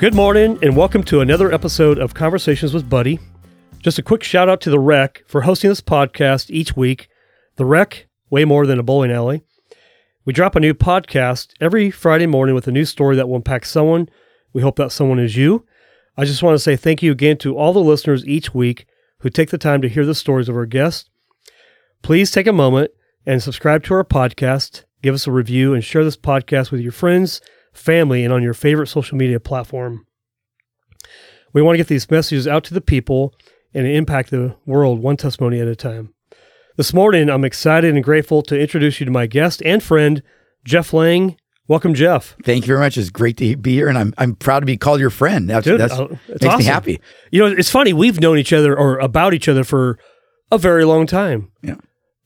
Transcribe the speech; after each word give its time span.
Good 0.00 0.14
morning, 0.14 0.58
and 0.62 0.78
welcome 0.78 1.02
to 1.04 1.20
another 1.20 1.52
episode 1.52 1.98
of 1.98 2.14
Conversations 2.14 2.72
with 2.72 2.88
Buddy. 2.88 3.18
Just 3.80 3.98
a 3.98 4.02
quick 4.02 4.22
shout 4.22 4.48
out 4.48 4.62
to 4.62 4.70
The 4.70 4.78
Rec 4.78 5.22
for 5.26 5.42
hosting 5.42 5.68
this 5.68 5.82
podcast 5.82 6.48
each 6.48 6.74
week. 6.74 7.10
The 7.56 7.66
Rec, 7.66 8.06
way 8.30 8.46
more 8.46 8.64
than 8.64 8.78
a 8.78 8.82
bowling 8.82 9.12
alley. 9.12 9.42
We 10.24 10.32
drop 10.32 10.56
a 10.56 10.60
new 10.60 10.72
podcast 10.72 11.52
every 11.60 11.90
Friday 11.90 12.24
morning 12.24 12.54
with 12.54 12.66
a 12.66 12.72
new 12.72 12.86
story 12.86 13.14
that 13.16 13.28
will 13.28 13.36
impact 13.36 13.66
someone. 13.66 14.08
We 14.54 14.62
hope 14.62 14.76
that 14.76 14.90
someone 14.90 15.18
is 15.18 15.36
you. 15.36 15.66
I 16.16 16.24
just 16.24 16.42
want 16.42 16.54
to 16.54 16.60
say 16.60 16.76
thank 16.76 17.02
you 17.02 17.12
again 17.12 17.36
to 17.36 17.58
all 17.58 17.74
the 17.74 17.80
listeners 17.80 18.26
each 18.26 18.54
week 18.54 18.86
who 19.18 19.28
take 19.28 19.50
the 19.50 19.58
time 19.58 19.82
to 19.82 19.88
hear 19.90 20.06
the 20.06 20.14
stories 20.14 20.48
of 20.48 20.56
our 20.56 20.64
guests. 20.64 21.10
Please 22.00 22.30
take 22.30 22.46
a 22.46 22.54
moment 22.54 22.90
and 23.26 23.42
subscribe 23.42 23.84
to 23.84 23.92
our 23.92 24.04
podcast, 24.04 24.84
give 25.02 25.14
us 25.14 25.26
a 25.26 25.30
review, 25.30 25.74
and 25.74 25.84
share 25.84 26.04
this 26.04 26.16
podcast 26.16 26.70
with 26.70 26.80
your 26.80 26.90
friends, 26.90 27.42
family, 27.72 28.24
and 28.24 28.32
on 28.32 28.42
your 28.42 28.54
favorite 28.54 28.88
social 28.88 29.16
media 29.16 29.40
platform. 29.40 30.06
We 31.52 31.62
want 31.62 31.74
to 31.74 31.78
get 31.78 31.88
these 31.88 32.10
messages 32.10 32.46
out 32.46 32.64
to 32.64 32.74
the 32.74 32.80
people 32.80 33.34
and 33.74 33.86
impact 33.86 34.30
the 34.30 34.56
world 34.66 35.00
one 35.00 35.16
testimony 35.16 35.60
at 35.60 35.68
a 35.68 35.76
time. 35.76 36.14
This 36.76 36.94
morning, 36.94 37.28
I'm 37.28 37.44
excited 37.44 37.94
and 37.94 38.02
grateful 38.02 38.42
to 38.42 38.58
introduce 38.58 39.00
you 39.00 39.06
to 39.06 39.12
my 39.12 39.26
guest 39.26 39.60
and 39.64 39.82
friend, 39.82 40.22
Jeff 40.64 40.92
Laeng. 40.92 41.36
Welcome, 41.68 41.94
Jeff. 41.94 42.36
Thank 42.42 42.64
you 42.64 42.68
very 42.68 42.80
much. 42.80 42.96
It's 42.96 43.10
great 43.10 43.36
to 43.36 43.56
be 43.56 43.74
here, 43.74 43.88
and 43.88 43.96
I'm 43.96 44.12
I'm 44.18 44.34
proud 44.34 44.60
to 44.60 44.66
be 44.66 44.76
called 44.76 44.98
your 44.98 45.10
friend. 45.10 45.48
That's, 45.48 45.64
Dude, 45.64 45.80
that's 45.80 45.92
uh, 45.92 46.06
makes 46.08 46.20
it's 46.44 46.58
me 46.58 46.64
happy. 46.64 47.00
You 47.30 47.40
know, 47.40 47.54
it's 47.56 47.70
funny. 47.70 47.92
We've 47.92 48.18
known 48.18 48.38
each 48.38 48.52
other 48.52 48.76
or 48.76 48.98
about 48.98 49.34
each 49.34 49.48
other 49.48 49.62
for 49.62 49.98
a 50.50 50.58
very 50.58 50.84
long 50.84 51.06
time. 51.06 51.52
Yeah. 51.62 51.76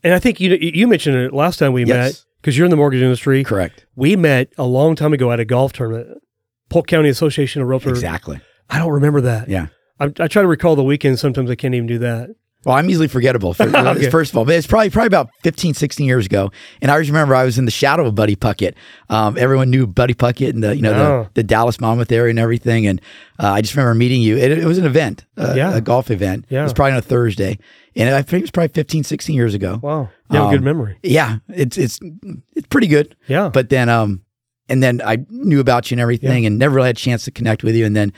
And 0.03 0.15
I 0.15 0.19
think 0.19 0.41
you 0.41 0.55
you 0.61 0.87
mentioned 0.87 1.17
it 1.17 1.33
last 1.33 1.59
time 1.59 1.73
we 1.73 1.85
met 1.85 2.07
Yes. 2.07 2.27
Because 2.45 2.59
you're 2.59 2.67
in 2.67 2.71
the 2.71 2.77
mortgage 2.77 3.01
industry. 3.01 3.43
Correct. 3.43 3.87
We 3.97 4.17
met 4.17 4.53
a 4.59 4.65
long 4.65 4.97
time 4.97 5.15
ago 5.15 5.33
at 5.33 5.41
a 5.41 5.47
golf 5.47 5.73
tournament, 5.73 6.19
Polk 6.69 6.87
County 6.87 7.09
Association 7.09 7.63
of 7.63 7.69
Realtors. 7.69 7.93
Exactly. 7.93 8.39
I 8.69 8.79
don't 8.79 8.93
remember 8.93 9.23
that. 9.23 9.49
Yeah. 9.49 9.69
I, 9.99 10.13
I 10.21 10.29
try 10.29 10.43
to 10.43 10.47
recall 10.47 10.77
the 10.77 10.85
weekend. 10.85 11.19
Sometimes 11.19 11.51
I 11.51 11.55
can't 11.55 11.75
even 11.75 11.87
do 11.87 11.99
that. 12.01 12.29
Well, 12.65 12.77
I'm 12.77 12.89
easily 12.91 13.09
forgettable. 13.09 13.55
For, 13.55 13.65
Okay. 13.77 14.11
First 14.11 14.33
of 14.33 14.39
all, 14.39 14.45
but 14.45 14.55
it's 14.55 14.67
probably 14.67 14.91
probably 14.91 15.07
about 15.09 15.31
15, 15.43 15.75
16 15.75 16.07
years 16.07 16.27
ago, 16.27 16.51
and 16.81 16.91
I 16.91 16.95
always 16.95 17.11
remember 17.11 17.35
I 17.35 17.45
was 17.45 17.59
in 17.59 17.65
the 17.65 17.71
shadow 17.71 18.07
of 18.07 18.15
Buddy 18.15 18.37
Puckett. 18.37 18.75
Um, 19.11 19.37
everyone 19.39 19.71
knew 19.71 19.87
Buddy 19.87 20.15
Puckett 20.15 20.51
and 20.51 20.63
the 20.63 20.75
you 20.77 20.83
know 20.83 20.93
Oh. 20.95 21.23
the, 21.25 21.31
the 21.35 21.43
Dallas 21.43 21.81
Monmouth 21.81 22.11
area 22.13 22.31
and 22.31 22.39
everything, 22.39 22.87
and 22.87 23.01
uh, 23.39 23.51
I 23.53 23.61
just 23.61 23.75
remember 23.75 23.95
meeting 23.95 24.23
you. 24.23 24.37
It, 24.37 24.53
it 24.53 24.65
was 24.65 24.79
an 24.79 24.87
event, 24.87 25.25
uh, 25.37 25.55
Yeah. 25.57 25.75
a 25.77 25.81
golf 25.81 26.11
event. 26.11 26.47
Yeah. 26.49 26.61
It 26.61 26.65
was 26.65 26.73
probably 26.73 26.93
on 26.93 26.99
a 26.99 27.03
Thursday, 27.03 27.59
and 27.97 28.15
I 28.15 28.23
think 28.23 28.41
it 28.41 28.45
was 28.45 28.51
probably 28.51 28.69
15, 28.75 29.05
16 29.05 29.35
years 29.37 29.55
ago. 29.55 29.79
Wow. 29.83 30.09
You 30.31 30.39
have 30.39 30.49
a 30.49 30.51
good 30.51 30.59
Um, 30.61 30.65
memory. 30.65 30.97
Yeah, 31.03 31.39
it's 31.49 31.77
it's 31.79 32.01
it's 32.57 32.67
pretty 32.69 32.87
good. 32.87 33.15
Yeah. 33.29 33.51
But 33.53 33.69
then, 33.69 33.89
um, 33.89 34.23
and 34.69 34.83
then 34.83 35.03
I 35.05 35.19
knew 35.29 35.61
about 35.61 35.91
you 35.91 35.97
and 35.97 36.01
everything, 36.01 36.47
and 36.47 36.59
never 36.59 36.77
really 36.77 36.89
had 36.89 36.97
a 36.97 36.99
chance 36.99 37.25
to 37.27 37.31
connect 37.31 37.63
with 37.63 37.75
you. 37.77 37.85
And 37.85 37.95
then, 37.95 38.13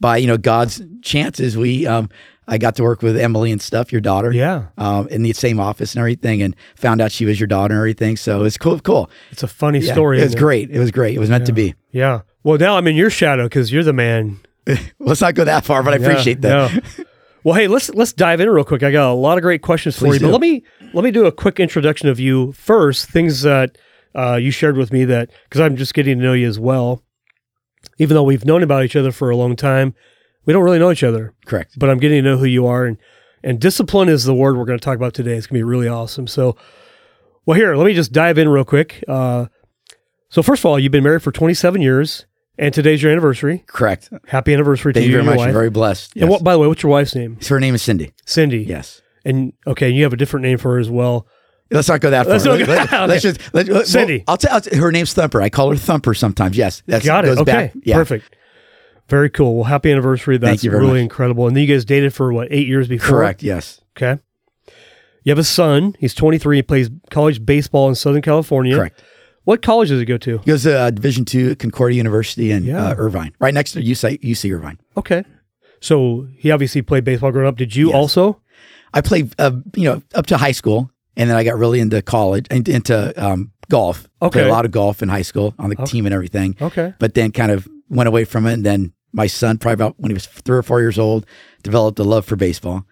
by 0.00 0.16
you 0.18 0.28
know 0.28 0.36
God's 0.38 0.80
chances, 1.02 1.56
we 1.56 1.84
um, 1.86 2.08
I 2.48 2.56
got 2.56 2.76
to 2.76 2.82
work 2.82 3.02
with 3.02 3.16
Emily 3.16 3.52
and 3.52 3.60
stuff, 3.60 3.92
your 3.92 4.00
daughter, 4.00 4.32
yeah. 4.32 4.68
um, 4.78 5.06
in 5.08 5.22
the 5.22 5.34
same 5.34 5.60
office 5.60 5.94
and 5.94 6.00
everything, 6.00 6.40
and 6.40 6.56
found 6.76 7.02
out 7.02 7.12
she 7.12 7.26
was 7.26 7.38
your 7.38 7.46
daughter 7.46 7.74
and 7.74 7.78
everything. 7.78 8.16
So 8.16 8.44
it's 8.44 8.56
cool, 8.56 8.80
cool. 8.80 9.10
It's 9.30 9.42
a 9.42 9.48
funny 9.48 9.80
Yeah, 9.80 9.92
story. 9.92 10.18
It 10.18 10.24
was 10.24 10.34
great. 10.34 10.70
It 10.70 10.78
was 10.78 10.90
great. 10.90 11.14
It 11.14 11.20
was 11.20 11.28
meant 11.28 11.46
to 11.46 11.52
be. 11.52 11.74
Yeah. 11.92 12.22
Well, 12.42 12.56
now 12.58 12.78
I'm 12.78 12.86
in 12.86 12.96
your 12.96 13.10
shadow 13.10 13.44
because 13.44 13.70
you're 13.70 13.84
the 13.84 13.92
man. 13.92 14.40
Let's 14.98 15.20
not 15.20 15.34
go 15.34 15.44
that 15.44 15.64
far, 15.64 15.82
but 15.82 15.92
I 15.92 15.96
appreciate 15.96 16.40
that. 16.40 16.72
Yeah. 16.72 17.04
Well, 17.44 17.54
hey, 17.54 17.68
let's 17.68 17.88
let's 17.90 18.12
dive 18.12 18.40
in 18.40 18.50
real 18.50 18.64
quick. 18.64 18.82
I 18.82 18.90
got 18.90 19.10
a 19.10 19.14
lot 19.14 19.38
of 19.38 19.42
great 19.42 19.62
questions 19.62 19.96
for 19.96 20.06
Please 20.06 20.20
you, 20.20 20.26
but 20.26 20.32
let 20.32 20.40
me 20.40 20.64
let 20.92 21.04
me 21.04 21.10
do 21.10 21.24
a 21.24 21.32
quick 21.32 21.60
introduction 21.60 22.08
of 22.08 22.18
you 22.18 22.52
first. 22.52 23.08
Things 23.08 23.42
that 23.42 23.78
uh, 24.14 24.34
you 24.34 24.50
shared 24.50 24.76
with 24.76 24.92
me 24.92 25.04
that 25.04 25.30
because 25.44 25.60
I'm 25.60 25.76
just 25.76 25.94
getting 25.94 26.18
to 26.18 26.24
know 26.24 26.32
you 26.32 26.48
as 26.48 26.58
well. 26.58 27.02
Even 27.98 28.16
though 28.16 28.24
we've 28.24 28.44
known 28.44 28.62
about 28.62 28.84
each 28.84 28.96
other 28.96 29.12
for 29.12 29.30
a 29.30 29.36
long 29.36 29.54
time, 29.56 29.94
we 30.48 30.54
don't 30.54 30.64
really 30.64 30.78
know 30.78 30.90
each 30.90 31.04
other. 31.04 31.34
Correct. 31.44 31.78
But 31.78 31.90
I'm 31.90 31.98
getting 31.98 32.24
to 32.24 32.30
know 32.30 32.38
who 32.38 32.46
you 32.46 32.66
are, 32.66 32.86
and 32.86 32.96
and 33.44 33.60
discipline 33.60 34.08
is 34.08 34.24
the 34.24 34.34
word 34.34 34.56
we're 34.56 34.64
going 34.64 34.78
to 34.78 34.84
talk 34.84 34.96
about 34.96 35.12
today. 35.12 35.34
It's 35.34 35.46
going 35.46 35.58
to 35.60 35.64
be 35.64 35.68
really 35.70 35.88
awesome. 35.88 36.26
So, 36.26 36.56
well, 37.44 37.54
here, 37.54 37.76
let 37.76 37.84
me 37.86 37.92
just 37.92 38.12
dive 38.12 38.38
in 38.38 38.48
real 38.48 38.64
quick. 38.64 39.04
Uh, 39.06 39.46
so, 40.30 40.42
first 40.42 40.62
of 40.62 40.66
all, 40.66 40.78
you've 40.78 40.90
been 40.90 41.04
married 41.04 41.22
for 41.22 41.32
27 41.32 41.82
years, 41.82 42.24
and 42.56 42.72
today's 42.72 43.02
your 43.02 43.12
anniversary. 43.12 43.62
Correct. 43.66 44.08
Happy 44.26 44.54
anniversary 44.54 44.94
Thank 44.94 45.04
to 45.04 45.10
you 45.10 45.18
you 45.18 45.22
very 45.22 45.26
much. 45.26 45.36
wife. 45.36 45.48
I'm 45.48 45.52
very 45.52 45.68
blessed. 45.68 46.16
And 46.16 46.30
what, 46.30 46.42
by 46.42 46.54
the 46.54 46.58
way, 46.60 46.66
what's 46.66 46.82
your 46.82 46.92
wife's 46.92 47.14
name? 47.14 47.36
Her 47.46 47.60
name 47.60 47.74
is 47.74 47.82
Cindy. 47.82 48.12
Cindy. 48.24 48.62
Yes. 48.62 49.02
And 49.26 49.52
okay, 49.66 49.90
you 49.90 50.02
have 50.04 50.14
a 50.14 50.16
different 50.16 50.44
name 50.44 50.56
for 50.56 50.72
her 50.72 50.78
as 50.78 50.88
well. 50.88 51.26
Let's 51.70 51.88
not 51.88 52.00
go 52.00 52.08
that 52.08 52.24
far. 52.24 52.32
Let's 52.32 52.44
go- 52.46 52.54
Let- 52.54 52.90
let- 52.92 53.08
let's 53.10 53.22
just 53.22 53.54
let, 53.54 53.68
well, 53.68 53.84
Cindy. 53.84 54.24
I'll 54.26 54.38
tell. 54.38 54.54
I'll 54.54 54.60
tell- 54.62 54.78
her 54.80 54.90
name's 54.90 55.12
Thumper. 55.12 55.42
I 55.42 55.50
call 55.50 55.68
her 55.70 55.76
Thumper 55.76 56.14
sometimes. 56.14 56.56
Yes, 56.56 56.82
that's 56.86 57.04
Got 57.04 57.26
it. 57.26 57.36
Okay. 57.36 57.44
back- 57.44 57.74
Yeah. 57.82 57.96
Perfect. 57.96 58.34
Very 59.08 59.30
cool. 59.30 59.54
Well, 59.56 59.64
happy 59.64 59.90
anniversary. 59.90 60.36
That's 60.36 60.64
really 60.64 60.86
much. 60.86 60.98
incredible. 61.00 61.46
And 61.46 61.56
then 61.56 61.62
you 61.64 61.72
guys 61.74 61.84
dated 61.84 62.12
for 62.14 62.32
what, 62.32 62.48
eight 62.50 62.66
years 62.66 62.88
before? 62.88 63.08
Correct. 63.18 63.42
Yes. 63.42 63.80
Okay. 63.96 64.20
You 65.24 65.30
have 65.30 65.38
a 65.38 65.44
son. 65.44 65.94
He's 65.98 66.14
23. 66.14 66.56
He 66.56 66.62
plays 66.62 66.90
college 67.10 67.44
baseball 67.44 67.88
in 67.88 67.94
Southern 67.94 68.22
California. 68.22 68.76
Correct. 68.76 69.02
What 69.44 69.62
college 69.62 69.88
does 69.88 69.98
he 69.98 70.04
go 70.04 70.18
to? 70.18 70.38
He 70.38 70.44
goes 70.44 70.64
to 70.64 70.78
uh, 70.78 70.90
Division 70.90 71.24
two 71.24 71.56
Concordia 71.56 71.96
University 71.96 72.50
in 72.50 72.64
Yeah. 72.64 72.88
uh, 72.88 72.94
Irvine, 72.98 73.32
right 73.40 73.54
next 73.54 73.72
to 73.72 73.80
UC, 73.82 74.20
UC 74.22 74.54
Irvine. 74.54 74.78
Okay. 74.96 75.24
So 75.80 76.28
he 76.36 76.50
obviously 76.50 76.82
played 76.82 77.04
baseball 77.04 77.32
growing 77.32 77.48
up. 77.48 77.56
Did 77.56 77.74
you 77.74 77.86
Yes. 77.88 77.94
also? 77.94 78.42
I 78.92 79.00
played, 79.00 79.32
uh, 79.38 79.52
you 79.74 79.84
know, 79.84 80.02
up 80.14 80.26
to 80.26 80.36
high 80.36 80.52
school, 80.52 80.90
and 81.16 81.30
then 81.30 81.36
I 81.36 81.44
got 81.44 81.56
really 81.58 81.80
into 81.80 82.00
college, 82.02 82.46
and 82.50 82.68
into 82.68 83.12
um, 83.22 83.52
golf. 83.70 84.06
Okay. 84.20 84.40
Played 84.40 84.48
a 84.48 84.52
lot 84.52 84.64
of 84.66 84.70
golf 84.70 85.02
in 85.02 85.08
high 85.08 85.22
school 85.22 85.54
on 85.58 85.70
the 85.70 85.76
Okay. 85.80 85.90
team 85.92 86.04
and 86.06 86.14
everything. 86.14 86.54
Okay. 86.60 86.92
But 86.98 87.14
then 87.14 87.32
kind 87.32 87.50
of 87.52 87.66
went 87.88 88.08
away 88.08 88.24
from 88.24 88.46
it, 88.46 88.52
and 88.54 88.64
then 88.66 88.92
my 89.12 89.26
son, 89.26 89.58
probably 89.58 89.74
about 89.74 89.94
when 89.98 90.10
he 90.10 90.14
was 90.14 90.26
three 90.26 90.56
or 90.58 90.62
four 90.62 90.80
years 90.80 90.98
old, 90.98 91.26
developed 91.62 91.98
a 91.98 92.04
love 92.04 92.24
for 92.24 92.36
baseball, 92.36 92.84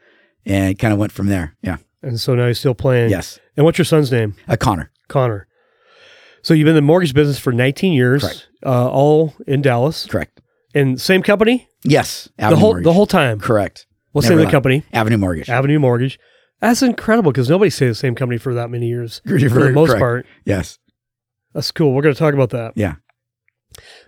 and 0.45 0.79
kind 0.79 0.93
of 0.93 0.99
went 0.99 1.13
from 1.13 1.27
there. 1.29 1.57
Yeah. 1.63 1.77
And 2.03 2.21
so 2.21 2.35
now 2.35 2.47
he's 2.47 2.59
still 2.59 2.75
playing. 2.75 3.11
Yes. 3.11 3.39
And 3.57 3.65
what's 3.65 3.79
your 3.79 3.85
son's 3.85 4.13
name? 4.13 4.35
Uh, 4.49 4.57
Connor. 4.57 4.91
Connor. 5.09 5.47
So 6.43 6.55
you've 6.55 6.65
been 6.65 6.71
in 6.77 6.77
the 6.77 6.83
mortgage 6.83 7.15
business 7.15 7.39
for 7.39 7.53
19 7.53 7.93
years, 7.93 8.47
Uh, 8.65 8.89
all 8.89 9.35
in 9.47 9.63
Dallas, 9.63 10.07
Correct. 10.07 10.41
and 10.75 11.01
same 11.01 11.23
company 11.23 11.69
Yes. 11.85 12.29
the 12.39 12.55
whole 12.57 12.71
Mortgage. 12.71 12.85
the 12.85 12.93
whole 12.93 13.07
time. 13.07 13.39
Correct. 13.41 13.87
What's 14.13 14.29
the 14.29 14.35
name 14.35 14.41
of 14.41 14.47
the 14.47 14.51
company? 14.53 14.85
Avenue 14.93 15.19
Mortgage. 15.19 15.49
Avenue 15.51 15.79
Mortgage. 15.79 16.19
That's 16.61 16.83
incredible 16.83 17.33
because 17.33 17.51
nobody 17.51 17.71
stays 17.71 17.91
the 17.91 17.95
same 17.95 18.15
company 18.15 18.39
for 18.39 18.55
that 18.55 18.71
many 18.71 18.87
years. 18.89 19.21
You're 19.27 19.51
For 19.51 19.65
the 19.65 19.71
most 19.73 19.89
correct. 19.91 20.01
part, 20.01 20.27
Yes. 20.45 20.79
that's 21.53 21.71
cool. 21.71 21.93
We're 21.93 22.03
going 22.03 22.15
to 22.15 22.19
talk 22.19 22.33
about 22.35 22.51
that. 22.51 22.73
Yeah. 22.77 22.95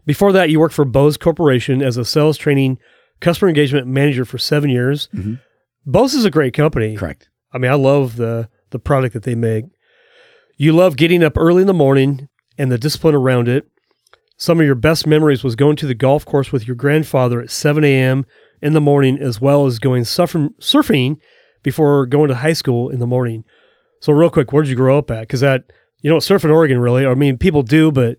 Before 0.09 0.33
that, 0.33 0.49
you 0.49 0.59
worked 0.59 0.75
for 0.75 0.87
Bose 0.87 1.19
Corporation 1.19 1.83
as 1.83 1.99
a 1.99 2.05
sales 2.05 2.39
training 2.39 2.79
customer 3.21 3.51
engagement 3.51 3.87
manager 3.87 4.25
for 4.25 4.39
seven 4.39 4.71
years. 4.71 5.09
Mhm. 5.15 5.39
Bose 5.85 6.15
is 6.15 6.25
a 6.25 6.31
great 6.31 6.55
company. 6.55 6.97
Correct. 6.97 7.29
I 7.53 7.59
mean, 7.59 7.71
I 7.71 7.75
love 7.75 8.17
the 8.17 8.49
the 8.71 8.79
product 8.79 9.13
that 9.13 9.25
they 9.25 9.35
make. 9.35 9.65
You 10.57 10.73
love 10.73 10.97
getting 10.97 11.23
up 11.23 11.35
early 11.37 11.61
in 11.61 11.67
the 11.67 11.75
morning 11.75 12.29
and 12.57 12.73
the 12.73 12.79
discipline 12.79 13.15
around 13.15 13.49
it. 13.49 13.67
Some 14.39 14.61
of 14.61 14.67
your 14.67 14.75
best 14.75 15.07
memories 15.07 15.45
was 15.45 15.57
going 15.57 15.77
to 15.77 15.87
the 15.87 15.95
golf 15.95 16.25
course 16.25 16.53
with 16.53 16.67
your 16.67 16.75
grandfather 16.77 17.41
at 17.43 17.51
7 17.51 17.85
a.m. 17.85 18.25
in 18.63 18.73
the 18.73 18.81
morning, 18.81 19.19
as 19.19 19.41
well 19.43 19.67
as 19.67 19.79
going 19.79 20.05
surfing, 20.05 20.51
surfing 20.59 21.17
before 21.63 22.07
going 22.07 22.29
to 22.29 22.35
high 22.37 22.53
school 22.55 22.89
in 22.89 22.99
the 22.99 23.07
morning. 23.07 23.45
So, 24.01 24.13
real 24.13 24.31
quick, 24.31 24.53
where 24.53 24.63
did 24.63 24.71
you 24.71 24.77
grow 24.77 24.97
up 24.99 25.11
at? 25.11 25.21
Because 25.23 25.41
that 25.41 25.65
you 26.01 26.09
don't 26.11 26.23
surf 26.23 26.45
in 26.45 26.51
Oregon, 26.51 26.79
really. 26.79 27.05
I 27.05 27.15
mean, 27.15 27.37
people 27.37 27.63
do, 27.63 27.91
but 27.93 28.17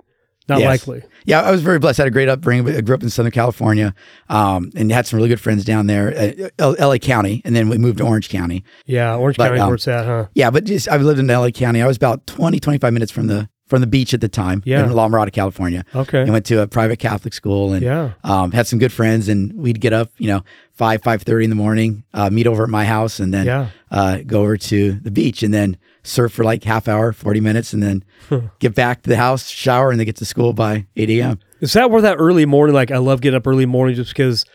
not 0.50 0.60
Yes. 0.60 0.68
likely. 0.88 1.02
Yeah, 1.26 1.42
I 1.42 1.52
was 1.52 1.62
very 1.62 1.80
blessed. 1.80 2.00
I 2.00 2.04
had 2.04 2.08
a 2.08 2.12
great 2.12 2.28
upbringing. 2.30 2.76
I 2.76 2.82
grew 2.82 2.96
up 2.96 3.04
in 3.04 3.10
Southern 3.10 3.32
California, 3.32 3.94
um, 4.30 4.72
and 4.76 4.92
had 4.92 5.06
some 5.08 5.18
really 5.18 5.30
good 5.30 5.40
friends 5.40 5.64
down 5.64 5.88
there, 5.88 6.34
uh, 6.60 6.74
LA 6.80 6.98
County, 6.98 7.42
and 7.46 7.56
then 7.56 7.70
we 7.70 7.78
moved 7.78 8.00
to 8.00 8.04
Orange 8.06 8.30
County. 8.30 8.64
Yeah, 8.86 9.16
Orange 9.16 9.38
But, 9.38 9.50
County, 9.50 9.60
um, 9.62 9.68
where 9.68 9.76
it's 9.76 9.88
at, 9.88 10.06
huh? 10.06 10.26
Yeah, 10.34 10.50
but 10.52 10.64
just 10.66 10.90
I 10.90 10.98
lived 10.98 11.20
in 11.20 11.28
LA 11.28 11.52
County. 11.52 11.82
I 11.82 11.88
was 11.88 11.98
about 11.98 12.26
20, 12.28 12.60
25 12.60 12.92
minutes 12.94 13.12
from 13.12 13.28
the 13.28 13.48
from 13.68 13.82
the 13.82 13.88
beach 13.88 14.16
at 14.16 14.22
the 14.22 14.28
time. 14.28 14.64
Yeah. 14.66 14.84
in 14.84 14.92
La 14.94 15.08
Mirada, 15.08 15.32
California. 15.32 15.86
Okay. 15.94 16.22
I 16.22 16.30
went 16.32 16.44
to 16.48 16.60
a 16.64 16.66
private 16.68 16.98
Catholic 16.98 17.36
school 17.36 17.72
and 17.72 17.84
Yeah. 17.84 18.14
um, 18.24 18.52
had 18.52 18.66
some 18.66 18.80
good 18.80 18.92
friends. 18.92 19.30
And 19.30 19.54
we'd 19.54 19.80
get 19.80 19.94
up, 19.94 20.10
you 20.18 20.26
know, 20.26 20.42
five 20.74 21.04
five 21.04 21.22
thirty 21.22 21.44
in 21.44 21.52
the 21.52 21.56
morning, 21.56 22.02
uh, 22.16 22.32
meet 22.32 22.48
over 22.48 22.64
at 22.64 22.70
my 22.70 22.86
house, 22.86 23.20
and 23.20 23.32
then 23.32 23.46
Yeah. 23.46 23.68
uh, 23.92 24.18
go 24.26 24.42
over 24.42 24.58
to 24.58 24.94
the 25.04 25.12
beach, 25.12 25.44
and 25.44 25.54
then 25.54 25.78
surf 26.10 26.34
for 26.34 26.44
like 26.44 26.64
half 26.64 26.88
hour, 26.88 27.14
forty 27.14 27.40
minutes, 27.40 27.74
and 27.74 27.82
then 27.84 28.04
get 28.60 28.76
back 28.76 29.04
to 29.04 29.10
the 29.10 29.18
house, 29.18 29.48
shower, 29.48 29.92
and 29.92 30.00
then 30.00 30.06
get 30.06 30.16
to 30.18 30.26
school 30.26 30.54
by 30.54 30.86
eight 30.96 31.10
a.m. 31.10 31.40
Is 31.62 31.74
that 31.74 31.92
where 31.92 32.02
that 32.02 32.16
early 32.18 32.46
morning, 32.46 32.74
like 32.74 32.92
I 32.92 32.98
love 32.98 33.22
getting 33.22 33.38
up 33.38 33.46
early 33.48 33.66
morning 33.66 33.96
just 33.96 34.12
because 34.12 34.46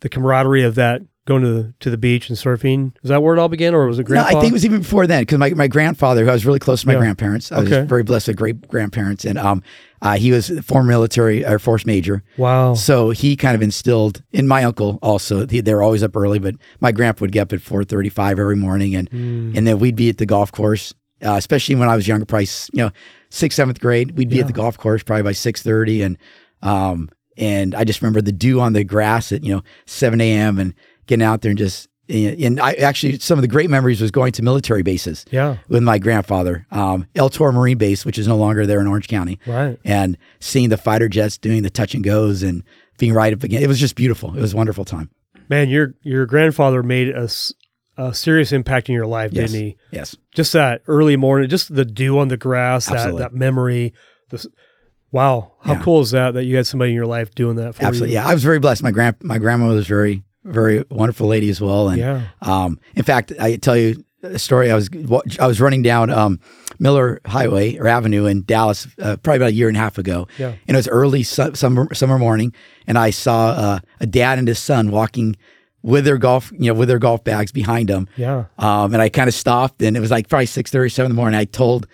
the 0.00 0.08
camaraderie 0.08 0.62
of 0.64 0.74
that 0.76 1.02
going 1.24 1.42
to 1.42 1.52
the, 1.52 1.74
to 1.80 1.90
the 1.90 1.98
beach 1.98 2.28
and 2.30 2.38
surfing? 2.38 2.94
Is 3.02 3.10
that 3.10 3.22
where 3.22 3.34
it 3.34 3.38
all 3.38 3.48
began, 3.48 3.74
or 3.74 3.86
was 3.86 3.98
it 3.98 4.08
No. 4.08 4.22
I 4.22 4.30
think 4.32 4.46
it 4.46 4.52
was 4.52 4.64
even 4.64 4.80
before 4.80 5.06
then 5.06 5.22
because 5.22 5.38
my, 5.38 5.50
my 5.50 5.68
grandfather, 5.68 6.24
who 6.24 6.30
I 6.30 6.32
was 6.32 6.46
really 6.46 6.58
close 6.58 6.80
to 6.82 6.86
my 6.86 6.94
Yeah. 6.94 7.00
grandparents, 7.00 7.52
I 7.52 7.60
was 7.60 7.72
Okay. 7.72 7.86
very 7.86 8.02
blessed 8.02 8.28
with 8.28 8.36
great 8.36 8.66
grandparents, 8.68 9.24
and 9.24 9.38
um, 9.38 9.62
uh, 10.02 10.16
he 10.16 10.30
was 10.32 10.50
a 10.50 10.62
former 10.62 10.88
military 10.88 11.44
Air 11.44 11.58
Force 11.58 11.84
major. 11.86 12.22
wow. 12.36 12.74
So 12.74 13.10
he 13.10 13.36
kind 13.36 13.54
of 13.54 13.62
instilled 13.62 14.22
in 14.32 14.46
my 14.46 14.64
uncle 14.64 14.98
also. 15.02 15.46
He, 15.46 15.60
they 15.60 15.74
were 15.74 15.82
always 15.82 16.02
up 16.02 16.16
early, 16.16 16.38
but 16.38 16.54
my 16.80 16.92
grandpa 16.92 17.22
would 17.22 17.32
get 17.32 17.42
up 17.42 17.52
at 17.52 17.60
four 17.60 17.84
thirty-five 17.84 18.38
every 18.38 18.56
morning, 18.56 18.94
and 18.94 19.10
Mm. 19.10 19.56
and 19.56 19.66
then 19.66 19.78
we'd 19.78 19.96
be 19.96 20.08
at 20.08 20.18
the 20.18 20.26
golf 20.26 20.52
course. 20.52 20.94
Uh, 21.24 21.32
especially 21.34 21.74
when 21.74 21.88
I 21.88 21.96
was 21.96 22.06
younger, 22.06 22.24
probably 22.24 22.46
you 22.72 22.84
know 22.84 22.90
sixth, 23.30 23.56
seventh 23.56 23.80
grade, 23.80 24.16
we'd 24.16 24.28
be 24.28 24.36
Yeah. 24.36 24.42
at 24.42 24.46
the 24.46 24.52
golf 24.52 24.78
course 24.78 25.02
probably 25.02 25.24
by 25.24 25.32
six 25.32 25.62
thirty, 25.62 26.02
and 26.02 26.16
um, 26.62 27.10
and 27.36 27.74
I 27.74 27.84
just 27.84 28.00
remember 28.02 28.20
the 28.20 28.30
dew 28.32 28.60
on 28.60 28.72
the 28.72 28.84
grass 28.84 29.32
at 29.32 29.42
you 29.44 29.54
know 29.54 29.62
7 29.86 30.20
a.m. 30.20 30.58
and 30.58 30.74
getting 31.06 31.24
out 31.24 31.40
there 31.42 31.50
and 31.50 31.58
just 31.58 31.87
and 32.08 32.58
I 32.60 32.72
actually 32.74 33.18
some 33.18 33.38
of 33.38 33.42
the 33.42 33.48
great 33.48 33.68
memories 33.70 34.00
was 34.00 34.10
going 34.10 34.32
to 34.32 34.42
military 34.42 34.82
bases 34.82 35.24
Yeah. 35.30 35.56
with 35.68 35.82
my 35.82 35.98
grandfather, 35.98 36.66
um, 36.70 37.06
El 37.14 37.28
Toro 37.28 37.52
Marine 37.52 37.78
Base, 37.78 38.04
which 38.06 38.18
is 38.18 38.26
no 38.26 38.36
longer 38.36 38.66
there 38.66 38.80
in 38.80 38.86
Orange 38.86 39.08
County, 39.08 39.38
Right. 39.46 39.78
and 39.84 40.16
seeing 40.40 40.68
the 40.70 40.76
fighter 40.78 41.08
jets 41.08 41.36
doing 41.38 41.62
the 41.62 41.70
touch 41.70 41.94
and 41.94 42.02
goes 42.04 42.42
and 42.42 42.62
being 42.98 43.12
right 43.12 43.32
up 43.32 43.42
again. 43.44 43.62
It 43.62 43.68
was 43.68 43.78
just 43.78 43.94
beautiful. 43.94 44.34
It 44.36 44.40
was 44.40 44.54
a 44.54 44.56
wonderful 44.56 44.84
time. 44.84 45.10
Man, 45.48 45.68
your 45.68 45.94
your 46.02 46.26
grandfather 46.26 46.82
made 46.82 47.08
a 47.10 47.28
serious 48.14 48.52
impact 48.52 48.88
in 48.88 48.94
your 48.94 49.06
life, 49.06 49.32
Yes. 49.32 49.50
didn't 49.50 49.64
he? 49.66 49.76
Yes. 49.90 50.16
Just 50.34 50.52
that 50.52 50.82
early 50.86 51.16
morning, 51.16 51.48
just 51.48 51.74
the 51.74 51.84
dew 51.84 52.18
on 52.18 52.28
the 52.28 52.36
grass, 52.36 52.86
that, 52.86 53.16
that 53.18 53.34
memory. 53.34 53.92
This, 54.30 54.46
wow, 55.10 55.52
how 55.62 55.72
Yeah. 55.74 55.82
cool 55.82 56.00
is 56.02 56.10
that 56.12 56.34
that 56.34 56.44
you 56.44 56.56
had 56.56 56.66
somebody 56.66 56.90
in 56.90 56.94
your 56.94 57.06
life 57.06 57.34
doing 57.34 57.56
that 57.56 57.74
for 57.74 57.82
Absolutely. 57.84 57.84
you? 57.84 57.88
Absolutely. 57.88 58.14
Yeah. 58.14 58.28
I 58.28 58.34
was 58.34 58.42
very 58.44 58.58
blessed. 58.58 58.82
My 58.82 58.90
grand 58.90 59.16
my 59.22 59.38
grandma 59.38 59.68
was 59.68 59.86
very, 59.86 60.22
very 60.48 60.84
wonderful 60.90 61.26
lady 61.28 61.48
as 61.50 61.60
well. 61.60 61.88
And 61.88 61.98
Yeah. 61.98 62.22
um, 62.42 62.78
in 62.94 63.02
fact, 63.04 63.32
I 63.40 63.56
tell 63.56 63.76
you 63.76 64.04
a 64.22 64.38
story. 64.38 64.70
I 64.70 64.74
was 64.74 64.88
I 65.40 65.46
was 65.46 65.60
running 65.60 65.82
down 65.82 66.10
um, 66.10 66.40
Miller 66.78 67.20
Highway 67.26 67.76
or 67.78 67.86
Avenue 67.86 68.26
in 68.26 68.42
Dallas 68.44 68.86
uh, 69.00 69.16
probably 69.16 69.36
about 69.38 69.50
a 69.50 69.54
year 69.54 69.68
and 69.68 69.76
a 69.76 69.80
half 69.80 69.98
ago. 69.98 70.26
Yeah. 70.38 70.48
And 70.66 70.76
it 70.76 70.76
was 70.76 70.88
early 70.88 71.22
su- 71.22 71.54
summer 71.54 71.92
summer 71.94 72.18
morning, 72.18 72.52
and 72.86 72.98
I 72.98 73.10
saw 73.10 73.48
uh, 73.50 73.78
a 74.00 74.06
dad 74.06 74.38
and 74.38 74.48
his 74.48 74.58
son 74.58 74.90
walking 74.90 75.36
with 75.82 76.04
their 76.04 76.18
golf 76.18 76.50
you 76.58 76.72
know 76.72 76.74
with 76.74 76.88
their 76.88 76.98
golf 76.98 77.22
bags 77.22 77.52
behind 77.52 77.88
them. 77.88 78.08
Yeah. 78.16 78.46
Um, 78.58 78.92
and 78.92 79.00
I 79.00 79.08
kind 79.08 79.28
of 79.28 79.34
stopped, 79.34 79.82
and 79.82 79.96
it 79.96 80.00
was 80.00 80.10
like 80.10 80.28
probably 80.28 80.46
six 80.46 80.70
thirty, 80.70 80.88
seven 80.90 81.10
in 81.12 81.16
the 81.16 81.20
morning. 81.20 81.38
I 81.38 81.44
told 81.44 81.86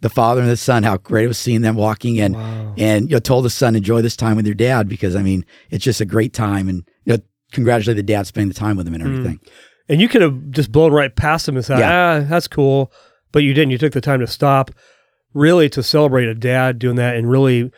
the 0.00 0.08
father 0.08 0.40
and 0.40 0.50
the 0.50 0.56
son 0.56 0.82
how 0.84 0.96
great 0.96 1.24
it 1.24 1.28
was 1.28 1.38
seeing 1.38 1.60
them 1.62 1.76
walking, 1.76 2.20
and 2.20 2.34
Wow. 2.34 2.74
and 2.76 3.08
you 3.08 3.14
know 3.16 3.20
told 3.20 3.44
the 3.44 3.50
son 3.50 3.76
enjoy 3.76 4.02
this 4.02 4.16
time 4.16 4.36
with 4.36 4.46
your 4.46 4.54
dad 4.56 4.88
because 4.88 5.14
I 5.14 5.22
mean 5.22 5.44
it's 5.70 5.84
just 5.84 6.00
a 6.00 6.04
great 6.04 6.32
time, 6.32 6.68
and 6.68 6.82
congratulate 7.52 7.96
the 7.96 8.02
dad 8.02 8.26
spending 8.26 8.48
the 8.48 8.54
time 8.54 8.76
with 8.76 8.86
him 8.86 8.94
and 8.94 9.02
everything. 9.02 9.40
And 9.88 10.00
you 10.00 10.08
could 10.08 10.20
have 10.22 10.50
just 10.50 10.70
blown 10.70 10.92
right 10.92 11.14
past 11.14 11.48
him 11.48 11.56
and 11.56 11.64
said, 11.64 11.78
Yeah. 11.78 12.20
ah, 12.22 12.26
that's 12.28 12.48
cool. 12.48 12.92
But 13.32 13.42
you 13.42 13.54
didn't. 13.54 13.70
You 13.70 13.78
took 13.78 13.92
the 13.92 14.00
time 14.00 14.20
to 14.20 14.26
stop, 14.26 14.70
really 15.34 15.68
to 15.70 15.82
celebrate 15.82 16.28
a 16.28 16.34
dad 16.34 16.78
doing 16.78 16.96
that 16.96 17.16
and 17.16 17.30
really 17.30 17.70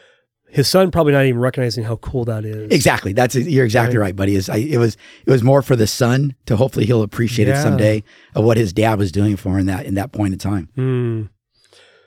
his 0.48 0.66
son 0.68 0.90
probably 0.90 1.12
not 1.12 1.24
even 1.26 1.40
recognizing 1.40 1.84
how 1.84 1.94
cool 1.96 2.24
that 2.24 2.44
is. 2.44 2.72
Exactly, 2.72 3.12
that's 3.12 3.36
you're 3.36 3.64
exactly 3.64 3.96
right, 3.98 4.16
buddy. 4.16 4.34
Is 4.34 4.48
I, 4.48 4.56
it 4.56 4.78
was 4.78 4.96
it 5.24 5.30
was 5.30 5.44
more 5.44 5.62
for 5.62 5.76
the 5.76 5.86
son 5.86 6.34
to 6.46 6.56
hopefully 6.56 6.86
he'll 6.86 7.02
appreciate 7.02 7.46
Yeah. 7.46 7.60
it 7.60 7.62
someday 7.62 8.02
of 8.34 8.44
what 8.44 8.56
his 8.56 8.72
dad 8.72 8.98
was 8.98 9.12
doing 9.12 9.36
for 9.36 9.50
him 9.50 9.60
in 9.60 9.66
that 9.66 9.86
in 9.86 9.94
that 9.94 10.10
point 10.10 10.32
in 10.32 10.38
time. 10.40 10.68
Hmm. 10.74 11.22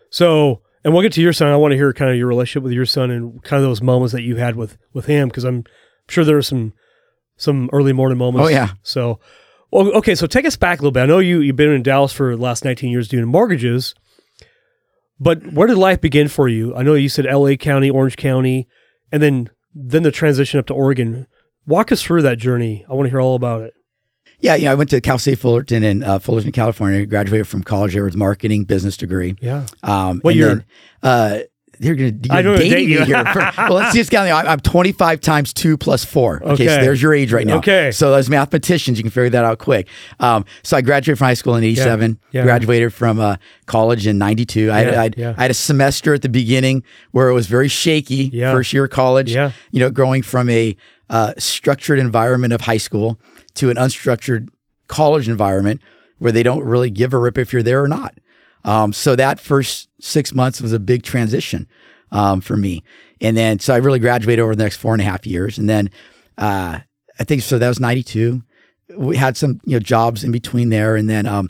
So, 0.10 0.62
and 0.84 0.94
we'll 0.94 1.02
get 1.04 1.14
to 1.14 1.22
your 1.22 1.34
son. 1.34 1.48
I 1.48 1.56
want 1.56 1.72
to 1.72 1.78
hear 1.78 1.94
kind 1.94 2.12
of 2.12 2.18
your 2.18 2.28
relationship 2.28 2.64
with 2.64 2.74
your 2.74 2.86
son 2.86 3.10
and 3.12 3.42
kind 3.44 3.64
of 3.64 3.70
those 3.70 3.82
moments 3.82 4.14
that 4.14 4.22
you 4.24 4.36
had 4.36 4.56
with 4.58 4.78
with 4.94 5.06
him 5.06 5.30
because 5.30 5.44
I'm 5.46 5.64
sure 6.10 6.24
there 6.26 6.36
were 6.36 6.42
some 6.42 6.74
some 7.38 7.70
early 7.74 7.94
morning 7.94 8.18
moments. 8.18 8.46
Oh, 8.46 8.50
yeah. 8.50 8.70
So, 8.84 9.20
well, 9.72 9.92
okay. 9.98 10.16
So 10.16 10.28
take 10.28 10.46
us 10.46 10.56
back 10.56 10.80
a 10.80 10.82
little 10.82 10.92
bit. 10.92 11.02
I 11.04 11.06
know 11.06 11.20
you 11.20 11.40
you've 11.42 11.56
been 11.56 11.72
in 11.72 11.84
Dallas 11.84 12.14
for 12.14 12.36
the 12.36 12.42
last 12.42 12.64
19 12.64 12.92
years 12.92 13.08
doing 13.08 13.26
mortgages, 13.26 13.96
but 15.20 15.54
where 15.54 15.68
did 15.68 15.78
life 15.78 16.02
begin 16.02 16.28
for 16.28 16.48
you? 16.48 16.76
I 16.76 16.84
know 16.84 16.94
you 16.94 17.10
said 17.10 17.26
L.A. 17.26 17.58
County, 17.58 17.90
Orange 17.90 18.18
County, 18.18 18.68
and 19.12 19.22
then 19.22 19.50
then 19.74 20.04
the 20.04 20.12
transition 20.12 20.60
up 20.60 20.68
to 20.68 20.74
Oregon. 20.74 21.28
Walk 21.66 21.92
us 21.92 22.04
through 22.04 22.22
that 22.24 22.38
journey. 22.38 22.86
I 22.90 22.94
want 22.94 23.06
to 23.06 23.10
hear 23.10 23.22
all 23.22 23.36
about 23.36 23.62
it. 23.62 23.74
Yeah, 24.40 24.56
you 24.56 24.66
know, 24.66 24.74
I 24.74 24.76
went 24.76 24.90
to 24.90 25.00
Cal 25.00 25.18
State 25.18 25.40
Fullerton 25.40 25.84
in 25.84 26.04
uh, 26.04 26.20
Fullerton, 26.20 26.52
California. 26.52 27.06
Graduated 27.06 27.48
from 27.48 27.64
college 27.64 27.94
there 27.94 28.04
with 28.04 28.18
marketing 28.18 28.66
business 28.66 28.98
degree. 28.98 29.36
Yeah. 29.42 29.66
Um, 29.82 30.20
What 30.20 30.32
and 30.32 30.38
year? 30.40 30.48
Then, 30.56 30.66
uh, 31.02 31.40
they're 31.84 31.96
going 31.96 32.22
to 32.22 32.34
I 32.34 32.42
don't 32.42 32.58
date 32.58 32.70
date 32.70 32.88
me 32.88 32.94
you. 32.94 33.06
here. 33.06 33.26
For, 33.34 33.52
well, 33.58 33.74
let's 33.74 33.94
just 33.96 34.10
count. 34.10 34.30
I'm 34.32 34.60
25 34.60 35.22
times 35.22 35.54
two 35.54 35.78
plus 35.78 36.04
four. 36.04 36.42
Okay, 36.44 36.68
so 36.68 36.76
there's 36.82 37.02
your 37.02 37.14
age 37.14 37.32
right 37.34 37.46
now. 37.46 37.58
Okay. 37.58 37.92
So 37.92 38.14
as 38.14 38.30
mathematicians, 38.30 38.98
you 38.98 39.04
can 39.04 39.12
figure 39.12 39.30
that 39.32 39.46
out 39.46 39.60
quick. 39.60 39.88
Um, 40.20 40.46
so 40.64 40.78
I 40.78 40.82
graduated 40.82 41.18
from 41.20 41.26
high 41.26 41.34
school 41.34 41.56
in 41.56 41.64
'87. 41.64 42.20
Yeah. 42.32 42.44
Graduated 42.44 42.94
from 42.94 43.20
uh, 43.20 43.36
college 43.66 44.08
in 44.08 44.18
'92. 44.18 44.72
I, 44.72 44.82
Yeah, 44.84 45.02
I'd- 45.02 45.22
yeah. 45.22 45.34
I 45.38 45.42
had 45.44 45.52
a 45.52 45.56
semester 45.56 46.14
at 46.14 46.22
the 46.22 46.30
beginning 46.30 46.84
where 47.12 47.30
it 47.30 47.34
was 47.34 47.48
very 47.48 47.68
shaky. 47.68 48.30
Yeah. 48.34 48.52
First 48.52 48.74
year 48.74 48.86
of 48.86 48.90
college. 48.92 49.34
Yeah. 49.34 49.52
You 49.72 49.80
know, 49.80 49.90
going 49.92 50.22
from 50.24 50.50
a 50.50 50.76
uh, 51.10 51.34
structured 51.38 52.00
environment 52.00 52.54
of 52.54 52.62
high 52.62 52.78
school 52.78 53.20
to 53.56 53.70
an 53.70 53.78
unstructured 53.78 54.50
college 54.88 55.28
environment 55.30 55.82
where 56.18 56.32
they 56.32 56.44
don't 56.44 56.64
really 56.64 56.90
give 56.90 57.14
a 57.14 57.18
rip 57.18 57.38
if 57.38 57.52
you're 57.54 57.64
there 57.64 57.84
or 57.84 57.88
not. 57.88 58.18
Um, 58.66 58.94
so 58.94 59.16
that 59.16 59.40
first 59.40 59.90
six 60.00 60.34
months 60.34 60.62
was 60.62 60.74
a 60.74 60.80
big 60.80 61.04
transition 61.04 61.68
um, 62.12 62.42
for 62.42 62.56
me. 62.56 62.84
And 63.22 63.36
then, 63.36 63.60
so 63.60 63.74
I 63.74 63.78
really 63.78 64.00
graduated 64.00 64.42
over 64.42 64.56
the 64.56 64.64
next 64.64 64.78
four 64.78 64.94
and 64.94 65.02
a 65.02 65.06
half 65.06 65.26
years. 65.26 65.58
And 65.58 65.70
then, 65.70 65.90
uh, 66.38 66.80
I 67.20 67.24
think 67.24 67.42
so 67.42 67.60
that 67.60 67.68
was 67.68 67.80
92. 67.80 68.42
We 68.98 69.18
had 69.18 69.38
some, 69.38 69.60
you 69.66 69.74
know, 69.74 69.80
jobs 69.80 70.24
in 70.24 70.32
between 70.32 70.70
there. 70.70 70.96
And 70.96 71.10
then, 71.10 71.26
um, 71.26 71.50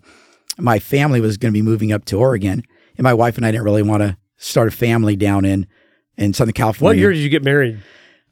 my 0.57 0.79
family 0.79 1.19
was 1.21 1.37
going 1.37 1.51
to 1.51 1.57
be 1.57 1.61
moving 1.63 1.91
up 1.91 2.05
to 2.05 2.17
Oregon 2.19 2.63
and 2.97 3.03
my 3.03 3.13
wife 3.13 3.37
and 3.37 3.45
I 3.45 3.51
didn't 3.51 3.63
really 3.63 3.81
want 3.81 4.03
to 4.03 4.17
start 4.37 4.67
a 4.67 4.71
family 4.71 5.15
down 5.15 5.45
in, 5.45 5.67
in 6.17 6.33
Southern 6.33 6.53
California. 6.53 6.97
What 6.97 6.99
year 6.99 7.11
did 7.11 7.19
you 7.19 7.29
get 7.29 7.43
married? 7.43 7.79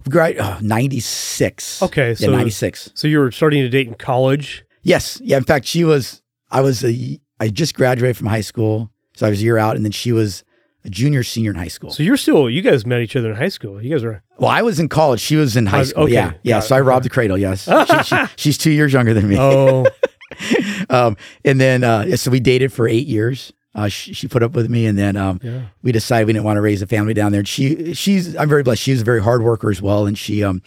Great. 0.10 0.38
Oh, 0.40 0.58
96. 0.62 1.82
Okay, 1.84 2.10
Yeah, 2.10 2.14
so 2.16 2.32
96. 2.32 2.92
So 2.96 3.08
you 3.08 3.20
were 3.20 3.32
starting 3.32 3.62
to 3.62 3.70
date 3.70 3.88
in 3.88 3.96
college. 3.96 4.64
Yes. 4.84 5.20
Yeah. 5.24 5.38
In 5.38 5.44
fact, 5.44 5.66
she 5.66 5.84
was, 5.84 6.22
I 6.50 6.62
was 6.62 6.84
a, 6.84 7.20
I 7.42 7.50
just 7.50 7.74
graduated 7.76 8.16
from 8.18 8.28
high 8.28 8.42
school. 8.42 8.90
So 9.16 9.28
I 9.28 9.30
was 9.30 9.42
a 9.42 9.44
year 9.44 9.58
out 9.58 9.76
and 9.76 9.84
then 9.84 9.92
she 9.92 10.12
was 10.14 10.44
a 10.86 10.90
junior, 10.90 11.22
senior 11.24 11.52
in 11.52 11.58
high 11.58 11.68
school. 11.68 11.92
So 11.92 12.02
you're 12.04 12.18
still 12.18 12.50
you 12.50 12.62
guys 12.62 12.86
met 12.86 13.02
each 13.02 13.16
other 13.16 13.32
in 13.32 13.36
high 13.36 13.50
school. 13.50 13.82
You 13.84 13.90
guys 13.92 14.04
were 14.04 14.24
Well, 14.40 14.50
I 14.50 14.62
was 14.62 14.80
in 14.80 14.88
college. 14.90 15.20
She 15.20 15.36
was 15.36 15.58
in 15.58 15.66
high 15.66 15.82
Uh, 15.82 15.86
school. 15.86 16.04
okay. 16.06 16.14
Yeah. 16.14 16.34
Yeah. 16.44 16.60
So 16.62 16.76
it. 16.76 16.78
I 16.78 16.82
robbed 16.82 17.06
the 17.06 17.10
cradle. 17.10 17.38
Yes. 17.38 17.68
She- 17.88 18.04
she- 18.04 18.26
she's 18.38 18.58
two 18.58 18.72
years 18.72 18.94
younger 18.94 19.14
than 19.14 19.28
me. 19.28 19.38
oh 19.40 19.86
Um, 20.90 21.18
and 21.46 21.60
then, 21.60 21.84
uh, 21.84 22.16
so 22.16 22.32
we 22.32 22.40
dated 22.40 22.72
for 22.74 22.88
eight 22.88 23.06
years. 23.08 23.52
Uh, 23.76 23.88
she, 23.88 24.14
she 24.14 24.28
put 24.28 24.44
up 24.44 24.52
with 24.54 24.70
me 24.70 24.86
and 24.86 24.98
then, 24.98 25.16
um, 25.16 25.40
yeah 25.44 25.62
we 25.84 25.92
decided 25.92 26.28
we 26.28 26.34
didn't 26.34 26.46
want 26.46 26.58
to 26.58 26.62
raise 26.62 26.82
a 26.82 26.88
family 26.88 27.14
down 27.14 27.32
there. 27.32 27.40
And 27.40 27.48
she, 27.48 27.94
she's, 27.94 28.36
I'm 28.36 28.50
very 28.50 28.64
blessed. 28.64 28.82
She 28.82 28.92
was 28.92 29.02
a 29.02 29.06
very 29.06 29.22
hard 29.22 29.44
worker 29.44 29.70
as 29.70 29.82
well. 29.82 30.06
And 30.08 30.18
she, 30.18 30.44
um, 30.44 30.62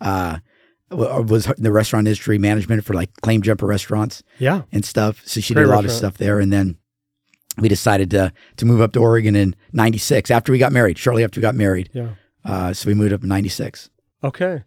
uh, 0.00 0.38
was 0.90 1.46
in 1.46 1.62
the 1.62 1.72
restaurant 1.72 2.06
industry 2.06 2.38
management 2.38 2.84
for 2.84 2.94
like 2.94 3.14
claim 3.22 3.42
jumper 3.42 3.66
restaurants 3.66 4.22
yeah 4.38 4.62
and 4.72 4.84
stuff. 4.84 5.22
So 5.24 5.40
she 5.40 5.54
Great 5.54 5.64
did 5.64 5.70
a 5.70 5.74
lot 5.74 5.84
of 5.84 5.92
stuff 5.92 6.18
there. 6.18 6.40
And 6.40 6.52
then 6.52 6.76
we 7.58 7.68
decided 7.68 8.10
to, 8.10 8.32
to 8.56 8.64
move 8.66 8.80
up 8.80 8.92
to 8.92 9.00
Oregon 9.00 9.36
in 9.36 9.54
96 9.72 10.30
after 10.30 10.52
we 10.52 10.58
got 10.58 10.72
married, 10.72 10.98
shortly 10.98 11.24
after 11.24 11.40
we 11.40 11.42
got 11.42 11.54
married. 11.54 11.90
yeah. 11.92 12.10
Uh, 12.44 12.72
so 12.72 12.88
we 12.88 12.94
moved 12.94 13.12
up 13.12 13.22
in 13.22 13.28
96. 13.28 13.90
Okay. 14.24 14.64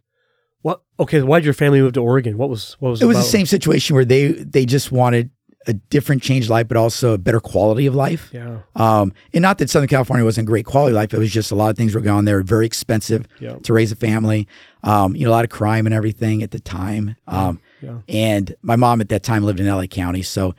What? 0.62 0.84
Okay. 1.00 1.24
Why 1.24 1.40
did 1.40 1.46
your 1.46 1.56
family 1.56 1.82
move 1.82 1.94
to 1.94 2.02
Oregon? 2.02 2.38
What 2.38 2.50
was 2.50 2.74
what 2.80 2.90
was 2.92 3.02
It 3.02 3.06
was 3.06 3.18
the 3.18 3.24
same 3.24 3.48
situation 3.48 3.96
where 3.96 4.06
they, 4.06 4.28
they 4.28 4.66
just 4.66 4.92
wanted 4.92 5.32
a 5.68 5.74
different 5.74 6.22
change 6.22 6.46
of 6.46 6.50
life, 6.52 6.68
but 6.68 6.76
also 6.78 7.14
a 7.14 7.18
better 7.18 7.40
quality 7.40 7.86
of 7.86 7.96
life. 7.96 8.30
Yeah. 8.34 8.60
Um, 8.76 9.14
and 9.34 9.42
not 9.42 9.58
that 9.60 9.70
Southern 9.70 9.88
California 9.88 10.26
wasn't 10.26 10.48
great 10.48 10.66
quality 10.66 10.92
of 10.92 10.96
life. 10.96 11.14
It 11.14 11.20
was 11.20 11.32
just 11.32 11.52
a 11.52 11.56
lot 11.56 11.70
of 11.70 11.78
things 11.78 11.96
were 11.96 12.02
going 12.02 12.18
on 12.18 12.26
there, 12.26 12.42
very 12.44 12.66
expensive 12.66 13.26
Yeah. 13.40 13.56
to 13.64 13.74
raise 13.74 13.92
a 13.92 13.96
family. 13.96 14.48
Um, 14.84 15.16
you 15.16 15.24
know, 15.26 15.32
a 15.32 15.36
lot 15.36 15.46
of 15.46 15.50
crime 15.50 15.86
and 15.86 15.96
everything 15.96 16.44
at 16.44 16.52
the 16.52 16.60
time. 16.60 17.16
Um, 17.28 17.60
Yeah. 17.82 18.00
and 18.10 18.56
my 18.62 18.76
mom 18.76 19.00
at 19.02 19.10
that 19.10 19.24
time 19.24 19.44
lived 19.44 19.60
in 19.60 19.68
LA 19.68 19.88
County, 19.88 20.22
so 20.22 20.54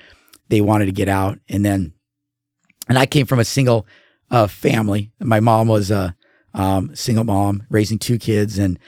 they 0.49 0.61
wanted 0.61 0.87
to 0.87 0.92
get 0.92 1.08
out. 1.08 1.38
And 1.49 1.64
then, 1.64 1.92
and 2.88 2.99
I 2.99 3.06
came 3.06 3.26
from 3.26 3.38
a 3.38 3.44
single 3.44 3.87
uh, 4.30 4.46
family. 4.46 5.12
My 5.20 5.40
mom 5.40 5.68
was 5.68 5.90
a 5.90 6.16
um, 6.54 6.94
single 6.94 7.25
mom 7.25 7.64
raising 7.68 7.99
two 7.99 8.18
kids, 8.18 8.58
and 8.58 8.78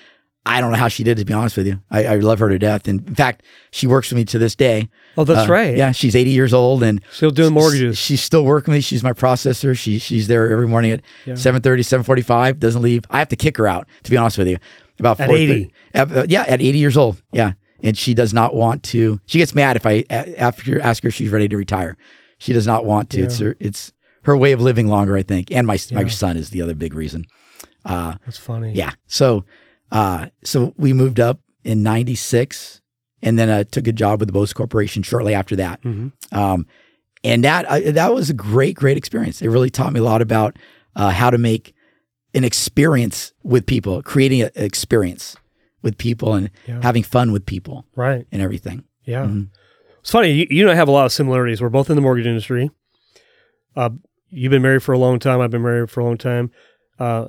I 0.47 0.61
don't 0.61 0.71
know 0.71 0.79
how 0.79 0.89
she 0.89 1.03
did. 1.05 1.17
To 1.19 1.25
be 1.25 1.33
honest 1.35 1.57
with 1.57 1.67
you, 1.67 1.81
I, 1.91 2.05
I 2.07 2.17
love 2.17 2.39
her 2.39 2.49
to 2.49 2.59
death. 2.59 2.87
And 2.89 3.07
in 3.09 3.15
fact, 3.15 3.43
she 3.73 3.87
works 3.87 4.11
with 4.11 4.17
me 4.17 4.25
to 4.27 4.39
this 4.39 4.55
day. 4.55 4.89
Oh, 5.19 5.25
that's 5.25 5.49
Uh, 5.49 5.53
right. 5.53 5.77
Yeah, 5.77 5.93
she's 5.93 6.15
80 6.15 6.31
years 6.31 6.55
old, 6.55 6.83
and 6.83 7.01
Still 7.11 7.31
doing 7.31 7.53
mortgages. 7.53 7.99
She's 7.99 8.23
still 8.23 8.45
working 8.45 8.73
with 8.73 8.79
me. 8.79 8.81
She's 8.83 9.03
my 9.03 9.13
processor. 9.13 9.77
She 9.77 9.99
she's 9.99 10.29
there 10.29 10.51
every 10.51 10.69
morning 10.69 10.93
at 10.93 11.03
Yeah. 11.27 11.35
7:30, 11.35 11.83
7:45. 11.83 12.59
Doesn't 12.61 12.81
leave. 12.83 13.05
I 13.11 13.19
have 13.19 13.29
to 13.29 13.37
kick 13.37 13.57
her 13.57 13.67
out. 13.67 13.89
To 14.05 14.11
be 14.11 14.17
honest 14.17 14.39
with 14.39 14.49
you, 14.49 14.59
about 14.99 15.19
At 15.21 15.31
80? 15.31 15.73
At- 15.95 16.13
uh, 16.17 16.27
yeah, 16.29 16.43
at 16.47 16.63
80 16.63 16.79
years 16.79 16.97
old. 16.97 17.21
Yeah, 17.33 17.53
and 17.83 17.99
she 17.99 18.15
does 18.15 18.33
not 18.33 18.55
want 18.55 18.83
to. 18.85 19.21
She 19.27 19.39
gets 19.39 19.55
mad 19.55 19.77
if 19.77 19.85
I 19.87 20.05
after 20.11 20.81
ask 20.81 21.03
her 21.03 21.09
if 21.09 21.15
she's 21.15 21.31
ready 21.31 21.49
to 21.49 21.57
retire. 21.57 21.97
She 22.39 22.53
does 22.53 22.67
not 22.67 22.85
want 22.85 23.11
to. 23.11 23.23
It's 23.23 23.39
her 23.41 23.57
it's 23.59 23.93
her 24.23 24.37
way 24.37 24.53
of 24.53 24.61
living 24.61 24.87
longer, 24.89 25.17
I 25.17 25.23
think. 25.23 25.51
And 25.51 25.67
my 25.67 25.79
my 25.93 26.07
son 26.09 26.37
is 26.37 26.51
the 26.51 26.63
other 26.63 26.75
big 26.75 26.95
reason. 26.95 27.25
Uh, 27.85 28.15
That's 28.25 28.39
funny. 28.39 28.73
yeah. 28.73 28.93
So, 29.07 29.45
uh, 29.93 30.27
so 30.45 30.75
we 30.77 30.93
moved 30.93 31.21
up 31.21 31.41
in 31.65 31.83
'96, 31.83 32.81
and 33.23 33.39
then 33.39 33.49
I 33.51 33.63
took 33.63 33.87
a 33.87 33.93
job 33.93 34.21
with 34.21 34.29
the 34.29 34.33
Bose 34.33 34.53
Corporation 34.53 35.03
shortly 35.03 35.35
after 35.35 35.57
that. 35.57 35.81
hmm 35.83 36.09
Um, 36.33 36.67
and 37.25 37.43
that 37.45 37.71
I, 37.71 37.81
that 37.93 38.15
was 38.15 38.31
a 38.31 38.35
great, 38.35 38.77
great 38.77 38.97
experience. 38.97 39.43
It 39.43 39.49
really 39.49 39.71
taught 39.71 39.93
me 39.93 40.01
a 40.01 40.05
lot 40.05 40.23
about 40.23 40.57
uh, 40.95 41.11
how 41.11 41.31
to 41.31 41.39
make 41.39 41.75
an 42.35 42.45
experience 42.45 43.33
with 43.43 43.67
people, 43.67 44.03
creating 44.03 44.43
an 44.43 44.51
experience 44.55 45.37
with 45.83 45.97
people, 45.99 46.35
and 46.35 46.51
Yeah. 46.67 46.81
having 46.83 47.03
fun 47.03 47.33
with 47.33 47.45
people 47.47 47.85
Right. 47.97 48.27
and 48.33 48.41
everything. 48.43 48.85
Yeah. 49.05 49.25
Mhm. 49.25 49.49
It's 50.01 50.11
funny. 50.11 50.33
You, 50.33 50.47
you 50.51 50.63
and 50.65 50.71
I 50.71 50.75
have 50.75 50.89
a 50.89 50.93
lot 50.93 51.07
of 51.07 51.13
similarities. 51.13 51.61
We're 51.61 51.69
both 51.69 51.91
in 51.91 51.97
the 51.97 52.03
mortgage 52.03 52.27
industry. 52.27 52.71
Uh, 53.75 53.91
you've 54.31 54.51
been 54.51 54.63
married 54.63 54.83
for 54.83 54.93
a 54.93 54.99
long 54.99 55.19
time. 55.19 55.41
I've 55.41 55.51
been 55.51 55.63
married 55.63 55.91
for 55.91 56.01
a 56.01 56.05
long 56.05 56.17
time. 56.19 56.51
Uh, 56.99 57.27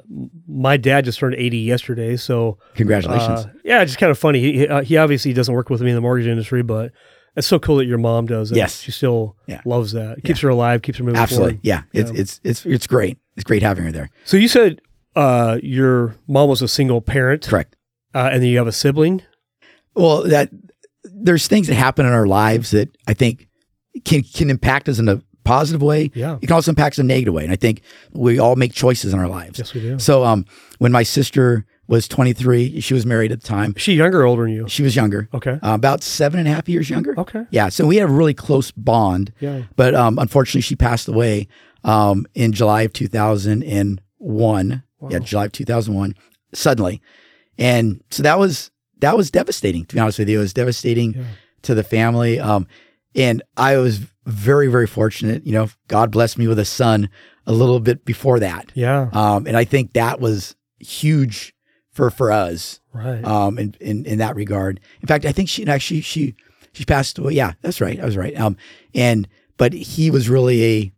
my 0.47 0.77
dad 0.77 1.05
just 1.05 1.19
turned 1.19 1.35
80 1.35 1.57
yesterday, 1.57 2.15
so 2.17 2.57
Congratulations. 2.75 3.41
uh, 3.45 3.49
yeah, 3.65 3.81
it's 3.81 3.91
just 3.91 3.99
kind 3.99 4.11
of 4.11 4.17
funny. 4.17 4.39
He, 4.39 4.67
uh, 4.67 4.81
he 4.81 4.95
obviously 4.97 5.33
doesn't 5.33 5.53
work 5.53 5.69
with 5.69 5.81
me 5.81 5.89
in 5.89 5.95
the 5.95 6.01
mortgage 6.01 6.27
industry, 6.27 6.63
but 6.63 6.91
it's 7.35 7.47
so 7.47 7.59
cool 7.59 7.75
that 7.77 7.85
your 7.85 7.97
mom 7.97 8.25
does. 8.27 8.51
It. 8.51 8.57
Yes. 8.57 8.79
she 8.81 8.91
still 8.91 9.35
Yeah. 9.45 9.61
loves 9.65 9.91
that. 9.91 10.19
It 10.19 10.23
keeps 10.23 10.39
her 10.39 10.49
alive, 10.49 10.81
keeps 10.81 10.97
her 10.99 11.03
moving 11.03 11.19
Absolutely. 11.19 11.49
forward. 11.55 11.59
Yeah. 11.63 11.81
It's 11.93 12.11
Yeah. 12.11 12.21
it's 12.21 12.39
it's 12.43 12.65
it's 12.65 12.87
great. 12.87 13.17
It's 13.35 13.43
great 13.43 13.61
having 13.61 13.83
her 13.83 13.91
there. 13.91 14.09
So 14.25 14.37
you 14.37 14.47
said 14.47 14.81
uh, 15.15 15.59
your 15.61 16.15
mom 16.27 16.49
was 16.49 16.61
a 16.61 16.67
single 16.67 17.01
parent, 17.01 17.43
Correct. 17.47 17.75
uh, 18.15 18.29
and 18.31 18.41
then 18.41 18.49
you 18.49 18.57
have 18.59 18.67
a 18.67 18.71
sibling. 18.71 19.21
Well, 19.95 20.23
that 20.23 20.49
there's 21.03 21.47
things 21.47 21.67
that 21.67 21.75
happen 21.75 22.05
in 22.05 22.11
our 22.13 22.25
lives 22.27 22.71
that 22.71 22.89
I 23.07 23.13
think 23.13 23.47
can 24.05 24.23
can 24.23 24.49
impact 24.49 24.87
us 24.89 24.97
in 24.99 25.09
a 25.09 25.21
positive 25.47 25.81
way. 25.81 26.11
Yeah. 26.13 26.37
It 26.41 26.47
can 26.47 26.53
also 26.55 26.71
impact 26.71 26.95
us 26.95 26.99
in 26.99 27.05
a 27.05 27.07
negative 27.13 27.33
way. 27.33 27.43
And 27.43 27.51
I 27.53 27.55
think 27.55 27.81
we 28.11 28.39
all 28.39 28.55
make 28.55 28.73
choices 28.73 29.13
in 29.13 29.19
our 29.19 29.27
lives. 29.27 29.59
Yes, 29.59 29.73
we 29.73 29.81
do. 29.81 29.99
So 29.99 30.23
um 30.25 30.45
when 30.79 30.91
my 30.91 31.03
sister 31.03 31.65
was 31.89 32.07
23, 32.09 32.81
she 32.81 32.93
was 32.93 33.05
married 33.05 33.31
at 33.31 33.39
the 33.41 33.47
time. 33.47 33.73
Is 33.77 33.81
she 33.81 33.93
younger 33.93 34.21
or 34.21 34.25
older 34.25 34.43
than 34.43 34.51
you? 34.51 34.67
She 34.67 34.83
was 34.83 34.93
younger, 34.93 35.29
Okay. 35.33 35.53
uh, 35.63 35.73
about 35.73 36.03
seven 36.03 36.37
and 36.37 36.45
a 36.47 36.51
half 36.51 36.67
years 36.67 36.89
younger. 36.89 37.17
Okay. 37.17 37.45
Yeah. 37.49 37.69
So 37.69 37.87
we 37.87 37.95
had 37.95 38.09
a 38.09 38.11
really 38.11 38.33
close 38.33 38.71
bond. 38.71 39.31
Yeah. 39.39 39.61
But 39.77 39.95
um, 39.95 40.19
unfortunately, 40.19 40.61
she 40.63 40.75
passed 40.75 41.07
away 41.07 41.47
um, 41.85 42.25
in 42.35 42.51
July 42.51 42.81
of 42.81 42.91
2001. 42.91 44.83
Yeah, 45.09 45.19
July 45.19 45.45
of 45.45 45.51
2001, 45.51 46.15
suddenly. 46.53 47.01
And 47.57 48.01
so 48.09 48.23
that 48.23 48.37
was 48.39 48.71
that 48.99 49.15
was 49.15 49.29
devastating. 49.31 49.85
To 49.85 49.95
be 49.95 49.99
honest 50.01 50.19
with 50.19 50.27
you, 50.29 50.39
it 50.39 50.41
was 50.41 50.53
devastating 50.53 51.13
Yeah. 51.13 51.23
to 51.63 51.75
the 51.75 51.83
family. 51.83 52.39
Um, 52.39 52.67
and 53.17 53.41
I 53.57 53.75
was 53.77 53.99
very 54.25 54.67
very 54.69 54.87
fortunate. 54.87 55.45
You 55.45 55.51
know, 55.53 55.69
God 55.89 56.11
blessed 56.11 56.37
me 56.37 56.47
with 56.47 56.59
a 56.59 56.65
son 56.65 57.09
a 57.45 57.51
little 57.51 57.79
bit 57.81 58.05
before 58.05 58.39
that. 58.39 58.71
Yeah. 58.75 59.09
Um, 59.11 59.47
and 59.47 59.57
I 59.57 59.63
think 59.65 59.93
that 59.93 60.19
was 60.21 60.55
huge 60.79 61.53
for 61.91 62.09
for 62.11 62.31
us 62.31 62.79
Right. 62.93 63.23
um, 63.25 63.57
in, 63.59 63.75
in 63.81 64.05
in 64.05 64.17
that 64.19 64.35
regard. 64.35 64.79
In 65.01 65.07
fact, 65.07 65.25
I 65.25 65.31
think 65.31 65.49
she 65.49 65.65
actually 65.67 66.01
she 66.01 66.35
she 66.73 66.85
passed 66.85 67.17
away. 67.17 67.33
Yeah, 67.33 67.53
that's 67.61 67.81
right. 67.81 67.99
I 67.99 68.05
was 68.05 68.15
right. 68.17 68.37
Um, 68.39 68.55
and 68.93 69.27
but 69.57 69.73
he 69.73 70.11
was 70.11 70.29
really 70.29 70.63
a 70.65 70.91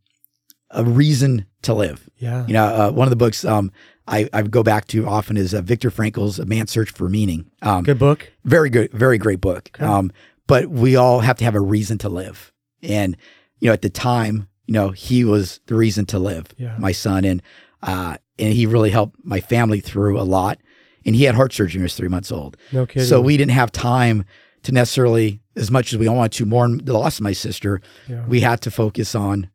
a 0.71 0.83
reason 0.83 1.45
to 1.63 1.73
live. 1.73 2.09
yeah. 2.17 2.45
You 2.47 2.53
know, 2.53 2.65
uh, 2.65 2.91
one 2.91 3.05
of 3.07 3.09
the 3.09 3.15
books 3.15 3.43
um, 3.43 3.71
I, 4.07 4.29
I 4.33 4.43
go 4.43 4.63
back 4.63 4.87
to 4.89 5.05
often 5.07 5.35
is 5.35 5.53
uh, 5.53 5.61
Viktor 5.61 5.89
Frankl's 5.91 6.39
A 6.39 6.45
Man's 6.45 6.71
Search 6.71 6.91
for 6.91 7.09
Meaning. 7.09 7.49
Um, 7.61 7.83
Good 7.83 7.97
book. 7.99 8.31
very 8.45 8.69
good, 8.69 8.91
very 8.91 9.17
great 9.17 9.41
book. 9.41 9.69
Okay. 9.75 9.83
Um, 9.85 10.11
but 10.49 10.67
we 10.69 10.95
all 10.97 11.19
have 11.21 11.37
to 11.37 11.45
have 11.45 11.55
a 11.55 11.61
reason 11.61 11.97
to 11.99 12.09
live. 12.09 12.51
And, 12.83 13.15
you 13.59 13.67
know, 13.67 13.73
at 13.73 13.81
the 13.81 13.89
time, 13.89 14.47
you 14.65 14.73
know, 14.73 14.89
he 14.89 15.23
was 15.23 15.59
the 15.67 15.75
reason 15.75 16.05
to 16.07 16.19
live, 16.19 16.47
Yeah. 16.57 16.75
my 16.77 16.91
son. 16.91 17.23
And, 17.25 17.41
uh, 17.83 18.17
and 18.37 18.53
he 18.53 18.65
really 18.65 18.89
helped 18.89 19.17
my 19.23 19.39
family 19.39 19.79
through 19.79 20.19
a 20.19 20.23
lot. 20.23 20.57
And 21.05 21.15
he 21.15 21.23
had 21.23 21.35
heart 21.35 21.53
surgery 21.53 21.77
when 21.77 21.83
he 21.83 21.85
was 21.85 21.95
three 21.95 22.07
months 22.09 22.31
old. 22.31 22.57
No 22.71 22.85
kidding. 22.85 23.07
So 23.07 23.21
we 23.21 23.37
didn't 23.37 23.51
have 23.51 23.71
time 23.71 24.25
to 24.63 24.71
necessarily, 24.73 25.39
as 25.55 25.71
much 25.71 25.93
as 25.93 25.99
we 25.99 26.07
all 26.07 26.15
wanted 26.17 26.33
to, 26.33 26.45
mourn 26.45 26.81
the 26.83 26.93
loss 26.93 27.19
of 27.19 27.23
my 27.23 27.31
sister. 27.33 27.81
Yeah. 28.07 28.25
We 28.27 28.41
had 28.41 28.59
to 28.61 28.71
focus 28.71 29.15
on 29.15 29.49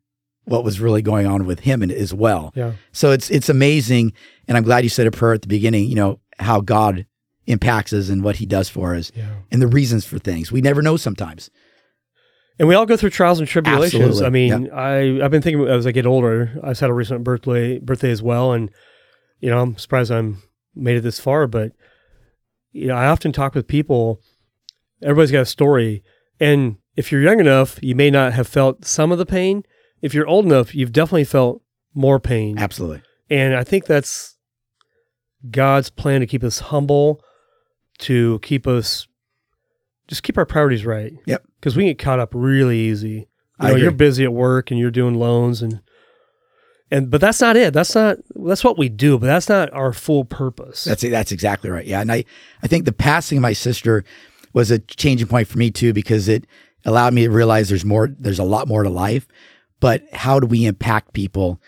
what 0.45 0.63
was 0.63 0.79
really 0.79 1.01
going 1.01 1.27
on 1.27 1.45
with 1.45 1.59
him 1.61 1.81
and 1.83 1.91
as 1.91 2.13
well. 2.13 2.51
yeah. 2.55 2.73
So 2.91 3.11
it's 3.11 3.29
it's 3.31 3.49
amazing, 3.49 4.13
and 4.47 4.55
I'm 4.57 4.63
glad 4.63 4.83
you 4.83 4.89
said 4.89 5.07
a 5.07 5.11
prayer 5.11 5.33
at 5.33 5.41
the 5.41 5.47
beginning. 5.47 5.89
You 5.89 5.95
know 5.95 6.19
how 6.39 6.61
God 6.61 7.05
impacts 7.47 7.93
us 7.93 8.09
and 8.09 8.23
what 8.23 8.37
He 8.37 8.45
does 8.45 8.69
for 8.69 8.95
us, 8.95 9.11
Yeah. 9.15 9.27
and 9.51 9.61
the 9.61 9.67
reasons 9.67 10.05
for 10.05 10.17
things. 10.19 10.51
We 10.51 10.61
never 10.61 10.81
know 10.81 10.97
sometimes. 10.97 11.49
And 12.57 12.67
we 12.69 12.75
all 12.75 12.85
go 12.85 12.95
through 12.95 13.09
trials 13.09 13.39
and 13.39 13.47
tribulations. 13.47 14.01
Absolutely. 14.21 14.25
I 14.25 14.29
mean, 14.29 14.71
I 14.71 15.23
I've 15.23 15.31
been 15.31 15.41
thinking 15.41 15.67
as 15.67 15.85
I 15.85 15.91
get 15.91 16.05
older. 16.05 16.57
I 16.63 16.69
just 16.69 16.81
had 16.81 16.89
a 16.89 16.93
recent 16.93 17.23
birthday 17.23 17.79
birthday 17.79 18.11
as 18.11 18.21
well, 18.23 18.53
and 18.53 18.69
you 19.41 19.49
know, 19.49 19.59
I'm 19.61 19.77
surprised 19.77 20.09
I'm 20.11 20.41
made 20.73 20.95
it 20.97 21.01
this 21.01 21.19
far. 21.19 21.47
But 21.47 21.73
you 22.71 22.87
know, 22.87 22.95
I 22.95 23.07
often 23.07 23.31
talk 23.33 23.55
with 23.55 23.67
people. 23.67 24.21
Everybody's 25.03 25.31
got 25.31 25.41
a 25.41 25.45
story, 25.45 26.01
and 26.39 26.77
if 26.95 27.11
you're 27.11 27.21
young 27.21 27.41
enough, 27.41 27.77
you 27.83 27.93
may 27.93 28.09
not 28.09 28.31
have 28.33 28.47
felt 28.47 28.85
some 28.85 29.11
of 29.11 29.17
the 29.17 29.25
pain. 29.25 29.63
If 30.01 30.13
you're 30.13 30.27
old 30.27 30.45
enough, 30.45 30.73
you've 30.73 30.93
definitely 30.93 31.25
felt 31.25 31.61
more 31.93 32.19
pain. 32.21 32.57
Absolutely, 32.57 33.01
And 33.29 33.53
I 33.55 33.63
think 33.65 33.85
that's 33.85 34.35
God's 35.51 35.89
plan 35.89 36.21
to 36.21 36.27
keep 36.27 36.43
us 36.43 36.59
humble, 36.59 37.21
to 37.99 38.39
keep 38.39 38.67
us 38.67 39.07
just 40.07 40.23
keep 40.23 40.37
our 40.37 40.45
priorities 40.45 40.85
right. 40.85 41.13
Yep. 41.25 41.43
Because 41.59 41.75
we 41.75 41.85
get 41.85 41.99
caught 41.99 42.19
up 42.19 42.29
really 42.33 42.77
easy. 42.77 43.09
You 43.09 43.27
I 43.59 43.69
know, 43.71 43.75
you're 43.77 43.91
busy 43.91 44.23
at 44.23 44.33
work 44.33 44.69
and 44.69 44.79
you're 44.79 44.91
doing 44.91 45.15
loans 45.15 45.61
and 45.61 45.81
and 46.91 47.09
but 47.09 47.19
that's 47.19 47.41
not 47.41 47.57
it. 47.57 47.73
That's 47.73 47.95
not 47.95 48.17
that's 48.35 48.63
what 48.63 48.77
we 48.77 48.89
do, 48.89 49.17
but 49.17 49.25
that's 49.25 49.49
not 49.49 49.73
our 49.73 49.91
full 49.91 50.25
purpose. 50.25 50.83
that's 50.83 51.01
that's 51.01 51.31
exactly 51.31 51.69
right. 51.69 51.85
Yeah, 51.85 52.01
and 52.01 52.11
I 52.11 52.25
I 52.61 52.67
think 52.67 52.85
the 52.85 52.91
passing 52.91 53.39
of 53.39 53.41
my 53.41 53.53
sister 53.53 54.03
was 54.53 54.71
a 54.71 54.79
changing 54.79 55.27
point 55.27 55.47
for 55.47 55.57
me 55.57 55.71
too 55.71 55.93
because 55.93 56.27
it 56.27 56.45
allowed 56.85 57.13
me 57.13 57.23
to 57.23 57.31
realize 57.31 57.69
there's 57.69 57.85
more. 57.85 58.09
There's 58.19 58.39
a 58.39 58.43
lot 58.43 58.67
more 58.67 58.83
to 58.83 58.89
life, 58.89 59.27
but 59.79 60.03
how 60.13 60.39
do 60.39 60.45
we 60.45 60.65
impact 60.65 61.13
people 61.13 61.59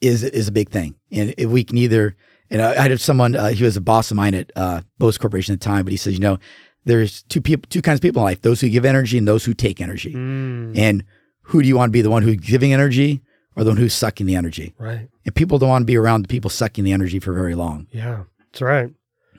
is 0.00 0.22
is 0.22 0.46
a 0.46 0.52
big 0.52 0.70
thing, 0.70 0.94
and 1.10 1.34
if 1.36 1.50
we 1.50 1.64
can 1.64 1.76
either. 1.78 2.16
And 2.50 2.62
I 2.62 2.72
I 2.84 2.88
had 2.88 3.00
someone. 3.00 3.34
Uh, 3.36 3.48
he 3.48 3.64
was 3.64 3.76
a 3.76 3.80
boss 3.80 4.10
of 4.10 4.16
mine 4.16 4.34
at 4.34 4.50
uh, 4.56 4.80
Bose 4.98 5.18
Corporation 5.18 5.52
at 5.54 5.60
the 5.60 5.64
time, 5.64 5.84
but 5.84 5.90
he 5.92 5.96
says, 5.96 6.14
you 6.14 6.20
know, 6.20 6.38
there's 6.84 7.22
two 7.24 7.40
people, 7.40 7.66
two 7.68 7.82
kinds 7.82 7.98
of 7.98 8.02
people 8.02 8.22
in 8.22 8.24
life: 8.24 8.42
those 8.42 8.60
who 8.60 8.68
give 8.68 8.84
energy 8.84 9.18
and 9.18 9.28
those 9.28 9.44
who 9.44 9.52
take 9.54 9.80
energy. 9.80 10.14
Mm, 10.14 10.76
And 10.78 11.04
who 11.42 11.60
do 11.62 11.68
you 11.68 11.76
want 11.76 11.90
to 11.90 11.92
be? 11.92 12.02
The 12.02 12.10
one 12.10 12.22
who's 12.22 12.36
giving 12.36 12.72
energy 12.72 13.20
or 13.56 13.64
the 13.64 13.70
one 13.70 13.76
who's 13.76 13.92
sucking 13.94 14.26
the 14.26 14.36
energy? 14.36 14.74
right. 14.78 15.08
And 15.26 15.34
people 15.34 15.58
don't 15.58 15.68
want 15.68 15.82
to 15.82 15.86
be 15.86 15.96
around 15.96 16.22
the 16.22 16.28
people 16.28 16.48
sucking 16.48 16.84
the 16.84 16.92
energy 16.92 17.18
for 17.18 17.32
very 17.34 17.54
long. 17.54 17.86
Yeah. 17.90 18.24
That's 18.52 18.62
right. 18.62 18.90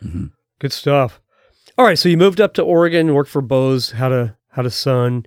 Mhm. 0.06 0.32
Good 0.60 0.74
stuff. 0.74 1.20
All 1.78 1.86
right, 1.86 1.98
so 1.98 2.10
you 2.10 2.18
moved 2.18 2.42
up 2.42 2.54
to 2.56 2.62
Oregon, 2.62 3.13
worked 3.13 3.30
for 3.32 3.42
Bose, 3.42 3.92
had 3.92 4.12
a 4.12 4.36
had 4.51 4.66
a 4.66 4.70
son. 4.72 5.25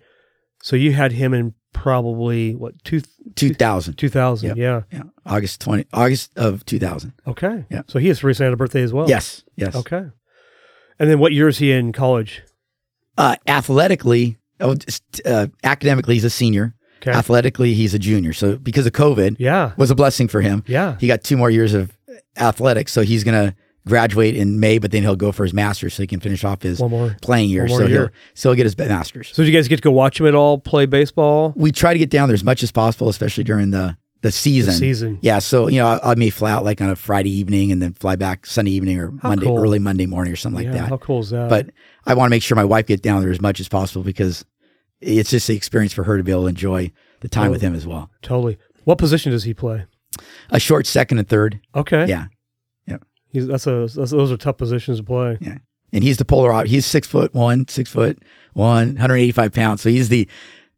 So 0.63 0.77
you 0.77 0.93
had 0.93 1.13
him 1.13 1.33
in 1.35 1.55
probably 1.73 2.55
what 2.55 2.83
two 2.85 3.03
2000. 3.35 3.95
two 3.95 4.09
thousand? 4.09 4.49
Yep. 4.49 4.57
Yeah. 4.57 4.83
Yeah. 4.91 5.03
August 5.27 5.61
20, 5.61 5.87
August 5.93 6.31
of 6.37 6.65
2000. 6.67 7.13
Okay. 7.27 7.65
Yeah. 7.71 7.83
So 7.89 7.99
he 7.99 8.09
has 8.09 8.23
recently 8.23 8.49
had 8.49 8.55
a 8.55 8.57
birthday 8.57 8.83
as 8.83 8.93
well. 8.93 9.09
Yes. 9.09 9.45
Yes. 9.57 9.75
Okay. 9.75 10.05
And 10.99 11.11
then 11.11 11.19
what 11.19 11.33
year 11.33 11.49
is 11.49 11.59
he 11.59 11.73
in 11.73 11.93
college? 11.93 12.43
Uh, 13.19 13.37
athletically, 13.47 14.39
oh, 14.61 14.77
uh, 15.25 15.47
academically, 15.65 16.15
he's 16.15 16.25
a 16.25 16.31
senior. 16.31 16.75
Okay. 17.01 17.11
Athletically, 17.11 17.75
he's 17.75 17.95
a 17.95 17.99
junior. 17.99 18.33
So 18.33 18.57
because 18.57 18.87
of 18.87 18.93
COVID, 18.93 19.37
yeah. 19.39 19.73
was 19.77 19.91
a 19.91 19.95
blessing 19.95 20.29
for 20.29 20.41
him. 20.41 20.63
Yeah. 20.67 20.97
He 21.01 21.09
got 21.09 21.25
two 21.25 21.37
more 21.37 21.51
years 21.51 21.75
of 21.75 21.91
athletics. 22.37 22.93
So 22.93 23.03
he's 23.03 23.25
going 23.25 23.49
to 23.49 23.57
graduate 23.87 24.37
in 24.37 24.61
May, 24.61 24.79
but 24.79 24.91
then 24.91 25.03
he'll 25.03 25.17
go 25.17 25.33
for 25.33 25.43
his 25.45 25.53
master's 25.53 25.95
so 25.95 26.03
he 26.03 26.07
can 26.07 26.21
finish 26.21 26.45
off 26.45 26.63
his 26.63 26.81
more. 26.81 27.17
playing 27.23 27.51
year. 27.51 27.69
so 27.69 27.81
year. 27.81 27.89
he'll 27.89 28.09
so 28.35 28.51
he'll 28.51 28.57
get 28.57 28.65
his 28.65 28.77
master's. 28.79 29.29
So 29.29 29.43
did 29.43 29.51
you 29.53 29.59
guys 29.59 29.69
get 29.69 29.77
to 29.77 29.83
go 29.83 29.91
watch 29.91 30.21
him 30.21 30.27
at 30.27 30.35
all 30.35 30.59
play 30.59 30.87
baseball? 30.87 31.53
We 31.57 31.73
try 31.73 31.93
to 31.93 31.99
get 31.99 32.11
down 32.11 32.29
there 32.29 32.35
as 32.35 32.45
much 32.45 32.63
as 32.63 32.71
possible, 32.71 33.09
especially 33.09 33.45
during 33.45 33.71
the 33.71 33.97
the 34.23 34.31
season. 34.31 34.73
The 34.73 34.79
season. 34.79 35.19
Yeah, 35.21 35.41
so 35.41 35.67
you 35.69 35.79
know, 35.79 35.87
I, 35.89 36.13
I 36.13 36.15
may 36.15 36.31
fly 36.31 36.53
out 36.53 36.65
like 36.65 36.81
on 36.81 36.91
a 36.91 36.97
Friday 36.97 37.31
evening 37.31 37.73
and 37.73 37.83
then 37.83 37.93
fly 37.95 38.15
back 38.17 38.47
Sunday 38.47 38.71
evening 38.71 38.99
or 39.01 39.13
How 39.21 39.31
Monday, 39.31 39.47
cool. 39.47 39.59
early 39.59 39.81
Monday 39.81 40.07
morning 40.07 40.33
or 40.33 40.37
something 40.37 40.65
like 40.65 40.73
yeah. 40.75 40.83
that. 40.83 40.89
How 40.91 40.99
cool 40.99 41.21
is 41.21 41.31
that? 41.31 41.49
But 41.49 41.71
I 42.07 42.15
want 42.15 42.27
to 42.27 42.31
make 42.31 42.43
sure 42.43 42.55
my 42.55 42.65
wife 42.65 42.87
get 42.87 43.03
down 43.03 43.21
there 43.23 43.33
as 43.33 43.41
much 43.41 43.59
as 43.59 43.69
possible 43.69 44.05
because 44.05 44.45
it's 45.01 45.31
just 45.31 45.49
the 45.49 45.57
experience 45.57 45.93
for 45.93 46.05
her 46.05 46.17
to 46.17 46.23
be 46.23 46.31
able 46.31 46.43
to 46.43 46.49
enjoy 46.49 46.93
the 47.21 47.29
time 47.29 47.51
with 47.51 47.61
him 47.63 47.75
as 47.75 47.87
well. 47.87 48.11
totally. 48.23 48.59
What 48.85 48.99
position 48.99 49.33
does 49.33 49.45
he 49.45 49.55
play? 49.55 49.87
A 50.51 50.59
short 50.61 50.87
second 50.87 51.19
and 51.19 51.29
third, 51.29 51.61
Okay. 51.75 52.07
yeah, 52.07 52.27
He's, 53.33 53.47
that's 53.47 53.67
a 53.67 53.89
that's, 53.95 54.11
those 54.11 54.31
are 54.31 54.37
tough 54.37 54.59
positions 54.59 54.99
to 54.99 55.05
play. 55.05 55.39
Yeah, 55.41 55.59
and 55.93 56.05
he's 56.05 56.19
the 56.19 56.25
polar 56.25 56.53
out. 56.53 56.67
He's 56.67 56.85
six 56.87 57.07
foot 57.09 57.33
one, 57.35 57.67
six 57.69 57.91
foot 57.91 58.19
one, 58.53 58.89
185 58.89 59.53
pounds. 59.53 59.81
So 59.83 59.89
he's 59.91 60.09
the 60.11 60.29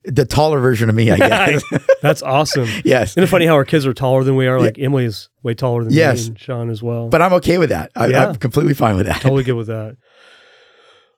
the 0.04 0.24
taller 0.26 0.60
version 0.60 0.88
of 0.90 0.94
me, 0.94 1.10
I 1.10 1.16
guess. 1.18 1.62
That's 2.02 2.22
awesome. 2.22 2.68
yes, 2.84 3.12
Isn't 3.12 3.24
it 3.24 3.26
funny 3.28 3.46
how 3.46 3.54
our 3.54 3.64
kids 3.64 3.86
are 3.86 3.94
taller 3.94 4.22
than 4.22 4.36
we 4.36 4.46
are? 4.46 4.60
Like 4.60 4.78
Emily's 4.78 5.30
way 5.42 5.54
taller 5.54 5.82
than 5.82 5.92
Yes. 5.94 6.22
me 6.24 6.28
and 6.28 6.38
Sean 6.38 6.68
as 6.70 6.82
well. 6.82 7.08
but 7.08 7.22
I'm 7.22 7.32
okay 7.34 7.56
with 7.58 7.70
that. 7.70 7.90
I, 7.96 8.08
Yeah. 8.08 8.28
I'm 8.28 8.34
completely 8.36 8.74
fine 8.74 8.96
with 8.96 9.06
that. 9.06 9.20
totally 9.22 9.44
good 9.44 9.54
with 9.54 9.66
that. 9.68 9.96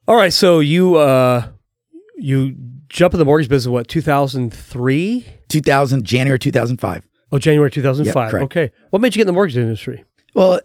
All 0.09 0.15
right, 0.17 0.33
so 0.33 0.61
you 0.61 0.95
uh 0.97 1.49
you 2.17 2.55
jump 2.89 3.13
in 3.13 3.19
the 3.19 3.25
mortgage 3.25 3.49
business 3.49 3.71
what 3.71 3.89
2003? 3.89 5.27
2000 5.49 6.05
January 6.05 6.39
2005. 6.39 7.07
Oh, 7.33 7.39
January 7.39 7.71
2005. 7.71 8.31
correct. 8.31 8.45
okay. 8.45 8.71
What 8.91 9.03
made 9.03 9.15
you 9.15 9.19
get 9.19 9.23
in 9.23 9.27
the 9.27 9.33
mortgage 9.33 9.57
industry? 9.57 10.05
Well, 10.35 10.61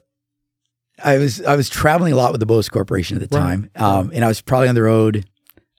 I 1.03 1.17
was 1.17 1.41
I 1.43 1.55
was 1.55 1.69
traveling 1.69 2.13
a 2.13 2.15
lot 2.15 2.31
with 2.31 2.39
the 2.39 2.45
Bose 2.45 2.69
Corporation 2.69 3.21
at 3.21 3.29
the 3.29 3.35
Right. 3.35 3.43
time, 3.43 3.69
um, 3.75 4.11
and 4.13 4.23
I 4.23 4.27
was 4.27 4.41
probably 4.41 4.67
on 4.69 4.75
the 4.75 4.81
road 4.83 5.25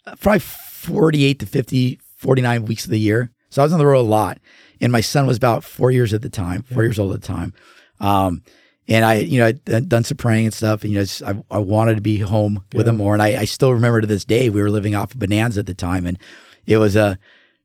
uh, 0.06 0.14
probably 0.20 0.40
48 0.40 1.38
to 1.40 1.46
50, 1.46 2.00
49 2.16 2.64
weeks 2.64 2.84
of 2.84 2.90
the 2.90 2.98
year. 2.98 3.30
So 3.50 3.62
I 3.62 3.64
was 3.64 3.72
on 3.72 3.78
the 3.78 3.86
road 3.86 4.00
a 4.00 4.08
lot, 4.08 4.38
and 4.80 4.90
my 4.90 5.00
son 5.00 5.26
was 5.26 5.36
about 5.36 5.62
four 5.62 5.90
years 5.90 6.12
at 6.14 6.22
the 6.22 6.30
time, 6.30 6.62
four 6.62 6.82
years 6.82 6.98
old 6.98 7.14
at 7.14 7.20
the 7.20 7.26
time. 7.26 7.52
Um, 8.00 8.42
and 8.88 9.04
I, 9.04 9.14
you 9.18 9.38
know, 9.38 9.46
I'd 9.46 9.88
done 9.88 10.02
some 10.04 10.16
praying 10.16 10.46
and 10.46 10.54
stuff, 10.54 10.82
and 10.82 10.92
you 10.92 10.98
know, 10.98 11.04
I, 11.50 11.56
I 11.56 11.58
wanted 11.58 11.94
to 11.96 12.00
be 12.00 12.18
home 12.18 12.64
with 12.74 12.88
him 12.88 12.96
more. 12.96 13.12
And 13.14 13.22
I, 13.22 13.42
I 13.42 13.44
still 13.44 13.72
remember 13.72 14.00
to 14.00 14.06
this 14.06 14.24
day, 14.24 14.50
we 14.50 14.60
were 14.60 14.70
living 14.70 14.94
off 14.96 15.12
of 15.14 15.20
Bonanza 15.20 15.60
at 15.60 15.66
the 15.66 15.74
time, 15.74 16.04
and 16.06 16.18
it 16.66 16.78
was 16.78 16.96
a, 16.96 17.16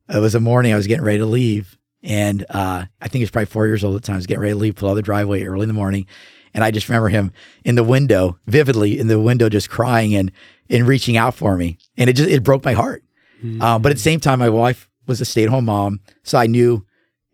it 0.10 0.20
was 0.20 0.36
a 0.36 0.40
morning 0.40 0.74
I 0.74 0.76
was 0.76 0.86
getting 0.88 1.04
ready 1.06 1.18
to 1.20 1.26
leave, 1.26 1.78
And 2.04 2.46
uh, 2.50 2.86
I 3.02 3.08
think 3.08 3.14
he 3.20 3.24
was 3.24 3.32
probably 3.32 3.48
four 3.48 3.66
years 3.66 3.84
old 3.84 3.96
at 3.96 4.04
the 4.04 4.06
time. 4.08 4.16
He 4.16 4.20
was 4.20 4.28
getting 4.28 4.42
ready 4.42 4.54
to 4.54 4.60
leave, 4.60 4.76
pull 4.76 4.90
out 4.90 4.94
the 4.96 5.02
driveway 5.02 5.44
early 5.44 5.64
in 5.64 5.70
the 5.70 5.74
morning. 5.74 6.06
And 6.54 6.64
I 6.64 6.72
just 6.72 6.90
remember 6.90 7.10
him 7.10 7.32
in 7.64 7.76
the 7.76 7.84
window, 7.84 8.38
vividly 8.48 8.98
in 9.00 9.08
the 9.08 9.20
window, 9.20 9.50
just 9.50 9.70
crying 9.70 10.16
and, 10.16 10.32
and 10.70 10.88
reaching 10.88 11.18
out 11.18 11.36
for 11.36 11.56
me. 11.58 11.78
And 11.98 12.10
it 12.10 12.14
just, 12.14 12.30
it 12.30 12.44
broke 12.44 12.64
my 12.66 12.74
heart. 12.74 13.04
Um, 13.62 13.82
but 13.82 13.92
at 13.92 13.96
the 13.98 14.02
same 14.02 14.20
time, 14.20 14.40
my 14.40 14.50
wife 14.50 14.90
was 15.06 15.22
a 15.22 15.26
stay 15.26 15.44
at 15.44 15.50
home 15.50 15.66
mom. 15.66 16.00
So 16.24 16.38
I 16.40 16.48
knew 16.48 16.86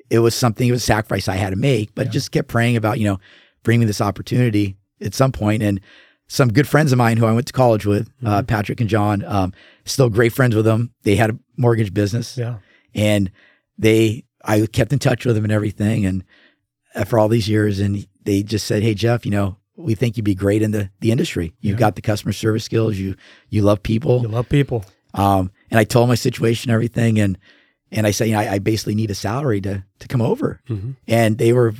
it 0.09 0.19
was 0.19 0.35
something, 0.35 0.67
it 0.67 0.71
was 0.71 0.81
a 0.83 0.85
sacrifice 0.85 1.27
I 1.29 1.35
had 1.35 1.51
to 1.51 1.55
make, 1.55 1.95
but 1.95 2.11
just 2.11 2.31
kept 2.31 2.49
praying 2.49 2.75
about, 2.75 2.99
you 2.99 3.05
know, 3.05 3.19
bring 3.63 3.79
me 3.79 3.85
this 3.85 4.01
opportunity 4.01 4.75
at 4.99 5.13
some 5.13 5.31
point. 5.31 5.63
And 5.63 5.79
some 6.27 6.51
good 6.51 6.67
friends 6.67 6.91
of 6.91 6.97
mine 6.97 7.17
who 7.17 7.25
I 7.25 7.31
went 7.31 7.47
to 7.47 7.53
college 7.53 7.85
with, 7.85 8.09
uh, 8.25 8.43
Patrick 8.43 8.81
and 8.81 8.89
John, 8.89 9.23
um, 9.25 9.53
still 9.85 10.09
great 10.09 10.33
friends 10.33 10.55
with 10.55 10.65
them. 10.65 10.93
They 11.03 11.15
had 11.15 11.29
a 11.29 11.39
mortgage 11.57 11.93
business 11.93 12.37
Yeah. 12.37 12.57
and 12.93 13.31
they, 13.77 14.25
I 14.43 14.65
kept 14.65 14.91
in 14.91 14.99
touch 14.99 15.25
with 15.25 15.35
them 15.35 15.45
and 15.45 15.53
everything. 15.53 16.05
And 16.05 16.23
uh, 16.95 17.05
for 17.05 17.17
all 17.17 17.29
these 17.29 17.47
years, 17.47 17.79
and 17.79 18.05
they 18.25 18.43
just 18.43 18.65
said, 18.67 18.83
Hey, 18.83 18.93
Jeff, 18.93 19.25
you 19.25 19.31
know, 19.31 19.57
we 19.75 19.95
think 19.95 20.17
you'd 20.17 20.23
be 20.23 20.35
great 20.35 20.61
in 20.61 20.71
the, 20.71 20.89
the 20.99 21.11
industry. 21.11 21.53
You've 21.59 21.77
got 21.79 21.95
the 21.95 22.01
customer 22.01 22.31
service 22.33 22.63
skills. 22.63 22.97
You, 22.97 23.15
you 23.49 23.61
love 23.63 23.81
people. 23.81 24.21
You 24.21 24.27
love 24.27 24.47
people. 24.49 24.85
Um, 25.15 25.51
and 25.71 25.79
I 25.79 25.83
told 25.83 26.09
my 26.09 26.15
situation, 26.15 26.71
everything, 26.71 27.19
and 27.19 27.37
and 27.91 28.07
I 28.07 28.11
said, 28.11 28.27
you 28.27 28.33
know, 28.33 28.39
I, 28.39 28.53
I 28.53 28.59
basically 28.59 28.95
need 28.95 29.11
a 29.11 29.15
salary 29.15 29.61
to 29.61 29.83
to 29.99 30.07
come 30.07 30.21
over. 30.21 30.61
Mhm. 30.69 30.95
And 31.07 31.37
they 31.37 31.53
were 31.53 31.73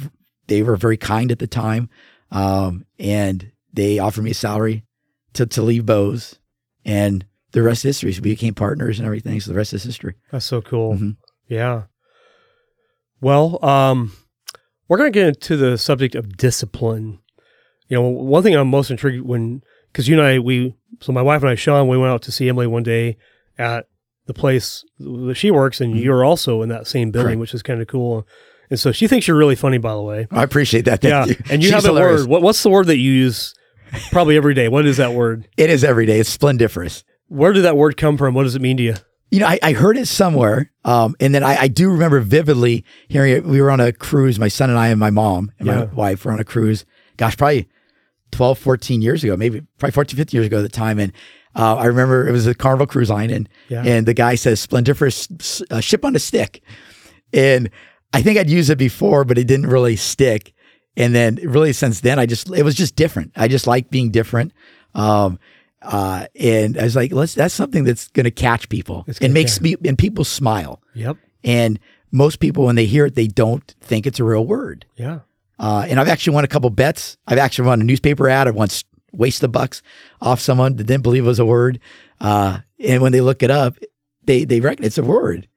they 0.48 0.62
were 0.62 0.76
very 0.76 0.98
kind 0.98 1.32
at 1.32 1.40
the 1.40 1.48
time, 1.48 1.90
um, 2.32 2.86
and 3.00 3.52
they 3.74 3.98
offered 4.00 4.24
me 4.24 4.32
a 4.32 4.36
salary 4.36 4.86
to 5.34 5.46
to 5.48 5.62
leave 5.64 5.86
Bose, 5.86 6.38
and 6.86 7.26
the 7.54 7.62
rest 7.64 7.86
is 7.86 7.96
history. 7.98 8.14
So 8.14 8.22
we 8.22 8.32
became 8.32 8.54
partners 8.54 9.00
and 9.00 9.06
everything. 9.06 9.40
So 9.40 9.52
the 9.52 9.58
rest 9.58 9.74
is 9.74 9.84
history. 9.84 10.16
That's 10.32 10.46
so 10.46 10.62
cool. 10.62 10.94
Mhm. 10.96 11.18
Yeah. 11.48 11.84
Well, 13.22 13.64
um, 13.66 14.12
we're 14.94 14.98
going 15.00 15.12
to 15.12 15.20
get 15.20 15.28
into 15.30 15.58
the 15.58 15.76
subject 15.76 16.14
of 16.14 16.38
discipline. 16.38 17.18
You 17.88 17.98
know, 17.98 18.08
one 18.10 18.44
thing 18.44 18.56
I'm 18.56 18.68
most 18.68 18.92
intrigued 18.92 19.26
when, 19.26 19.64
because 19.92 20.08
you 20.08 20.20
and 20.20 20.24
I, 20.24 20.38
we, 20.38 20.76
so 21.02 21.12
my 21.12 21.24
wife 21.24 21.42
and 21.42 21.50
I, 21.50 21.56
Sean, 21.56 21.88
we 21.88 21.98
went 21.98 22.12
out 22.12 22.22
to 22.22 22.32
see 22.32 22.48
Emily 22.48 22.68
one 22.68 22.84
day 22.84 23.18
at 23.58 23.88
the 24.28 24.36
place 24.36 24.86
that 25.00 25.34
she 25.34 25.50
works, 25.50 25.82
and 25.82 25.96
mm-hmm. 25.96 26.04
you're 26.04 26.24
also 26.24 26.62
in 26.62 26.70
that 26.70 26.86
same 26.86 27.10
building, 27.10 27.30
Correct. 27.30 27.40
which 27.40 27.54
is 27.56 27.64
kind 27.64 27.82
of 27.82 27.88
cool. 27.88 28.28
And 28.70 28.80
so 28.80 28.92
she 28.92 29.08
thinks 29.08 29.28
you're 29.28 29.36
really 29.36 29.56
funny, 29.56 29.80
by 29.80 29.94
the 29.94 30.02
way. 30.04 30.28
I 30.30 30.44
appreciate 30.44 30.86
that. 30.86 31.02
Thank 31.02 31.12
yeah. 31.12 31.26
you. 31.26 31.44
And 31.50 31.64
you 31.64 31.70
She's 31.72 31.84
have 31.84 31.86
a 31.86 32.00
word. 32.00 32.28
What, 32.28 32.44
what's 32.44 32.62
the 32.62 32.70
word 32.70 32.86
that 32.86 32.98
you 32.98 33.12
use 33.12 33.56
probably 34.12 34.38
every 34.38 34.54
day? 34.54 34.68
What 34.68 34.86
is 34.86 34.98
that 34.98 35.14
word? 35.14 35.48
It 35.58 35.72
is 35.72 35.84
every 35.84 36.06
day. 36.06 36.20
It's 36.20 36.30
splendiferous. 36.30 37.04
Where 37.30 37.52
did 37.52 37.64
that 37.64 37.76
word 37.76 37.98
come 37.98 38.16
from? 38.16 38.36
What 38.36 38.44
does 38.44 38.54
it 38.54 38.62
mean 38.62 38.78
to 38.78 38.84
you? 38.84 38.96
You 39.34 39.40
know, 39.40 39.48
I, 39.48 39.58
I 39.64 39.72
heard 39.74 39.98
it 39.98 40.08
somewhere, 40.08 40.72
um, 40.86 41.16
and 41.20 41.34
then 41.34 41.44
I, 41.44 41.62
I 41.62 41.68
do 41.68 41.90
remember 41.90 42.20
vividly 42.20 42.86
hearing 43.08 43.34
it. 43.34 43.44
We 43.46 43.62
were 43.62 43.72
on 43.72 43.80
a 43.80 43.92
cruise, 43.92 44.38
my 44.40 44.48
son 44.48 44.70
and 44.70 44.78
I 44.78 44.90
and 44.90 45.00
my 45.00 45.10
mom 45.10 45.52
and 45.58 45.68
Yeah. 45.68 45.76
my 45.80 45.86
wife 45.86 46.24
were 46.26 46.32
on 46.32 46.40
a 46.40 46.44
cruise. 46.44 46.86
Gosh, 47.18 47.36
probably 47.36 47.68
12, 48.32 48.60
14 48.60 49.02
years 49.02 49.24
ago, 49.24 49.36
maybe 49.36 49.62
probably 49.80 49.92
14, 49.94 50.18
15 50.18 50.38
years 50.38 50.46
ago 50.48 50.60
at 50.60 50.62
the 50.62 50.70
time. 50.70 51.00
And 51.00 51.12
uh, 51.56 51.76
I 51.78 51.86
remember 51.86 52.28
it 52.28 52.32
was 52.32 52.46
a 52.48 52.54
Carnival 52.54 52.86
Cruise 52.88 53.10
Line, 53.10 53.32
and 53.32 53.50
Yeah. 53.70 53.84
and 53.84 54.06
the 54.06 54.14
guy 54.14 54.36
says 54.36 54.60
"splendiferous 54.60 55.28
uh, 55.72 55.80
ship 55.80 56.06
on 56.06 56.16
a 56.16 56.20
stick," 56.20 56.62
and 57.34 57.70
I 58.14 58.22
think 58.22 58.38
I'd 58.38 58.50
used 58.50 58.70
it 58.70 58.78
before, 58.78 59.24
but 59.26 59.38
it 59.40 59.46
didn't 59.48 59.68
really 59.68 59.96
stick. 59.96 60.54
And 60.96 61.16
then 61.16 61.40
really 61.44 61.74
since 61.74 62.02
then, 62.02 62.20
I 62.20 62.28
just 62.28 62.50
it 62.52 62.64
was 62.64 62.76
just 62.76 62.96
different. 62.96 63.32
I 63.36 63.48
just 63.48 63.66
like 63.66 63.90
being 63.90 64.12
different. 64.12 64.52
Um, 64.94 65.40
uh, 65.84 66.26
and 66.40 66.78
I 66.78 66.84
was 66.84 66.96
like, 66.96 67.12
let's 67.12 67.34
that's 67.36 67.54
something 67.54 67.84
that's 67.84 68.08
going 68.10 68.24
to 68.26 68.32
catch 68.32 68.70
people 68.70 69.06
and 69.22 69.34
makes 69.34 69.60
me 69.62 69.76
and 69.86 69.98
people 69.98 70.24
smile. 70.24 70.82
Yep. 70.94 71.18
And 71.44 71.80
most 72.12 72.40
people, 72.40 72.66
when 72.66 72.76
they 72.76 72.86
hear 72.86 73.06
it, 73.06 73.16
they 73.16 73.28
don't 73.28 73.64
think 73.82 74.06
it's 74.08 74.20
a 74.20 74.24
real 74.24 74.46
word. 74.46 74.86
Yeah. 74.96 75.20
Uh, 75.60 75.86
and 75.88 76.00
I've 76.00 76.08
actually 76.08 76.34
won 76.36 76.44
a 76.44 76.48
couple 76.48 76.70
bets. 76.70 77.18
I've 77.28 77.38
actually 77.38 77.68
won 77.68 77.82
a 77.82 77.84
newspaper 77.84 78.28
ad. 78.30 78.48
I 78.48 78.52
once 78.52 78.84
wasted 79.12 79.42
the 79.44 79.48
bucks 79.50 79.82
off 80.22 80.40
someone 80.40 80.76
that 80.78 80.86
didn't 80.86 81.04
believe 81.04 81.24
it 81.26 81.28
was 81.28 81.40
a 81.40 81.46
word. 81.46 81.80
Uh, 82.20 82.60
and 82.80 83.02
when 83.02 83.12
they 83.12 83.22
look 83.22 83.44
it 83.44 83.52
up, 83.52 83.78
they 84.26 84.46
they 84.46 84.60
reckon 84.62 84.86
it's 84.86 84.98
a 84.98 85.04
word, 85.04 85.48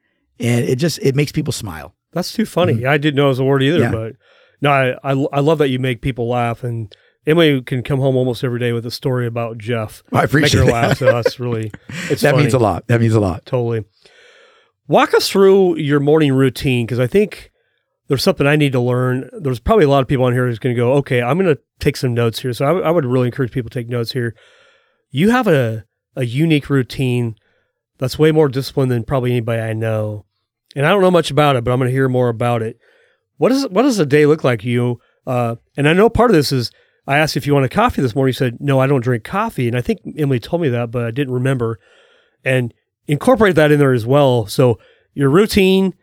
and 0.40 0.64
it 0.64 0.76
just 0.76 0.98
it 1.00 1.14
makes 1.14 1.30
people 1.32 1.52
smile. 1.52 1.94
That's 2.12 2.32
too 2.32 2.46
funny. 2.46 2.84
I 2.84 2.98
didn't 2.98 3.16
know 3.16 3.26
it 3.26 3.28
was 3.28 3.38
a 3.38 3.44
word 3.44 3.62
either, 3.62 3.78
Mm-hmm. 3.80 3.94
Yeah. 3.94 4.00
but 4.10 4.16
no, 4.60 4.70
I, 4.70 5.12
I 5.12 5.26
I 5.34 5.40
love 5.40 5.58
that 5.58 5.68
you 5.68 5.78
make 5.78 6.00
people 6.02 6.28
laugh, 6.28 6.64
and 6.64 6.94
Emily 7.26 7.60
can 7.62 7.82
come 7.82 7.98
home 8.00 8.16
almost 8.16 8.44
every 8.44 8.60
day 8.60 8.72
with 8.72 8.86
a 8.86 8.90
story 8.90 9.26
about 9.26 9.58
Jeff. 9.58 10.02
I 10.12 10.16
Make 10.16 10.24
appreciate 10.26 10.60
her 10.60 10.66
that. 10.70 10.98
So 10.98 11.06
that's 11.06 11.40
really 11.40 11.72
it's 12.10 12.22
that 12.22 12.32
funny. 12.32 12.44
means 12.44 12.54
a 12.54 12.58
lot. 12.58 12.86
That 12.86 13.00
means 13.00 13.14
a 13.14 13.20
lot. 13.20 13.44
Totally. 13.46 13.84
Walk 14.88 15.14
us 15.14 15.28
through 15.28 15.76
your 15.78 15.98
morning 15.98 16.32
routine 16.32 16.86
because 16.86 17.00
I 17.00 17.08
think 17.08 17.50
there's 18.06 18.22
something 18.22 18.46
I 18.46 18.54
need 18.54 18.70
to 18.72 18.80
learn. 18.80 19.28
There's 19.32 19.58
probably 19.58 19.84
a 19.84 19.88
lot 19.88 20.02
of 20.02 20.08
people 20.08 20.24
on 20.26 20.32
here 20.32 20.46
who's 20.46 20.60
going 20.60 20.74
to 20.74 20.80
go, 20.80 20.92
okay, 20.94 21.20
I'm 21.20 21.36
going 21.38 21.52
to 21.52 21.60
take 21.80 21.96
some 21.96 22.14
notes 22.14 22.38
here. 22.38 22.52
So 22.52 22.64
I, 22.64 22.68
w- 22.68 22.86
I 22.86 22.90
would 22.90 23.04
really 23.04 23.26
encourage 23.26 23.50
people 23.50 23.68
to 23.68 23.74
take 23.78 23.88
notes 23.88 24.12
here. 24.12 24.36
You 25.10 25.30
have 25.30 25.48
a, 25.48 25.84
a 26.14 26.24
unique 26.24 26.70
routine 26.70 27.34
that's 27.98 28.18
way 28.18 28.30
more 28.30 28.48
disciplined 28.48 28.92
than 28.92 29.02
probably 29.02 29.32
anybody 29.32 29.60
I 29.60 29.72
know. 29.72 30.24
And 30.76 30.86
I 30.86 30.90
don't 30.90 31.00
know 31.00 31.10
much 31.10 31.32
about 31.32 31.56
it, 31.56 31.64
but 31.64 31.72
I'm 31.72 31.78
going 31.80 31.88
to 31.88 31.92
hear 31.92 32.08
more 32.08 32.28
about 32.28 32.62
it. 32.62 32.78
What 33.38 33.50
is 33.50 33.66
what 33.68 33.82
does 33.82 33.98
a 33.98 34.06
day 34.06 34.24
look 34.24 34.44
like 34.44 34.60
to 34.60 34.68
you? 34.68 35.00
Uh, 35.26 35.56
and 35.76 35.88
I 35.88 35.92
know 35.94 36.08
part 36.08 36.30
of 36.30 36.36
this 36.36 36.52
is 36.52 36.70
I 37.06 37.18
asked 37.18 37.36
if 37.36 37.46
you 37.46 37.54
wanted 37.54 37.70
coffee 37.70 38.02
this 38.02 38.14
morning. 38.14 38.30
You 38.30 38.34
said 38.34 38.56
no, 38.60 38.80
I 38.80 38.86
don't 38.86 39.02
drink 39.02 39.24
coffee, 39.24 39.68
and 39.68 39.76
I 39.76 39.80
think 39.80 40.00
Emily 40.16 40.40
told 40.40 40.62
me 40.62 40.68
that, 40.70 40.90
but 40.90 41.04
I 41.04 41.10
didn't 41.10 41.32
remember. 41.34 41.78
And 42.44 42.72
incorporate 43.06 43.54
that 43.56 43.70
in 43.72 43.78
there 43.78 43.92
as 43.92 44.06
well. 44.06 44.46
So 44.46 44.78
your 45.14 45.30
routine, 45.30 45.94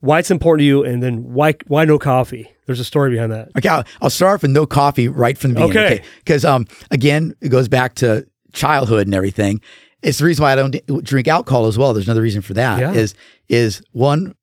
why 0.00 0.18
it's 0.18 0.30
important 0.30 0.60
to 0.60 0.64
you, 0.64 0.84
and 0.84 1.02
then 1.02 1.32
why 1.32 1.54
why 1.66 1.84
no 1.84 1.98
coffee? 1.98 2.50
There's 2.66 2.80
a 2.80 2.84
story 2.84 3.10
behind 3.10 3.32
that. 3.32 3.48
Okay, 3.56 3.68
I'll, 3.68 3.84
I'll 4.00 4.10
start 4.10 4.34
off 4.36 4.42
with 4.42 4.52
no 4.52 4.64
coffee 4.66 5.08
right 5.08 5.36
from 5.36 5.54
the 5.54 5.66
beginning. 5.66 5.92
Okay. 5.98 6.04
Because 6.18 6.44
um, 6.44 6.66
again, 6.90 7.34
it 7.40 7.48
goes 7.48 7.68
back 7.68 7.94
to 7.96 8.26
childhood 8.52 9.06
and 9.08 9.14
everything. 9.14 9.60
It's 10.02 10.18
the 10.18 10.24
reason 10.24 10.42
why 10.44 10.52
I 10.52 10.56
don't 10.56 11.04
drink 11.04 11.28
alcohol 11.28 11.66
as 11.66 11.76
well. 11.76 11.92
There's 11.92 12.06
another 12.06 12.22
reason 12.22 12.42
for 12.42 12.54
that. 12.54 12.78
Yeah. 12.78 12.92
Is 12.92 13.14
is 13.48 13.82
one, 13.92 14.34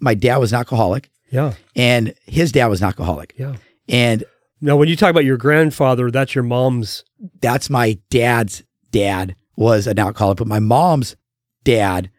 my 0.00 0.14
dad 0.14 0.36
was 0.36 0.52
an 0.52 0.58
alcoholic, 0.58 1.10
Yeah, 1.30 1.54
and 1.74 2.14
his 2.26 2.52
dad 2.52 2.66
was 2.66 2.80
an 2.82 2.86
alcoholic, 2.86 3.34
yeah. 3.38 3.56
and 3.88 4.22
Now, 4.60 4.76
when 4.76 4.88
you 4.88 4.96
talk 4.96 5.10
about 5.10 5.24
your 5.24 5.36
grandfather, 5.36 6.10
that's 6.10 6.34
your 6.34 6.44
mom's. 6.44 7.04
that's 7.40 7.70
my 7.70 7.98
dad's 8.10 8.62
dad 8.90 9.34
was 9.56 9.86
an 9.86 9.98
alcoholic, 9.98 10.38
but 10.38 10.46
my 10.46 10.58
mom's 10.58 11.16
dad 11.64 12.10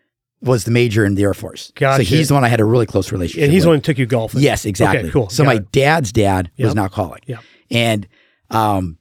was 0.41 0.63
the 0.63 0.71
major 0.71 1.05
in 1.05 1.13
the 1.15 1.23
Air 1.23 1.33
Force. 1.35 1.71
Gotcha. 1.75 2.03
So 2.03 2.15
he's 2.15 2.29
the 2.29 2.33
one 2.33 2.43
I 2.43 2.47
had 2.47 2.59
a 2.59 2.65
really 2.65 2.85
close 2.87 3.11
relationship. 3.11 3.43
And 3.43 3.51
he's 3.53 3.61
with. 3.61 3.63
the 3.65 3.69
one 3.69 3.77
who 3.77 3.81
took 3.81 3.97
you 3.99 4.05
golfing. 4.07 4.41
Yes, 4.41 4.65
exactly. 4.65 5.01
Okay, 5.01 5.11
cool. 5.11 5.29
So 5.29 5.43
Got 5.43 5.49
my 5.49 5.55
it. 5.55 5.71
dad's 5.71 6.11
dad 6.11 6.49
was 6.57 6.65
Yep. 6.65 6.71
an 6.71 6.79
alcoholic. 6.79 7.23
Yep. 7.27 7.39
And 7.69 8.07
um, 8.49 8.97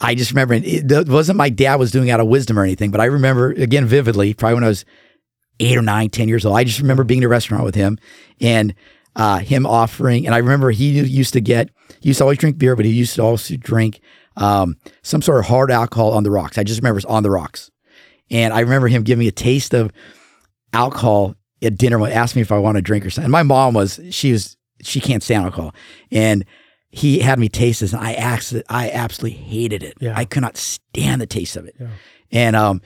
I 0.00 0.14
just 0.16 0.32
remember 0.32 0.54
it, 0.54 0.90
it 0.90 1.08
wasn't 1.08 1.38
my 1.38 1.50
dad 1.50 1.76
was 1.76 1.92
doing 1.92 2.10
out 2.10 2.18
of 2.18 2.26
wisdom 2.26 2.58
or 2.58 2.64
anything, 2.64 2.90
but 2.90 3.00
I 3.00 3.04
remember 3.04 3.52
again 3.52 3.86
vividly, 3.86 4.34
probably 4.34 4.54
when 4.54 4.64
I 4.64 4.68
was 4.68 4.84
eight 5.60 5.76
or 5.78 5.82
nine, 5.82 6.10
ten 6.10 6.28
years 6.28 6.44
old. 6.44 6.56
I 6.56 6.64
just 6.64 6.80
remember 6.80 7.04
being 7.04 7.18
in 7.18 7.24
a 7.24 7.28
restaurant 7.28 7.62
with 7.64 7.76
him 7.76 7.96
and 8.40 8.74
uh, 9.16 9.38
him 9.38 9.66
offering. 9.66 10.26
And 10.26 10.34
I 10.34 10.38
remember 10.38 10.70
he 10.70 11.00
used 11.00 11.32
to 11.34 11.40
get, 11.40 11.70
he 12.00 12.08
used 12.10 12.18
to 12.18 12.24
always 12.24 12.38
drink 12.38 12.58
beer, 12.58 12.74
but 12.76 12.84
he 12.84 12.92
used 12.92 13.14
to 13.16 13.22
also 13.22 13.56
drink 13.56 14.00
um, 14.36 14.76
some 15.02 15.20
sort 15.22 15.38
of 15.40 15.46
hard 15.46 15.70
alcohol 15.70 16.12
on 16.12 16.22
the 16.22 16.30
rocks. 16.30 16.56
I 16.58 16.64
just 16.64 16.80
remember 16.80 16.98
it's 16.98 17.06
on 17.06 17.22
the 17.22 17.30
rocks. 17.30 17.70
And 18.30 18.54
I 18.54 18.60
remember 18.60 18.88
him 18.88 19.02
giving 19.02 19.20
me 19.20 19.28
a 19.28 19.32
taste 19.32 19.74
of 19.74 19.90
alcohol 20.72 21.34
at 21.62 21.76
dinner 21.76 21.98
when 21.98 22.12
asked 22.12 22.34
me 22.36 22.42
if 22.42 22.50
I 22.52 22.58
want 22.58 22.76
to 22.76 22.82
drink 22.82 23.04
or 23.04 23.10
something. 23.10 23.26
And 23.26 23.32
my 23.32 23.42
mom 23.42 23.74
was 23.74 24.00
she 24.10 24.32
was 24.32 24.56
she 24.82 25.00
can't 25.00 25.22
stand 25.22 25.44
alcohol, 25.44 25.74
and 26.10 26.44
he 26.88 27.20
had 27.20 27.38
me 27.38 27.48
taste 27.48 27.80
this, 27.80 27.92
and 27.92 28.02
I 28.02 28.14
asked 28.14 28.54
I 28.68 28.90
absolutely 28.90 29.38
hated 29.38 29.82
it. 29.82 29.94
Yeah. 30.00 30.14
I 30.16 30.24
could 30.24 30.42
not 30.42 30.56
stand 30.56 31.20
the 31.20 31.26
taste 31.26 31.56
of 31.56 31.66
it, 31.66 31.74
Yeah. 31.78 31.88
and 32.30 32.56
um. 32.56 32.80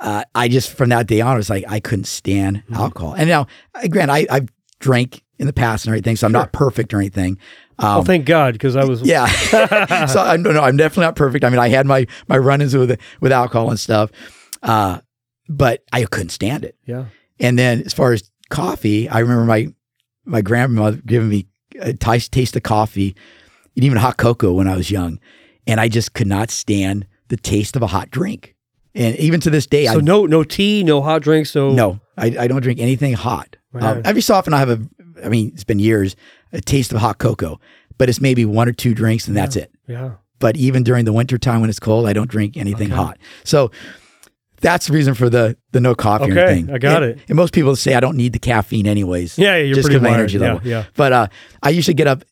Uh, 0.00 0.22
I 0.32 0.46
just 0.46 0.70
from 0.74 0.90
that 0.90 1.08
day 1.08 1.20
on, 1.22 1.34
it 1.34 1.38
was 1.38 1.50
like 1.50 1.64
I 1.66 1.80
couldn't 1.80 2.04
stand 2.04 2.58
Mm-hmm. 2.58 2.74
alcohol. 2.74 3.14
And 3.14 3.28
now, 3.28 3.48
I- 3.74 3.88
granted, 3.88 4.12
I, 4.12 4.26
I've 4.30 4.48
drank 4.80 5.22
in 5.38 5.46
the 5.46 5.52
past 5.52 5.84
and 5.84 5.92
everything, 5.92 6.16
so 6.16 6.26
I'm 6.26 6.32
not 6.32 6.52
perfect 6.52 6.92
or 6.92 6.98
anything. 6.98 7.38
Um, 7.78 7.96
well, 7.96 8.04
thank 8.04 8.26
God, 8.26 8.54
because 8.54 8.74
I 8.74 8.84
was. 8.84 9.02
yeah. 9.02 9.26
so 10.06 10.20
I 10.20 10.36
no, 10.36 10.52
no, 10.52 10.62
I'm 10.62 10.76
definitely 10.76 11.04
not 11.04 11.16
perfect. 11.16 11.44
I 11.44 11.50
mean, 11.50 11.60
I 11.60 11.68
had 11.68 11.86
my 11.86 12.06
my 12.26 12.38
run-ins 12.38 12.76
with 12.76 12.98
with 13.20 13.32
alcohol 13.32 13.70
and 13.70 13.78
stuff, 13.78 14.10
uh, 14.62 15.00
but 15.48 15.84
I 15.92 16.04
couldn't 16.04 16.30
stand 16.30 16.64
it. 16.64 16.76
Yeah. 16.86 17.06
And 17.38 17.58
then 17.58 17.82
as 17.82 17.92
far 17.92 18.12
as 18.12 18.28
coffee, 18.50 19.08
I 19.08 19.20
remember 19.20 19.44
my 19.44 19.72
my 20.24 20.40
grandmother 20.40 21.00
giving 21.06 21.28
me 21.28 21.46
a 21.80 21.92
taste 21.92 22.32
taste 22.32 22.56
of 22.56 22.62
coffee 22.64 23.14
and 23.76 23.84
even 23.84 23.98
hot 23.98 24.16
cocoa 24.16 24.52
when 24.52 24.66
I 24.66 24.76
was 24.76 24.90
young, 24.90 25.20
and 25.66 25.80
I 25.80 25.88
just 25.88 26.14
could 26.14 26.26
not 26.26 26.50
stand 26.50 27.06
the 27.28 27.36
taste 27.36 27.76
of 27.76 27.82
a 27.82 27.86
hot 27.86 28.10
drink. 28.10 28.56
And 28.94 29.14
even 29.16 29.38
to 29.40 29.50
this 29.50 29.66
day, 29.66 29.86
So 29.86 29.98
I 29.98 30.00
no 30.00 30.26
no 30.26 30.42
tea, 30.42 30.82
no 30.82 31.00
hot 31.00 31.22
drinks. 31.22 31.52
So 31.52 31.70
no, 31.70 32.00
I, 32.16 32.36
I 32.40 32.48
don't 32.48 32.62
drink 32.62 32.80
anything 32.80 33.12
hot. 33.12 33.56
Um, 33.74 34.02
every 34.04 34.22
so 34.22 34.34
often, 34.34 34.54
I 34.54 34.58
have 34.58 34.70
a. 34.70 34.80
I 35.24 35.28
mean, 35.28 35.50
it's 35.54 35.64
been 35.64 35.78
years. 35.78 36.16
A 36.52 36.60
taste 36.60 36.92
of 36.92 36.98
hot 37.00 37.18
cocoa, 37.18 37.60
but 37.98 38.08
it's 38.08 38.20
maybe 38.20 38.44
one 38.46 38.68
or 38.68 38.72
two 38.72 38.94
drinks, 38.94 39.28
and 39.28 39.36
that's 39.36 39.54
it 39.56 39.70
Yeah. 39.86 40.12
but 40.38 40.56
even 40.56 40.82
during 40.82 41.04
the 41.04 41.12
winter 41.12 41.36
time 41.36 41.60
when 41.60 41.68
it's 41.68 41.78
cold, 41.80 42.06
I 42.08 42.14
don't 42.14 42.30
drink 42.30 42.56
anything 42.56 42.86
Okay. 42.86 42.96
hot. 42.96 43.18
So 43.44 43.70
that's 44.62 44.86
the 44.86 44.94
reason 44.94 45.12
for 45.14 45.28
the 45.28 45.56
the 45.72 45.80
no 45.80 45.94
coffee 45.94 46.32
Okay, 46.32 46.46
thing. 46.54 46.70
I 46.72 46.78
got 46.78 47.02
And- 47.02 47.12
it. 47.12 47.18
And 47.28 47.36
most 47.36 47.52
people 47.52 47.76
say 47.76 47.94
I 47.94 48.00
don't 48.00 48.16
need 48.16 48.32
the 48.32 48.38
caffeine 48.38 48.86
anyways. 48.86 49.36
Yeah, 49.38 49.56
you're 49.58 49.74
just 49.74 49.86
pretty 49.88 50.00
my 50.00 50.08
wired. 50.08 50.20
energy 50.20 50.38
Yeah, 50.38 50.52
level. 50.54 50.60
yeah. 50.68 50.84
But 50.96 51.12
uh, 51.12 51.26
I 51.62 51.68
usually 51.70 51.92
get 51.94 52.06
up, 52.06 52.24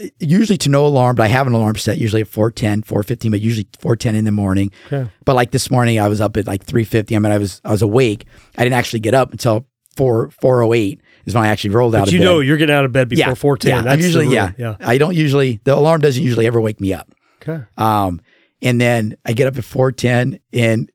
uh, 0.00 0.06
usually 0.20 0.58
to 0.58 0.68
no 0.70 0.86
alarm, 0.86 1.16
but 1.16 1.24
I 1.24 1.28
have 1.28 1.48
an 1.48 1.52
alarm 1.52 1.74
set 1.76 1.98
usually 1.98 2.22
at 2.22 2.28
410, 2.28 2.82
415, 2.82 3.30
but 3.32 3.40
usually 3.40 3.66
410 3.80 4.14
in 4.14 4.24
the 4.24 4.30
morning. 4.32 4.70
Okay. 4.86 5.10
But 5.24 5.34
like 5.34 5.50
this 5.50 5.70
morning, 5.72 5.98
I 5.98 6.06
was 6.08 6.20
up 6.20 6.36
at 6.36 6.46
like 6.46 6.62
350. 6.64 7.16
I 7.16 7.18
mean, 7.18 7.32
I 7.32 7.38
was 7.38 7.60
I 7.64 7.72
was 7.72 7.82
awake. 7.82 8.26
I 8.56 8.62
didn't 8.62 8.78
actually 8.78 9.00
get 9.00 9.14
up 9.14 9.32
until 9.32 9.66
4 9.96 10.30
408 10.30 11.00
is 11.24 11.34
when 11.34 11.44
I 11.44 11.48
actually 11.48 11.70
rolled 11.70 11.94
out 11.94 12.00
But 12.00 12.08
of 12.08 12.14
you 12.14 12.20
know 12.20 12.40
you're 12.40 12.56
getting 12.56 12.74
out 12.74 12.84
of 12.84 12.92
bed 12.92 13.08
before 13.08 13.28
yeah, 13.28 13.34
410. 13.34 13.70
Yeah, 13.70 13.82
That's 13.82 13.94
I'm 13.94 14.00
usually 14.00 14.34
yeah, 14.34 14.52
Yeah. 14.56 14.76
I 14.80 14.98
don't 14.98 15.14
usually 15.14 15.60
the 15.64 15.74
alarm 15.74 16.00
doesn't 16.00 16.22
usually 16.22 16.46
ever 16.46 16.60
wake 16.60 16.80
me 16.80 16.92
up. 16.92 17.12
Okay. 17.42 17.64
Um, 17.76 18.20
and 18.62 18.80
then 18.80 19.16
I 19.24 19.32
get 19.32 19.46
up 19.46 19.56
at 19.56 19.64
410 19.64 20.40
and 20.52 20.90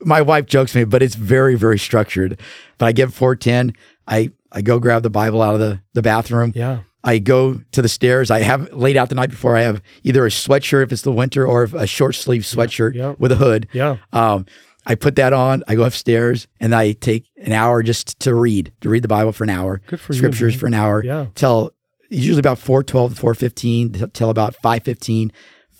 my 0.00 0.22
wife 0.22 0.46
jokes 0.46 0.74
me, 0.74 0.84
but 0.84 1.02
it's 1.02 1.14
very, 1.14 1.54
very 1.54 1.78
structured. 1.78 2.40
But 2.78 2.86
I 2.86 2.92
get 2.92 3.12
410, 3.12 3.74
I, 4.06 4.32
I 4.52 4.62
go 4.62 4.78
grab 4.78 5.02
the 5.02 5.10
Bible 5.10 5.42
out 5.42 5.54
of 5.54 5.60
the, 5.60 5.80
the 5.94 6.02
bathroom. 6.02 6.52
Yeah. 6.54 6.80
I 7.02 7.18
go 7.18 7.60
to 7.72 7.82
the 7.82 7.88
stairs. 7.88 8.30
I 8.30 8.40
have 8.40 8.72
laid 8.72 8.96
out 8.96 9.08
the 9.08 9.14
night 9.14 9.30
before. 9.30 9.56
I 9.56 9.62
have 9.62 9.80
either 10.02 10.26
a 10.26 10.28
sweatshirt 10.28 10.82
if 10.82 10.92
it's 10.92 11.02
the 11.02 11.12
winter 11.12 11.46
or 11.46 11.64
a 11.64 11.86
short 11.86 12.16
sleeve 12.16 12.42
sweatshirt 12.42 12.94
yeah. 12.94 13.14
with 13.18 13.30
a 13.30 13.36
hood. 13.36 13.68
Yeah. 13.72 13.98
Um, 14.12 14.44
I 14.88 14.94
put 14.94 15.16
that 15.16 15.32
on. 15.32 15.64
I 15.66 15.74
go 15.74 15.82
upstairs 15.84 16.46
and 16.60 16.74
I 16.74 16.92
take 16.92 17.28
an 17.38 17.52
hour 17.52 17.82
just 17.82 18.20
to 18.20 18.34
read, 18.34 18.72
to 18.82 18.88
read 18.88 19.02
the 19.02 19.08
Bible 19.08 19.32
for 19.32 19.42
an 19.44 19.50
hour, 19.50 19.80
Good 19.88 20.00
for 20.00 20.12
scriptures 20.14 20.52
man. 20.54 20.58
for 20.60 20.66
an 20.68 20.74
hour 20.74 21.04
Yeah. 21.04 21.26
till 21.34 21.72
usually 22.08 22.38
about 22.38 22.58
412 22.58 23.14
to 23.14 23.20
415 23.20 24.10
till 24.12 24.30
about 24.30 24.54
515 24.54 25.32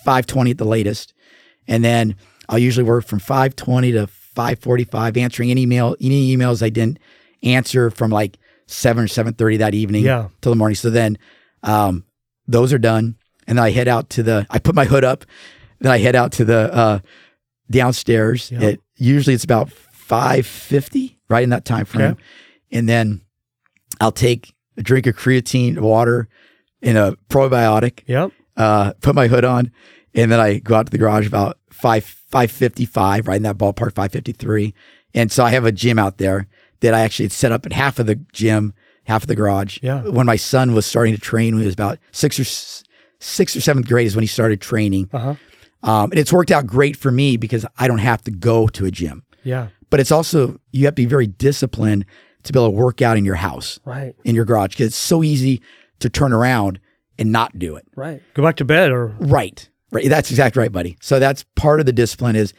520 0.03 0.51
at 0.51 0.57
the 0.57 0.65
latest 0.65 1.13
and 1.69 1.83
then 1.85 2.15
i'll 2.49 2.59
usually 2.59 2.83
work 2.83 3.05
from 3.05 3.19
520 3.19 3.93
to 3.93 4.07
545 4.07 5.15
answering 5.17 5.51
any 5.51 5.61
email 5.61 5.95
any 6.01 6.35
emails 6.35 6.61
i 6.61 6.67
didn't 6.69 6.99
answer 7.43 7.89
from 7.89 8.11
like 8.11 8.37
7 8.67 9.05
or 9.05 9.07
730 9.07 9.57
that 9.57 9.73
evening 9.73 10.03
Yeah. 10.03 10.27
till 10.41 10.51
the 10.51 10.57
morning 10.57 10.75
so 10.75 10.89
then 10.89 11.17
um, 11.63 12.03
those 12.45 12.73
are 12.73 12.77
done 12.77 13.15
and 13.47 13.57
then 13.57 13.63
i 13.63 13.71
head 13.71 13.87
out 13.87 14.09
to 14.11 14.21
the 14.23 14.45
i 14.49 14.59
put 14.59 14.75
my 14.75 14.83
hood 14.85 15.05
up 15.05 15.23
then 15.79 15.93
i 15.93 15.97
head 15.97 16.15
out 16.15 16.33
to 16.33 16.43
the 16.45 16.73
uh, 16.73 16.99
downstairs 17.71 18.51
Yeah. 18.51 18.61
it, 18.61 18.81
usually 18.97 19.33
it's 19.33 19.43
about 19.43 19.71
550 19.71 21.19
right 21.29 21.43
in 21.43 21.49
that 21.51 21.65
time 21.65 21.85
frame 21.85 22.11
Okay. 22.11 22.21
and 22.71 22.87
then 22.89 23.21
i'll 24.01 24.11
take 24.11 24.53
a 24.77 24.81
drink 24.83 25.07
of 25.07 25.15
creatine 25.15 25.79
water 25.79 26.27
and 26.81 26.97
a 26.97 27.15
probiotic 27.29 28.01
Yep. 28.07 28.31
uh, 28.55 28.93
put 29.01 29.15
my 29.15 29.27
hood 29.27 29.43
on, 29.43 29.71
and 30.13 30.31
then 30.31 30.39
I 30.39 30.59
go 30.59 30.75
out 30.75 30.85
to 30.85 30.91
the 30.91 30.97
garage 30.99 31.25
about 31.27 31.57
five 31.71 32.03
five 32.05 32.51
fifty 32.51 32.85
five, 32.85 33.27
right 33.27 33.37
in 33.37 33.41
that 33.43 33.57
ballpark, 33.57 33.95
five 33.95 34.11
fifty 34.11 34.31
three. 34.31 34.75
And 35.15 35.31
so 35.31 35.43
I 35.43 35.49
have 35.49 35.65
a 35.65 35.71
gym 35.71 35.97
out 35.97 36.19
there 36.19 36.47
that 36.81 36.93
I 36.93 36.99
actually 36.99 37.25
had 37.25 37.31
set 37.31 37.51
up 37.51 37.65
at 37.65 37.73
half 37.73 37.97
of 37.97 38.05
the 38.05 38.15
gym, 38.31 38.75
half 39.05 39.23
of 39.23 39.27
the 39.27 39.35
garage. 39.35 39.79
Yeah. 39.81 40.03
When 40.03 40.27
my 40.27 40.35
son 40.35 40.75
was 40.75 40.85
starting 40.85 41.15
to 41.15 41.19
train, 41.19 41.55
when 41.55 41.61
he 41.61 41.65
was 41.65 41.73
about 41.73 41.97
six 42.11 42.37
or 42.39 42.43
s- 42.43 42.83
sixth 43.19 43.55
or 43.55 43.61
seventh 43.61 43.87
grade, 43.87 44.05
is 44.05 44.15
when 44.15 44.21
he 44.23 44.27
started 44.27 44.61
training. 44.61 45.09
Uh 45.11 45.17
huh. 45.19 45.35
Um, 45.87 46.11
and 46.11 46.19
it's 46.19 46.33
worked 46.33 46.51
out 46.51 46.67
great 46.67 46.95
for 46.97 47.11
me 47.11 47.37
because 47.37 47.65
I 47.77 47.87
don't 47.87 47.97
have 47.99 48.21
to 48.25 48.31
go 48.31 48.67
to 48.67 48.85
a 48.85 48.91
gym. 48.91 49.23
Yeah. 49.43 49.69
But 49.89 49.99
it's 50.01 50.11
also 50.11 50.59
you 50.71 50.85
have 50.85 50.95
to 50.95 51.01
be 51.01 51.05
very 51.05 51.27
disciplined 51.27 52.05
to 52.43 52.53
be 52.53 52.59
able 52.59 52.69
to 52.71 52.77
work 52.77 53.01
out 53.01 53.17
in 53.17 53.25
your 53.25 53.35
house, 53.35 53.79
Right. 53.85 54.13
in 54.23 54.35
your 54.35 54.45
garage, 54.45 54.71
because 54.71 54.87
it's 54.87 54.95
so 54.97 55.23
easy 55.23 55.61
to 55.99 56.09
turn 56.09 56.33
around 56.33 56.79
and 57.17 57.31
not 57.31 57.57
do 57.57 57.75
it. 57.77 57.85
Right. 57.95 58.21
Go 58.33 58.43
back 58.43 58.57
to 58.57 58.65
bed 58.65 58.91
or 58.91 59.15
Right. 59.19 59.69
Right. 59.91 60.07
That's 60.09 60.29
exactly 60.29 60.59
right, 60.59 60.71
buddy. 60.71 60.97
So 61.01 61.19
that's 61.19 61.45
part 61.55 61.79
of 61.79 61.85
the 61.85 61.93
discipline 61.93 62.35
is 62.35 62.53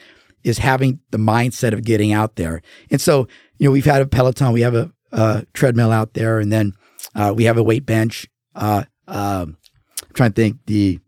is 0.44 0.58
having 0.58 1.00
the 1.10 1.18
mindset 1.18 1.72
of 1.72 1.84
getting 1.84 2.12
out 2.12 2.36
there. 2.36 2.62
And 2.90 3.00
so, 3.00 3.28
you 3.58 3.68
know, 3.68 3.72
we've 3.72 3.84
had 3.84 4.00
a 4.00 4.06
Peloton, 4.06 4.52
we 4.52 4.62
have 4.62 4.74
a, 4.74 4.90
uh 5.12 5.42
treadmill 5.52 5.90
out 5.92 6.14
there, 6.14 6.38
and 6.38 6.50
then 6.52 6.72
uh, 7.14 7.32
we 7.36 7.44
have 7.44 7.58
a 7.58 7.62
weight 7.62 7.84
bench. 7.84 8.26
Uh, 8.54 8.84
um, 9.08 9.56
I'm 10.02 10.12
trying 10.14 10.32
to 10.32 10.34
think 10.40 10.58
the 10.66 11.00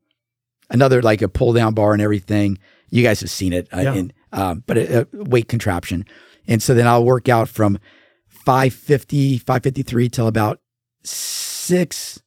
another 0.71 1.03
like 1.03 1.21
a 1.23 1.29
pull 1.29 1.53
down 1.53 1.75
bar 1.75 1.93
and 1.93 2.01
everything. 2.03 2.59
You 2.91 3.03
guys 3.03 3.21
have 3.21 3.31
seen 3.31 3.53
it, 3.53 3.69
uh, 3.73 3.81
Yeah. 3.81 4.03
um, 4.33 4.65
but 4.67 4.77
a, 4.79 5.01
a 5.03 5.07
weight 5.13 5.49
contraption. 5.49 6.05
And 6.49 6.63
so 6.63 6.75
then 6.75 6.87
I'll 6.87 7.05
work 7.05 7.29
out 7.29 7.49
from 7.49 7.79
550, 8.29 9.39
553 9.39 10.09
till 10.09 10.27
about 10.27 10.61
six. 11.05 12.21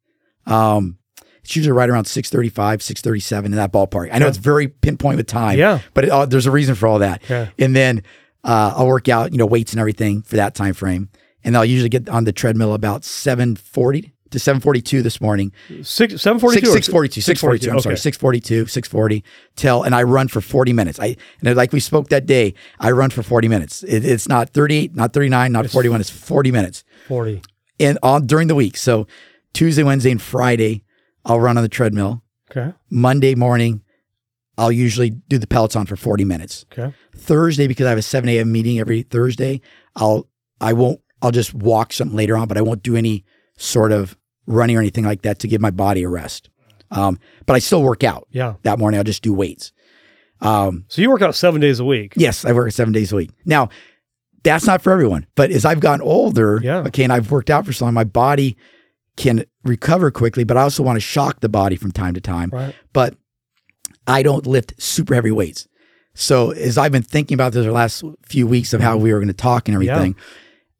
Um, 0.46 0.98
it's 1.44 1.56
usually 1.56 1.74
right 1.74 1.90
around 1.90 2.06
635, 2.06 2.82
637 2.82 3.52
in 3.52 3.58
that 3.58 3.72
ballpark. 3.74 4.10
I 4.12 4.20
know 4.20 4.26
Okay. 4.26 4.30
it's 4.30 4.38
very 4.38 4.68
pinpoint 4.70 5.18
with 5.18 5.28
time, 5.28 5.58
Yeah. 5.60 5.80
but 5.94 6.06
it, 6.06 6.10
uh, 6.10 6.26
there's 6.26 6.46
a 6.46 6.52
reason 6.52 6.76
for 6.76 6.88
all 6.88 7.00
that. 7.00 7.22
Okay. 7.24 7.50
And 7.60 7.76
then 7.76 8.04
uh, 8.46 8.74
I'll 8.78 8.88
work 8.88 9.10
out, 9.10 9.32
you 9.34 9.38
know, 9.38 9.46
weights 9.46 9.74
and 9.74 9.80
everything 9.80 10.22
for 10.22 10.38
that 10.38 10.56
time 10.56 10.74
frame. 10.74 11.10
And 11.44 11.58
I'll 11.58 11.66
usually 11.66 11.90
get 11.90 12.08
on 12.08 12.24
the 12.24 12.32
treadmill 12.32 12.74
about 12.74 13.04
740 13.04 14.14
to 14.34 14.40
742 14.40 15.02
this 15.02 15.22
morning. 15.22 15.52
Six 15.82 16.22
seven 16.22 16.40
forty 16.40 16.60
two. 16.60 16.68
642, 16.68 17.22
642. 17.22 17.72
I'm 17.72 17.80
sorry, 17.80 17.98
642, 17.98 18.68
640 18.68 19.24
till, 19.56 19.84
and 19.84 19.96
I 19.96 20.04
run 20.04 20.28
for 20.28 20.42
40 20.42 20.74
minutes. 20.74 21.00
I, 21.00 21.16
and 21.42 21.56
like 21.56 21.72
we 21.72 21.80
spoke 21.80 22.10
that 22.10 22.26
day, 22.26 22.54
I 22.80 22.92
run 22.92 23.10
for 23.10 23.24
40 23.24 23.48
minutes. 23.48 23.84
It, 23.84 24.06
it's 24.06 24.28
not 24.28 24.50
38, 24.50 24.96
not 24.96 25.14
39, 25.14 25.52
not 25.52 25.70
41, 25.70 26.02
it's 26.02 26.10
40 26.10 26.52
minutes 26.52 26.84
Forty. 27.08 27.42
and 27.80 27.98
on 28.04 28.28
during 28.28 28.48
the 28.48 28.56
week. 28.56 28.78
So 28.78 29.08
Tuesday, 29.54 29.84
Wednesday, 29.84 30.12
and 30.12 30.22
Friday, 30.22 30.84
I'll 31.26 31.40
run 31.40 31.58
on 31.58 31.64
the 31.64 31.70
treadmill. 31.70 32.24
Okay. 32.52 32.74
Monday 32.90 33.36
morning, 33.36 33.82
I'll 34.58 34.72
usually 34.72 35.10
do 35.10 35.38
the 35.38 35.48
Peloton 35.48 35.86
for 35.86 35.96
40 35.96 36.26
minutes. 36.26 36.66
Okay. 36.72 36.94
Thursday, 37.16 37.68
because 37.68 37.86
I 37.86 37.90
have 37.90 37.98
a 37.98 38.04
7 38.04 38.30
a.m. 38.30 38.52
meeting 38.52 38.80
every 38.80 39.04
Thursday, 39.04 39.62
I'll 39.96 40.28
I 40.60 40.74
won't 40.74 41.00
I'll 41.22 41.32
just 41.32 41.54
walk 41.54 41.94
something 41.94 42.18
later 42.18 42.36
on, 42.36 42.48
but 42.48 42.58
I 42.58 42.62
won't 42.62 42.84
do 42.84 42.96
any 42.96 43.26
sort 43.58 43.92
of 43.92 44.18
running 44.46 44.76
or 44.78 44.80
anything 44.80 45.04
like 45.06 45.22
that 45.24 45.40
to 45.40 45.48
give 45.48 45.62
my 45.62 45.72
body 45.72 46.04
a 46.04 46.10
rest. 46.10 46.50
Um, 46.92 47.18
but 47.46 47.54
I 47.56 47.60
still 47.60 47.82
work 47.82 48.04
out 48.04 48.28
Yeah. 48.32 48.56
that 48.64 48.78
morning. 48.80 48.98
I'll 48.98 49.04
just 49.04 49.24
do 49.24 49.34
weights. 49.34 49.72
Um, 50.42 50.86
So 50.90 51.02
you 51.02 51.10
work 51.10 51.22
out 51.22 51.36
seven 51.36 51.62
days 51.62 51.80
a 51.80 51.86
week. 51.86 52.14
Yes, 52.18 52.44
I 52.46 52.52
work 52.52 52.72
seven 52.72 52.94
days 52.94 53.12
a 53.12 53.16
week. 53.16 53.32
Now, 53.46 53.70
that's 54.44 54.66
not 54.66 54.82
for 54.82 54.92
everyone, 54.92 55.26
but 55.36 55.52
as 55.52 55.64
I've 55.66 55.80
gotten 55.80 56.02
older, 56.02 56.60
Yeah. 56.62 56.80
okay, 56.88 57.04
and 57.04 57.14
I've 57.14 57.32
worked 57.32 57.50
out 57.50 57.66
for 57.66 57.72
so 57.74 57.86
long, 57.86 57.94
my 57.94 58.04
body 58.04 58.58
can 59.16 59.46
recover 59.64 60.12
quickly, 60.12 60.44
but 60.44 60.58
I 60.58 60.62
also 60.64 60.84
want 60.84 60.98
to 60.98 61.02
shock 61.02 61.40
the 61.40 61.50
body 61.50 61.76
from 61.78 61.92
time 61.92 62.14
to 62.16 62.22
time. 62.22 62.50
Right. 62.52 62.76
But 62.92 63.16
I 64.06 64.22
don't 64.22 64.46
lift 64.46 64.74
super 64.82 65.16
heavy 65.16 65.32
weights. 65.32 65.68
So 66.14 66.52
as 66.52 66.78
I've 66.78 66.92
been 66.92 67.04
thinking 67.04 67.36
about 67.36 67.54
this 67.54 67.66
the 67.66 67.72
last 67.72 68.04
few 68.26 68.46
weeks 68.46 68.74
of 68.74 68.82
how 68.82 68.98
we 68.98 69.14
were 69.14 69.20
going 69.20 69.28
to 69.30 69.34
talk 69.34 69.68
and 69.68 69.74
everything, 69.76 70.16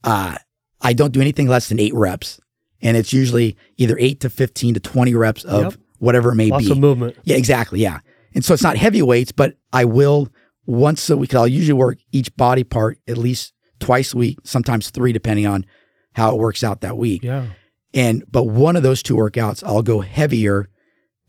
uh, 0.04 0.36
I 0.82 0.94
don't 0.94 1.14
do 1.14 1.22
anything 1.22 1.48
less 1.48 1.70
than 1.70 1.80
eight 1.80 1.94
reps. 1.94 2.40
And 2.84 2.96
it's 2.98 3.12
usually 3.14 3.56
either 3.78 3.98
eight 4.00 4.20
to 4.20 4.30
15 4.30 4.76
to 4.76 4.80
20 4.80 5.16
reps 5.16 5.44
of 5.46 5.64
Yep. 5.64 5.74
whatever 6.00 6.32
it 6.32 6.36
may 6.36 6.50
Lots 6.52 6.66
be. 6.66 6.72
of 6.72 6.78
movement. 6.78 7.16
Yeah, 7.24 7.38
exactly. 7.38 7.80
Yeah. 7.80 8.00
And 8.36 8.44
so 8.46 8.54
it's 8.54 8.62
not 8.64 8.78
heavy 8.78 9.02
weights, 9.02 9.32
but 9.32 9.58
I 9.72 9.86
will 9.86 10.28
once 10.66 11.10
a 11.10 11.18
week. 11.18 11.34
I'll 11.34 11.48
usually 11.48 11.74
work 11.74 11.98
each 12.12 12.36
body 12.36 12.64
part 12.64 13.00
at 13.08 13.18
least 13.18 13.54
twice 13.80 14.14
a 14.14 14.18
week, 14.18 14.38
sometimes 14.44 14.90
three, 14.92 15.12
depending 15.14 15.48
on 15.48 15.66
how 16.14 16.32
it 16.36 16.38
works 16.38 16.64
out 16.64 16.82
that 16.82 16.98
week. 16.98 17.24
Yeah. 17.24 17.48
And 17.94 18.24
but 18.32 18.44
one 18.44 18.76
of 18.76 18.84
those 18.84 19.02
two 19.04 19.16
workouts, 19.16 19.64
I'll 19.66 19.82
go 19.82 20.02
heavier 20.02 20.68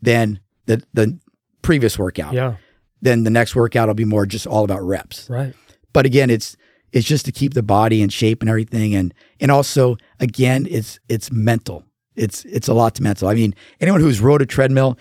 than 0.01 0.39
the 0.65 0.83
the 0.93 1.17
previous 1.61 1.97
workout. 1.97 2.33
Yeah. 2.33 2.55
Then 3.01 3.23
the 3.23 3.29
next 3.29 3.55
workout 3.55 3.87
will 3.87 3.93
be 3.95 4.05
more 4.05 4.25
just 4.25 4.47
all 4.47 4.63
about 4.63 4.81
reps. 4.83 5.29
Right. 5.29 5.53
But 5.93 6.05
again, 6.05 6.29
it's 6.29 6.57
it's 6.95 7.05
just 7.05 7.25
to 7.25 7.31
keep 7.33 7.53
the 7.53 7.61
body 7.61 8.01
in 8.01 8.09
shape 8.09 8.41
and 8.41 8.49
everything, 8.49 8.95
and 8.95 9.13
and 9.41 9.51
also 9.51 9.97
again, 10.19 10.65
it's 10.71 10.97
it's 11.09 11.29
mental. 11.31 11.83
It's 12.15 12.45
it's 12.45 12.69
a 12.69 12.73
lot 12.73 12.95
to 12.95 13.03
mental. 13.03 13.27
I 13.27 13.35
mean, 13.35 13.53
anyone 13.81 13.99
who's 13.99 14.21
rode 14.21 14.41
a 14.41 14.45
treadmill, 14.45 14.97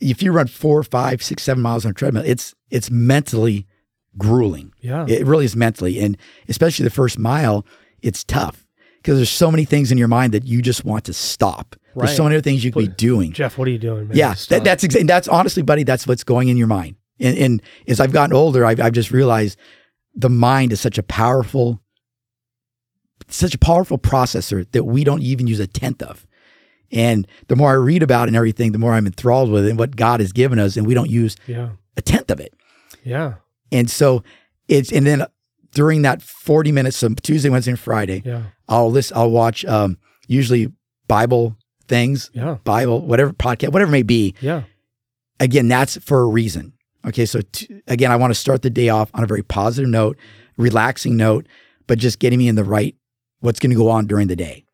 if 0.00 0.20
you 0.20 0.32
run 0.32 0.48
four, 0.48 0.82
five, 0.82 1.22
six, 1.22 1.44
seven 1.44 1.62
miles 1.62 1.84
on 1.84 1.92
a 1.92 1.94
treadmill, 1.94 2.24
it's 2.26 2.54
it's 2.70 2.90
mentally 2.90 3.68
grueling. 4.18 4.72
Yeah. 4.80 5.06
It 5.08 5.24
really 5.24 5.44
is 5.44 5.54
mentally, 5.54 6.00
and 6.00 6.18
especially 6.48 6.82
the 6.82 6.90
first 6.90 7.20
mile, 7.20 7.64
it's 8.02 8.24
tough 8.24 8.66
because 8.96 9.16
there's 9.16 9.30
so 9.30 9.52
many 9.52 9.64
things 9.64 9.92
in 9.92 9.98
your 9.98 10.08
mind 10.08 10.34
that 10.34 10.44
you 10.44 10.60
just 10.60 10.84
want 10.84 11.04
to 11.04 11.12
stop. 11.12 11.76
There's 11.94 12.16
so 12.16 12.24
many 12.24 12.34
other 12.34 12.42
things 12.42 12.62
you 12.62 12.72
could 12.72 12.80
be 12.80 12.88
doing. 12.88 13.32
Jeff, 13.32 13.56
what 13.56 13.68
are 13.68 13.70
you 13.70 13.78
doing, 13.78 14.08
man? 14.08 14.16
Yeah, 14.16 14.34
that, 14.48 14.64
that's 14.64 14.84
exactly. 14.84 15.06
That's 15.06 15.28
honestly, 15.28 15.62
buddy. 15.62 15.84
That's 15.84 16.06
what's 16.06 16.24
going 16.24 16.48
in 16.48 16.56
your 16.58 16.66
mind. 16.66 16.96
And, 17.18 17.38
and 17.38 17.62
as 17.88 18.00
I've 18.00 18.12
gotten 18.12 18.34
older, 18.34 18.66
I've, 18.66 18.80
I've 18.80 18.92
just 18.92 19.12
realized 19.12 19.56
the 20.16 20.30
mind 20.30 20.72
is 20.72 20.80
such 20.80 20.98
a 20.98 21.02
powerful, 21.02 21.80
such 23.28 23.54
a 23.54 23.58
powerful 23.58 23.98
processor 23.98 24.66
that 24.72 24.84
we 24.84 25.04
don't 25.04 25.22
even 25.22 25.46
use 25.46 25.60
a 25.60 25.66
tenth 25.66 26.02
of. 26.02 26.26
And 26.90 27.26
the 27.48 27.56
more 27.56 27.70
I 27.70 27.74
read 27.74 28.02
about 28.02 28.24
it 28.24 28.28
and 28.28 28.36
everything, 28.36 28.72
the 28.72 28.78
more 28.78 28.92
I'm 28.94 29.06
enthralled 29.06 29.50
with 29.50 29.66
it 29.66 29.70
and 29.70 29.78
what 29.78 29.96
God 29.96 30.20
has 30.20 30.32
given 30.32 30.58
us, 30.58 30.76
and 30.76 30.86
we 30.86 30.94
don't 30.94 31.10
use 31.10 31.36
yeah. 31.46 31.70
a 31.96 32.02
tenth 32.02 32.30
of 32.30 32.40
it. 32.40 32.54
Yeah. 33.04 33.34
And 33.72 33.90
so 33.90 34.22
it's 34.68 34.92
and 34.92 35.06
then 35.06 35.26
during 35.72 36.02
that 36.02 36.22
40 36.22 36.72
minutes, 36.72 36.96
so 36.96 37.08
Tuesday, 37.10 37.48
Wednesday, 37.50 37.72
and 37.72 37.80
Friday, 37.80 38.22
Yeah. 38.24 38.44
I'll 38.68 38.90
list, 38.90 39.12
I'll 39.14 39.30
watch 39.30 39.64
um, 39.64 39.98
usually 40.26 40.72
Bible 41.08 41.56
things, 41.88 42.30
Yeah. 42.32 42.58
Bible, 42.64 43.04
whatever 43.04 43.32
podcast, 43.32 43.72
whatever 43.72 43.90
it 43.90 43.92
may 43.92 44.02
be 44.02 44.34
Yeah. 44.40 44.62
again, 45.40 45.68
that's 45.68 45.96
for 45.98 46.22
a 46.22 46.26
reason. 46.26 46.72
Okay, 47.06 47.24
so 47.26 47.40
t- 47.52 47.82
again, 47.86 48.10
I 48.10 48.16
want 48.16 48.32
to 48.32 48.34
start 48.34 48.62
the 48.62 48.70
day 48.70 48.88
off 48.88 49.10
on 49.14 49.22
a 49.22 49.26
very 49.26 49.42
positive 49.42 49.88
note, 49.88 50.16
relaxing 50.56 51.16
note, 51.16 51.46
but 51.86 51.98
just 51.98 52.18
getting 52.18 52.38
me 52.38 52.48
in 52.48 52.54
the 52.56 52.64
right 52.64 52.94
what's 53.40 53.60
going 53.60 53.70
to 53.70 53.76
go 53.76 53.88
on 53.88 54.06
during 54.06 54.28
the 54.28 54.36
day. 54.36 54.64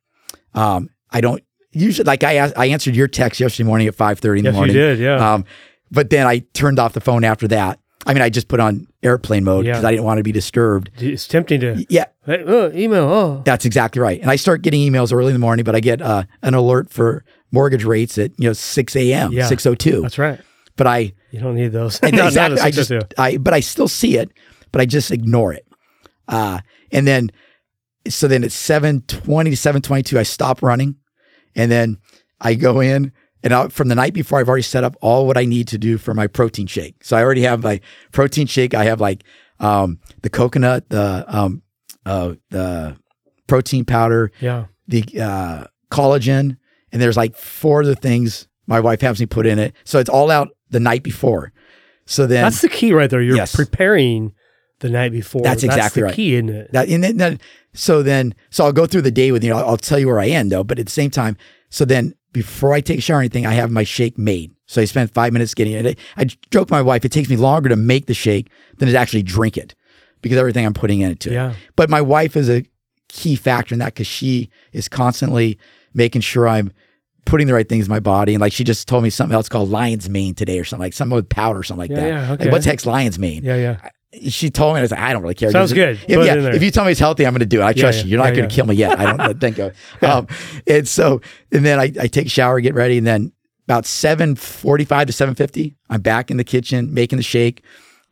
Um, 0.55 0.89
I 1.11 1.21
don't 1.21 1.43
usually 1.73 2.05
like 2.05 2.25
I 2.25 2.39
I 2.57 2.67
answered 2.67 2.95
your 2.97 3.09
text 3.09 3.41
yesterday 3.41 3.67
morning 3.67 3.87
at 3.89 3.95
five 3.95 4.19
thirty 4.19 4.39
in 4.41 4.45
Yes, 4.45 4.53
the 4.53 4.57
morning. 4.57 4.77
you 4.77 4.83
did. 4.83 4.99
Yeah. 4.99 5.35
Um, 5.35 5.45
but 5.91 6.11
then 6.11 6.27
I 6.27 6.39
turned 6.55 6.79
off 6.79 6.93
the 6.95 7.01
phone 7.01 7.25
after 7.25 7.47
that. 7.49 7.79
I 8.07 8.15
mean, 8.15 8.23
I 8.23 8.31
just 8.31 8.49
put 8.49 8.59
on 8.61 8.87
airplane 9.03 9.45
mode 9.45 9.65
because 9.65 9.83
Yeah. 9.83 9.89
I 9.89 9.93
didn't 9.93 10.05
want 10.05 10.19
to 10.19 10.25
be 10.25 10.33
disturbed. 10.33 10.91
it's 10.99 11.29
tempting 11.29 11.61
to 11.61 11.87
Yeah, 11.89 12.07
hey, 12.27 12.43
uh, 12.45 12.71
email. 12.73 13.05
Oh, 13.05 13.43
that's 13.45 13.65
exactly 13.65 14.01
right. 14.01 14.21
And 14.21 14.31
I 14.31 14.37
start 14.37 14.63
getting 14.63 14.81
emails 14.81 15.13
early 15.13 15.29
in 15.29 15.33
the 15.35 15.39
morning, 15.39 15.65
but 15.65 15.77
I 15.77 15.81
get 15.81 16.03
uh, 16.03 16.25
an 16.43 16.55
alert 16.55 16.91
for 16.91 17.25
mortgage 17.53 17.85
rates 17.85 18.17
at 18.19 18.33
you 18.39 18.49
know 18.49 18.55
six 18.55 18.97
a.m. 18.97 19.33
Yeah. 19.33 19.47
six 19.47 19.67
o 19.67 19.75
two. 19.75 20.01
that's 20.01 20.19
right. 20.19 20.41
But 20.77 20.87
I 20.87 21.13
You 21.31 21.41
don't 21.41 21.55
need 21.55 21.73
those. 21.73 22.01
Not 22.03 22.13
exactly. 22.13 22.61
I 22.61 22.71
just, 22.71 22.93
I, 23.19 23.37
but 23.37 23.55
I 23.55 23.61
still 23.61 23.89
see 23.89 24.17
it, 24.17 24.31
but 24.71 24.81
I 24.81 24.87
just 24.87 25.11
ignore 25.11 25.53
it. 25.53 25.67
Uh, 26.29 26.61
and 26.91 27.07
then, 27.07 27.31
so 28.09 28.27
then 28.27 28.43
it's 28.45 28.55
720 28.55 29.51
to 29.51 29.57
722, 29.57 30.19
I 30.19 30.23
stop 30.23 30.63
running. 30.63 30.97
And 31.55 31.71
then 31.71 31.99
I 32.41 32.55
go 32.55 32.81
in 32.81 33.13
and 33.43 33.53
out 33.53 33.73
from 33.73 33.89
the 33.89 33.95
night 33.95 34.15
before, 34.15 34.39
I've 34.39 34.49
already 34.49 34.63
set 34.63 34.85
up 34.85 34.97
all 35.01 35.27
what 35.27 35.37
I 35.37 35.45
need 35.45 35.69
to 35.69 35.79
do 35.79 35.99
for 35.99 36.15
my 36.15 36.27
protein 36.27 36.67
shake. 36.67 37.05
So 37.05 37.17
I 37.17 37.23
already 37.23 37.43
have 37.43 37.63
my 37.63 37.81
protein 38.13 38.47
shake. 38.47 38.75
I 38.75 38.85
have 38.85 39.01
like, 39.01 39.25
um, 39.61 39.99
the 40.23 40.31
coconut, 40.31 40.89
the, 40.89 41.25
um, 41.29 41.63
uh, 42.07 42.35
the 42.51 42.97
protein 43.47 43.85
powder, 43.85 44.33
yeah. 44.41 44.67
the, 44.89 45.05
uh, 45.21 45.65
collagen. 45.91 46.57
And 46.93 47.01
there's 47.01 47.17
like 47.17 47.37
four 47.37 47.83
other 47.83 47.95
things 47.95 48.49
my 48.67 48.81
wife 48.81 49.01
has 49.01 49.21
me 49.21 49.27
put 49.27 49.47
in 49.47 49.59
it. 49.59 49.75
So 49.85 49.99
it's 49.99 50.11
all 50.11 50.31
out 50.31 50.49
the 50.73 50.81
night 50.81 51.03
before. 51.03 51.53
So 52.07 52.27
then 52.27 52.43
That's 52.43 52.61
the 52.61 52.69
key 52.69 52.93
right 52.93 53.09
there. 53.09 53.23
You're 53.23 53.37
Yes. 53.37 53.55
preparing 53.55 54.33
the 54.81 54.91
night 54.91 55.13
before. 55.13 55.43
That's 55.43 55.63
exactly 55.63 56.01
the 56.01 56.07
right. 56.07 56.15
key, 56.15 56.35
isn't 56.35 56.49
it? 56.49 56.73
That 56.73 56.89
and 56.89 57.05
then, 57.05 57.17
then 57.17 57.41
so 57.73 58.03
then 58.03 58.35
so 58.51 58.65
I'll 58.65 58.73
go 58.73 58.87
through 58.87 59.03
the 59.03 59.11
day 59.13 59.31
with 59.31 59.45
you. 59.45 59.55
I'll, 59.55 59.65
I'll 59.71 59.77
tell 59.77 59.99
you 59.99 60.09
where 60.09 60.19
I 60.21 60.27
am 60.27 60.49
though. 60.49 60.65
But 60.65 60.79
at 60.79 60.87
the 60.87 60.93
same 60.93 61.11
time, 61.11 61.37
so 61.71 61.85
then 61.85 62.15
before 62.33 62.73
I 62.73 62.81
take 62.81 62.99
a 62.99 63.03
shower 63.03 63.19
or 63.19 63.21
anything, 63.21 63.47
I 63.47 63.53
have 63.53 63.71
my 63.71 63.85
shake 63.85 64.19
made. 64.19 64.53
So 64.67 64.81
I 64.81 64.87
spend 64.87 65.13
five 65.13 65.33
minutes 65.33 65.55
getting 65.55 65.75
it. 65.75 65.99
I 66.17 66.25
joke 66.51 66.71
my 66.71 66.83
wife. 66.83 67.05
It 67.05 67.13
takes 67.13 67.29
me 67.29 67.37
longer 67.37 67.69
to 67.69 67.77
make 67.77 68.07
the 68.07 68.15
shake 68.15 68.51
than 68.79 68.89
to 68.89 68.97
actually 68.97 69.23
drink 69.23 69.57
it 69.57 69.75
because 70.23 70.39
everything 70.39 70.65
I'm 70.65 70.75
putting 70.75 71.01
into 71.01 71.31
it. 71.31 71.35
Yeah. 71.35 71.55
But 71.77 71.91
my 71.91 72.01
wife 72.01 72.37
is 72.37 72.49
a 72.49 72.65
key 73.09 73.37
factor 73.37 73.75
in 73.75 73.79
that 73.81 73.93
because 73.95 74.07
she 74.07 74.49
is 74.73 74.89
constantly 74.89 75.59
making 75.93 76.23
sure 76.23 76.49
I'm 76.49 76.73
putting 77.25 77.47
the 77.47 77.55
right 77.55 77.69
things 77.69 77.87
in 77.87 77.91
my 77.91 78.01
body. 78.01 78.35
And 78.35 78.41
like 78.41 78.53
she 78.53 78.65
just 78.65 78.89
told 78.89 79.03
me 79.03 79.11
something 79.11 79.35
else 79.35 79.49
called 79.49 79.69
lion's 79.71 80.09
mane 80.09 80.35
today 80.35 80.59
or 80.59 80.65
something 80.65 80.83
like 80.85 80.93
something 80.93 81.15
with 81.17 81.29
powder 81.29 81.61
or 81.61 81.63
something 81.63 81.89
like 81.89 81.91
Yeah, 81.91 81.97
that. 81.97 82.09
yeah, 82.09 82.31
Like 82.31 82.41
okay. 82.41 82.51
what's 82.51 82.67
heck's 82.67 82.87
lion's 82.87 83.19
mane? 83.19 83.45
Yeah. 83.45 83.57
Yeah. 83.57 84.29
she 84.29 84.51
told 84.51 84.75
me, 84.75 84.81
I 84.81 84.83
was 84.83 84.91
like, 84.91 85.01
I 85.01 85.13
don't 85.13 85.23
really 85.23 85.35
care. 85.35 85.51
Sounds 85.51 85.73
good. 85.73 85.99
If, 86.07 86.17
Put 86.19 86.27
yeah, 86.27 86.35
if 86.55 86.63
you 86.63 86.71
tell 86.71 86.85
me 86.85 86.91
it's 86.91 87.01
healthy, 87.01 87.27
I'm 87.27 87.33
going 87.33 87.41
to 87.41 87.47
do 87.47 87.61
it. 87.61 87.65
I 87.65 87.73
trust 87.73 87.99
yeah, 87.99 88.05
you. 88.05 88.11
You're 88.11 88.19
not 88.19 88.25
yeah, 88.27 88.35
going 88.37 88.49
to 88.49 88.53
yeah. 88.53 88.57
kill 88.57 88.67
me 88.67 88.75
yet. 88.75 88.99
I 89.01 89.17
don't 89.17 89.41
think 89.41 89.57
so. 89.57 89.73
Um, 90.03 90.27
and 90.67 90.87
so, 90.87 91.21
and 91.51 91.65
then 91.65 91.79
I, 91.81 91.85
I 91.99 92.07
take 92.09 92.27
a 92.27 92.29
shower, 92.29 92.61
get 92.61 92.75
ready, 92.75 92.99
and 92.99 93.07
then 93.07 93.33
about 93.67 93.85
7:45 93.85 95.07
to 95.07 95.13
7:50, 95.13 95.75
I'm 95.89 96.01
back 96.03 96.31
in 96.31 96.37
the 96.37 96.45
kitchen 96.45 96.93
making 96.93 97.17
the 97.17 97.23
shake, 97.23 97.63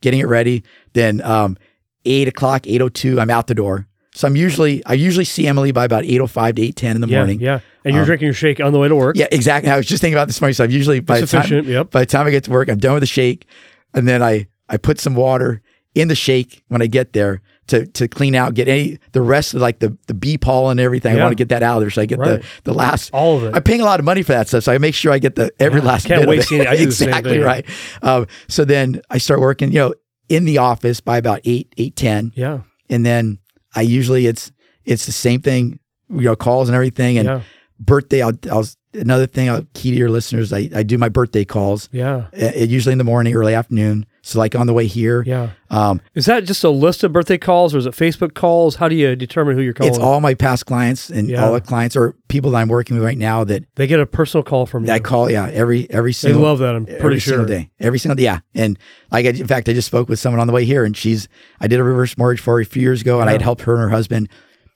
getting 0.01 0.21
it 0.21 0.27
ready. 0.29 0.63
Then 0.95 1.21
um, 1.23 1.59
eight 2.07 2.29
o'clock, 2.29 2.63
8:02, 2.63 3.21
I'm 3.21 3.29
out 3.31 3.47
the 3.47 3.55
door. 3.55 3.87
So 4.15 4.27
I'm 4.27 4.35
usually 4.37 4.85
I 4.87 4.95
usually 4.95 5.25
see 5.25 5.47
Emily 5.47 5.71
by 5.73 5.85
about 5.85 6.05
8:05 6.05 6.57
to 6.57 6.63
8:10 6.63 6.97
in 6.97 7.01
the 7.01 7.09
Yeah. 7.09 7.19
morning. 7.19 7.41
Yeah. 7.41 7.61
And 7.85 7.95
you're 7.95 8.03
Um, 8.03 8.07
drinking 8.07 8.27
your 8.27 8.35
shake 8.35 8.61
on 8.61 8.73
the 8.73 8.79
way 8.79 8.89
to 8.89 8.97
work. 8.97 9.17
Yeah, 9.17 9.27
exactly. 9.31 9.71
I 9.71 9.77
was 9.77 9.87
just 9.87 10.01
thinking 10.01 10.15
about 10.17 10.27
this 10.29 10.41
morning. 10.41 10.55
So 10.55 10.65
I'm 10.65 10.71
usually 10.71 11.01
by 11.01 11.21
the 11.21 11.27
time. 11.27 11.65
Yep. 11.65 11.91
by 11.91 12.01
the 12.01 12.07
time 12.07 12.27
I 12.27 12.31
get 12.31 12.45
to 12.45 12.51
work, 12.51 12.69
I'm 12.69 12.79
done 12.79 12.95
with 12.95 13.03
the 13.03 13.07
shake, 13.07 13.47
and 13.95 14.07
then 14.09 14.23
I 14.23 14.47
I 14.69 14.77
put 14.77 15.01
some 15.01 15.15
water 15.15 15.63
in 15.95 16.09
the 16.09 16.15
shake 16.15 16.63
when 16.69 16.83
I 16.83 16.87
get 16.87 17.13
there 17.15 17.41
to 17.69 17.87
to 17.87 18.09
clean 18.09 18.35
out, 18.35 18.55
get 18.55 18.69
any 18.69 18.99
the 19.13 19.23
rest 19.23 19.55
of 19.55 19.61
like 19.61 19.79
the 19.79 19.97
the 20.09 20.15
bee 20.15 20.37
pollen 20.39 20.73
and 20.73 20.81
everything. 20.81 21.17
I 21.17 21.21
want 21.23 21.31
to 21.33 21.37
get 21.37 21.49
that 21.51 21.63
out 21.63 21.77
of 21.77 21.83
there, 21.83 21.91
so 21.91 22.03
I 22.03 22.07
get 22.07 22.19
Right. 22.19 22.43
the 22.65 22.73
the 22.73 22.75
last. 22.75 23.11
All 23.13 23.37
of 23.39 23.45
it. 23.45 23.53
I'm 23.55 23.63
paying 23.63 23.81
a 23.81 23.85
lot 23.85 24.01
of 24.01 24.05
money 24.07 24.23
for 24.23 24.33
that 24.33 24.49
stuff, 24.49 24.65
so 24.65 24.73
I 24.73 24.79
make 24.79 24.95
sure 24.95 25.13
I 25.13 25.19
get 25.21 25.37
the 25.37 25.51
every 25.61 25.81
Yeah, 25.81 25.87
last. 25.87 26.07
can't 26.07 26.21
bit 26.23 26.29
waste 26.29 26.51
of 26.53 26.59
it. 26.61 26.67
any- 26.67 26.69
I 26.69 26.77
do 26.77 26.87
the 26.87 26.93
same 27.03 27.09
exactly 27.11 27.39
right. 27.39 27.65
Um, 28.03 28.27
so 28.49 28.65
then 28.65 29.01
I 29.09 29.19
start 29.19 29.41
working, 29.41 29.71
you 29.73 29.79
know, 29.79 29.95
in 30.29 30.45
the 30.47 30.59
office 30.59 31.01
by 31.01 31.17
about 31.17 31.41
eight 31.45 31.73
eight 31.79 31.95
ten, 31.97 32.33
yeah. 32.37 32.59
and 32.89 33.05
then 33.07 33.39
I 33.75 33.83
usually 33.83 34.27
it's 34.27 34.53
it's 34.85 35.07
the 35.07 35.13
same 35.13 35.41
thing, 35.41 35.79
you 36.09 36.23
know, 36.23 36.37
calls 36.37 36.69
and 36.69 36.75
everything, 36.75 37.19
and 37.19 37.27
yeah. 37.27 37.43
birthday. 37.79 38.23
I'll, 38.23 38.33
I'll 38.51 38.65
another 38.95 39.27
thing. 39.27 39.49
I'll 39.49 39.67
key 39.75 39.91
to 39.91 39.97
your 39.97 40.11
listeners. 40.11 40.53
I, 40.53 40.69
I 40.75 40.83
do 40.83 40.99
my 40.99 41.09
birthday 41.09 41.45
calls 41.45 41.89
Yeah. 41.93 42.27
uh, 42.41 42.51
usually 42.57 42.93
in 42.93 42.99
the 42.99 43.05
morning, 43.05 43.35
early 43.35 43.55
afternoon. 43.55 44.07
So 44.23 44.39
like 44.39 44.55
on 44.55 44.67
the 44.67 44.75
way 44.75 44.87
here, 44.87 45.23
Yeah. 45.27 45.51
um, 45.71 46.01
Is 46.15 46.27
that 46.27 46.45
just 46.45 46.63
a 46.63 46.69
list 46.71 47.03
of 47.05 47.13
birthday 47.13 47.39
calls 47.39 47.75
or 47.75 47.79
is 47.79 47.87
it 47.87 47.95
Facebook 47.95 48.35
calls? 48.35 48.77
How 48.77 48.87
do 48.89 48.95
you 48.95 49.17
determine 49.17 49.57
who 49.57 49.63
you're 49.63 49.73
calling? 49.73 49.91
it's 49.91 49.99
all 49.99 50.21
my 50.21 50.35
past 50.35 50.67
clients 50.67 51.09
and 51.09 51.29
Yeah. 51.29 51.45
all 51.45 51.53
the 51.55 51.61
clients 51.63 51.97
or 51.97 52.15
people 52.29 52.51
that 52.51 52.59
I'm 52.59 52.69
working 52.69 52.97
with 52.97 53.05
right 53.05 53.17
now 53.17 53.45
that, 53.45 53.65
they 53.77 53.87
get 53.87 53.99
a 53.99 54.05
personal 54.07 54.43
call 54.45 54.67
from 54.67 54.85
you. 54.85 54.93
I 54.93 54.99
call. 54.99 55.31
Yeah, 55.31 55.49
every 55.53 55.89
every 55.91 56.13
single. 56.13 56.43
they 56.43 56.47
love 56.47 56.59
that. 56.59 56.75
I'm 56.77 56.83
every 56.89 57.01
pretty 57.01 57.19
sure. 57.21 57.33
single 57.39 57.47
day, 57.47 57.71
every 57.81 57.99
single 57.99 58.17
day. 58.17 58.25
Yeah, 58.25 58.41
and 58.55 58.79
like 59.11 59.25
I, 59.25 59.31
in 59.31 59.47
fact, 59.47 59.69
I 59.69 59.73
just 59.73 59.87
spoke 59.87 60.09
with 60.11 60.19
someone 60.19 60.39
on 60.41 60.47
the 60.47 60.53
way 60.53 60.65
here, 60.67 60.85
and 60.85 60.95
she's 60.97 61.27
I 61.61 61.67
did 61.67 61.81
a 61.81 61.85
reverse 61.85 62.17
mortgage 62.19 62.41
for 62.43 62.55
her 62.57 62.61
a 62.61 62.65
few 62.67 62.83
years 62.83 63.01
ago, 63.01 63.21
and 63.21 63.29
I 63.31 63.33
had 63.33 63.43
helped 63.43 63.63
her 63.63 63.75
and 63.75 63.83
her 63.83 63.89
husband 63.89 64.29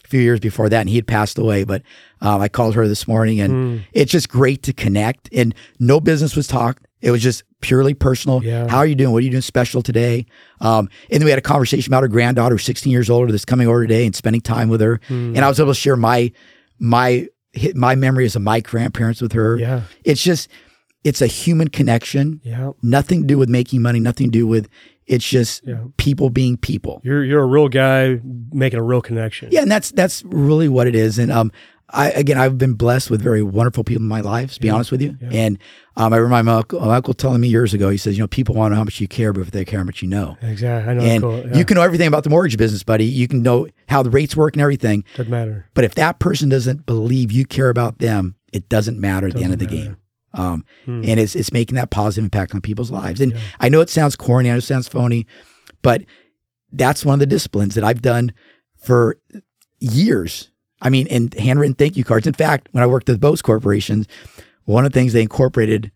a 0.05 0.09
few 0.09 0.21
years 0.21 0.41
before 0.41 0.69
that, 0.71 0.81
and 0.81 0.89
he 0.89 0.97
had 0.97 1.07
passed 1.07 1.39
away. 1.39 1.65
But 1.65 1.83
um, 2.23 2.41
I 2.41 2.49
called 2.49 2.75
her 2.77 2.89
this 2.89 3.07
morning, 3.07 3.41
and 3.41 3.53
Hmm. 3.53 3.83
it's 3.93 4.11
just 4.13 4.29
great 4.31 4.63
to 4.65 4.73
connect. 4.73 5.29
And 5.35 5.55
no 5.79 6.01
business 6.01 6.35
was 6.35 6.47
talked; 6.47 6.87
it 7.05 7.11
was 7.11 7.23
just 7.23 7.45
purely 7.61 7.93
personal. 7.95 8.43
Yeah. 8.43 8.67
How 8.69 8.79
are 8.79 8.87
you 8.87 8.95
doing? 8.95 9.13
What 9.13 9.19
are 9.19 9.25
you 9.25 9.31
doing 9.31 9.43
special 9.43 9.83
today? 9.83 10.27
Um, 10.61 10.89
and 11.11 11.21
then 11.21 11.25
we 11.25 11.31
had 11.31 11.39
a 11.39 11.43
conversation 11.43 11.91
about 11.93 12.03
her 12.03 12.09
granddaughter, 12.09 12.59
16 12.59 12.91
years 12.91 13.11
old, 13.11 13.31
that's 13.31 13.45
coming 13.45 13.69
over 13.69 13.83
today, 13.87 14.07
and 14.07 14.17
spending 14.17 14.41
time 14.41 14.69
with 14.71 14.81
her. 14.81 15.01
Hmm. 15.09 15.37
And 15.37 15.41
I 15.45 15.49
was 15.49 15.61
able 15.61 15.73
to 15.75 15.79
share 15.79 15.97
my 15.97 16.33
my 16.79 17.29
my 17.75 17.95
memories 17.95 18.35
of 18.35 18.43
my 18.43 18.61
grandparents 18.61 19.21
with 19.21 19.33
her. 19.33 19.57
Yeah. 19.59 19.83
It's 20.05 20.23
just 20.23 20.49
it's 21.05 21.21
a 21.21 21.27
human 21.27 21.69
connection 21.69 22.41
Yeah. 22.43 22.73
nothing 22.83 23.21
to 23.23 23.27
do 23.27 23.37
with 23.39 23.49
making 23.51 23.83
money, 23.83 24.01
nothing 24.01 24.29
to 24.29 24.39
do 24.39 24.47
with 24.47 24.69
it's 25.07 25.29
just 25.29 25.63
Yeah. 25.67 25.85
people 25.99 26.31
being 26.31 26.57
people. 26.57 27.03
You're 27.05 27.23
you're 27.25 27.43
a 27.43 27.47
real 27.47 27.69
guy 27.69 28.21
making 28.53 28.79
a 28.79 28.83
real 28.83 29.03
connection. 29.03 29.51
Yeah, 29.53 29.61
and 29.63 29.71
that's 29.71 29.91
that's 29.93 30.25
really 30.25 30.69
what 30.69 30.87
it 30.87 30.95
is. 30.95 31.19
And 31.19 31.31
um 31.31 31.53
I 31.95 32.11
again 32.11 32.37
I've 32.39 32.59
been 32.59 32.75
blessed 32.75 33.11
with 33.11 33.23
very 33.23 33.43
wonderful 33.43 33.85
people 33.85 34.03
in 34.03 34.09
my 34.09 34.21
life, 34.21 34.55
to 34.55 34.61
be 34.61 34.69
honest 34.69 34.91
with 34.91 35.01
you. 35.01 35.17
Yeah. 35.21 35.29
And 35.33 35.59
um 35.97 36.13
I 36.13 36.17
remember 36.17 36.45
my 36.51 36.57
uncle, 36.59 36.81
my 36.81 36.97
uncle 36.97 37.15
telling 37.15 37.41
me 37.41 37.49
years 37.49 37.73
ago, 37.73 37.89
he 37.89 37.97
says, 37.97 38.17
you 38.17 38.23
know, 38.23 38.27
people 38.29 38.55
want 38.55 38.73
to 38.73 38.75
know 38.75 38.79
how 38.81 38.85
much 38.85 39.01
you 39.01 39.09
care, 39.09 39.33
but 39.33 39.43
if 39.43 39.51
they 39.53 39.65
care 39.65 39.79
how 39.79 39.85
much 39.85 40.03
you 40.03 40.09
know. 40.09 40.37
Exactly. 40.43 40.91
I 40.91 40.95
know. 40.95 41.01
And 41.03 41.23
cool. 41.23 41.47
Yeah. 41.47 41.57
you 41.57 41.65
can 41.65 41.77
know 41.77 41.83
everything 41.83 42.09
about 42.09 42.25
the 42.25 42.31
mortgage 42.31 42.57
business, 42.59 42.83
buddy. 42.83 43.05
You 43.05 43.29
can 43.29 43.43
know 43.43 43.69
how 43.89 44.03
the 44.03 44.11
rates 44.11 44.35
work 44.37 44.55
and 44.57 44.63
everything. 44.63 45.05
doesn't 45.17 45.31
matter. 45.31 45.67
But 45.75 45.85
if 45.85 45.95
that 45.95 46.19
person 46.19 46.49
doesn't 46.49 46.85
believe 46.85 47.31
you 47.31 47.45
care 47.47 47.69
about 47.71 47.99
them, 48.01 48.35
it 48.53 48.69
doesn't 48.69 48.99
matter 48.99 49.29
at 49.29 49.35
the 49.35 49.45
end 49.45 49.53
of 49.53 49.59
the 49.61 49.67
Doesn't 49.67 49.85
game. 49.85 49.97
Um, 50.35 50.65
Hmm. 50.87 51.03
and 51.05 51.21
it's 51.21 51.37
it's 51.37 51.53
making 51.53 51.77
that 51.77 51.91
positive 51.91 52.25
impact 52.25 52.55
on 52.57 52.61
people's 52.61 52.91
lives. 52.91 53.21
And 53.21 53.33
Yeah. 53.35 53.39
I 53.61 53.69
know 53.69 53.81
it 53.81 53.89
sounds 53.89 54.17
corny, 54.17 54.49
I 54.51 54.55
know 54.55 54.59
it 54.59 54.63
sounds 54.63 54.89
phony, 54.89 55.27
but 55.81 56.03
that's 56.73 57.05
one 57.05 57.15
of 57.15 57.21
the 57.21 57.27
disciplines 57.27 57.77
that 57.77 57.85
I've 57.85 58.03
done 58.03 58.33
for 58.83 59.17
years. 59.79 60.51
I 60.85 60.91
mean, 60.91 61.09
and 61.09 61.35
handwritten 61.35 61.75
thank 61.75 61.97
you 61.97 62.05
cards. 62.05 62.27
In 62.27 62.35
fact, 62.35 62.69
when 62.73 62.85
I 62.85 62.87
worked 62.87 63.09
at 63.09 63.19
Bose 63.19 63.43
Corporation, 63.43 64.07
one 64.67 64.85
of 64.87 64.93
the 64.93 64.99
things 65.01 65.13
they 65.13 65.23
incorporated 65.23 65.91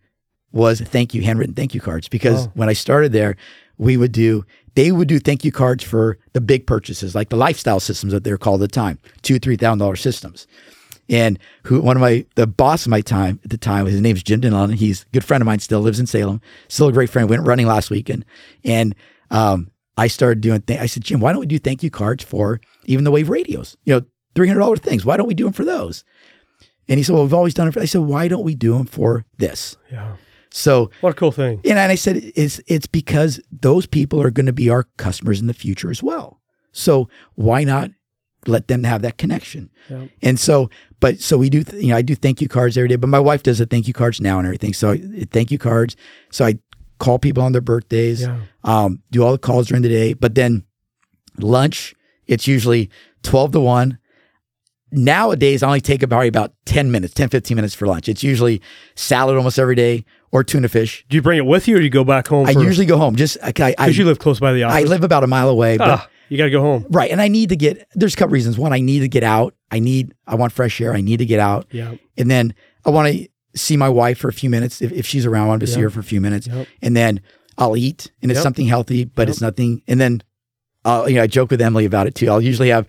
was 0.51 0.81
thank 0.81 1.13
you 1.13 1.21
handwritten 1.21 1.53
thank 1.55 1.73
you 1.75 1.79
cards 1.79 2.07
because 2.09 2.47
Oh. 2.47 2.51
when 2.55 2.67
I 2.69 2.73
started 2.73 3.11
there, 3.13 3.35
we 3.77 3.95
would 3.97 4.11
do 4.11 4.43
they 4.75 4.91
would 4.91 5.07
do 5.07 5.19
thank 5.19 5.43
you 5.45 5.51
cards 5.51 5.83
for 5.83 6.17
the 6.33 6.41
big 6.41 6.65
purchases, 6.65 7.13
like 7.15 7.29
the 7.29 7.35
lifestyle 7.37 7.79
systems 7.79 8.13
that 8.13 8.23
they're 8.23 8.37
called 8.37 8.61
at 8.63 8.69
the 8.69 8.73
time, 8.75 8.97
two 9.21 9.37
three 9.39 9.55
thousand 9.55 9.79
dollar 9.79 9.95
systems. 9.95 10.47
And 11.07 11.39
who 11.63 11.81
one 11.81 11.97
of 11.97 12.01
my 12.01 12.25
the 12.35 12.45
boss 12.47 12.85
of 12.85 12.89
my 12.89 13.01
time 13.01 13.39
at 13.43 13.49
the 13.49 13.57
time, 13.57 13.85
his 13.87 13.99
name's 14.01 14.23
Jim 14.23 14.39
Dillon. 14.41 14.71
He's 14.71 15.03
a 15.03 15.05
good 15.13 15.23
friend 15.23 15.41
of 15.41 15.45
mine, 15.45 15.59
still 15.59 15.81
lives 15.81 15.99
in 15.99 16.05
Salem, 16.07 16.39
still 16.67 16.87
a 16.87 16.91
great 16.93 17.09
friend. 17.09 17.29
Went 17.29 17.45
running 17.47 17.65
last 17.67 17.89
weekend, 17.89 18.25
and 18.63 18.93
um, 19.31 19.71
I 19.97 20.07
started 20.07 20.41
doing. 20.41 20.61
Th- 20.61 20.79
I 20.79 20.85
said, 20.85 21.03
Jim, 21.03 21.19
why 21.19 21.31
don't 21.31 21.39
we 21.41 21.45
do 21.47 21.57
thank 21.59 21.81
you 21.83 21.89
cards 21.89 22.23
for 22.23 22.61
even 22.85 23.03
the 23.05 23.11
wave 23.11 23.29
radios? 23.29 23.75
You 23.85 23.95
know, 23.95 24.01
three 24.39 24.47
hundred 24.47 24.61
dollar 24.61 24.77
things. 24.77 25.03
Why 25.05 25.17
don't 25.17 25.27
we 25.27 25.33
do 25.33 25.43
them 25.43 25.53
for 25.53 25.65
those? 25.65 26.05
And 26.87 26.97
he 26.97 27.03
said, 27.03 27.13
Well, 27.13 27.23
we've 27.23 27.33
always 27.33 27.53
done 27.53 27.67
it. 27.67 27.73
For, 27.73 27.81
I 27.81 27.85
said, 27.85 28.01
Why 28.01 28.29
don't 28.29 28.43
we 28.45 28.55
do 28.55 28.77
them 28.77 28.85
for 28.85 29.25
this? 29.37 29.75
Yeah. 29.91 30.15
So 30.49 30.89
What 31.01 31.09
a 31.09 31.13
cool 31.13 31.33
thing. 31.33 31.59
and 31.65 31.77
I 31.77 31.95
said, 31.95 32.15
it's, 32.35 32.59
it's 32.67 32.87
because 32.87 33.39
those 33.51 33.85
people 33.85 34.21
are 34.21 34.31
going 34.31 34.45
to 34.47 34.53
be 34.53 34.69
our 34.69 34.83
customers 34.97 35.39
in 35.41 35.47
the 35.47 35.53
future 35.53 35.91
as 35.91 36.01
well. 36.01 36.39
So 36.71 37.09
why 37.35 37.63
not 37.65 37.91
let 38.47 38.67
them 38.69 38.83
have 38.85 39.01
that 39.03 39.17
connection? 39.19 39.69
Yeah. 39.89 40.05
And 40.23 40.39
so, 40.39 40.69
but 41.01 41.19
so 41.19 41.37
we 41.37 41.51
do, 41.51 41.63
th- 41.63 41.83
you 41.83 41.89
know, 41.89 41.97
I 41.97 42.01
do 42.01 42.15
thank 42.15 42.41
you 42.41 42.47
cards 42.47 42.77
every 42.77 42.87
day, 42.87 42.95
but 42.95 43.09
my 43.09 43.19
wife 43.19 43.43
does 43.43 43.59
the 43.59 43.67
thank 43.67 43.87
you 43.87 43.93
cards 43.93 44.19
now 44.21 44.39
and 44.39 44.47
everything. 44.47 44.73
So 44.73 44.93
I- 44.93 45.27
thank 45.29 45.51
you 45.51 45.59
cards. 45.59 45.95
So 46.31 46.45
I 46.45 46.57
call 46.97 47.19
people 47.19 47.43
on 47.43 47.51
their 47.51 47.61
birthdays, 47.61 48.21
Yeah. 48.21 48.39
um, 48.63 49.03
do 49.11 49.23
all 49.23 49.33
the 49.33 49.37
calls 49.37 49.67
during 49.67 49.83
the 49.83 49.89
day, 49.89 50.13
but 50.13 50.33
then 50.33 50.63
lunch, 51.37 51.93
it's 52.25 52.47
usually 52.47 52.89
12 53.21 53.51
to 53.51 53.59
1. 53.59 53.98
Nowadays, 54.91 55.61
I 55.63 55.67
only 55.67 55.81
take 55.81 56.03
about 56.03 56.25
about 56.27 56.53
10 56.65 56.91
minutes, 56.91 57.13
10, 57.13 57.29
15 57.29 57.55
minutes 57.55 57.75
for 57.75 57.85
lunch. 57.87 58.09
It's 58.09 58.23
usually 58.23 58.61
salad 58.95 59.37
almost 59.37 59.59
every 59.59 59.75
day 59.75 60.05
or 60.31 60.43
tuna 60.43 60.67
fish. 60.67 61.05
Do 61.09 61.15
you 61.15 61.21
bring 61.21 61.37
it 61.37 61.45
with 61.45 61.67
you 61.67 61.75
or 61.75 61.79
do 61.79 61.83
you 61.83 61.89
go 61.89 62.03
back 62.03 62.27
home? 62.27 62.47
I 62.47 62.53
for- 62.53 62.63
usually 62.63 62.85
go 62.85 62.97
home. 62.97 63.15
Just 63.15 63.37
I, 63.43 63.75
I, 63.77 63.87
you 63.87 64.05
live 64.05 64.19
close 64.19 64.39
by 64.39 64.53
the 64.53 64.63
office. 64.63 64.77
I 64.77 64.83
live 64.87 65.03
about 65.03 65.23
a 65.23 65.27
mile 65.27 65.49
away, 65.49 65.77
but 65.77 65.89
Ah. 65.89 66.09
You 66.31 66.37
got 66.37 66.43
to 66.43 66.51
go 66.51 66.61
home. 66.61 66.85
right. 66.91 67.09
And 67.09 67.19
I 67.19 67.27
need 67.27 67.49
to 67.49 67.55
get. 67.55 67.87
There's 67.95 68.13
a 68.13 68.17
couple 68.17 68.33
reasons. 68.33 68.55
One, 68.55 68.71
I 68.71 68.81
need 68.81 68.99
to 68.99 69.07
get 69.07 69.23
out. 69.23 69.55
I 69.71 69.79
need. 69.79 70.13
I 70.27 70.35
want 70.35 70.53
fresh 70.53 70.79
air. 70.79 70.93
I 70.93 71.01
need 71.01 71.17
to 71.17 71.25
get 71.25 71.39
out. 71.39 71.65
Yeah. 71.71 71.95
And 72.19 72.29
then 72.29 72.53
I 72.85 72.91
want 72.91 73.11
to 73.11 73.27
see 73.55 73.75
my 73.77 73.89
wife 73.89 74.19
for 74.19 74.27
a 74.27 74.33
few 74.33 74.47
minutes 74.47 74.79
if, 74.79 74.91
if 74.91 75.07
she's 75.07 75.25
around. 75.25 75.45
I 75.45 75.47
want 75.47 75.61
to 75.61 75.67
see 75.67 75.81
her 75.81 75.89
for 75.89 76.01
a 76.01 76.03
few 76.03 76.21
minutes, 76.21 76.45
Yep. 76.45 76.67
and 76.83 76.95
then 76.95 77.21
I'll 77.57 77.75
eat, 77.75 78.11
and 78.21 78.29
it's 78.29 78.37
Yep. 78.37 78.43
something 78.43 78.67
healthy, 78.67 79.05
but 79.05 79.23
Yep. 79.23 79.29
it's 79.29 79.41
nothing. 79.41 79.81
And 79.87 79.99
then, 79.99 80.21
uh, 80.85 81.05
you 81.07 81.15
know, 81.15 81.23
I 81.23 81.27
joke 81.27 81.49
with 81.49 81.61
Emily 81.61 81.85
about 81.85 82.05
it 82.05 82.13
too. 82.13 82.29
I'll 82.29 82.41
usually 82.41 82.69
have. 82.69 82.85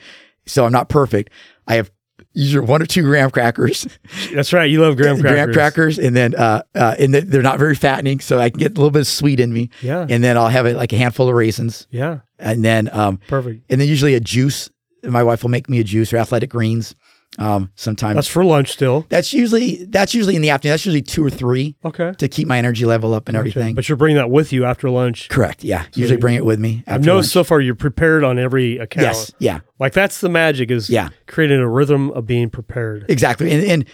So 0.50 0.64
I'm 0.66 0.72
not 0.72 0.88
perfect. 0.88 1.30
I 1.66 1.76
have 1.76 1.90
usually 2.32 2.64
one 2.66 2.80
or 2.82 2.86
two 2.86 3.02
graham 3.02 3.30
crackers, 3.30 3.86
That's 4.34 4.52
right. 4.52 4.70
You 4.70 4.80
love 4.82 4.96
graham 4.96 5.16
crackers. 5.20 5.32
graham 5.32 5.52
crackers, 5.52 5.98
and 5.98 6.14
then 6.14 6.34
uh, 6.34 6.62
uh, 6.74 6.94
and 6.98 7.12
they- 7.14 7.20
they're 7.20 7.42
not 7.42 7.58
very 7.58 7.74
fattening, 7.74 8.20
so 8.20 8.38
I 8.38 8.50
can 8.50 8.58
get 8.58 8.72
a 8.72 8.74
little 8.74 8.90
bit 8.90 9.00
of 9.00 9.06
sweet 9.06 9.40
in 9.40 9.52
me. 9.52 9.70
Yeah. 9.80 10.06
And 10.08 10.22
then 10.22 10.36
I'll 10.36 10.48
have 10.48 10.66
it 10.66 10.76
like 10.76 10.92
a 10.92 10.96
handful 10.96 11.28
of 11.28 11.34
raisins, 11.34 11.86
Yeah. 11.90 12.20
and 12.38 12.64
then 12.64 12.88
um, 12.92 13.18
Perfect. 13.28 13.64
and 13.70 13.80
then 13.80 13.88
usually 13.88 14.14
a 14.14 14.20
juice. 14.20 14.70
My 15.02 15.22
wife 15.22 15.42
will 15.42 15.50
make 15.50 15.68
me 15.70 15.80
a 15.80 15.84
juice 15.84 16.12
or 16.12 16.18
athletic 16.18 16.50
greens. 16.50 16.94
Um, 17.40 17.70
sometimes 17.74 18.16
That's 18.16 18.28
for 18.28 18.44
lunch 18.44 18.70
still. 18.70 19.06
that's 19.08 19.32
usually 19.32 19.84
that's 19.86 20.12
usually 20.14 20.36
in 20.36 20.42
the 20.42 20.50
afternoon. 20.50 20.74
That's 20.74 20.84
usually 20.84 21.00
two 21.00 21.24
or 21.24 21.30
three 21.30 21.74
Okay. 21.84 22.12
to 22.18 22.28
keep 22.28 22.46
my 22.46 22.58
energy 22.58 22.84
level 22.84 23.14
up 23.14 23.28
and 23.28 23.36
everything. 23.36 23.74
But 23.74 23.88
you're 23.88 23.96
bringing 23.96 24.18
that 24.18 24.30
with 24.30 24.52
you 24.52 24.66
after 24.66 24.90
lunch. 24.90 25.28
Correct. 25.30 25.64
Yeah. 25.64 25.86
Usually 25.94 26.18
bring 26.20 26.34
it 26.34 26.44
with 26.44 26.60
me. 26.60 26.84
I've 26.86 27.02
noticed 27.04 27.32
so 27.32 27.42
far 27.42 27.60
you're 27.62 27.74
prepared 27.74 28.24
on 28.24 28.38
every 28.38 28.76
account. 28.76 29.06
Yes. 29.06 29.32
Yeah. 29.38 29.60
Like 29.78 29.94
that's 29.94 30.20
the 30.20 30.28
magic 30.28 30.70
is 30.70 30.90
Yeah. 30.90 31.08
creating 31.26 31.60
a 31.60 31.68
rhythm 31.68 32.10
of 32.10 32.26
being 32.26 32.50
prepared. 32.50 33.06
Exactly. 33.08 33.50
And 33.50 33.64
and 33.64 33.84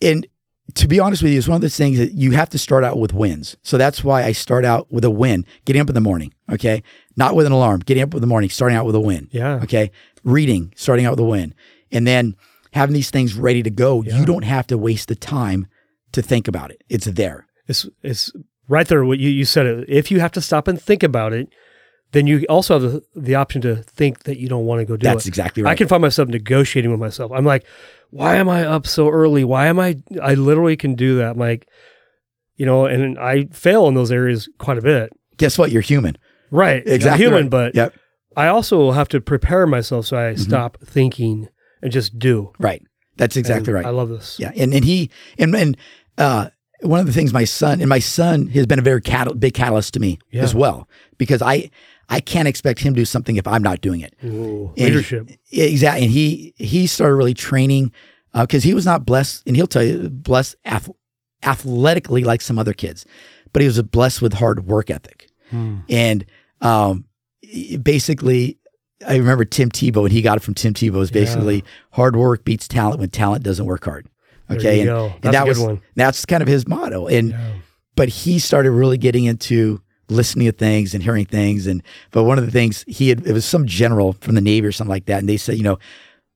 and 0.00 0.26
to 0.74 0.86
be 0.86 1.00
honest 1.00 1.22
with 1.22 1.32
you, 1.32 1.38
it's 1.38 1.48
one 1.48 1.56
of 1.56 1.62
those 1.62 1.76
things 1.76 1.98
that 1.98 2.12
you 2.12 2.30
have 2.32 2.48
to 2.50 2.58
start 2.58 2.84
out 2.84 2.98
with 3.00 3.12
wins. 3.12 3.56
So 3.64 3.76
that's 3.76 4.04
why 4.04 4.22
I 4.22 4.30
start 4.30 4.64
out 4.64 4.86
with 4.92 5.02
a 5.04 5.10
win, 5.10 5.44
getting 5.64 5.80
up 5.82 5.88
in 5.88 5.94
the 5.96 6.00
morning. 6.00 6.32
Okay. 6.52 6.84
Not 7.16 7.34
with 7.34 7.46
an 7.46 7.52
alarm, 7.52 7.80
getting 7.80 8.04
up 8.04 8.14
in 8.14 8.20
the 8.20 8.26
morning, 8.28 8.50
starting 8.50 8.76
out 8.78 8.86
with 8.86 8.94
a 8.94 9.00
win. 9.00 9.28
Yeah. 9.32 9.54
Okay. 9.64 9.90
Reading, 10.22 10.72
starting 10.76 11.06
out 11.06 11.12
with 11.12 11.20
a 11.20 11.24
win. 11.24 11.54
And 11.90 12.06
then 12.06 12.36
having 12.72 12.94
these 12.94 13.10
things 13.10 13.34
ready 13.34 13.62
to 13.62 13.70
go. 13.70 14.02
Yeah. 14.02 14.18
You 14.18 14.26
don't 14.26 14.44
have 14.44 14.66
to 14.68 14.78
waste 14.78 15.08
the 15.08 15.14
time 15.14 15.66
to 16.12 16.22
think 16.22 16.48
about 16.48 16.70
it. 16.70 16.82
It's 16.88 17.06
there. 17.06 17.46
It's 17.66 17.88
it's 18.02 18.32
right 18.68 18.86
there 18.86 19.04
what 19.04 19.18
you, 19.18 19.30
you 19.30 19.44
said 19.44 19.66
it. 19.66 19.88
If 19.88 20.10
you 20.10 20.20
have 20.20 20.32
to 20.32 20.40
stop 20.40 20.68
and 20.68 20.80
think 20.80 21.02
about 21.02 21.32
it, 21.32 21.48
then 22.12 22.26
you 22.26 22.44
also 22.48 22.78
have 22.78 22.92
the, 22.92 23.02
the 23.14 23.34
option 23.34 23.60
to 23.62 23.76
think 23.76 24.24
that 24.24 24.38
you 24.38 24.48
don't 24.48 24.64
want 24.64 24.80
to 24.80 24.84
go 24.84 24.96
do 24.96 25.04
That's 25.04 25.14
it. 25.14 25.16
That's 25.16 25.26
exactly 25.26 25.62
right. 25.62 25.72
I 25.72 25.74
can 25.74 25.88
find 25.88 26.00
myself 26.00 26.28
negotiating 26.28 26.90
with 26.90 27.00
myself. 27.00 27.32
I'm 27.32 27.44
like, 27.44 27.66
why 28.10 28.36
am 28.36 28.48
I 28.48 28.64
up 28.64 28.86
so 28.86 29.08
early? 29.08 29.44
Why 29.44 29.66
am 29.66 29.78
I 29.78 29.96
I 30.22 30.34
literally 30.34 30.76
can 30.76 30.94
do 30.94 31.16
that. 31.18 31.32
I'm 31.32 31.38
like, 31.38 31.68
you 32.56 32.66
know, 32.66 32.86
and 32.86 33.18
I 33.18 33.46
fail 33.46 33.86
in 33.88 33.94
those 33.94 34.10
areas 34.10 34.48
quite 34.58 34.78
a 34.78 34.82
bit. 34.82 35.12
Guess 35.36 35.58
what? 35.58 35.70
You're 35.70 35.82
human. 35.82 36.16
Right. 36.50 36.82
I'm 36.86 36.92
Exactly. 36.92 37.24
human, 37.24 37.42
right. 37.44 37.50
but 37.50 37.74
Yep. 37.74 37.94
I 38.36 38.48
also 38.48 38.92
have 38.92 39.08
to 39.08 39.20
prepare 39.20 39.66
myself 39.66 40.06
so 40.06 40.16
I 40.16 40.32
mm-hmm. 40.32 40.42
stop 40.42 40.78
thinking 40.84 41.48
and 41.82 41.92
just 41.92 42.18
do. 42.18 42.52
Right. 42.58 42.82
That's 43.16 43.36
exactly 43.36 43.68
And 43.72 43.74
right. 43.74 43.86
I 43.86 43.90
love 43.90 44.08
this. 44.08 44.38
Yeah, 44.38 44.52
and 44.56 44.72
and 44.72 44.84
he 44.84 45.10
and 45.38 45.54
and 45.54 45.76
uh, 46.18 46.50
one 46.82 47.00
of 47.00 47.06
the 47.06 47.12
things 47.12 47.32
my 47.32 47.44
son 47.44 47.80
and 47.80 47.88
my 47.88 47.98
son 47.98 48.46
has 48.48 48.66
been 48.66 48.78
a 48.78 48.82
very 48.82 49.00
catal- 49.00 49.34
big 49.34 49.54
catalyst 49.54 49.94
to 49.94 50.00
me 50.00 50.18
Yeah. 50.30 50.42
as 50.44 50.54
well 50.54 50.88
because 51.18 51.42
I 51.42 51.70
I 52.08 52.20
can't 52.20 52.46
expect 52.48 52.80
him 52.80 52.94
to 52.94 53.00
do 53.00 53.04
something 53.04 53.36
if 53.36 53.46
I'm 53.46 53.62
not 53.62 53.80
doing 53.80 54.00
it. 54.00 54.14
Ooh, 54.24 54.72
leadership. 54.76 55.28
Exactly, 55.52 56.04
and 56.04 56.12
he 56.12 56.54
he 56.56 56.86
started 56.86 57.16
really 57.16 57.34
training 57.34 57.92
because 58.32 58.62
he 58.62 58.72
was 58.74 58.86
not 58.86 59.04
blessed, 59.04 59.42
and 59.46 59.56
he'll 59.56 59.66
tell 59.66 59.82
you 59.82 60.08
blessed 60.08 60.54
ath- 60.64 60.90
athletically 61.42 62.22
like 62.24 62.40
some 62.40 62.58
other 62.58 62.72
kids, 62.72 63.04
but 63.52 63.62
he 63.62 63.66
was 63.66 63.82
blessed 63.82 64.22
with 64.22 64.34
hard 64.34 64.66
work 64.66 64.90
ethic. 64.90 65.28
Hmm. 65.50 65.78
And 65.88 66.24
um, 66.60 67.04
basically, 67.82 68.57
I 69.06 69.16
remember 69.16 69.44
Tim 69.44 69.70
Tebow, 69.70 70.02
and 70.04 70.12
he 70.12 70.22
got 70.22 70.36
it 70.36 70.40
from 70.40 70.54
Tim 70.54 70.74
Tebow. 70.74 71.02
Is 71.02 71.10
Yeah. 71.10 71.20
basically 71.20 71.64
hard 71.92 72.16
work 72.16 72.44
beats 72.44 72.66
talent 72.66 73.00
when 73.00 73.10
talent 73.10 73.44
doesn't 73.44 73.64
work 73.66 73.84
hard. 73.84 74.08
Okay, 74.50 74.80
and, 74.80 74.90
and 74.90 75.22
that 75.22 75.34
a 75.34 75.38
good 75.44 75.48
was 75.48 75.58
one. 75.60 75.80
that's 75.94 76.24
kind 76.24 76.42
of 76.42 76.48
his 76.48 76.66
motto. 76.66 77.06
And 77.06 77.30
Yeah. 77.30 77.50
but 77.96 78.08
he 78.08 78.38
started 78.38 78.70
really 78.72 78.96
getting 78.98 79.24
into 79.24 79.80
listening 80.08 80.46
to 80.46 80.52
things 80.52 80.94
and 80.94 81.02
hearing 81.02 81.26
things. 81.26 81.66
And 81.66 81.82
but 82.10 82.24
one 82.24 82.38
of 82.38 82.46
the 82.46 82.50
things 82.50 82.84
he 82.88 83.10
had 83.10 83.26
it 83.26 83.32
was 83.32 83.44
some 83.44 83.66
general 83.66 84.14
from 84.20 84.34
the 84.34 84.40
Navy 84.40 84.66
or 84.66 84.72
something 84.72 84.90
like 84.90 85.04
that, 85.06 85.18
and 85.18 85.28
they 85.28 85.36
said, 85.36 85.56
you 85.58 85.62
know, 85.64 85.78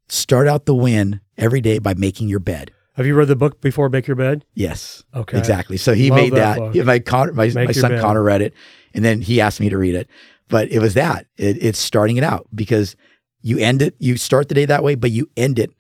start 0.09 0.47
out 0.47 0.67
the 0.67 0.75
win 0.75 1.21
every 1.39 1.61
day 1.61 1.79
by 1.79 1.95
making 1.95 2.29
your 2.29 2.41
bed. 2.41 2.71
Have 2.97 3.07
you 3.07 3.15
read 3.15 3.29
the 3.29 3.37
book 3.37 3.63
before 3.63 3.89
Make 3.89 4.07
Your 4.07 4.17
Bed? 4.17 4.45
Yes. 4.53 5.03
Okay. 5.15 5.39
Exactly. 5.39 5.79
So 5.79 5.95
he 5.95 6.11
Love 6.11 6.21
made 6.21 6.33
that 6.35 6.59
that. 6.75 6.85
my 6.85 6.99
Connor, 6.99 7.33
my, 7.33 7.49
my 7.49 7.73
son 7.73 7.93
bed. 7.93 8.03
Connor 8.03 8.23
read 8.23 8.43
it, 8.43 8.53
and 8.93 9.03
then 9.03 9.23
he 9.23 9.41
asked 9.41 9.61
me 9.61 9.71
to 9.71 9.79
read 9.79 9.95
it. 9.95 10.11
But 10.53 10.71
it 10.71 10.79
was 10.79 10.95
that. 10.95 11.27
It, 11.37 11.57
it's 11.65 11.79
starting 11.81 12.17
it 12.19 12.25
out 12.25 12.47
because 12.55 12.95
you 13.41 13.59
end 13.59 13.81
it. 13.83 13.97
You 13.99 14.17
start 14.17 14.49
the 14.49 14.55
day 14.55 14.67
that 14.67 14.85
way, 14.85 14.95
but 14.95 15.11
you 15.11 15.29
end 15.37 15.59
it 15.59 15.71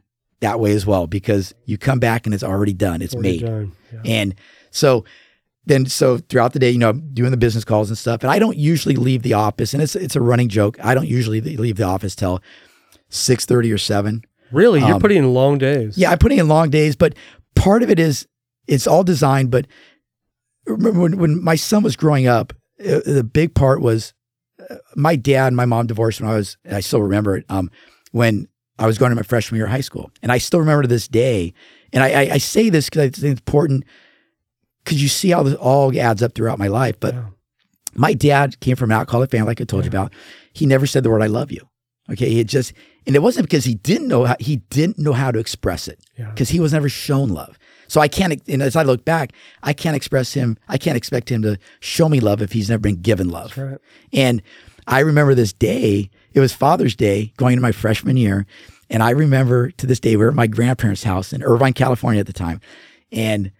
that 0.40 0.58
way 0.58 0.72
as 0.72 0.85
well 0.85 1.06
because 1.06 1.54
you 1.66 1.78
come 1.78 2.00
back 2.00 2.26
and 2.26 2.35
it's 2.35 2.42
already 2.42 2.72
done. 2.72 3.02
It's 3.02 3.14
Already 3.14 3.38
made. 3.40 3.46
done. 3.46 3.72
Yeah. 3.92 4.00
And 4.04 4.35
so 4.70 5.04
then 5.66 5.87
so 5.87 6.18
throughout 6.18 6.54
the 6.54 6.58
day, 6.58 6.70
you 6.70 6.78
know, 6.78 6.92
doing 6.94 7.30
the 7.30 7.37
business 7.37 7.64
calls 7.64 7.88
and 7.90 7.96
stuff. 7.98 8.22
And 8.22 8.30
I 8.32 8.38
don't 8.40 8.56
usually 8.56 8.96
leave 8.96 9.22
the 9.22 9.35
office. 9.35 9.74
And 9.74 9.82
it's 9.82 9.94
it's 9.94 10.16
a 10.16 10.20
running 10.22 10.48
joke. 10.48 10.76
I 10.82 10.94
don't 10.94 11.06
usually 11.06 11.40
leave 11.40 11.76
the 11.76 11.85
office 11.85 12.16
till 12.16 12.40
six 13.11 13.44
thirty 13.44 13.70
or 13.70 13.78
seven. 13.78 14.22
Really, 14.50 14.80
you're 14.80 14.94
Um, 14.94 15.00
putting 15.00 15.18
in 15.18 15.32
long 15.35 15.58
days. 15.58 15.96
Yeah, 15.96 16.11
I'm 16.11 16.18
putting 16.18 16.38
in 16.38 16.48
long 16.48 16.70
days, 16.70 16.96
but 16.96 17.14
part 17.54 17.82
of 17.82 17.90
it 17.90 17.98
is 18.00 18.26
it's 18.66 18.87
all 18.87 19.04
designed. 19.04 19.50
But 19.50 19.66
remember 20.66 21.00
when, 21.00 21.18
when 21.18 21.44
my 21.44 21.56
son 21.56 21.82
was 21.82 21.94
growing 21.94 22.26
up, 22.26 22.52
uh, 22.80 23.00
the 23.06 23.22
big 23.24 23.54
part 23.54 23.80
was 23.80 24.12
my 24.96 25.16
dad 25.16 25.48
and 25.48 25.56
my 25.56 25.64
mom 25.66 25.87
divorced 25.87 26.20
when 26.20 26.30
I 26.30 26.35
was, 26.35 26.56
I 26.70 26.80
still 26.80 27.02
remember 27.02 27.37
it, 27.37 27.44
um, 27.48 27.70
when 28.12 28.48
I 28.78 28.87
was 28.87 28.98
going 28.98 29.11
to 29.11 29.16
my 29.16 29.22
freshman 29.22 29.56
year 29.58 29.66
of 29.66 29.70
high 29.72 29.80
school. 29.80 30.11
And 30.22 30.32
I 30.32 30.38
still 30.38 30.61
remember 30.61 30.82
to 30.82 30.88
this 30.88 31.08
day. 31.08 31.52
And 31.92 32.02
I, 32.02 32.08
I, 32.08 32.30
I 32.35 32.38
say 32.38 32.68
this 32.70 32.87
because 32.88 33.00
I 33.00 33.04
think 33.11 33.32
it's 33.32 33.40
important 33.40 33.85
because 34.85 35.02
you 35.02 35.08
see 35.08 35.30
how 35.30 35.42
this 35.42 35.54
all 35.54 35.96
adds 35.98 36.22
up 36.22 36.35
throughout 36.35 36.58
my 36.58 36.68
life. 36.68 36.98
But 36.98 37.14
Yeah. 37.14 37.24
my 37.94 38.14
dad 38.14 38.58
came 38.61 38.76
from 38.76 38.90
an 38.90 38.96
alcoholic 38.98 39.30
family, 39.30 39.48
like 39.48 39.61
I 39.61 39.64
told 39.64 39.85
you 39.85 39.88
about. 39.88 40.12
He 40.52 40.66
never 40.66 40.87
said 40.87 41.02
the 41.04 41.11
word 41.11 41.22
"I 41.22 41.26
love 41.28 41.52
you." 41.52 41.61
Okay, 42.11 42.28
he 42.30 42.42
just, 42.44 42.72
and 43.06 43.14
it 43.14 43.20
wasn't 43.22 43.46
because 43.46 43.64
he 43.64 43.74
didn't 43.76 44.08
know 44.08 44.24
how 44.24 44.37
he 44.40 44.56
didn't 44.70 44.98
know 44.98 45.12
how 45.12 45.30
to 45.30 45.38
express 45.38 45.87
it 45.88 46.00
Yeah. 46.18 46.30
because 46.30 46.48
he 46.48 46.58
was 46.61 46.72
never 46.72 46.88
shown 46.88 47.28
love. 47.28 47.58
So 47.92 48.00
I 48.00 48.09
can't, 48.09 48.40
and 48.48 48.62
as 48.62 48.74
I 48.74 48.85
look 48.85 49.05
back, 49.05 49.35
I 49.62 49.74
can't 49.74 49.94
express 49.94 50.33
him. 50.33 50.57
I 50.66 50.78
can't 50.78 50.96
expect 50.96 51.31
him 51.31 51.42
to 51.42 51.59
show 51.81 52.09
me 52.09 52.20
love 52.20 52.40
if 52.40 52.52
he's 52.52 52.70
never 52.70 52.81
been 52.81 53.02
given 53.02 53.28
love. 53.28 53.59
Right. 53.59 53.76
And 54.14 54.40
I 54.87 55.00
remember 55.00 55.35
this 55.35 55.52
day. 55.52 56.09
It 56.33 56.40
was 56.40 56.55
Father's 56.55 56.96
Day 56.96 57.35
going 57.37 57.52
into 57.52 57.61
my 57.61 57.70
freshman 57.70 58.16
year. 58.16 58.46
And 58.88 59.02
I 59.02 59.11
remember 59.11 59.72
to 59.72 59.87
this 59.87 60.00
day, 60.00 60.16
we 60.16 60.24
were 60.24 60.31
at 60.31 60.35
my 60.35 60.46
grandparents' 60.46 61.02
house 61.02 61.35
in 61.35 61.42
Irvine, 61.42 61.74
California 61.74 62.20
at 62.20 62.26
the 62.26 62.33
time. 62.33 62.62
And 63.12 63.52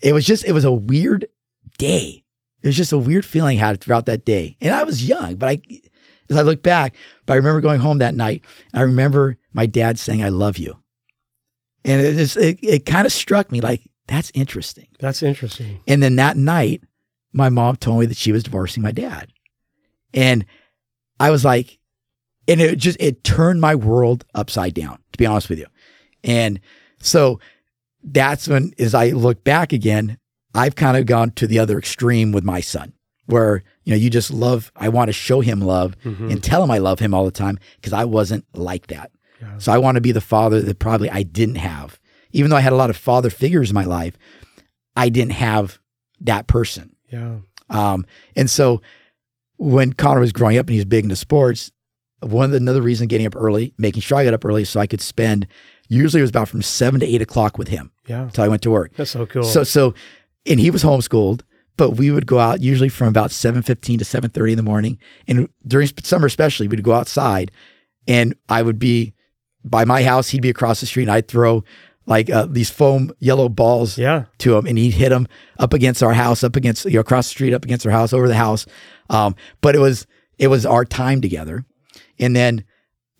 it 0.00 0.12
was 0.12 0.26
just, 0.26 0.44
it 0.44 0.50
was 0.50 0.64
a 0.64 0.72
weird 0.72 1.28
day. 1.78 2.24
It 2.62 2.66
was 2.66 2.76
just 2.76 2.90
a 2.90 2.98
weird 2.98 3.24
feeling 3.24 3.60
I 3.60 3.64
had 3.64 3.80
throughout 3.80 4.06
that 4.06 4.24
day. 4.24 4.56
And 4.60 4.74
I 4.74 4.82
was 4.82 5.08
young, 5.08 5.36
but 5.36 5.48
I, 5.48 5.62
as 6.28 6.36
I 6.36 6.42
look 6.42 6.64
back, 6.64 6.96
but 7.26 7.34
I 7.34 7.36
remember 7.36 7.60
going 7.60 7.78
home 7.78 7.98
that 7.98 8.16
night. 8.16 8.42
I 8.74 8.80
remember 8.80 9.38
my 9.52 9.66
dad 9.66 10.00
saying, 10.00 10.24
I 10.24 10.30
love 10.30 10.58
you. 10.58 10.81
And 11.84 12.00
it 12.00 12.14
just, 12.16 12.36
it, 12.36 12.58
it 12.62 12.86
kind 12.86 13.06
of 13.06 13.12
struck 13.12 13.50
me 13.50 13.60
like, 13.60 13.82
that's 14.06 14.30
interesting. 14.34 14.86
That's 15.00 15.22
interesting. 15.22 15.80
And 15.88 16.02
then 16.02 16.16
that 16.16 16.36
night, 16.36 16.82
my 17.32 17.48
mom 17.48 17.76
told 17.76 18.00
me 18.00 18.06
that 18.06 18.16
she 18.16 18.32
was 18.32 18.42
divorcing 18.42 18.82
my 18.82 18.92
dad. 18.92 19.32
And 20.14 20.44
I 21.18 21.30
was 21.30 21.44
like, 21.44 21.78
and 22.48 22.60
it 22.60 22.76
just, 22.78 23.00
it 23.00 23.24
turned 23.24 23.60
my 23.60 23.74
world 23.74 24.24
upside 24.34 24.74
down, 24.74 24.98
to 25.12 25.18
be 25.18 25.26
honest 25.26 25.48
with 25.48 25.58
you. 25.58 25.66
And 26.24 26.60
so 27.00 27.40
that's 28.04 28.48
when, 28.48 28.72
as 28.78 28.94
I 28.94 29.10
look 29.10 29.42
back 29.44 29.72
again, 29.72 30.18
I've 30.54 30.74
kind 30.76 30.96
of 30.96 31.06
gone 31.06 31.30
to 31.32 31.46
the 31.46 31.58
other 31.58 31.78
extreme 31.78 32.32
with 32.32 32.44
my 32.44 32.60
son, 32.60 32.92
where, 33.26 33.62
you 33.84 33.92
know, 33.92 33.96
you 33.96 34.10
just 34.10 34.30
love, 34.30 34.70
I 34.76 34.88
want 34.90 35.08
to 35.08 35.12
show 35.12 35.40
him 35.40 35.60
love 35.60 35.96
Mhm. 36.04 36.30
and 36.30 36.42
tell 36.42 36.62
him 36.62 36.70
I 36.70 36.78
love 36.78 36.98
him 36.98 37.14
all 37.14 37.24
the 37.24 37.30
time 37.30 37.58
because 37.76 37.92
I 37.92 38.04
wasn't 38.04 38.44
like 38.54 38.88
that. 38.88 39.10
Yeah. 39.42 39.58
So 39.58 39.72
I 39.72 39.78
want 39.78 39.96
to 39.96 40.00
be 40.00 40.12
the 40.12 40.20
father 40.22 40.60
that 40.62 40.78
probably 40.78 41.10
I 41.10 41.22
didn't 41.24 41.56
have. 41.56 41.98
Even 42.32 42.50
though 42.50 42.56
I 42.56 42.60
had 42.60 42.72
a 42.72 42.76
lot 42.76 42.88
of 42.90 42.96
father 42.96 43.28
figures 43.28 43.70
in 43.70 43.74
my 43.74 43.84
life, 43.84 44.16
I 44.96 45.08
didn't 45.10 45.32
have 45.32 45.78
that 46.20 46.46
person. 46.46 46.94
Yeah. 47.10 47.38
Um, 47.68 48.06
and 48.36 48.48
so 48.48 48.80
when 49.56 49.92
Connor 49.92 50.20
was 50.20 50.32
growing 50.32 50.56
up 50.58 50.66
and 50.66 50.70
he 50.74 50.78
was 50.78 50.84
big 50.86 51.04
into 51.04 51.16
sports, 51.16 51.70
one 52.20 52.44
of 52.46 52.50
the, 52.52 52.56
another 52.58 52.82
reason 52.82 53.08
getting 53.08 53.26
up 53.26 53.34
early, 53.36 53.74
making 53.78 54.00
sure 54.02 54.18
I 54.18 54.24
got 54.24 54.34
up 54.34 54.44
early 54.44 54.64
so 54.64 54.80
I 54.80 54.86
could 54.86 55.00
spend 55.00 55.46
usually 55.88 56.20
it 56.20 56.22
was 56.22 56.30
about 56.30 56.48
from 56.48 56.62
seven 56.62 57.00
to 57.00 57.06
eight 57.06 57.20
o'clock 57.20 57.58
with 57.58 57.68
him 57.68 57.90
Yeah. 58.06 58.22
until 58.22 58.44
I 58.44 58.48
went 58.48 58.62
to 58.62 58.70
work. 58.70 58.92
That's 58.96 59.10
so 59.10 59.26
cool. 59.26 59.42
So 59.44 59.64
so 59.64 59.94
and 60.46 60.58
he 60.58 60.70
was 60.70 60.82
homeschooled, 60.82 61.42
but 61.76 61.90
we 61.92 62.10
would 62.10 62.26
go 62.26 62.38
out 62.38 62.60
usually 62.60 62.88
from 62.88 63.08
about 63.08 63.30
7:15 63.30 63.98
to 63.98 64.04
7:30 64.04 64.52
in 64.52 64.56
the 64.56 64.62
morning. 64.62 64.98
And 65.28 65.48
during 65.66 65.88
summer 66.02 66.26
especially, 66.26 66.68
we'd 66.68 66.82
go 66.82 66.92
outside 66.92 67.50
and 68.08 68.34
I 68.48 68.62
would 68.62 68.78
be 68.78 69.12
by 69.64 69.84
my 69.84 70.02
house, 70.02 70.30
he'd 70.30 70.42
be 70.42 70.50
across 70.50 70.80
the 70.80 70.86
street 70.86 71.04
and 71.04 71.12
I'd 71.12 71.28
throw 71.28 71.64
like 72.06 72.30
uh, 72.30 72.46
these 72.46 72.70
foam 72.70 73.12
yellow 73.20 73.48
balls 73.48 73.96
yeah. 73.96 74.24
to 74.38 74.56
him 74.56 74.66
and 74.66 74.76
he'd 74.76 74.94
hit 74.94 75.12
him 75.12 75.28
up 75.58 75.72
against 75.72 76.02
our 76.02 76.12
house, 76.12 76.42
up 76.42 76.56
against 76.56 76.84
you 76.84 76.94
know 76.94 77.00
across 77.00 77.26
the 77.26 77.30
street, 77.30 77.54
up 77.54 77.64
against 77.64 77.86
our 77.86 77.92
house, 77.92 78.12
over 78.12 78.28
the 78.28 78.34
house. 78.34 78.66
Um, 79.10 79.34
but 79.60 79.74
it 79.74 79.78
was 79.78 80.06
it 80.38 80.48
was 80.48 80.66
our 80.66 80.84
time 80.84 81.20
together. 81.20 81.64
And 82.18 82.34
then 82.34 82.64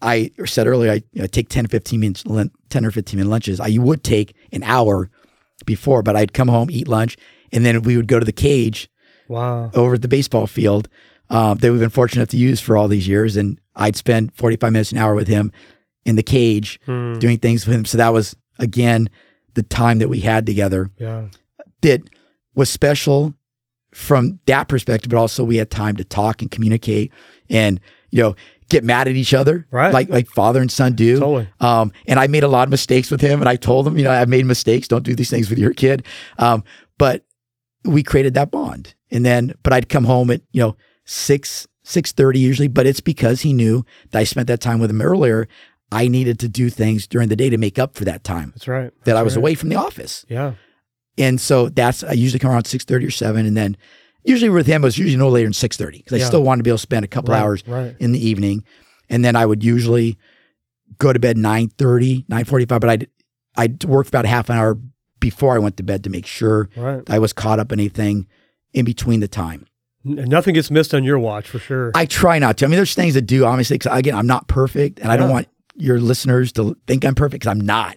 I 0.01 0.32
said 0.45 0.66
earlier, 0.66 0.90
I 0.90 0.95
you 1.12 1.22
know, 1.22 1.26
take 1.26 1.49
10, 1.49 1.68
15 1.68 2.01
minutes, 2.01 2.24
10 2.70 2.84
or 2.84 2.90
15 2.90 3.18
minute 3.18 3.30
lunches. 3.30 3.61
I 3.61 3.76
would 3.78 4.03
take 4.03 4.34
an 4.51 4.64
hour 4.64 5.11
before, 5.64 6.03
but 6.03 6.16
I'd 6.16 6.32
come 6.32 6.49
home, 6.49 6.68
eat 6.70 6.88
lunch, 6.88 7.16
and 7.53 7.64
then 7.64 7.82
we 7.82 7.97
would 7.97 8.09
go 8.09 8.18
to 8.18 8.24
the 8.24 8.32
cage 8.32 8.88
Wow. 9.28 9.70
over 9.72 9.95
at 9.95 10.03
the 10.03 10.09
baseball 10.09 10.47
field 10.47 10.88
um, 11.30 11.57
that 11.59 11.70
we've 11.70 11.80
been 11.80 11.88
fortunate 11.88 12.22
enough 12.22 12.30
to 12.30 12.36
use 12.36 12.61
for 12.61 12.76
all 12.76 12.88
these 12.88 13.07
years. 13.09 13.36
And 13.36 13.61
I'd 13.76 13.97
spend 13.97 14.34
45 14.34 14.72
minutes, 14.72 14.93
an 14.93 14.99
hour 14.99 15.14
with 15.14 15.28
him 15.28 15.53
in 16.05 16.17
the 16.17 16.23
cage 16.23 16.81
Hmm. 16.87 17.19
doing 17.19 17.39
things 17.39 17.67
with 17.67 17.77
him. 17.77 17.85
So 17.85 17.99
that 17.99 18.13
was, 18.13 18.35
again, 18.59 19.09
the 19.55 19.63
time 19.63 19.99
that 19.99 20.09
we 20.09 20.21
had 20.21 20.47
together 20.47 20.91
Yeah. 20.99 21.27
that 21.83 22.03
was 22.55 22.69
special 22.71 23.35
from 23.93 24.39
that 24.47 24.69
perspective, 24.69 25.11
but 25.11 25.19
also 25.19 25.45
we 25.45 25.57
had 25.57 25.71
time 25.71 25.97
to 25.97 26.05
talk 26.05 26.41
and 26.43 26.51
communicate 26.51 27.13
and, 27.51 27.79
you 28.11 28.23
know, 28.23 28.35
get 28.71 28.83
mad 28.85 29.07
at 29.07 29.15
each 29.17 29.35
other, 29.35 29.67
Right. 29.71 29.93
like 29.93 30.09
like 30.09 30.29
father 30.29 30.61
and 30.61 30.71
son 30.73 30.95
do. 30.95 31.19
Totally. 31.19 31.49
Um, 31.61 31.93
and 32.09 32.19
I 32.19 32.27
made 32.27 32.43
a 32.43 32.49
lot 32.49 32.67
of 32.67 32.71
mistakes 32.71 33.11
with 33.11 33.21
him, 33.21 33.41
and 33.41 33.49
I 33.49 33.57
told 33.57 33.87
him, 33.87 33.99
you 33.99 34.05
know, 34.05 34.11
I've 34.11 34.31
made 34.31 34.47
mistakes. 34.47 34.89
Don't 34.89 35.05
do 35.05 35.15
these 35.15 35.29
things 35.29 35.51
with 35.51 35.59
your 35.59 35.75
kid. 35.75 36.05
Um, 36.39 36.65
but 36.97 37.25
we 37.85 38.03
created 38.03 38.33
that 38.35 38.51
bond, 38.51 38.95
and 39.11 39.27
then, 39.27 39.53
but 39.63 39.73
I'd 39.75 39.91
come 39.91 40.05
home 40.05 40.31
at 40.31 40.41
you 40.53 40.61
know 40.63 40.77
six 41.05 41.67
six 41.85 42.13
thirty 42.13 42.39
usually, 42.39 42.69
but 42.69 42.87
it's 42.87 43.01
because 43.01 43.43
he 43.43 43.53
knew 43.53 43.85
that 44.11 44.21
I 44.21 44.25
spent 44.25 44.47
that 44.47 44.61
time 44.63 44.79
with 44.81 44.89
him 44.91 45.03
earlier. 45.03 45.49
I 45.93 46.09
needed 46.09 46.38
to 46.40 46.49
do 46.49 46.70
things 46.70 47.07
during 47.07 47.28
the 47.28 47.36
day 47.36 47.51
to 47.51 47.59
make 47.59 47.78
up 47.78 47.95
for 47.95 48.05
that 48.07 48.24
time 48.24 48.51
That's 48.55 48.66
right. 48.68 48.93
that 49.05 49.16
I 49.16 49.22
was 49.22 49.34
right. 49.36 49.40
away 49.43 49.55
from 49.55 49.68
the 49.68 49.76
office. 49.76 50.24
Yeah. 50.28 50.55
And 51.18 51.40
so 51.40 51.68
that's 51.68 52.03
I 52.03 52.12
usually 52.12 52.38
come 52.38 52.51
around 52.51 52.64
six 52.66 52.84
thirty 52.84 53.07
or 53.07 53.11
seven, 53.11 53.45
and 53.47 53.57
then 53.57 53.76
usually 54.24 54.49
with 54.49 54.66
him 54.66 54.82
it 54.82 54.86
was 54.86 54.97
usually 54.99 55.18
no 55.18 55.28
later 55.28 55.47
than 55.47 55.53
six 55.53 55.76
thirty 55.76 55.99
because 55.99 56.20
I 56.22 56.24
still 56.26 56.43
wanted 56.43 56.61
to 56.61 56.62
be 56.64 56.70
able 56.70 56.78
to 56.78 56.82
spend 56.82 57.05
a 57.05 57.09
couple 57.09 57.32
Right, 57.34 57.40
hours 57.43 57.62
Right. 57.66 57.95
in 58.01 58.12
the 58.12 58.26
evening, 58.26 58.64
and 59.11 59.22
then 59.24 59.36
I 59.36 59.45
would 59.45 59.62
usually 59.62 60.16
go 60.99 61.12
to 61.12 61.18
bed 61.18 61.36
9.30, 61.36 62.26
9.45, 62.26 62.66
but 62.80 62.88
I'd 62.88 63.09
I'd 63.57 63.84
work 63.84 64.09
about 64.09 64.24
half 64.24 64.49
an 64.49 64.57
hour 64.57 64.78
before 65.20 65.55
I 65.55 65.59
went 65.59 65.76
to 65.76 65.82
bed 65.82 66.03
to 66.05 66.11
make 66.11 66.24
sure. 66.26 66.70
I 67.09 67.18
was 67.18 67.32
caught 67.32 67.59
up 67.59 67.70
anything 67.72 68.26
in 68.72 68.84
between 68.86 69.20
the 69.20 69.28
time. 69.28 69.66
Nothing 70.05 70.55
gets 70.55 70.70
missed 70.70 70.95
on 70.95 71.05
your 71.05 71.18
watch 71.18 71.47
for 71.49 71.59
sure. 71.59 71.93
I 71.95 72.07
try 72.07 72.38
not 72.38 72.57
to. 72.59 72.64
I 72.64 72.68
mean, 72.68 72.76
there's 72.76 72.95
things 72.95 73.14
that 73.14 73.22
do 73.22 73.45
obviously. 73.45 73.78
Cause 73.78 73.97
again, 73.97 74.14
I'm 74.16 74.26
not 74.26 74.49
perfect, 74.49 74.99
and 75.01 75.12
I 75.12 75.16
don't 75.18 75.28
want 75.30 75.47
your 75.75 76.01
listeners 76.01 76.53
to 76.53 76.77
think 76.87 77.05
I'm 77.05 77.14
perfect 77.14 77.43
because 77.43 77.51
I'm 77.51 77.61
not. 77.61 77.97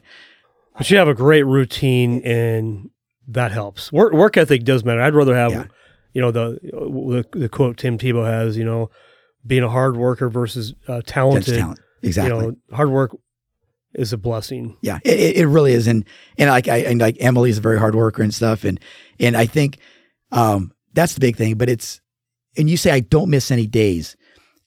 But 0.77 0.89
you 0.91 0.97
have 0.97 1.07
a 1.07 1.13
great 1.13 1.43
routine, 1.43 2.21
and 2.23 2.89
that 3.27 3.51
helps. 3.51 3.91
Work 3.91 4.13
work 4.13 4.37
ethic 4.37 4.63
does 4.63 4.83
matter. 4.83 5.01
I'd 5.01 5.13
rather 5.15 5.35
have, 5.35 5.51
Yeah. 5.51 5.65
you 6.13 6.21
know, 6.21 6.31
the, 6.31 6.59
the 6.61 7.25
the 7.39 7.49
quote 7.49 7.77
Tim 7.77 7.97
Tebow 7.97 8.25
has, 8.25 8.57
you 8.57 8.65
know, 8.65 8.89
being 9.47 9.63
a 9.63 9.69
hard 9.69 9.95
worker 9.97 10.29
versus 10.29 10.73
uh, 10.87 10.95
That's 10.95 11.11
talented. 11.11 11.57
talent. 11.59 11.79
Exactly. 12.01 12.45
You 12.45 12.51
know, 12.51 12.75
hard 12.75 12.89
work 12.89 13.15
is 13.93 14.11
a 14.11 14.17
blessing. 14.17 14.75
Yeah, 14.81 14.99
it, 15.05 15.17
it 15.19 15.35
it 15.37 15.47
really 15.47 15.71
is, 15.73 15.87
and 15.87 16.03
and 16.37 16.49
like 16.49 16.67
I 16.67 16.77
and 16.79 16.99
like 16.99 17.17
Emily's 17.19 17.57
a 17.57 17.61
very 17.61 17.79
hard 17.79 17.95
worker 17.95 18.21
and 18.21 18.33
stuff, 18.33 18.63
and 18.65 18.79
and 19.19 19.37
I 19.37 19.45
think 19.45 19.77
um, 20.33 20.73
that's 20.93 21.13
the 21.13 21.21
big 21.21 21.37
thing. 21.37 21.55
But 21.55 21.69
it's 21.69 22.01
and 22.57 22.69
you 22.69 22.75
say 22.75 22.91
I 22.91 22.99
don't 22.99 23.29
miss 23.29 23.49
any 23.49 23.65
days. 23.65 24.17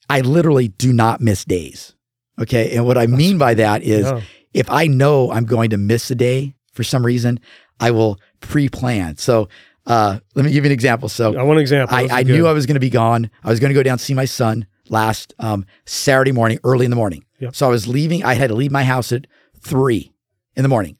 I 0.09 0.21
literally 0.21 0.69
do 0.69 0.91
not 0.91 1.21
miss 1.21 1.45
days. 1.45 1.93
Okay, 2.39 2.75
and 2.75 2.85
what 2.85 2.97
I 2.97 3.07
mean 3.07 3.37
by 3.37 3.53
that 3.55 3.83
is 3.83 4.05
Yeah. 4.05 4.21
if 4.53 4.69
I 4.71 4.87
know 4.87 5.31
I'm 5.31 5.45
going 5.45 5.71
to 5.71 5.77
miss 5.77 6.09
a 6.11 6.15
day 6.15 6.55
for 6.73 6.83
some 6.83 7.05
reason, 7.05 7.39
I 7.79 7.91
will 7.91 8.19
pre-plan. 8.41 9.17
So 9.17 9.49
uh, 9.85 10.19
let 10.35 10.45
me 10.45 10.51
give 10.51 10.63
you 10.63 10.69
an 10.69 10.73
example. 10.73 11.09
So 11.09 11.37
I 11.37 11.43
want 11.43 11.57
an 11.57 11.61
example. 11.61 11.95
I, 11.95 12.07
I 12.11 12.23
knew 12.23 12.47
I 12.47 12.53
was 12.53 12.65
going 12.65 12.75
to 12.75 12.79
be 12.79 12.89
gone. 12.89 13.29
I 13.43 13.49
was 13.49 13.59
going 13.59 13.69
to 13.69 13.73
go 13.73 13.83
down 13.83 13.93
and 13.93 14.01
see 14.01 14.13
my 14.13 14.25
son 14.25 14.65
last 14.89 15.33
um, 15.39 15.65
Saturday 15.85 16.31
morning, 16.31 16.59
early 16.63 16.85
in 16.85 16.91
the 16.91 16.95
morning. 16.97 17.25
Yep. 17.39 17.55
So 17.55 17.65
I 17.65 17.69
was 17.69 17.87
leaving. 17.87 18.23
I 18.23 18.33
had 18.35 18.49
to 18.49 18.55
leave 18.55 18.71
my 18.71 18.83
house 18.83 19.11
at 19.11 19.27
three 19.59 20.11
in 20.55 20.63
the 20.63 20.69
morning 20.69 20.97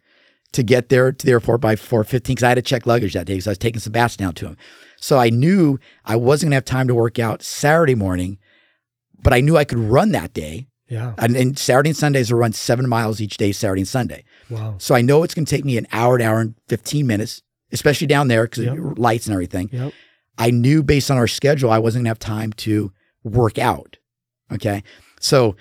to 0.53 0.63
get 0.63 0.89
there 0.89 1.11
to 1.11 1.25
the 1.25 1.31
airport 1.31 1.61
by 1.61 1.75
four 1.75 2.03
fifteen 2.03 2.35
because 2.35 2.43
I 2.43 2.49
had 2.49 2.55
to 2.55 2.61
check 2.61 2.85
luggage 2.85 3.13
that 3.13 3.25
day 3.27 3.33
because 3.33 3.47
I 3.47 3.51
was 3.51 3.57
taking 3.57 3.79
some 3.79 3.91
bats 3.93 4.17
down 4.17 4.33
to 4.35 4.47
him. 4.47 4.57
So 4.97 5.17
I 5.19 5.29
knew 5.29 5.79
I 6.05 6.15
wasn't 6.15 6.47
going 6.47 6.51
to 6.51 6.55
have 6.57 6.65
time 6.65 6.87
to 6.87 6.95
work 6.95 7.19
out 7.19 7.43
Saturday 7.43 7.95
morning, 7.95 8.37
but 9.21 9.33
I 9.33 9.41
knew 9.41 9.55
I 9.57 9.63
could 9.65 9.79
run 9.79 10.11
that 10.13 10.33
day. 10.33 10.67
Yeah. 10.89 11.13
And, 11.17 11.35
and 11.35 11.57
Saturday 11.57 11.89
and 11.89 11.97
Sundays 11.97 12.31
I 12.31 12.35
run 12.35 12.51
seven 12.53 12.89
miles 12.89 13.21
each 13.21 13.37
day, 13.37 13.51
Saturday 13.51 13.81
and 13.81 13.87
Sunday. 13.87 14.23
Wow. 14.49 14.75
So 14.79 14.95
I 14.95 15.01
know 15.01 15.23
it's 15.23 15.33
going 15.35 15.45
to 15.45 15.55
take 15.55 15.63
me 15.63 15.77
an 15.77 15.87
hour, 15.91 16.15
an 16.15 16.21
hour 16.23 16.39
and 16.41 16.55
fifteen 16.67 17.05
minutes, 17.07 17.41
especially 17.71 18.07
down 18.07 18.27
there 18.27 18.45
because 18.45 18.65
Yep. 18.65 18.77
lights 18.97 19.27
and 19.27 19.33
everything. 19.33 19.69
Yep. 19.71 19.93
I 20.37 20.51
knew 20.51 20.81
based 20.83 21.11
on 21.11 21.17
our 21.17 21.27
schedule, 21.27 21.69
I 21.69 21.77
wasn't 21.79 22.01
gonna 22.03 22.09
have 22.09 22.19
time 22.19 22.53
to 22.53 22.91
work 23.23 23.57
out. 23.57 23.97
Okay. 24.51 24.83
So 25.19 25.55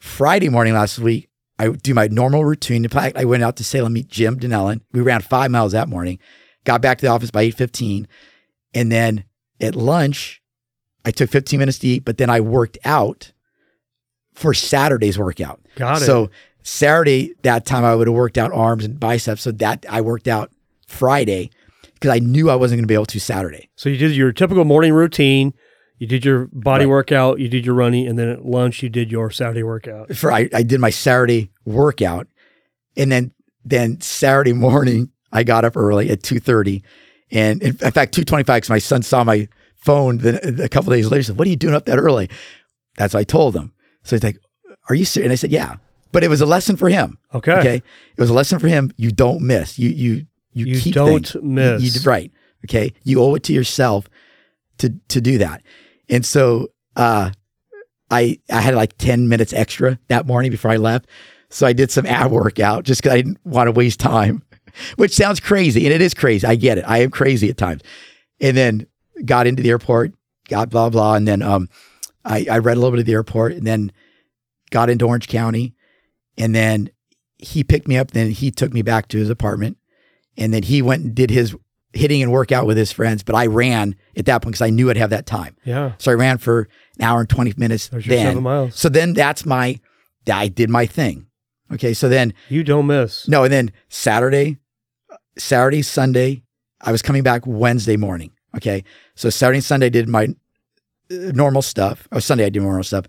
Friday 0.00 0.48
morning 0.48 0.74
last 0.74 0.98
week, 0.98 1.28
I 1.58 1.68
do 1.68 1.94
my 1.94 2.08
normal 2.08 2.44
routine. 2.44 2.82
In 2.84 2.90
fact, 2.90 3.16
I 3.16 3.24
went 3.24 3.44
out 3.44 3.56
to 3.56 3.64
Salem 3.64 3.92
meet 3.92 4.08
Jim 4.08 4.40
Denellen. 4.40 4.80
We 4.92 5.00
ran 5.00 5.20
five 5.20 5.50
miles 5.50 5.72
that 5.72 5.88
morning, 5.88 6.18
got 6.64 6.82
back 6.82 6.98
to 6.98 7.06
the 7.06 7.12
office 7.12 7.30
by 7.30 7.44
8.15. 7.44 8.06
And 8.74 8.90
then 8.90 9.24
at 9.60 9.76
lunch, 9.76 10.42
I 11.04 11.10
took 11.12 11.30
15 11.30 11.58
minutes 11.58 11.78
to 11.80 11.86
eat, 11.88 12.04
but 12.04 12.16
then 12.18 12.30
I 12.30 12.40
worked 12.40 12.78
out 12.84 13.32
for 14.34 14.54
Saturday's 14.54 15.18
workout. 15.18 15.60
Got 15.76 16.02
it. 16.02 16.06
So 16.06 16.30
Saturday, 16.62 17.34
that 17.42 17.66
time 17.66 17.84
I 17.84 17.94
would 17.94 18.06
have 18.06 18.14
worked 18.16 18.38
out 18.38 18.52
arms 18.52 18.84
and 18.84 18.98
biceps. 18.98 19.42
So 19.42 19.52
that 19.52 19.84
I 19.88 20.00
worked 20.00 20.28
out 20.28 20.50
Friday 20.86 21.50
because 21.94 22.10
I 22.10 22.18
knew 22.18 22.50
I 22.50 22.54
wasn't 22.56 22.78
going 22.78 22.84
to 22.84 22.88
be 22.88 22.94
able 22.94 23.06
to 23.06 23.20
Saturday. 23.20 23.68
So 23.76 23.88
you 23.88 23.96
did 23.96 24.12
your 24.12 24.32
typical 24.32 24.64
morning 24.64 24.92
routine. 24.92 25.54
You 25.98 26.06
did 26.08 26.24
your 26.24 26.48
body 26.52 26.84
Right. 26.84 26.90
workout. 26.90 27.38
You 27.38 27.48
did 27.48 27.64
your 27.64 27.76
running, 27.76 28.08
and 28.08 28.18
then 28.18 28.28
at 28.28 28.44
lunch 28.44 28.82
you 28.82 28.88
did 28.88 29.12
your 29.12 29.30
Saturday 29.30 29.62
workout. 29.62 30.14
For 30.16 30.32
I, 30.32 30.48
I 30.52 30.62
did 30.64 30.80
my 30.80 30.90
Saturday 30.90 31.50
workout, 31.64 32.26
and 32.96 33.12
then 33.12 33.30
then 33.64 34.00
Saturday 34.00 34.52
morning 34.52 35.10
I 35.30 35.44
got 35.44 35.64
up 35.64 35.76
early 35.76 36.10
at 36.10 36.22
two 36.24 36.40
thirty, 36.40 36.82
and 37.30 37.62
in, 37.62 37.74
fact 37.74 38.14
two 38.14 38.24
twenty 38.24 38.42
five 38.42 38.56
because 38.62 38.70
my 38.70 38.80
son 38.80 39.02
saw 39.02 39.22
my 39.22 39.46
phone 39.76 40.18
then 40.18 40.60
a 40.60 40.68
couple 40.68 40.92
days 40.92 41.06
later. 41.06 41.18
He 41.20 41.22
said, 41.24 41.38
"What 41.38 41.46
are 41.46 41.50
you 41.50 41.56
doing 41.56 41.74
up 41.74 41.84
that 41.86 41.98
early?" 41.98 42.28
That's 42.96 43.14
what 43.14 43.20
I 43.20 43.24
told 43.24 43.54
him. 43.54 43.72
So 44.04 44.16
he's 44.16 44.22
like, 44.24 44.38
"Are 44.88 44.94
you 44.94 45.04
serious?" 45.04 45.26
And 45.26 45.32
I 45.32 45.36
said, 45.36 45.50
"Yeah." 45.50 45.76
But 46.12 46.22
it 46.24 46.28
was 46.28 46.40
a 46.40 46.46
lesson 46.46 46.76
for 46.76 46.88
him. 46.90 47.18
Okay. 47.34 47.52
Okay, 47.52 47.76
it 47.76 48.20
was 48.20 48.28
a 48.30 48.34
lesson 48.34 48.58
for 48.58 48.68
him. 48.68 48.92
You 48.96 49.10
don't 49.12 49.40
miss. 49.42 49.78
You 49.78 49.88
you 49.90 50.26
you, 50.52 50.66
You 50.66 50.80
keep 50.80 50.94
don't 50.94 51.26
things. 51.26 51.42
miss. 51.42 51.82
You, 51.82 51.90
you- 52.00 52.06
right. 52.10 52.30
Okay. 52.66 52.92
You 53.04 53.20
owe 53.22 53.34
it 53.34 53.42
to 53.44 53.52
yourself 53.52 54.08
to 54.78 54.92
to 55.08 55.20
do 55.20 55.38
that. 55.38 55.62
And 56.08 56.24
so 56.26 56.68
uh 56.96 57.30
I 58.10 58.38
I 58.50 58.60
had 58.60 58.74
like 58.74 58.96
10 58.98 59.28
minutes 59.28 59.52
extra 59.54 59.98
that 60.08 60.26
morning 60.26 60.50
before 60.50 60.70
I 60.70 60.76
left. 60.76 61.06
So 61.48 61.66
I 61.66 61.72
did 61.72 61.90
some 61.90 62.04
ab 62.06 62.30
workout 62.30 62.84
just 62.84 63.00
because 63.02 63.14
I 63.14 63.16
didn't 63.16 63.38
want 63.44 63.68
to 63.68 63.72
waste 63.72 64.00
time, 64.00 64.42
which 64.96 65.14
sounds 65.14 65.40
crazy. 65.40 65.84
And 65.86 65.94
it 65.94 66.00
is 66.02 66.12
crazy. 66.14 66.46
I 66.46 66.54
get 66.56 66.78
it. 66.78 66.84
I 66.86 66.98
am 66.98 67.10
crazy 67.10 67.48
at 67.50 67.56
times. 67.56 67.82
And 68.40 68.56
then 68.56 68.86
got 69.24 69.46
into 69.46 69.62
the 69.62 69.70
airport, 69.70 70.12
got 70.48 70.68
blah, 70.70 70.90
blah. 70.90 71.14
And 71.14 71.26
then 71.26 71.40
um 71.42 71.68
I, 72.24 72.46
I 72.50 72.58
read 72.58 72.76
a 72.76 72.80
little 72.80 72.92
bit 72.92 73.00
of 73.00 73.06
the 73.06 73.12
airport 73.12 73.52
and 73.52 73.66
then 73.66 73.92
got 74.70 74.90
into 74.90 75.06
Orange 75.06 75.28
County. 75.28 75.74
And 76.38 76.54
then 76.54 76.90
he 77.38 77.64
picked 77.64 77.88
me 77.88 77.98
up. 77.98 78.12
Then 78.12 78.30
he 78.30 78.50
took 78.50 78.72
me 78.72 78.82
back 78.82 79.08
to 79.08 79.18
his 79.18 79.28
apartment. 79.30 79.76
And 80.36 80.52
then 80.54 80.62
he 80.62 80.80
went 80.82 81.02
and 81.04 81.14
did 81.14 81.30
his 81.30 81.54
hitting 81.92 82.22
and 82.22 82.32
workout 82.32 82.66
with 82.66 82.76
his 82.78 82.90
friends. 82.92 83.22
But 83.22 83.34
I 83.34 83.46
ran 83.46 83.96
at 84.16 84.24
that 84.26 84.40
point 84.42 84.52
because 84.54 84.62
I 84.66 84.70
knew 84.70 84.88
I'd 84.88 84.96
have 84.96 85.10
that 85.10 85.26
time. 85.26 85.56
Yeah. 85.64 85.92
So 85.98 86.10
I 86.10 86.14
ran 86.14 86.38
for 86.38 86.68
an 86.98 87.04
hour 87.04 87.20
and 87.20 87.28
20 87.28 87.54
minutes 87.58 87.88
There's 87.88 88.06
then. 88.06 88.26
seven 88.28 88.42
miles. 88.42 88.76
So 88.76 88.88
then 88.88 89.12
that's 89.12 89.44
my, 89.44 89.78
I 90.32 90.48
did 90.48 90.70
my 90.70 90.86
thing. 90.86 91.26
Okay. 91.72 91.92
So 91.92 92.08
then, 92.08 92.32
You 92.48 92.64
don't 92.64 92.86
miss. 92.86 93.28
no, 93.28 93.44
and 93.44 93.52
then 93.52 93.72
Saturday, 93.88 94.58
Saturday, 95.38 95.82
Sunday, 95.82 96.42
I 96.80 96.92
was 96.92 97.02
coming 97.02 97.22
back 97.22 97.42
Wednesday 97.46 97.96
morning. 97.96 98.30
Okay. 98.56 98.84
So 99.14 99.28
Saturday 99.30 99.58
and 99.58 99.64
Sunday 99.64 99.86
I 99.86 99.90
did 99.90 100.08
my 100.08 100.28
normal 101.34 101.62
stuff. 101.62 102.08
Or 102.10 102.20
Sunday 102.20 102.46
I 102.46 102.48
do 102.48 102.60
normal 102.60 102.84
stuff. 102.84 103.06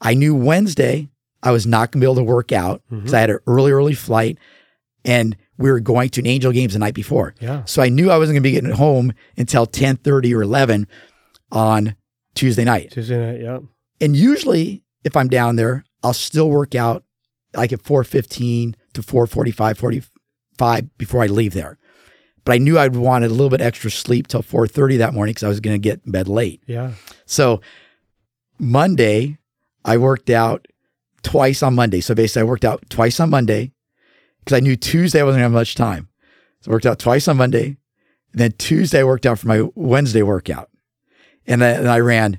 I 0.00 0.14
knew 0.14 0.34
Wednesday 0.34 1.08
I 1.42 1.50
was 1.50 1.66
not 1.66 1.90
going 1.90 2.00
to 2.00 2.06
be 2.06 2.10
able 2.10 2.16
to 2.16 2.22
work 2.22 2.52
out 2.52 2.82
mm-hmm. 2.86 3.00
because 3.00 3.14
I 3.14 3.20
had 3.20 3.30
an 3.30 3.38
early, 3.46 3.72
early 3.72 3.94
flight 3.94 4.38
and 5.04 5.36
we 5.58 5.70
were 5.70 5.80
going 5.80 6.08
to 6.10 6.20
an 6.20 6.26
Angel 6.26 6.52
Games 6.52 6.72
the 6.72 6.78
night 6.78 6.94
before. 6.94 7.34
Yeah. 7.40 7.64
So 7.64 7.82
I 7.82 7.88
knew 7.88 8.10
I 8.10 8.18
wasn't 8.18 8.34
going 8.34 8.42
to 8.42 8.48
be 8.48 8.52
getting 8.52 8.70
home 8.70 9.12
until 9.36 9.66
10:30 9.66 10.34
or 10.34 10.42
11 10.42 10.86
on 11.50 11.96
Tuesday 12.34 12.64
night. 12.64 12.90
Tuesday 12.92 13.18
night. 13.18 13.40
Yeah. 13.40 13.60
And 14.00 14.16
usually 14.16 14.84
if 15.04 15.16
I'm 15.16 15.28
down 15.28 15.56
there, 15.56 15.84
I'll 16.02 16.14
still 16.14 16.50
work 16.50 16.74
out 16.74 17.04
like 17.54 17.72
at 17.72 17.82
4:15 17.82 18.74
to 18.94 19.02
4:45 19.02 19.76
45 19.76 20.98
before 20.98 21.22
I 21.22 21.26
leave 21.26 21.54
there. 21.54 21.78
But 22.44 22.54
I 22.54 22.58
knew 22.58 22.78
I'd 22.78 22.96
wanted 22.96 23.26
a 23.30 23.34
little 23.34 23.50
bit 23.50 23.60
extra 23.60 23.90
sleep 23.90 24.26
till 24.26 24.42
4:30 24.42 24.98
that 24.98 25.14
morning 25.14 25.34
cuz 25.34 25.42
I 25.44 25.48
was 25.48 25.60
going 25.60 25.74
to 25.74 25.78
get 25.78 26.00
in 26.04 26.12
bed 26.12 26.26
late. 26.28 26.62
Yeah. 26.66 26.92
So 27.26 27.60
Monday, 28.58 29.38
I 29.84 29.96
worked 29.96 30.30
out 30.30 30.66
twice 31.22 31.62
on 31.62 31.74
Monday. 31.74 32.00
So 32.00 32.14
basically, 32.14 32.42
I 32.42 32.44
worked 32.44 32.64
out 32.64 32.84
twice 32.90 33.18
on 33.20 33.30
Monday 33.30 33.72
because 34.40 34.56
I 34.56 34.60
knew 34.60 34.76
Tuesday 34.76 35.20
I 35.20 35.24
wasn't 35.24 35.40
going 35.40 35.50
to 35.50 35.56
have 35.56 35.60
much 35.60 35.74
time. 35.74 36.08
So 36.60 36.70
I 36.70 36.74
worked 36.74 36.86
out 36.86 36.98
twice 36.98 37.28
on 37.28 37.36
Monday. 37.36 37.76
And 38.32 38.40
then 38.40 38.52
Tuesday, 38.58 39.00
I 39.00 39.04
worked 39.04 39.26
out 39.26 39.38
for 39.38 39.46
my 39.48 39.68
Wednesday 39.74 40.22
workout. 40.22 40.70
And 41.46 41.60
then 41.60 41.86
I 41.86 41.98
ran 41.98 42.38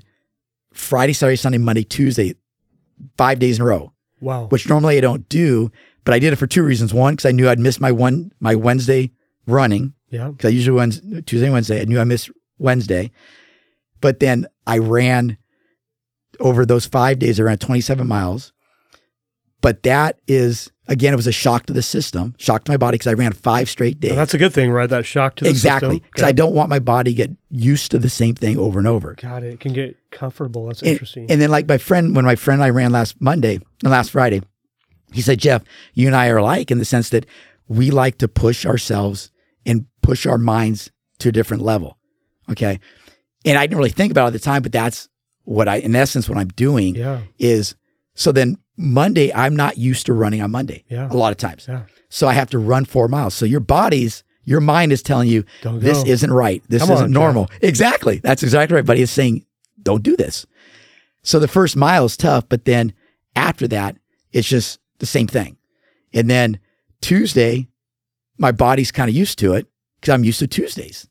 Friday, 0.72 1.12
Saturday, 1.12 1.36
Sunday, 1.36 1.58
Monday, 1.58 1.84
Tuesday 1.84 2.34
five 3.16 3.38
days 3.38 3.56
in 3.58 3.62
a 3.62 3.66
row, 3.66 3.92
Wow. 4.20 4.46
which 4.48 4.68
normally 4.68 4.96
I 4.96 5.00
don't 5.00 5.28
do. 5.28 5.70
But 6.04 6.14
I 6.14 6.18
did 6.18 6.32
it 6.32 6.36
for 6.36 6.46
two 6.46 6.62
reasons. 6.62 6.92
One, 6.92 7.14
because 7.14 7.26
I 7.26 7.32
knew 7.32 7.48
I'd 7.48 7.58
miss 7.58 7.80
my 7.80 7.92
one 7.92 8.32
my 8.40 8.54
Wednesday 8.54 9.10
running 9.46 9.94
yeah. 10.10 10.28
because 10.28 10.48
I 10.48 10.52
usually 10.52 10.76
Wednesday, 10.76 11.20
Tuesday, 11.22 11.46
and 11.46 11.52
Wednesday. 11.54 11.80
I 11.80 11.84
knew 11.84 12.00
I 12.00 12.04
missed 12.04 12.30
Wednesday, 12.58 13.10
but 14.00 14.20
then 14.20 14.46
I 14.66 14.78
ran 14.78 15.38
over 16.40 16.66
those 16.66 16.86
five 16.86 17.18
days. 17.18 17.38
I 17.38 17.44
ran 17.44 17.58
27 17.58 18.06
miles, 18.06 18.52
but 19.60 19.82
that 19.82 20.18
is 20.26 20.70
again, 20.88 21.12
it 21.12 21.16
was 21.16 21.26
a 21.26 21.32
shock 21.32 21.66
to 21.66 21.72
the 21.72 21.82
system, 21.82 22.34
shock 22.38 22.64
to 22.64 22.70
my 22.70 22.76
body 22.76 22.96
because 22.96 23.06
I 23.06 23.14
ran 23.14 23.32
five 23.32 23.68
straight 23.68 24.00
days. 24.00 24.10
Well, 24.10 24.18
that's 24.18 24.34
a 24.34 24.38
good 24.38 24.52
thing, 24.52 24.70
right? 24.70 24.88
That 24.88 25.06
shock 25.06 25.36
to 25.36 25.44
the 25.44 25.50
exactly 25.50 25.96
system. 25.96 26.08
because 26.12 26.24
I 26.28 26.32
don't 26.32 26.54
want 26.54 26.70
my 26.70 26.78
body 26.78 27.12
to 27.12 27.16
get 27.16 27.30
used 27.50 27.90
to 27.92 27.98
the 27.98 28.10
same 28.10 28.34
thing 28.34 28.58
over 28.58 28.78
and 28.78 28.88
over. 28.88 29.14
Got 29.14 29.44
it. 29.44 29.54
It 29.54 29.60
can 29.60 29.72
get 29.72 29.96
comfortable. 30.10 30.66
That's 30.66 30.82
And- 30.82 30.90
interesting. 30.90 31.30
And 31.30 31.40
then, 31.40 31.50
like 31.50 31.68
my 31.68 31.78
friend, 31.78 32.14
when 32.14 32.24
my 32.24 32.36
friend 32.36 32.60
and 32.60 32.66
I 32.66 32.70
ran 32.70 32.92
last 32.92 33.20
Monday 33.20 33.60
and 33.82 33.90
last 33.90 34.10
Friday, 34.10 34.42
he 35.12 35.20
said, 35.22 35.38
Jeff, 35.38 35.62
you 35.94 36.06
and 36.06 36.16
I 36.16 36.28
are 36.28 36.38
alike 36.38 36.70
in 36.70 36.78
the 36.78 36.84
sense 36.84 37.08
that 37.10 37.26
we 37.68 37.90
like 37.90 38.18
to 38.18 38.28
push 38.28 38.66
ourselves 38.66 39.30
and 39.66 39.86
push 40.02 40.26
our 40.26 40.38
minds 40.38 40.90
to 41.18 41.28
a 41.28 41.32
different 41.32 41.62
level. 41.62 41.98
Okay. 42.50 42.80
And 43.44 43.58
I 43.58 43.66
didn't 43.66 43.78
really 43.78 43.90
think 43.90 44.10
about 44.10 44.24
it 44.24 44.26
at 44.28 44.32
the 44.34 44.38
time, 44.38 44.62
but 44.62 44.72
that's 44.72 45.08
what 45.44 45.68
I, 45.68 45.76
in 45.76 45.94
essence, 45.94 46.28
what 46.28 46.38
I'm 46.38 46.48
doing 46.48 46.94
yeah. 46.94 47.20
is 47.38 47.74
so 48.14 48.32
then 48.32 48.58
Monday, 48.76 49.32
I'm 49.32 49.54
not 49.54 49.76
used 49.78 50.06
to 50.06 50.12
running 50.12 50.42
on 50.42 50.50
Monday 50.50 50.84
Yeah. 50.88 51.08
a 51.10 51.14
lot 51.14 51.30
of 51.32 51.36
times. 51.36 51.66
Yeah. 51.68 51.82
So 52.08 52.26
I 52.28 52.32
have 52.32 52.50
to 52.50 52.58
run 52.58 52.84
four 52.84 53.08
miles. 53.08 53.34
So 53.34 53.44
your 53.44 53.60
body's, 53.60 54.24
your 54.44 54.60
mind 54.60 54.92
is 54.92 55.02
telling 55.02 55.28
you, 55.28 55.44
Don't 55.62 55.80
this 55.80 56.04
isn't 56.04 56.32
right. 56.32 56.62
This 56.68 56.82
Come 56.82 56.92
isn't 56.92 57.06
Jeff. 57.08 57.14
normal. 57.14 57.50
Exactly. 57.60 58.18
That's 58.18 58.42
exactly 58.42 58.76
right. 58.76 58.84
But 58.86 58.98
it's 58.98 59.12
saying, 59.12 59.44
don't 59.82 60.02
do 60.02 60.16
this. 60.16 60.46
So 61.22 61.38
the 61.38 61.48
first 61.48 61.76
mile 61.76 62.04
is 62.04 62.16
tough, 62.16 62.48
but 62.48 62.64
then 62.64 62.92
after 63.36 63.66
that, 63.68 63.96
it's 64.32 64.48
just 64.48 64.78
the 64.98 65.06
same 65.06 65.26
thing. 65.26 65.56
And 66.12 66.28
then 66.30 66.58
Tuesday, 67.00 67.68
my 68.38 68.52
body's 68.52 68.90
kind 68.92 69.08
of 69.08 69.14
used 69.14 69.38
to 69.40 69.54
it 69.54 69.66
because 70.00 70.12
I'm 70.14 70.24
used 70.24 70.38
to 70.40 70.46
Tuesdays, 70.46 71.08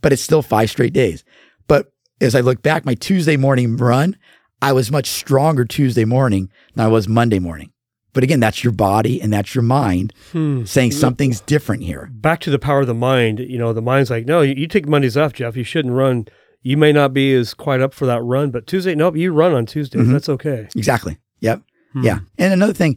but 0.00 0.12
it's 0.12 0.22
still 0.22 0.42
five 0.42 0.70
straight 0.70 0.92
days. 0.92 1.24
But 1.68 1.92
as 2.20 2.34
I 2.34 2.40
look 2.40 2.62
back, 2.62 2.84
my 2.84 2.94
Tuesday 2.94 3.36
morning 3.36 3.76
run, 3.76 4.16
I 4.62 4.72
was 4.72 4.90
much 4.90 5.06
stronger 5.08 5.64
Tuesday 5.64 6.04
morning 6.04 6.50
than 6.74 6.84
I 6.86 6.88
was 6.88 7.06
Monday 7.08 7.38
morning. 7.38 7.70
But 8.14 8.22
again, 8.22 8.38
that's 8.40 8.62
your 8.62 8.72
body 8.72 9.20
and 9.20 9.32
that's 9.32 9.54
your 9.56 9.62
mind 9.62 10.12
Hmm. 10.30 10.64
saying 10.64 10.92
something's 10.92 11.40
different 11.40 11.82
here. 11.82 12.08
Back 12.12 12.40
to 12.42 12.50
the 12.50 12.60
power 12.60 12.80
of 12.80 12.86
the 12.86 12.94
mind. 12.94 13.40
You 13.40 13.58
know, 13.58 13.72
the 13.72 13.82
mind's 13.82 14.08
like, 14.08 14.24
no, 14.24 14.40
you, 14.40 14.54
you 14.56 14.68
take 14.68 14.86
Mondays 14.86 15.16
off, 15.16 15.32
Jeff. 15.32 15.56
You 15.56 15.64
shouldn't 15.64 15.94
run. 15.94 16.26
You 16.62 16.76
may 16.76 16.92
not 16.92 17.12
be 17.12 17.34
as 17.34 17.54
quite 17.54 17.80
up 17.80 17.92
for 17.92 18.06
that 18.06 18.22
run, 18.22 18.50
but 18.52 18.66
Tuesday, 18.68 18.94
nope, 18.94 19.16
you 19.16 19.32
run 19.32 19.52
on 19.52 19.66
Tuesdays. 19.66 20.02
Mhm. 20.06 20.12
That's 20.12 20.28
okay. 20.28 20.68
Exactly. 20.76 21.18
Yep. 21.40 21.62
Hmm. 21.92 22.02
Yeah. 22.04 22.18
And 22.38 22.52
another 22.52 22.72
thing, 22.72 22.96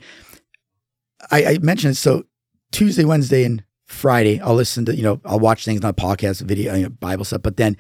I, 1.32 1.46
I 1.46 1.58
mentioned 1.62 1.98
so 1.98 2.24
Tuesday, 2.72 3.06
Wednesday, 3.06 3.44
and 3.44 3.64
Friday, 3.86 4.40
I'll 4.42 4.56
listen 4.56 4.86
to, 4.86 4.96
you 4.96 5.04
know, 5.04 5.22
I'll 5.26 5.40
watch 5.40 5.64
things 5.66 5.84
on 5.84 5.94
podcasts, 5.94 6.42
video, 6.42 6.76
you 6.76 6.84
know, 6.84 6.90
Bible 6.90 7.24
stuff. 7.26 7.42
But 7.42 7.58
then 7.58 7.78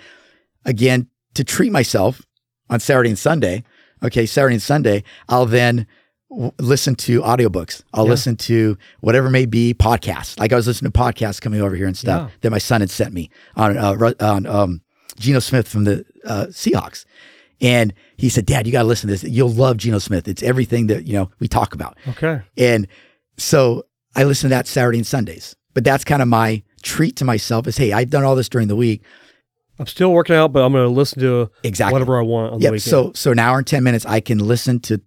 again, 0.66 1.08
to 1.34 1.44
treat 1.44 1.72
myself 1.72 2.22
on 2.70 2.80
Saturday 2.80 3.10
and 3.10 3.20
Sunday, 3.20 3.64
okay, 4.04 4.26
Saturday 4.26 4.56
and 4.56 4.62
Sunday, 4.62 5.04
I'll 5.28 5.46
then 5.46 5.86
w- 6.30 6.52
listen 6.60 6.96
to 6.96 7.22
audiobooks. 7.22 7.84
I'll 7.94 8.06
Yeah. 8.06 8.12
listen 8.12 8.36
to 8.38 8.78
whatever 9.02 9.30
may 9.30 9.46
be 9.46 9.74
podcasts. 9.74 10.40
Like 10.40 10.54
I 10.54 10.56
was 10.56 10.68
listening 10.68 10.92
to 10.92 10.98
podcasts 11.00 11.42
coming 11.42 11.62
over 11.62 11.76
here 11.76 11.88
and 11.88 11.98
stuff 11.98 12.30
Yeah. 12.30 12.38
that 12.42 12.50
my 12.52 12.58
son 12.58 12.82
had 12.82 12.90
sent 12.90 13.14
me 13.14 13.30
on, 13.56 13.78
uh, 13.78 14.14
on 14.22 14.46
um, 14.46 14.82
Geno 15.20 15.40
Smith 15.40 15.68
from 15.68 15.84
the 15.84 16.06
uh, 16.26 16.46
Seahawks. 16.50 17.06
And 17.60 17.94
he 18.18 18.30
said, 18.30 18.46
Dad, 18.46 18.66
you 18.68 18.72
got 18.72 18.84
to 18.84 18.88
listen 18.88 19.08
to 19.10 19.14
this. 19.16 19.24
You'll 19.24 19.50
love 19.52 19.78
Geno 19.78 19.98
Smith. 20.00 20.28
It's 20.28 20.44
everything 20.44 20.88
that, 20.88 21.08
you 21.08 21.14
know, 21.14 21.32
we 21.40 21.48
talk 21.48 21.74
about. 21.74 21.98
Okay. 22.08 22.42
And 22.56 22.88
so 23.38 23.87
I 24.18 24.24
listen 24.24 24.50
to 24.50 24.56
that 24.56 24.68
Saturday 24.68 24.98
and 24.98 25.08
Sundays. 25.08 25.56
But 25.74 25.84
that's 25.84 26.04
kind 26.04 26.22
of 26.22 26.28
my 26.28 26.64
treat 26.82 27.16
to 27.18 27.26
myself 27.26 27.68
is, 27.68 27.78
hey, 27.78 27.94
I've 27.94 28.10
done 28.10 28.24
all 28.24 28.36
this 28.36 28.50
during 28.50 28.68
the 28.68 28.76
week. 28.76 29.04
I'm 29.80 29.86
still 29.88 30.12
working 30.12 30.36
out, 30.36 30.52
but 30.52 30.64
I'm 30.66 30.74
going 30.74 30.86
to 30.88 30.92
listen 30.94 31.20
to 31.22 31.52
Exactly. 31.64 31.94
whatever 31.94 32.18
I 32.18 32.24
want 32.24 32.54
on 32.54 32.60
the 32.60 32.64
Yep. 32.64 32.72
weekend. 32.74 32.82
So 32.90 33.12
so 33.14 33.32
an 33.32 33.40
hour 33.40 33.60
and 33.60 33.68
ten 33.68 33.84
minutes 33.84 34.06
I 34.06 34.20
can 34.20 34.40
listen 34.40 34.80
to 34.82 35.00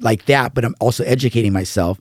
like 0.00 0.24
that, 0.26 0.54
but 0.54 0.64
I'm 0.64 0.74
also 0.80 1.04
educating 1.04 1.52
myself 1.52 1.98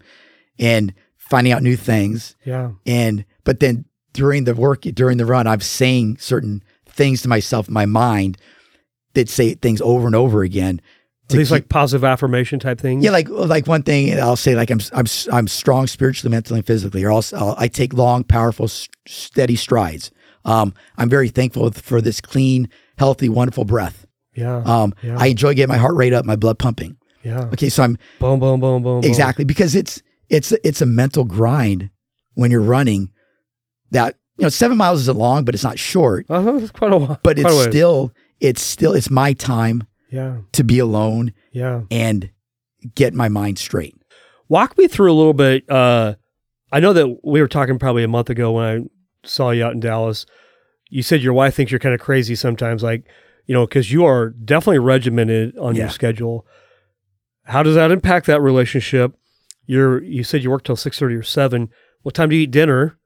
and 0.58 0.94
finding 1.18 1.52
out 1.52 1.62
new 1.64 1.76
things. 1.76 2.36
yeah. 2.46 2.72
And 2.86 3.26
but 3.44 3.60
then 3.60 3.86
during 4.14 4.46
the 4.46 4.56
work 4.56 4.82
during 4.84 5.18
the 5.18 5.26
run, 5.26 5.48
I'm 5.48 5.60
saying 5.60 6.18
certain 6.20 6.64
things 6.88 7.24
to 7.24 7.28
myself 7.28 7.70
my 7.70 7.86
mind 7.86 8.38
that 9.16 9.28
say 9.28 9.54
things 9.56 9.82
over 9.82 10.06
and 10.08 10.16
over 10.16 10.44
again. 10.44 10.80
These 11.30 11.48
keep- 11.48 11.52
like 11.52 11.70
positive 11.70 12.04
affirmation 12.04 12.60
type 12.60 12.80
things? 12.80 13.04
Yeah, 13.04 13.12
like 13.12 13.30
like 13.30 13.66
one 13.68 13.84
thing 13.84 14.20
I'll 14.20 14.36
say 14.36 14.56
like 14.56 14.70
I'm 14.70 14.80
I'm 14.94 15.06
I'm 15.32 15.48
strong 15.48 15.88
spiritually, 15.88 16.32
mentally, 16.32 16.60
and 16.60 16.68
physically. 16.68 17.04
Or 17.04 17.12
else 17.12 17.34
I'll, 17.34 17.56
I 17.58 17.68
take 17.68 17.94
long, 17.94 18.24
powerful, 18.24 18.66
s- 18.66 18.90
steady 19.08 19.56
strides. 19.56 20.12
Um, 20.46 20.74
I'm 20.98 21.10
very 21.10 21.30
thankful 21.30 21.72
for 21.72 22.02
this 22.02 22.20
clean, 22.20 22.70
healthy, 22.98 23.30
wonderful 23.30 23.64
breath. 23.66 24.06
Yeah. 24.36 24.58
Um, 24.66 24.94
Yeah. 25.02 25.16
I 25.18 25.28
enjoy 25.28 25.54
getting 25.54 25.70
my 25.74 25.78
heart 25.78 25.96
rate 25.96 26.12
up, 26.14 26.26
my 26.26 26.36
blood 26.36 26.60
pumping. 26.60 26.98
yeah. 27.24 27.46
Okay, 27.54 27.70
so 27.70 27.84
I'm 27.84 27.98
Boom, 28.20 28.40
boom, 28.40 28.60
boom, 28.60 28.84
boom. 28.84 29.02
boom. 29.02 29.10
exactly 29.10 29.46
because 29.46 29.76
it's 29.76 30.02
it's 30.30 30.52
it's 30.64 30.82
a 30.82 30.86
mental 30.86 31.24
grind 31.24 31.90
when 32.34 32.52
you're 32.52 32.62
running. 32.62 33.10
That 33.92 34.16
you 34.38 34.44
know, 34.44 34.50
seven 34.50 34.78
miles 34.78 35.02
isn't 35.02 35.18
long, 35.18 35.46
but 35.46 35.54
it's 35.56 35.64
not 35.64 35.80
short. 35.80 36.26
Uh-huh, 36.30 36.56
it's 36.58 36.72
quite 36.72 36.92
a 36.92 36.98
while. 36.98 37.20
But 37.24 37.40
it's 37.40 37.62
still 37.64 38.12
it's 38.40 38.62
still 38.62 38.94
it's 38.94 39.10
my 39.10 39.34
time 39.34 39.84
Yeah. 40.14 40.38
to 40.54 40.64
be 40.64 40.78
alone 40.80 41.34
Yeah. 41.52 41.82
and 41.92 42.30
get 42.96 43.14
my 43.14 43.28
mind 43.30 43.58
straight. 43.58 43.96
Walk 44.48 44.78
me 44.78 44.88
through 44.88 45.12
a 45.12 45.16
little 45.16 45.34
bit. 45.34 45.68
Uh, 45.70 46.16
I 46.72 46.80
know 46.80 46.94
that 46.94 47.20
we 47.24 47.42
were 47.42 47.48
talking 47.48 47.80
probably 47.80 48.04
a 48.04 48.08
month 48.08 48.30
ago 48.30 48.52
when 48.52 48.64
I 48.66 49.28
saw 49.28 49.50
you 49.52 49.64
out 49.66 49.74
in 49.74 49.80
Dallas. 49.80 50.26
You 50.90 51.02
said 51.02 51.22
your 51.22 51.34
wife 51.34 51.56
thinks 51.56 51.72
you're 51.72 51.80
kind 51.80 51.96
of 51.96 52.02
crazy 52.02 52.36
sometimes, 52.36 52.84
like, 52.84 53.06
you 53.48 53.54
know, 53.56 53.66
because 53.66 53.92
you 53.92 54.06
are 54.06 54.30
definitely 54.30 54.80
regimented 54.80 55.58
on 55.58 55.76
your 55.76 55.90
schedule. 55.90 56.46
How 57.46 57.64
does 57.64 57.76
that 57.76 57.92
impact 57.92 58.28
that 58.28 58.42
relationship? 58.42 59.14
You're, 59.66 60.04
you 60.04 60.24
said 60.24 60.44
you 60.44 60.52
work 60.52 60.64
till 60.64 60.76
6.30 60.76 61.20
or 61.20 61.24
7. 61.24 61.70
What 62.04 62.14
time 62.14 62.30
do 62.30 62.36
you 62.36 62.44
eat 62.44 62.52
dinner? 62.52 62.98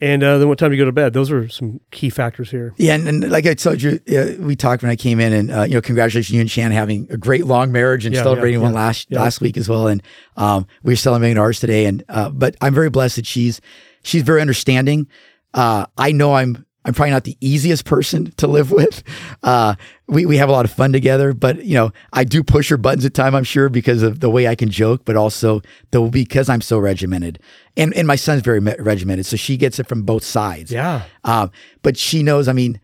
And 0.00 0.22
uh, 0.24 0.38
then 0.38 0.48
what 0.48 0.58
time 0.58 0.70
do 0.70 0.76
you 0.76 0.82
go 0.82 0.86
to 0.86 0.92
bed? 0.92 1.12
Those 1.12 1.30
are 1.30 1.48
some 1.48 1.80
key 1.92 2.10
factors 2.10 2.50
here. 2.50 2.74
Yeah, 2.76 2.94
and, 2.94 3.06
and 3.08 3.30
like 3.30 3.46
I 3.46 3.54
told 3.54 3.80
you, 3.80 4.00
uh, 4.10 4.32
we 4.40 4.56
talked 4.56 4.82
when 4.82 4.90
I 4.90 4.96
came 4.96 5.20
in, 5.20 5.32
and 5.32 5.50
uh, 5.52 5.62
you 5.62 5.74
know, 5.74 5.80
congratulations 5.80 6.34
you 6.34 6.40
and 6.40 6.50
Shan 6.50 6.72
having 6.72 7.06
a 7.10 7.16
great 7.16 7.46
long 7.46 7.70
marriage 7.70 8.04
and 8.04 8.14
Yeah, 8.14 8.22
celebrating 8.22 8.58
yeah, 8.58 8.64
one 8.64 8.72
yeah, 8.72 8.80
last 8.80 9.12
last 9.12 9.40
week 9.40 9.56
as 9.56 9.68
well. 9.68 9.86
And 9.86 10.02
um, 10.36 10.66
we're 10.82 10.96
celebrating 10.96 11.38
ours 11.38 11.60
today. 11.60 11.86
And 11.86 12.04
uh, 12.08 12.30
but 12.30 12.56
I'm 12.60 12.74
very 12.74 12.90
blessed 12.90 13.16
that 13.16 13.26
she's 13.26 13.60
she's 14.02 14.22
very 14.22 14.40
understanding. 14.40 15.06
Uh, 15.54 15.86
I 15.96 16.10
know 16.10 16.34
I'm 16.34 16.66
I'm 16.84 16.92
probably 16.94 17.12
not 17.12 17.24
the 17.24 17.36
easiest 17.40 17.84
person 17.84 18.32
to 18.36 18.46
live 18.46 18.70
with. 18.70 19.02
Uh, 19.42 19.74
we 20.06 20.26
we 20.26 20.36
have 20.36 20.48
a 20.48 20.52
lot 20.52 20.64
of 20.64 20.70
fun 20.70 20.92
together, 20.92 21.32
but 21.32 21.64
you 21.64 21.74
know, 21.74 21.92
I 22.12 22.24
do 22.24 22.42
push 22.42 22.68
her 22.68 22.76
buttons 22.76 23.04
at 23.04 23.14
time. 23.14 23.34
I'm 23.34 23.44
sure 23.44 23.68
because 23.68 24.02
of 24.02 24.20
the 24.20 24.28
way 24.30 24.46
I 24.48 24.54
can 24.54 24.68
joke, 24.70 25.02
but 25.04 25.16
also 25.16 25.62
the 25.92 26.02
because 26.02 26.48
I'm 26.48 26.60
so 26.60 26.78
regimented, 26.78 27.38
and 27.76 27.94
and 27.94 28.06
my 28.06 28.16
son's 28.16 28.42
very 28.42 28.60
regimented, 28.60 29.26
so 29.26 29.36
she 29.36 29.56
gets 29.56 29.78
it 29.78 29.86
from 29.86 30.02
both 30.02 30.24
sides. 30.24 30.70
Yeah. 30.70 31.04
Um, 31.24 31.50
but 31.82 31.96
she 31.96 32.22
knows, 32.22 32.48
I 32.48 32.52
mean, 32.52 32.80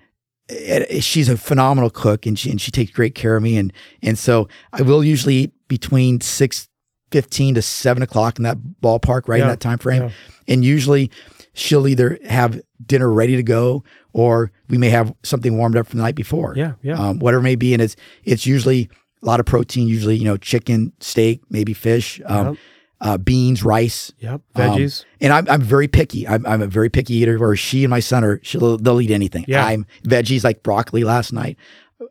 eh, 0.49 0.85
eh, 0.89 1.01
she's 1.01 1.29
a 1.29 1.37
phenomenal 1.37 1.91
cook 1.91 2.25
and 2.27 2.39
she, 2.39 2.51
and 2.51 2.61
she 2.61 2.71
takes 2.71 2.91
great 2.91 3.15
care 3.15 3.37
of 3.37 3.43
me. 3.43 3.57
And, 3.59 3.73
and 4.03 4.19
so 4.19 4.49
I 4.73 4.83
will 4.83 5.05
usually 5.05 5.35
eat 5.35 5.53
between 5.69 6.21
six 6.23 6.69
fifteen 7.13 7.55
to 7.55 7.63
seven 7.63 8.03
o'clock 8.03 8.39
in 8.39 8.45
that 8.45 8.57
ballpark, 8.83 9.29
right 9.29 9.39
Yeah, 9.39 9.45
in 9.45 9.49
that 9.51 9.61
time 9.61 9.79
frame. 9.79 10.05
yeah. 10.05 10.11
And 10.49 10.65
usually 10.65 11.11
she'll 11.53 11.87
either 11.89 12.19
have 12.27 12.61
dinner 12.87 13.11
ready 13.13 13.37
to 13.37 13.43
go 13.43 13.83
or 14.13 14.51
we 14.69 14.79
may 14.79 14.89
have 14.91 15.15
something 15.23 15.57
warmed 15.57 15.77
up 15.77 15.87
from 15.87 15.99
the 15.99 16.03
night 16.05 16.15
before. 16.15 16.55
Yeah. 16.57 16.73
Yeah. 16.83 16.95
Um, 16.99 17.19
whatever 17.19 17.41
it 17.41 17.45
may 17.45 17.57
be. 17.57 17.73
And 17.73 17.83
it's, 17.83 17.97
it's 18.25 18.47
usually 18.47 18.89
a 19.23 19.27
lot 19.27 19.41
of 19.41 19.47
protein, 19.47 19.87
usually, 19.89 20.17
you 20.17 20.25
know, 20.25 20.37
chicken, 20.37 20.93
steak, 21.01 21.41
maybe 21.51 21.75
fish, 21.75 22.21
um, 22.27 22.47
Yep. 22.49 22.57
uh, 23.03 23.19
beans, 23.19 23.63
rice, 23.65 24.13
yep. 24.19 24.41
um, 24.55 24.63
Veggies. 24.77 25.05
and 25.21 25.33
I'm, 25.33 25.49
I'm 25.49 25.63
very 25.63 25.89
picky. 25.89 26.27
I'm, 26.29 26.45
I'm 26.47 26.63
a 26.63 26.67
very 26.67 26.89
picky 26.91 27.15
eater. 27.15 27.39
Where 27.39 27.55
she 27.57 27.85
and 27.85 27.91
my 27.91 28.01
son 28.01 28.25
are, 28.25 28.41
she'll, 28.43 28.77
they'll 28.79 29.01
eat 29.01 29.11
anything. 29.11 29.45
Yeah. 29.49 29.65
I'm 29.67 29.87
veggies 30.05 30.45
like 30.45 30.63
broccoli 30.63 31.05
last 31.05 31.33
night. 31.33 31.57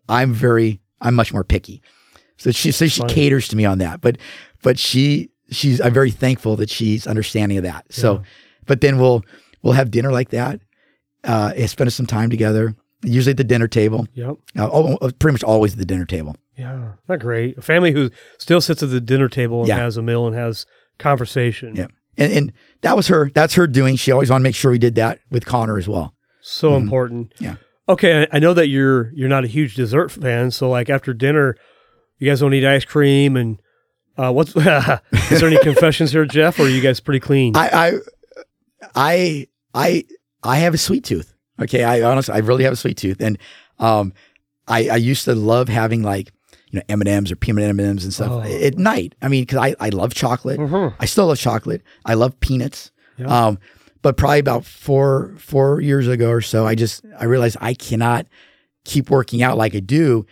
I'm 0.08 0.34
very, 0.34 0.80
I'm 1.02 1.16
much 1.16 1.34
more 1.34 1.44
picky. 1.44 1.82
So 2.38 2.52
she, 2.52 2.72
so 2.72 2.88
she 2.88 3.02
Funny. 3.02 3.14
caters 3.14 3.48
to 3.50 3.56
me 3.56 3.66
on 3.66 3.80
that. 3.80 4.02
But, 4.02 4.18
but 4.62 4.80
she, 4.80 5.30
she's, 5.52 5.82
I'm 5.82 5.94
very 5.94 6.12
thankful 6.12 6.56
that 6.58 6.70
she's 6.70 7.06
understanding 7.08 7.58
of 7.58 7.64
that. 7.66 7.86
So, 7.92 8.14
Yeah. 8.16 8.20
But 8.70 8.80
then 8.80 8.98
we'll, 8.98 9.22
we'll 9.62 9.74
have 9.74 9.92
dinner 9.92 10.12
like 10.14 10.30
that. 10.30 10.62
Uh, 11.26 11.52
and 11.58 11.70
spend 11.70 11.92
some 11.92 12.06
time 12.06 12.30
together. 12.30 12.74
Usually 13.04 13.32
at 13.32 13.38
the 13.38 13.44
dinner 13.44 13.68
table. 13.68 14.08
yep. 14.14 14.36
Uh, 14.58 14.64
al- 14.64 14.98
pretty 15.20 15.34
much 15.34 15.44
always 15.44 15.74
at 15.74 15.80
the 15.80 15.86
dinner 15.86 16.06
table. 16.06 16.36
Yeah, 16.58 16.94
not 17.10 17.20
great. 17.20 17.58
A 17.58 17.62
family 17.62 17.92
who 17.92 18.10
still 18.38 18.62
sits 18.62 18.82
at 18.84 18.90
the 18.90 19.02
dinner 19.02 19.28
table 19.28 19.60
and 19.60 19.68
Yeah. 19.68 19.78
has 19.80 19.98
a 19.98 20.02
meal 20.02 20.26
and 20.28 20.36
has 20.36 20.66
conversation. 20.98 21.76
Yeah. 21.76 21.88
And, 22.18 22.32
and 22.34 22.54
that 22.82 22.96
was 22.96 23.08
her. 23.08 23.30
That's 23.34 23.56
her 23.56 23.68
doing. 23.68 23.96
She 23.96 24.12
always 24.12 24.30
wanted 24.30 24.44
to 24.44 24.50
make 24.50 24.56
sure 24.56 24.72
we 24.72 24.78
did 24.80 24.96
that 24.96 25.20
with 25.32 25.46
Connor 25.46 25.78
as 25.78 25.88
well. 25.88 26.14
So 26.42 26.72
Mhm. 26.72 26.78
important. 26.84 27.34
Yeah. 27.40 27.56
Okay, 27.88 28.24
I 28.32 28.38
I 28.38 28.40
know 28.40 28.54
that 28.54 28.68
you're 28.68 29.12
you're 29.16 29.30
not 29.30 29.44
a 29.44 29.48
huge 29.48 29.76
dessert 29.76 30.12
fan, 30.12 30.52
so 30.52 30.70
like 30.70 30.90
after 30.90 31.14
dinner, 31.14 31.56
you 32.18 32.30
guys 32.30 32.40
don't 32.42 32.54
eat 32.54 32.66
ice 32.66 32.86
cream 32.86 33.36
and 33.36 33.60
Uh, 34.18 34.32
what's 34.32 34.54
is 34.56 35.40
there 35.40 35.48
any 35.50 35.58
confessions 35.64 36.12
here, 36.12 36.26
Jeff, 36.26 36.60
or 36.60 36.64
are 36.64 36.70
you 36.70 36.82
guys 36.82 37.00
pretty 37.00 37.20
clean? 37.22 37.56
I, 37.56 37.70
I, 37.70 37.94
I, 38.96 39.48
I, 39.74 40.06
I 40.44 40.58
have 40.60 40.74
a 40.74 40.78
sweet 40.78 41.04
tooth. 41.04 41.34
Okay, 41.60 41.84
I 41.84 42.02
honestly, 42.04 42.34
I 42.34 42.38
really 42.40 42.64
have 42.64 42.74
a 42.74 42.78
sweet 42.78 42.98
tooth, 42.98 43.20
and 43.20 43.38
um, 43.80 44.14
I, 44.68 44.90
I 44.90 44.96
used 44.96 45.26
to 45.26 45.36
love 45.36 45.68
having 45.68 46.04
like 46.04 46.32
you 46.72 46.80
know 46.80 46.84
M 46.88 47.02
and 47.02 47.08
M's 47.10 47.32
or 47.32 47.36
peanut 47.36 47.66
M 47.66 47.80
and 47.80 47.90
M's 47.90 48.04
and 48.06 48.14
stuff 48.14 48.32
Oh. 48.32 48.42
at 48.42 48.78
night. 48.78 49.16
I 49.22 49.28
mean, 49.28 49.44
because 49.44 49.58
I, 49.58 49.76
I 49.80 49.90
love 49.90 50.14
chocolate. 50.14 50.60
Mhm. 50.60 50.94
I 51.00 51.06
still 51.06 51.28
love 51.28 51.38
chocolate. 51.38 51.82
I 52.06 52.14
love 52.14 52.40
peanuts. 52.40 52.92
Yeah. 53.18 53.26
Um, 53.48 53.60
but 54.02 54.16
probably 54.16 54.40
about 54.40 54.64
four 54.64 55.34
four 55.38 55.82
years 55.82 56.08
ago 56.08 56.30
or 56.30 56.40
so, 56.40 56.66
I 56.66 56.76
just 56.76 57.04
I 57.20 57.26
realized 57.26 57.58
I 57.60 57.74
cannot 57.74 58.28
keep 58.86 59.10
working 59.10 59.44
out 59.44 59.58
like 59.58 59.76
I 59.76 59.82
do, 59.82 60.26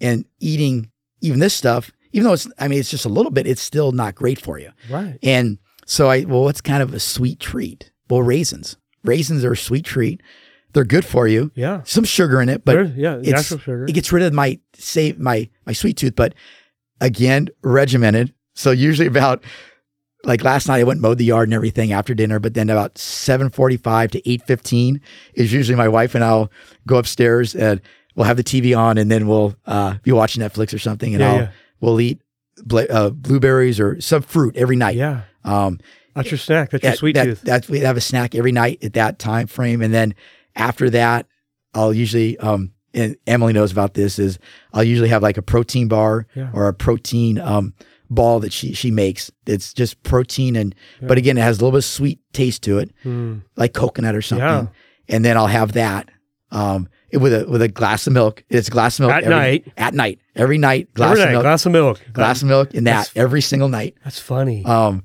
and 0.00 0.24
eating 0.40 0.90
even 1.20 1.38
this 1.38 1.54
stuff. 1.54 1.92
Even 2.12 2.24
though 2.26 2.32
it's, 2.34 2.48
I 2.58 2.66
mean, 2.66 2.80
it's 2.80 2.90
just 2.90 3.04
a 3.06 3.08
little 3.08 3.30
bit. 3.30 3.46
It's 3.46 3.62
still 3.62 3.92
not 3.92 4.16
great 4.16 4.40
for 4.40 4.58
you. 4.58 4.70
Right. 4.90 5.16
And 5.22 5.58
so 5.86 6.10
I, 6.10 6.24
well, 6.24 6.42
what's 6.42 6.60
kind 6.60 6.82
of 6.82 6.92
a 6.92 6.98
sweet 7.00 7.38
treat? 7.38 7.91
Well, 8.12 8.22
raisins. 8.22 8.76
Raisins 9.04 9.42
are 9.44 9.52
a 9.52 9.56
sweet 9.56 9.84
treat. 9.86 10.22
They're 10.74 10.84
good 10.84 11.04
for 11.04 11.26
you. 11.26 11.50
Yeah. 11.54 11.80
Some 11.84 12.04
sugar 12.04 12.40
in 12.42 12.48
it, 12.50 12.64
but 12.64 12.74
There- 12.74 12.92
yeah, 12.96 13.16
natural 13.16 13.58
sugar. 13.60 13.86
it 13.88 13.92
gets 13.92 14.12
rid 14.12 14.22
of 14.22 14.32
my 14.34 14.58
save 14.74 15.18
my 15.18 15.48
my 15.66 15.72
sweet 15.72 15.96
tooth. 15.96 16.14
But 16.16 16.34
again, 17.00 17.48
regimented. 17.62 18.32
So 18.54 18.70
usually 18.70 19.08
about 19.08 19.42
like 20.24 20.44
last 20.44 20.68
night, 20.68 20.80
I 20.80 20.84
went 20.84 20.96
and 20.98 21.02
mowed 21.02 21.18
the 21.18 21.24
yard 21.24 21.48
and 21.48 21.54
everything 21.54 21.92
after 21.92 22.14
dinner. 22.14 22.38
But 22.38 22.54
then 22.54 22.70
about 22.70 22.96
seven 22.98 23.50
forty 23.50 23.76
five 23.76 24.10
to 24.12 24.30
eight 24.30 24.42
fifteen 24.46 25.00
is 25.34 25.52
usually 25.52 25.76
my 25.76 25.88
wife 25.88 26.14
and 26.14 26.22
I'll 26.22 26.50
go 26.86 26.96
upstairs 26.96 27.54
and 27.54 27.80
we'll 28.14 28.26
have 28.26 28.36
the 28.36 28.44
TV 28.44 28.76
on, 28.76 28.98
and 28.98 29.10
then 29.10 29.26
we'll 29.26 29.56
uh, 29.66 29.94
be 30.02 30.12
watching 30.12 30.42
Netflix 30.42 30.74
or 30.74 30.78
something, 30.78 31.14
and 31.14 31.20
Yeah, 31.22 31.30
I'll 31.30 31.36
yeah. 31.38 31.50
we'll 31.80 32.00
eat 32.00 32.20
bla- 32.62 32.84
uh, 32.90 33.10
blueberries 33.10 33.80
or 33.80 34.00
some 34.02 34.20
fruit 34.22 34.54
every 34.56 34.76
night. 34.76 34.96
yeah. 34.96 35.22
Um, 35.44 35.80
That's 36.14 36.30
your 36.30 36.38
snack. 36.38 36.70
That's 36.70 36.84
your 36.84 36.94
sweet 36.94 37.14
that- 37.14 37.24
tooth. 37.24 37.42
That's 37.42 37.68
we 37.68 37.80
have 37.80 37.96
a 37.96 38.00
snack 38.00 38.34
every 38.34 38.52
night 38.52 38.82
at 38.84 38.94
that 38.94 39.18
time 39.18 39.46
frame, 39.46 39.82
and 39.82 39.92
then 39.94 40.14
after 40.56 40.90
that, 40.90 41.26
I'll 41.74 41.92
usually 41.94 42.36
um 42.38 42.72
and 42.94 43.16
Emily 43.26 43.52
knows 43.54 43.72
about 43.72 43.94
this 43.94 44.18
is 44.18 44.38
I'll 44.74 44.84
usually 44.84 45.08
have 45.08 45.22
like 45.22 45.38
a 45.38 45.42
protein 45.42 45.88
bar 45.88 46.26
Yeah. 46.34 46.50
or 46.52 46.68
a 46.68 46.74
protein 46.74 47.38
um 47.38 47.72
ball 48.10 48.40
that 48.40 48.52
she 48.52 48.74
she 48.74 48.90
makes. 48.90 49.30
It's 49.46 49.72
just 49.72 50.02
protein 50.02 50.56
and 50.56 50.74
but 51.00 51.16
again 51.18 51.38
it 51.38 51.42
has 51.42 51.56
a 51.58 51.60
little 51.60 51.72
bit 51.72 51.78
of 51.78 51.84
sweet 51.84 52.20
taste 52.34 52.62
to 52.64 52.78
it, 52.78 52.90
Hmm. 53.02 53.38
like 53.56 53.72
coconut 53.72 54.14
or 54.14 54.20
something. 54.22 54.46
Yeah. 54.46 54.66
And 55.08 55.24
then 55.24 55.36
I'll 55.38 55.46
have 55.46 55.72
that 55.72 56.10
um 56.50 56.88
with 57.14 57.32
a 57.32 57.46
with 57.48 57.62
a 57.62 57.68
glass 57.68 58.06
of 58.06 58.12
milk. 58.12 58.44
It's 58.50 58.68
a 58.68 58.70
glass 58.70 58.98
of 58.98 59.04
milk 59.04 59.12
At 59.12 59.22
every- 59.24 59.34
night? 59.36 59.72
At 59.78 59.94
night, 59.94 60.18
every 60.36 60.58
night, 60.58 60.92
glass 60.92 61.12
Every 61.12 61.22
of 61.22 61.26
night, 61.28 61.32
milk, 61.32 61.42
glass 61.44 61.66
of 61.66 61.72
milk. 61.72 62.00
glass 62.12 62.42
of 62.42 62.48
milk, 62.48 62.74
and 62.74 62.86
that 62.86 62.90
That's- 63.08 63.12
every 63.16 63.40
single 63.40 63.68
night. 63.70 63.94
That's 64.04 64.18
funny. 64.18 64.62
Um, 64.66 65.04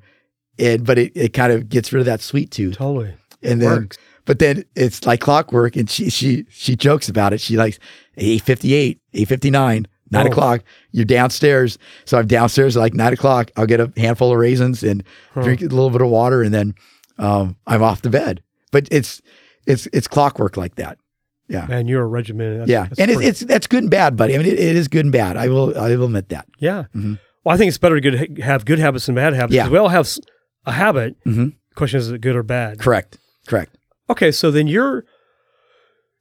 and 0.60 0.86
but 0.86 0.97
it, 0.97 1.12
it 1.16 1.34
kind 1.34 1.51
of 1.53 1.70
gets 1.70 1.91
rid 1.93 1.99
of 1.99 2.05
that 2.05 2.22
sweet 2.22 2.51
tooth 2.51 2.76
totally. 2.78 3.14
and 3.43 3.62
It 3.62 3.66
then 3.66 3.78
works. 3.82 3.97
but 4.26 4.39
then 4.39 4.64
it's 4.76 5.05
like 5.05 5.20
clockwork 5.20 5.76
and 5.76 5.89
she 5.89 6.10
she 6.10 6.45
she 6.49 6.76
jokes 6.76 7.10
about 7.10 7.34
it 7.34 7.39
she 7.41 7.58
likes 7.58 7.80
858 8.18 8.99
859 9.14 9.88
9 10.10 10.26
Oh. 10.26 10.30
o'clock 10.30 10.64
you're 10.91 11.05
downstairs 11.05 11.78
so 12.05 12.18
i'm 12.18 12.28
downstairs 12.28 12.78
at 12.78 12.80
like 12.80 12.93
9 12.93 13.14
o'clock 13.14 13.51
i'll 13.58 13.66
get 13.66 13.80
a 13.80 13.91
handful 13.97 14.32
of 14.32 14.38
raisins 14.39 14.84
and 14.84 15.03
Huh. 15.34 15.43
drink 15.43 15.62
a 15.62 15.66
little 15.66 15.89
bit 15.89 16.01
of 16.01 16.10
water 16.10 16.41
and 16.43 16.53
then 16.53 16.76
um, 17.20 17.55
i'm 17.68 17.84
off 17.84 18.01
to 18.03 18.10
bed 18.10 18.41
but 18.72 18.88
it's 18.91 19.22
it's 19.66 19.88
it's 19.93 20.08
clockwork 20.08 20.55
like 20.58 20.76
that 20.76 20.97
yeah 21.49 21.66
Man, 21.68 21.88
you're 21.88 22.03
a 22.03 22.08
regimented. 22.08 22.62
That's, 22.62 22.70
yeah 22.70 22.84
that's 22.86 22.99
and 22.99 23.12
it, 23.12 23.16
pretty- 23.16 23.30
it's 23.30 23.39
that's 23.41 23.68
good 23.68 23.84
and 23.84 23.91
bad 23.91 24.16
buddy 24.18 24.34
i 24.36 24.38
mean 24.38 24.47
it, 24.47 24.60
it 24.60 24.76
is 24.76 24.88
good 24.88 25.05
and 25.05 25.12
bad 25.12 25.36
i 25.38 25.47
will 25.49 25.78
i 25.78 25.95
will 25.95 26.05
admit 26.05 26.30
that 26.30 26.47
yeah. 26.60 26.86
Mhm. 26.95 27.20
Well, 27.43 27.53
I 27.55 27.58
think 27.58 27.70
it's 27.70 27.78
better 27.78 27.97
to 27.97 28.12
good, 28.12 28.39
have 28.39 28.66
good 28.66 28.78
habits 28.78 29.05
than 29.05 29.16
bad 29.16 29.34
habits. 29.34 29.53
Yeah. 29.55 29.70
We 29.70 29.78
all 29.78 29.88
have 29.88 30.05
a 30.68 30.72
habit. 30.74 31.15
Mhm. 31.26 31.53
Question 31.76 31.97
is, 31.99 32.07
is 32.07 32.13
it 32.13 32.22
good 32.22 32.36
or 32.36 32.43
bad? 32.43 32.78
correct 32.80 33.18
correct 33.47 33.76
Okay, 34.09 34.32
so 34.32 34.51
then 34.51 34.68
your 34.68 35.03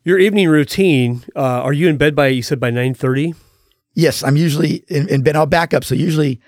your 0.05 0.19
evening 0.19 0.49
routine. 0.49 1.23
Uh, 1.35 1.41
are 1.63 1.73
you 1.73 1.89
in 1.89 1.97
bed 1.97 2.15
by 2.15 2.29
you 2.29 2.43
said 2.43 2.59
by 2.61 2.71
nine 2.71 2.95
thirty? 2.95 3.35
Yes, 3.95 4.23
I'm 4.23 4.37
usually 4.37 4.85
in, 4.89 5.09
in 5.09 5.23
bed. 5.23 5.37
I'll 5.37 5.47
back 5.47 5.73
up. 5.75 5.85
So 5.85 5.95
usually 5.95 6.41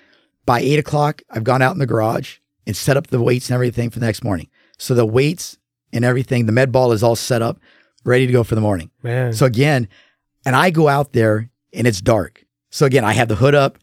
by 0.45 0.59
eight 0.61 0.79
o'clock, 0.79 1.21
I've 1.29 1.43
gone 1.43 1.61
out 1.61 1.73
in 1.73 1.79
the 1.79 1.85
garage 1.87 2.37
and 2.67 2.75
set 2.75 2.95
up 2.97 3.07
the 3.07 3.21
weights 3.21 3.49
and 3.49 3.55
everything 3.55 3.89
for 3.89 3.99
the 3.99 4.05
next 4.05 4.23
morning. 4.23 4.47
So 4.77 4.93
the 4.93 5.05
weights 5.05 5.57
and 5.91 6.05
everything, 6.05 6.45
the 6.45 6.51
med 6.51 6.71
ball 6.71 6.91
is 6.91 7.01
all 7.03 7.15
set 7.15 7.41
up, 7.41 7.59
ready 8.05 8.27
to 8.27 8.31
go 8.33 8.43
for 8.43 8.55
the 8.55 8.61
morning. 8.61 8.91
Man, 9.03 9.33
So 9.33 9.45
again, 9.45 9.87
and 10.45 10.55
I 10.55 10.69
go 10.69 10.87
out 10.87 11.13
there 11.13 11.49
and 11.73 11.87
it's 11.87 12.01
dark. 12.01 12.45
So 12.69 12.85
again, 12.85 13.03
I 13.03 13.13
have 13.13 13.27
the 13.27 13.35
hood 13.35 13.55
up 13.55 13.79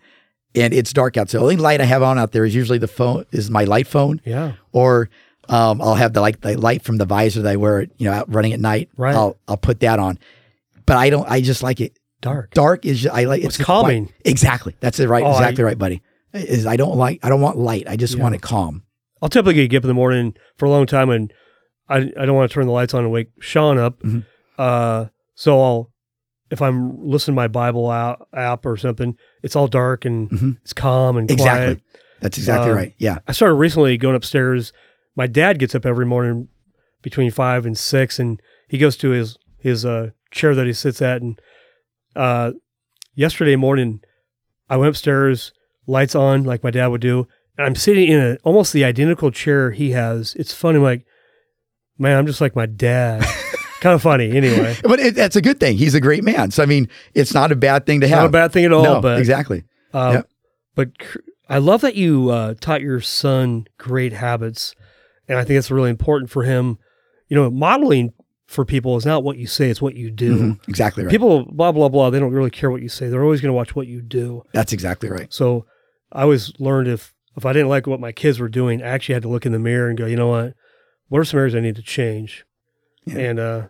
and 0.57 0.73
it's 0.75 0.93
dark 0.93 1.17
out. 1.17 1.31
So 1.31 1.39
the 1.39 1.43
only 1.45 1.57
light 1.57 1.81
I 1.81 1.85
have 1.85 2.03
on 2.03 2.19
out 2.19 2.33
there 2.33 2.45
is 2.45 2.55
usually 2.55 2.79
the 2.79 2.89
phone 2.89 3.25
is 3.33 3.51
my 3.51 3.65
light 3.65 3.87
phone, 3.87 4.21
yeah, 4.25 4.53
or 4.73 5.09
um, 5.49 5.81
I'll 5.81 5.95
have 5.95 6.13
the 6.13 6.21
like 6.21 6.41
the 6.41 6.57
light 6.57 6.83
from 6.83 6.97
the 6.97 7.05
visor 7.05 7.43
that 7.43 7.53
I 7.53 7.57
wear, 7.57 7.83
you 7.99 8.07
know, 8.07 8.13
out 8.13 8.33
running 8.33 8.53
at 8.53 8.61
night. 8.61 8.89
Right. 8.97 9.15
I'll 9.15 9.37
I'll 9.47 9.57
put 9.57 9.81
that 9.81 9.99
on. 9.99 10.19
But 10.87 10.97
I 10.97 11.11
don't. 11.11 11.29
I 11.29 11.41
just 11.41 11.63
like 11.63 11.81
it 11.81 11.99
dark. 12.21 12.53
dark 12.55 12.85
is 12.87 13.01
ju- 13.03 13.11
I 13.13 13.25
like 13.25 13.43
It's 13.45 13.57
just 13.57 13.67
calming. 13.67 14.07
quiet. 14.07 14.21
Exactly. 14.25 14.77
That's 14.81 14.99
it. 15.01 15.09
Right. 15.09 15.23
Oh, 15.25 15.29
I- 15.29 15.39
exactly 15.39 15.65
right, 15.65 15.79
buddy. 15.79 16.03
Is 16.33 16.67
I 16.67 16.77
don't 16.77 16.97
like 16.97 17.21
I 17.23 17.29
don't 17.29 17.41
want 17.41 17.57
light. 17.59 17.85
I 17.89 17.97
just 17.97 18.17
Yeah. 18.17 18.23
want 18.23 18.35
it 18.35 18.43
calm. 18.43 18.83
I'll 19.23 19.29
typically 19.29 19.67
get 19.69 19.79
up 19.79 19.85
in 19.85 19.89
the 19.89 19.95
morning 19.95 20.35
for 20.59 20.67
a 20.67 20.71
long 20.71 20.87
time, 20.87 21.11
and 21.11 21.33
I 21.89 21.97
I 22.19 22.27
don't 22.27 22.35
want 22.35 22.51
to 22.51 22.55
turn 22.55 22.67
the 22.67 22.73
lights 22.73 22.93
on 22.95 23.05
and 23.05 23.13
wake 23.13 23.31
Sean 23.41 23.79
up. 23.79 24.01
Mhm. 24.01 24.25
Uh, 24.59 25.07
so 25.35 25.61
I'll 25.63 25.91
if 26.51 26.63
I'm 26.63 27.05
listening 27.07 27.35
to 27.35 27.37
my 27.43 27.49
Bible 27.49 27.91
app, 27.93 28.65
or 28.67 28.77
something, 28.77 29.17
it's 29.43 29.57
all 29.57 29.67
dark 29.69 30.05
and 30.05 30.31
Mhm. 30.31 30.57
it's 30.63 30.73
calm 30.73 31.17
and 31.17 31.31
Exactly. 31.31 31.75
quiet. 31.77 31.83
That's 32.21 32.39
exactly 32.39 32.71
Uh, 32.71 32.75
right. 32.75 32.95
Yeah. 32.99 33.19
I 33.29 33.33
started 33.33 33.55
recently 33.57 33.97
going 33.99 34.15
upstairs. 34.17 34.73
My 35.17 35.27
dad 35.27 35.59
gets 35.59 35.75
up 35.75 35.85
every 35.85 36.07
morning 36.07 36.49
between 37.03 37.31
five 37.31 37.67
and 37.67 37.77
six, 37.77 38.19
and 38.19 38.41
he 38.69 38.79
goes 38.79 38.97
to 38.99 39.11
his 39.11 39.39
his 39.59 39.85
uh, 39.85 40.11
chair 40.31 40.55
that 40.55 40.67
he 40.67 40.73
sits 40.73 41.03
at. 41.03 41.21
And 41.23 41.41
uh, 42.15 42.53
yesterday 43.15 43.57
morning, 43.57 44.01
I 44.71 44.77
went 44.77 44.89
upstairs, 44.91 45.53
lights 45.87 46.15
on 46.15 46.45
like 46.45 46.63
my 46.63 46.71
dad 46.71 46.87
would 46.89 47.01
do, 47.01 47.27
and 47.59 47.67
I'm 47.67 47.75
sitting 47.75 48.09
in 48.09 48.21
a 48.21 48.37
almost 48.45 48.73
the 48.73 48.85
identical 48.85 49.31
chair 49.31 49.73
he 49.73 49.91
has. 49.91 50.35
It's 50.37 50.55
funny, 50.55 50.77
I'm 50.79 50.83
like, 50.85 51.05
man, 51.99 52.17
I'm 52.17 52.27
just 52.27 52.41
like 52.41 52.55
my 52.57 52.67
dad. 52.67 53.25
kind 53.81 53.95
of 53.95 54.03
funny, 54.03 54.31
anyway. 54.37 54.77
But 54.83 54.99
it, 55.01 55.15
that's 55.15 55.37
a 55.37 55.43
good 55.43 55.61
thing. 55.61 55.77
He's 55.77 55.95
a 55.95 56.01
great 56.01 56.25
man. 56.25 56.51
So 56.51 56.63
I 56.63 56.67
mean, 56.67 56.89
it's 57.15 57.35
not 57.35 57.53
a 57.53 57.57
bad 57.57 57.87
thing 57.87 58.01
to 58.01 58.09
have. 58.09 58.19
Not 58.19 58.27
a 58.27 58.31
bad 58.31 58.53
thing 58.53 58.65
at 58.65 58.73
all, 58.73 58.83
no, 58.85 59.01
but 59.01 59.19
exactly. 59.19 59.65
Um, 59.93 60.13
Yeah. 60.15 60.23
But 60.75 60.99
cr- 60.99 61.19
I 61.49 61.59
love 61.59 61.81
that 61.83 61.95
you 61.95 62.31
uh, 62.31 62.55
taught 62.61 62.83
your 62.83 63.01
son 63.01 63.67
great 63.79 64.13
habits, 64.13 64.75
and 65.29 65.39
I 65.39 65.45
think 65.45 65.59
it's 65.59 65.71
really 65.71 65.91
important 65.91 66.31
for 66.31 66.43
him. 66.43 66.79
You 67.29 67.37
know, 67.37 67.51
modeling 67.51 68.13
for 68.47 68.65
people 68.65 68.97
is 68.97 69.05
not 69.07 69.25
what 69.25 69.39
you 69.39 69.47
say; 69.47 69.71
it's 69.71 69.81
what 69.83 69.95
you 69.97 70.11
do. 70.11 70.37
Mhm. 70.39 70.69
Exactly 70.69 71.03
right. 71.05 71.11
People, 71.11 71.45
blah 71.51 71.73
blah 71.73 71.89
blah. 71.89 72.11
They 72.11 72.19
don't 72.21 72.33
really 72.33 72.51
care 72.51 72.71
what 72.71 72.83
you 72.83 72.89
say; 72.89 73.09
they're 73.09 73.23
always 73.23 73.41
going 73.41 73.51
to 73.51 73.57
watch 73.57 73.75
what 73.75 73.87
you 73.87 74.03
do. 74.03 74.43
that's 74.53 74.73
exactly 74.73 75.09
right. 75.09 75.33
So, 75.33 75.67
I 76.13 76.23
always 76.23 76.53
learned 76.59 76.89
if 76.89 77.13
if 77.37 77.45
I 77.45 77.53
didn't 77.53 77.69
like 77.69 77.87
what 77.87 78.01
my 78.01 78.13
kids 78.13 78.39
were 78.41 78.49
doing, 78.49 78.83
I 78.83 78.87
actually 78.87 79.15
had 79.15 79.23
to 79.23 79.29
look 79.29 79.45
in 79.47 79.53
the 79.53 79.59
mirror 79.59 79.89
and 79.89 79.99
go, 79.99 80.07
you 80.07 80.17
know 80.17 80.29
what? 80.29 80.55
What 81.09 81.19
are 81.21 81.25
some 81.25 81.39
areas 81.41 81.55
I 81.55 81.61
need 81.61 81.77
to 81.77 81.83
change? 81.83 82.46
Yeah. 83.07 83.19
And 83.19 83.39
uh, 83.39 83.63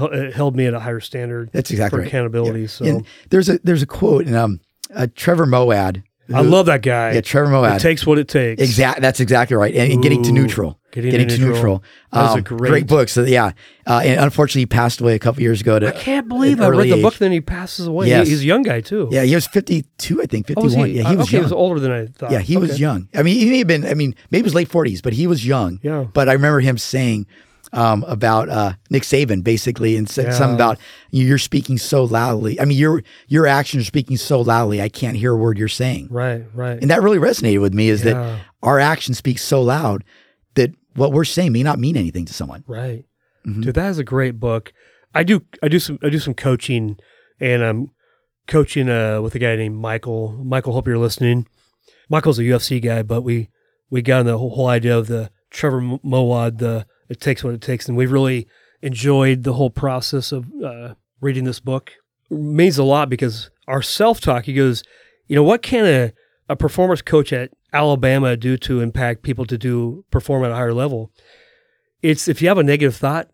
it 0.00 0.34
held 0.34 0.54
me 0.56 0.66
at 0.66 0.74
a 0.74 0.80
higher 0.80 1.00
standard 1.00 1.50
That's 1.52 1.70
exactly 1.70 1.96
for 1.96 2.00
right. 2.02 2.08
accountability. 2.08 2.66
So 2.66 2.84
And 2.84 3.06
there's 3.30 3.48
a 3.48 3.58
there's 3.64 3.82
a 3.82 3.86
quote 3.86 4.26
in 4.26 4.34
um 4.34 4.60
uh, 4.94 5.06
Trevor 5.14 5.46
Moawad. 5.46 6.02
I 6.32 6.40
love 6.40 6.66
that 6.66 6.80
guy. 6.80 7.12
yeah 7.12 7.20
Trevor 7.20 7.50
it 7.50 7.54
Moawad. 7.54 7.80
takes 7.80 8.06
what 8.06 8.18
it 8.18 8.28
takes. 8.28 8.60
Exactly. 8.62 9.02
That's 9.02 9.20
exactly 9.20 9.56
right. 9.58 9.74
And, 9.74 9.92
and 9.92 10.02
getting 10.02 10.22
to 10.22 10.32
neutral. 10.32 10.78
Getting, 10.90 11.10
Getting 11.10 11.28
to 11.28 11.38
neutral. 11.38 11.82
A 12.12 12.18
Um, 12.30 12.40
great- 12.42 12.86
book. 12.86 13.08
So 13.10 13.24
yeah. 13.24 13.50
Uh, 13.86 14.00
and 14.04 14.20
unfortunately, 14.20 14.62
he 14.62 14.66
passed 14.66 15.00
away 15.00 15.14
a 15.14 15.18
couple 15.18 15.42
years 15.42 15.60
ago. 15.60 15.78
To, 15.78 15.88
I 15.88 15.90
can't 15.98 16.28
believe 16.28 16.60
I 16.62 16.68
read 16.68 16.90
the 16.90 17.02
book. 17.02 17.16
Then 17.16 17.32
he 17.32 17.40
passes 17.42 17.86
away. 17.88 18.08
Yes. 18.08 18.26
He- 18.26 18.30
he's 18.32 18.42
a 18.42 18.46
young 18.46 18.62
guy 18.62 18.80
too. 18.80 19.08
Yeah, 19.10 19.22
he 19.24 19.34
was 19.34 19.46
52, 19.46 20.22
I 20.22 20.26
think, 20.26 20.46
Oh, 20.56 20.62
51. 20.62 20.64
was 20.64 20.74
he? 20.74 20.80
Yeah, 20.96 21.02
he 21.02 21.14
Uh, 21.14 21.18
was 21.18 21.26
okay, 21.28 21.36
young. 21.36 21.42
He 21.42 21.44
was 21.44 21.52
older 21.52 21.80
than 21.80 21.92
I 21.92 22.06
thought. 22.06 22.30
yeah, 22.30 22.38
he 22.40 22.56
was 22.56 22.80
young. 22.80 23.08
I 23.14 23.22
mean, 23.22 23.38
he 23.38 23.50
may 23.50 23.58
have 23.58 23.66
been, 23.66 23.84
I 23.84 23.94
mean, 23.94 24.14
maybe 24.30 24.40
it 24.40 24.44
was 24.44 24.54
late 24.54 24.68
40s, 24.70 25.02
but 25.02 25.12
he 25.14 25.26
was 25.26 25.44
young. 25.46 25.78
Yeah. 25.82 26.04
But 26.12 26.28
I 26.28 26.32
remember 26.32 26.60
him 26.60 26.78
saying 26.78 27.26
um, 27.74 28.04
about 28.08 28.48
uh, 28.48 28.72
Nick 28.90 29.02
Saban, 29.02 29.42
basically, 29.44 29.96
and 29.96 30.08
said 30.08 30.26
Yeah. 30.26 30.32
something 30.32 30.54
about 30.54 30.78
you're 31.10 31.38
speaking 31.38 31.76
so 31.78 32.04
loudly. 32.04 32.60
I 32.60 32.64
mean, 32.64 32.78
your 32.78 33.02
your 33.28 33.46
actions 33.46 33.82
are 33.82 33.86
speaking 33.86 34.16
so 34.16 34.40
loudly, 34.40 34.80
I 34.80 34.88
can't 34.88 35.16
hear 35.16 35.32
a 35.32 35.36
word 35.36 35.58
you're 35.58 35.68
saying. 35.68 36.08
Right. 36.10 36.44
Right. 36.54 36.80
And 36.80 36.90
that 36.90 37.02
really 37.02 37.18
resonated 37.18 37.60
with 37.60 37.74
me 37.74 37.88
is 37.88 38.04
Yeah. 38.04 38.12
that 38.14 38.40
our 38.62 38.78
actions 38.80 39.18
speak 39.18 39.38
so 39.38 39.60
loud 39.62 40.04
that 40.54 40.70
what 40.94 41.12
we're 41.12 41.24
saying 41.24 41.52
may 41.52 41.62
not 41.62 41.78
mean 41.78 41.96
anything 41.96 42.24
to 42.26 42.32
someone. 42.34 42.64
Right. 42.66 43.04
Mhm. 43.46 43.62
Dude, 43.64 43.74
that 43.74 43.90
is 43.90 43.98
a 43.98 44.04
great 44.04 44.38
book. 44.40 44.72
I 45.14 45.22
do 45.24 45.42
I 45.62 45.68
do 45.68 45.78
some 45.78 45.98
I 46.02 46.08
do 46.10 46.18
some 46.18 46.34
coaching 46.34 46.96
and 47.40 47.62
I'm 47.62 47.90
coaching 48.46 48.88
uh 48.88 49.20
with 49.20 49.34
a 49.34 49.38
guy 49.38 49.56
named 49.56 49.76
Michael. 49.76 50.40
Michael, 50.44 50.72
hope 50.72 50.86
you're 50.86 50.98
listening. 50.98 51.46
Michael's 52.08 52.38
a 52.38 52.42
UFC 52.44 52.80
guy, 52.80 53.02
but 53.02 53.22
we 53.22 53.48
we 53.90 54.02
got 54.02 54.20
on 54.20 54.26
the 54.26 54.38
whole, 54.38 54.50
whole 54.54 54.66
idea 54.68 54.96
of 54.96 55.06
the 55.08 55.30
Trevor 55.50 55.80
Mo- 55.80 56.00
Moawad, 56.04 56.58
the 56.58 56.86
it 57.08 57.20
takes 57.20 57.44
what 57.44 57.54
it 57.54 57.60
takes, 57.60 57.88
and 57.88 57.96
we've 57.96 58.12
really 58.12 58.46
enjoyed 58.82 59.44
the 59.44 59.54
whole 59.54 59.70
process 59.70 60.32
of 60.32 60.46
uh, 60.64 60.94
reading 61.20 61.44
this 61.44 61.60
book. 61.60 61.92
It 62.30 62.38
means 62.38 62.78
a 62.78 62.84
lot 62.84 63.08
because 63.08 63.50
our 63.66 63.82
self 63.82 64.20
talk. 64.20 64.44
He 64.44 64.54
goes, 64.54 64.82
you 65.26 65.36
know, 65.36 65.42
what 65.42 65.62
can 65.62 65.86
a 65.86 66.12
a 66.48 66.56
performance 66.56 67.00
coach 67.00 67.32
at 67.32 67.50
Alabama 67.72 68.36
do 68.36 68.56
to 68.58 68.80
impact 68.80 69.22
people 69.22 69.46
to 69.46 69.56
do 69.56 70.04
perform 70.10 70.44
at 70.44 70.50
a 70.50 70.54
higher 70.54 70.74
level? 70.74 71.10
It's 72.02 72.28
if 72.28 72.42
you 72.42 72.48
have 72.48 72.58
a 72.58 72.62
negative 72.62 72.96
thought, 72.96 73.28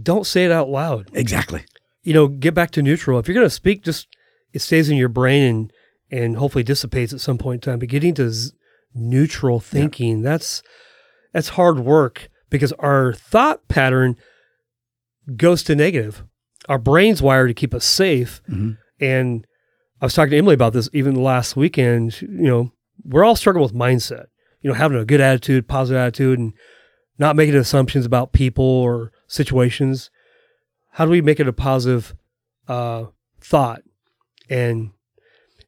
don't 0.00 0.26
say 0.26 0.44
it 0.44 0.52
out 0.52 0.68
loud. 0.68 1.10
Exactly. 1.14 1.64
You 2.02 2.12
know, 2.12 2.28
get 2.28 2.54
back 2.54 2.70
to 2.72 2.82
neutral. 2.82 3.18
If 3.18 3.26
you're 3.26 3.34
going 3.34 3.46
to 3.46 3.50
speak, 3.50 3.82
just 3.82 4.08
it 4.52 4.60
stays 4.60 4.90
in 4.90 4.96
your 4.96 5.08
brain 5.08 5.42
and 5.42 5.72
and 6.10 6.36
hopefully 6.36 6.64
dissipates 6.64 7.12
at 7.12 7.20
some 7.20 7.38
point 7.38 7.64
in 7.64 7.72
time. 7.72 7.78
But 7.78 7.88
getting 7.88 8.14
to 8.14 8.30
z- 8.30 8.52
neutral 8.94 9.58
thinking, 9.58 10.22
that's 10.22 10.62
that's 11.32 11.48
hard 11.50 11.80
work 11.80 12.28
because 12.54 12.72
our 12.74 13.12
thought 13.14 13.66
pattern 13.66 14.16
goes 15.36 15.64
to 15.64 15.74
negative. 15.74 16.22
Our 16.68 16.78
brain's 16.78 17.20
wired 17.20 17.48
to 17.48 17.54
keep 17.54 17.74
us 17.74 17.84
safe. 17.84 18.40
Mhm. 18.48 18.78
And 19.00 19.44
I 20.00 20.06
was 20.06 20.14
talking 20.14 20.30
to 20.30 20.36
Emily 20.38 20.54
about 20.54 20.72
this 20.72 20.88
even 20.92 21.16
last 21.16 21.56
weekend. 21.56 22.22
You 22.22 22.28
know, 22.28 22.72
we're 23.04 23.24
all 23.24 23.34
struggling 23.34 23.64
with 23.64 23.74
mindset, 23.74 24.26
you 24.60 24.68
know, 24.68 24.74
having 24.74 24.96
a 24.96 25.04
good 25.04 25.20
attitude, 25.20 25.66
positive 25.66 25.98
attitude, 25.98 26.38
and 26.38 26.52
not 27.18 27.34
making 27.34 27.56
assumptions 27.56 28.06
about 28.06 28.32
people 28.32 28.64
or 28.64 29.10
situations. 29.26 30.10
How 30.92 31.06
do 31.06 31.10
we 31.10 31.20
make 31.20 31.40
it 31.40 31.48
a 31.48 31.52
positive 31.52 32.14
uh, 32.68 33.06
thought? 33.40 33.82
And 34.48 34.92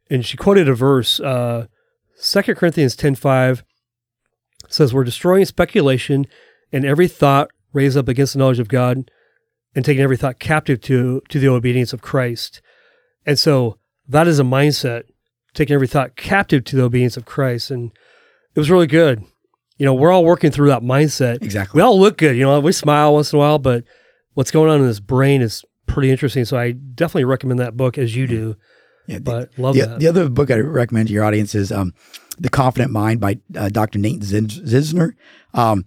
and 0.09 0.25
she 0.25 0.37
quoted 0.37 0.69
a 0.69 0.75
verse, 0.75 1.19
uh, 1.19 1.67
2 2.23 2.55
Corinthians 2.55 2.95
ten 2.95 3.17
five 3.17 3.65
says, 4.69 4.95
We're 4.95 5.05
destroying 5.05 5.45
speculation 5.45 6.27
and 6.77 6.85
every 6.85 7.09
thought 7.09 7.49
raised 7.73 7.97
up 7.97 8.09
against 8.09 8.35
the 8.35 8.39
knowledge 8.39 8.59
of 8.59 8.69
God 8.69 9.11
and 9.75 9.85
taking 9.85 10.03
every 10.03 10.17
thought 10.17 10.39
captive 10.39 10.81
to, 10.83 11.23
to 11.31 11.39
the 11.39 11.49
obedience 11.49 11.93
of 11.93 12.03
Christ. 12.03 12.61
And 13.25 13.39
so 13.39 13.79
that 14.09 14.27
is 14.29 14.39
a 14.39 14.43
mindset, 14.45 15.05
taking 15.55 15.75
every 15.75 15.87
thought 15.87 16.17
captive 16.17 16.65
to 16.65 16.77
the 16.77 16.83
obedience 16.83 17.17
of 17.17 17.25
Christ. 17.25 17.71
And 17.71 17.93
it 18.55 18.59
was 18.61 18.71
really 18.71 18.87
good. 18.87 19.25
You 19.79 19.85
know, 19.87 19.95
we're 19.95 20.13
all 20.13 20.25
working 20.25 20.51
through 20.51 20.69
that 20.69 20.83
mindset. 20.83 21.43
Exactly. 21.43 21.79
We 21.79 21.83
all 21.83 21.99
look 21.99 22.19
good. 22.19 22.37
You 22.37 22.45
know, 22.45 22.61
we 22.61 22.73
smile 22.73 23.15
once 23.15 23.33
in 23.33 23.37
a 23.37 23.41
while, 23.41 23.59
but 23.59 23.85
what's 24.35 24.51
going 24.51 24.71
on 24.71 24.81
in 24.81 24.87
this 24.87 25.01
brain 25.01 25.43
is 25.43 25.65
pretty 25.87 26.11
interesting. 26.11 26.45
So 26.45 26.57
I 26.59 26.73
definitely 26.73 27.25
recommend 27.25 27.61
that 27.61 27.77
book 27.77 27.99
as 27.99 28.15
you 28.17 28.27
do. 28.27 28.57
Yeah, 29.07 29.17
the- 29.17 29.21
But 29.23 29.51
love 29.59 29.75
the, 29.75 29.83
that. 29.87 30.01
the 30.01 30.09
other 30.09 30.29
book 30.29 30.51
I 30.51 30.59
recommend 30.59 31.09
to 31.09 31.15
your 31.15 31.25
audience 31.25 31.55
is 31.55 31.71
um, 31.73 31.93
The 32.39 32.49
Confident 32.49 32.91
Mind 32.91 33.21
by 33.21 33.39
uh, 33.55 33.69
Dr. 33.69 33.99
Nate 33.99 34.21
Zinsser. 34.21 35.13
Um, 35.53 35.85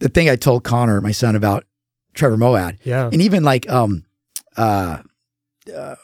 the 0.00 0.08
thing 0.08 0.28
I 0.28 0.36
told 0.36 0.64
Connor, 0.64 1.00
my 1.00 1.12
son, 1.12 1.36
about 1.36 1.64
Trevor 2.14 2.36
Moawad, 2.36 2.78
yeah. 2.82 3.06
and 3.12 3.22
even 3.22 3.44
like 3.44 3.68
um, 3.70 4.04
uh, 4.56 4.98
uh, 5.74 5.94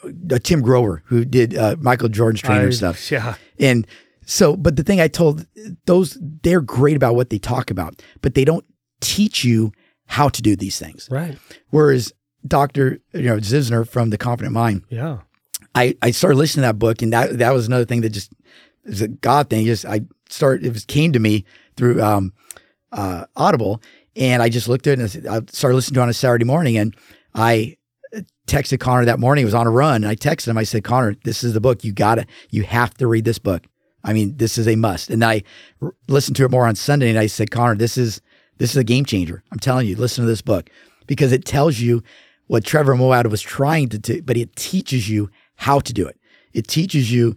Tim 0.43 0.61
Grover, 0.61 1.03
who 1.05 1.25
did 1.25 1.55
uh, 1.57 1.75
Michael 1.79 2.09
Jordan's 2.09 2.41
trainer 2.41 2.67
I- 2.67 2.71
stuff. 2.71 3.11
Yeah. 3.11 3.35
And 3.59 3.85
so, 4.25 4.55
but 4.55 4.75
the 4.75 4.83
thing 4.83 4.99
I 5.01 5.07
told 5.07 5.45
those, 5.85 6.17
they're 6.43 6.61
great 6.61 6.95
about 6.95 7.15
what 7.15 7.29
they 7.29 7.39
talk 7.39 7.71
about, 7.71 8.01
but 8.21 8.35
they 8.35 8.45
don't 8.45 8.65
teach 9.01 9.43
you 9.43 9.71
how 10.05 10.29
to 10.29 10.41
do 10.41 10.55
these 10.55 10.77
things. 10.79 11.07
Right. 11.11 11.37
Whereas 11.69 12.11
Dr. 12.45 12.99
You 13.13 13.21
know, 13.23 13.37
Zinsser 13.37 13.87
from 13.87 14.09
The 14.09 14.17
Confident 14.17 14.53
Mind, 14.53 14.83
Yeah. 14.89 15.19
I, 15.75 15.95
I 16.01 16.11
started 16.11 16.37
listening 16.37 16.63
to 16.63 16.67
that 16.69 16.79
book, 16.79 17.01
and 17.01 17.13
that 17.13 17.37
that 17.37 17.51
was 17.53 17.67
another 17.67 17.85
thing 17.85 18.01
that 18.01 18.09
just 18.09 18.31
was 18.85 19.01
a 19.01 19.07
God 19.07 19.49
thing. 19.49 19.65
Just 19.65 19.85
I 19.85 20.01
started 20.29 20.65
it 20.65 20.73
was 20.73 20.85
came 20.85 21.13
to 21.13 21.19
me 21.19 21.45
through 21.75 22.01
um, 22.01 22.33
uh, 22.91 23.25
Audible, 23.35 23.81
and 24.15 24.41
I 24.41 24.49
just 24.49 24.67
looked 24.67 24.87
at 24.87 24.99
it 24.99 25.15
and 25.15 25.27
I 25.27 25.41
started 25.51 25.75
listening 25.75 25.95
to 25.95 25.99
it 26.01 26.03
on 26.03 26.09
a 26.09 26.13
Saturday 26.13 26.45
morning, 26.45 26.77
and 26.77 26.95
I 27.35 27.77
texted 28.47 28.79
Connor 28.79 29.05
that 29.05 29.19
morning. 29.19 29.41
He 29.41 29.45
was 29.45 29.53
on 29.53 29.67
a 29.67 29.71
run, 29.71 30.03
and 30.03 30.07
I 30.07 30.15
texted 30.15 30.47
him. 30.47 30.57
I 30.57 30.63
said, 30.63 30.83
Connor, 30.83 31.15
this 31.23 31.43
is 31.43 31.53
the 31.53 31.61
book. 31.61 31.83
You 31.83 31.91
gotta, 31.91 32.25
you 32.49 32.63
have 32.63 32.93
to 32.95 33.07
read 33.07 33.25
this 33.25 33.39
book. 33.39 33.67
I 34.03 34.13
mean, 34.13 34.37
this 34.37 34.57
is 34.57 34.67
a 34.67 34.75
must. 34.75 35.09
And 35.09 35.23
I 35.23 35.43
r- 35.81 35.93
listened 36.07 36.37
to 36.37 36.45
it 36.45 36.51
more 36.51 36.65
on 36.65 36.75
Sunday, 36.75 37.09
and 37.09 37.19
I 37.19 37.27
said, 37.27 37.51
Connor, 37.51 37.75
this 37.75 37.97
is 37.97 38.21
this 38.57 38.71
is 38.71 38.77
a 38.77 38.83
game 38.83 39.05
changer. 39.05 39.43
I'm 39.51 39.59
telling 39.59 39.87
you, 39.87 39.95
listen 39.95 40.23
to 40.23 40.29
this 40.29 40.41
book 40.41 40.69
because 41.05 41.31
it 41.31 41.45
tells 41.45 41.79
you 41.79 42.01
what 42.47 42.63
Trevor 42.63 42.95
Moawad 42.95 43.29
was 43.29 43.41
trying 43.41 43.89
to 43.89 43.99
do, 43.99 44.21
but 44.21 44.37
it 44.37 44.55
teaches 44.55 45.09
you 45.09 45.29
how 45.55 45.79
to 45.79 45.93
do 45.93 46.07
it. 46.07 46.17
It 46.53 46.67
teaches 46.67 47.11
you 47.11 47.35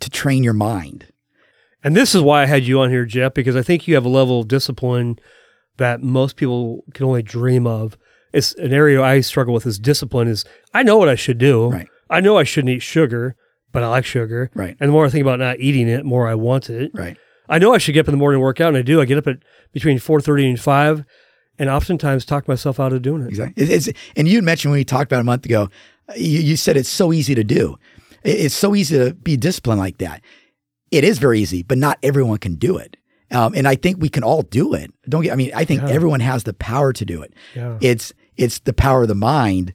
to 0.00 0.08
train 0.08 0.42
your 0.42 0.54
mind. 0.54 1.06
And 1.84 1.96
this 1.96 2.14
is 2.14 2.22
why 2.22 2.42
I 2.42 2.46
had 2.46 2.64
you 2.64 2.80
on 2.80 2.90
here, 2.90 3.04
Jeff, 3.04 3.34
because 3.34 3.56
I 3.56 3.62
think 3.62 3.88
you 3.88 3.94
have 3.94 4.04
a 4.04 4.08
level 4.08 4.40
of 4.40 4.48
discipline 4.48 5.18
that 5.78 6.02
most 6.02 6.36
people 6.36 6.84
can 6.94 7.06
only 7.06 7.22
dream 7.22 7.66
of. 7.66 7.96
It's 8.32 8.54
an 8.54 8.72
area 8.72 9.02
I 9.02 9.20
struggle 9.20 9.52
with 9.52 9.66
is 9.66 9.78
discipline 9.78 10.28
is 10.28 10.44
I 10.72 10.82
know 10.82 10.96
what 10.96 11.08
I 11.08 11.14
should 11.16 11.38
do. 11.38 11.68
Right. 11.68 11.88
I 12.08 12.20
know 12.20 12.38
I 12.38 12.44
shouldn't 12.44 12.70
eat 12.72 12.82
sugar, 12.82 13.36
but 13.72 13.82
I 13.82 13.88
like 13.88 14.04
sugar. 14.04 14.50
Right. 14.54 14.76
And 14.80 14.88
the 14.88 14.92
more 14.92 15.06
I 15.06 15.10
think 15.10 15.22
about 15.22 15.38
not 15.38 15.60
eating 15.60 15.88
it, 15.88 15.98
the 15.98 16.04
more 16.04 16.28
I 16.28 16.34
want 16.34 16.70
it. 16.70 16.92
Right. 16.94 17.16
I 17.48 17.58
know 17.58 17.74
I 17.74 17.78
should 17.78 17.92
get 17.92 18.00
up 18.00 18.08
in 18.08 18.12
the 18.12 18.18
morning 18.18 18.36
and 18.36 18.42
work 18.42 18.60
out, 18.60 18.68
and 18.68 18.76
I 18.76 18.82
do. 18.82 19.00
I 19.00 19.04
get 19.04 19.18
up 19.18 19.26
at 19.26 19.38
between 19.72 19.98
four 19.98 20.20
thirty 20.20 20.48
and 20.48 20.58
five, 20.60 21.04
and 21.58 21.68
oftentimes 21.68 22.24
talk 22.24 22.46
myself 22.48 22.78
out 22.80 22.92
of 22.92 23.02
doing 23.02 23.22
it. 23.22 23.28
Exactly. 23.28 23.62
It- 23.64 23.70
It's, 23.70 23.88
and 24.16 24.28
you 24.28 24.40
mentioned 24.40 24.70
when 24.72 24.78
we 24.80 24.84
talked 24.84 25.10
about 25.10 25.20
a 25.20 25.24
month 25.24 25.44
ago, 25.44 25.68
you, 26.16 26.40
you 26.40 26.56
said 26.56 26.76
it's 26.76 26.88
so 26.88 27.12
easy 27.12 27.34
to 27.34 27.44
do. 27.44 27.76
It's 28.22 28.54
so 28.54 28.74
easy 28.74 28.96
to 28.98 29.14
be 29.14 29.36
disciplined 29.36 29.80
like 29.80 29.98
that. 29.98 30.22
It 30.92 31.02
is 31.04 31.18
very 31.18 31.40
easy, 31.40 31.62
but 31.64 31.78
not 31.78 31.98
everyone 32.02 32.38
can 32.38 32.54
do 32.54 32.76
it. 32.76 32.96
Um, 33.32 33.54
and 33.56 33.66
I 33.66 33.74
think 33.76 33.96
we 34.00 34.08
can 34.10 34.22
all 34.22 34.42
do 34.42 34.74
it. 34.74 34.92
Don't 35.08 35.22
get. 35.22 35.32
I 35.32 35.36
mean, 35.36 35.50
I 35.54 35.64
think 35.64 35.80
Yeah. 35.82 35.88
everyone 35.88 36.20
has 36.20 36.44
the 36.44 36.52
power 36.52 36.92
to 36.92 37.04
do 37.04 37.22
it. 37.22 37.32
Yeah. 37.56 37.78
It's 37.80 38.12
it's 38.36 38.58
the 38.60 38.72
power 38.74 39.02
of 39.02 39.08
the 39.08 39.14
mind 39.14 39.72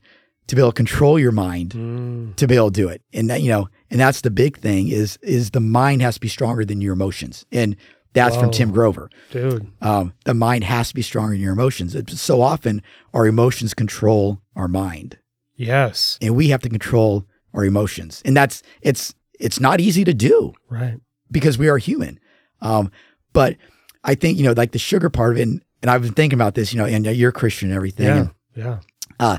to 0.47 0.55
be 0.55 0.61
able 0.61 0.71
to 0.71 0.75
control 0.75 1.19
your 1.19 1.31
mind 1.33 1.71
Mm, 1.71 2.35
to 2.37 2.47
be 2.47 2.55
able 2.55 2.71
to 2.71 2.81
do 2.81 2.87
it. 2.87 3.01
And 3.13 3.29
that, 3.29 3.41
you 3.41 3.49
know, 3.49 3.67
and 3.91 3.99
that's 3.99 4.21
the 4.21 4.29
big 4.31 4.57
thing 4.59 4.87
is 4.89 5.17
is 5.23 5.49
the 5.51 5.59
mind 5.59 6.01
has 6.03 6.15
to 6.15 6.21
be 6.21 6.27
stronger 6.29 6.63
than 6.65 6.81
your 6.81 6.93
emotions. 6.93 7.45
And 7.51 7.75
that's 8.13 8.35
from 8.37 8.51
Tim 8.51 8.71
Grover. 8.71 9.09
dude. 9.31 9.67
Um, 9.81 10.13
the 10.25 10.33
mind 10.33 10.63
has 10.63 10.89
to 10.89 10.95
be 10.95 11.01
stronger 11.03 11.33
than 11.33 11.41
your 11.41 11.53
emotions. 11.53 11.93
It's, 11.95 12.19
so 12.21 12.41
often 12.41 12.81
our 13.13 13.27
emotions 13.27 13.73
control 13.75 14.41
our 14.55 14.67
mind, 14.67 15.17
Yes. 15.55 16.17
and 16.21 16.35
we 16.35 16.49
have 16.49 16.61
to 16.61 16.69
control 16.69 17.25
our 17.53 17.65
emotions. 17.65 18.21
And 18.25 18.35
that's 18.37 18.61
it's 18.81 19.13
it's 19.39 19.59
not 19.59 19.79
easy 19.79 20.03
to 20.03 20.13
do 20.13 20.53
Right. 20.69 20.99
Because 21.31 21.57
we 21.57 21.67
are 21.69 21.77
human. 21.77 22.19
Um, 22.61 22.91
but 23.33 23.57
I 24.03 24.15
think 24.15 24.37
you 24.37 24.43
know, 24.45 24.53
like 24.53 24.71
the 24.71 24.79
sugar 24.79 25.09
part 25.09 25.33
of 25.33 25.39
it, 25.39 25.43
and, 25.43 25.61
and 25.81 25.91
I've 25.91 26.01
been 26.01 26.13
thinking 26.13 26.37
about 26.37 26.55
this. 26.55 26.73
You 26.73 26.79
know, 26.79 26.85
and 26.85 27.05
you're 27.05 27.31
Christian 27.31 27.69
and 27.69 27.75
everything. 27.75 28.05
Yeah. 28.07 28.17
And, 28.17 28.79
Yeah. 29.19 29.37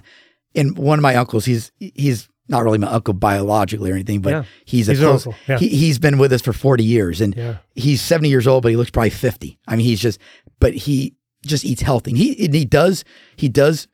and 0.55 0.77
one 0.79 0.99
of 0.99 1.03
my 1.03 1.15
uncles, 1.17 1.45
he's 1.45 1.73
he's 1.79 2.29
not 2.49 2.65
really 2.65 2.79
my 2.79 2.87
uncle 2.89 3.13
biologically 3.15 3.91
or 3.91 3.95
anything, 3.95 4.21
but 4.23 4.31
Yeah. 4.31 4.45
he's 4.65 4.89
a 4.89 4.93
He's 4.93 5.01
close. 5.01 5.27
uncle, 5.27 5.39
yeah. 5.49 5.59
He, 5.59 5.69
he's 5.69 5.99
been 5.99 6.17
with 6.19 6.33
us 6.33 6.41
for 6.41 6.53
forty 6.53 6.85
years, 6.85 7.21
and 7.21 7.37
Yeah. 7.37 7.59
he's 7.75 8.01
70 8.01 8.29
years 8.31 8.47
old, 8.47 8.63
but 8.63 8.71
he 8.71 8.77
looks 8.77 8.91
probably 8.91 9.11
50. 9.11 9.59
I 9.69 9.77
mean, 9.77 9.85
he's 9.85 10.01
just, 10.01 10.19
but 10.59 10.73
he 10.75 11.15
just 11.45 11.65
eats 11.65 11.83
healthy. 11.83 12.13
And 12.13 12.19
he, 12.19 12.45
and 12.47 12.55
he 12.55 12.65
does, 12.65 13.05
he 13.37 13.49
does, 13.51 13.87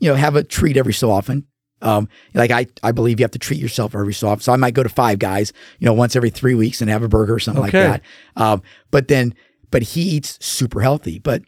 you 0.00 0.08
know, 0.08 0.16
have 0.16 0.34
a 0.34 0.42
treat 0.42 0.76
every 0.76 0.92
so 0.92 1.10
often. 1.10 1.46
Um, 1.82 2.08
like 2.34 2.50
I, 2.50 2.66
I 2.82 2.92
believe 2.92 3.18
you 3.20 3.24
have 3.24 3.30
to 3.32 3.38
treat 3.38 3.58
yourself 3.60 3.94
every 3.94 4.12
so 4.14 4.28
often. 4.28 4.42
So 4.42 4.52
I 4.52 4.56
might 4.56 4.74
go 4.74 4.82
to 4.82 4.88
Five 4.88 5.18
Guys, 5.18 5.52
you 5.78 5.86
know, 5.86 5.94
once 5.94 6.14
every 6.14 6.30
three 6.30 6.54
weeks 6.54 6.80
and 6.80 6.90
have 6.90 7.02
a 7.02 7.08
burger 7.08 7.34
or 7.34 7.38
something 7.38 7.64
Okay. 7.64 7.88
like 7.88 8.02
that. 8.36 8.42
Um, 8.42 8.62
but 8.90 9.08
then, 9.08 9.34
but 9.70 9.82
he 9.82 10.02
eats 10.02 10.38
super 10.44 10.80
healthy. 10.80 11.18
But, 11.18 11.42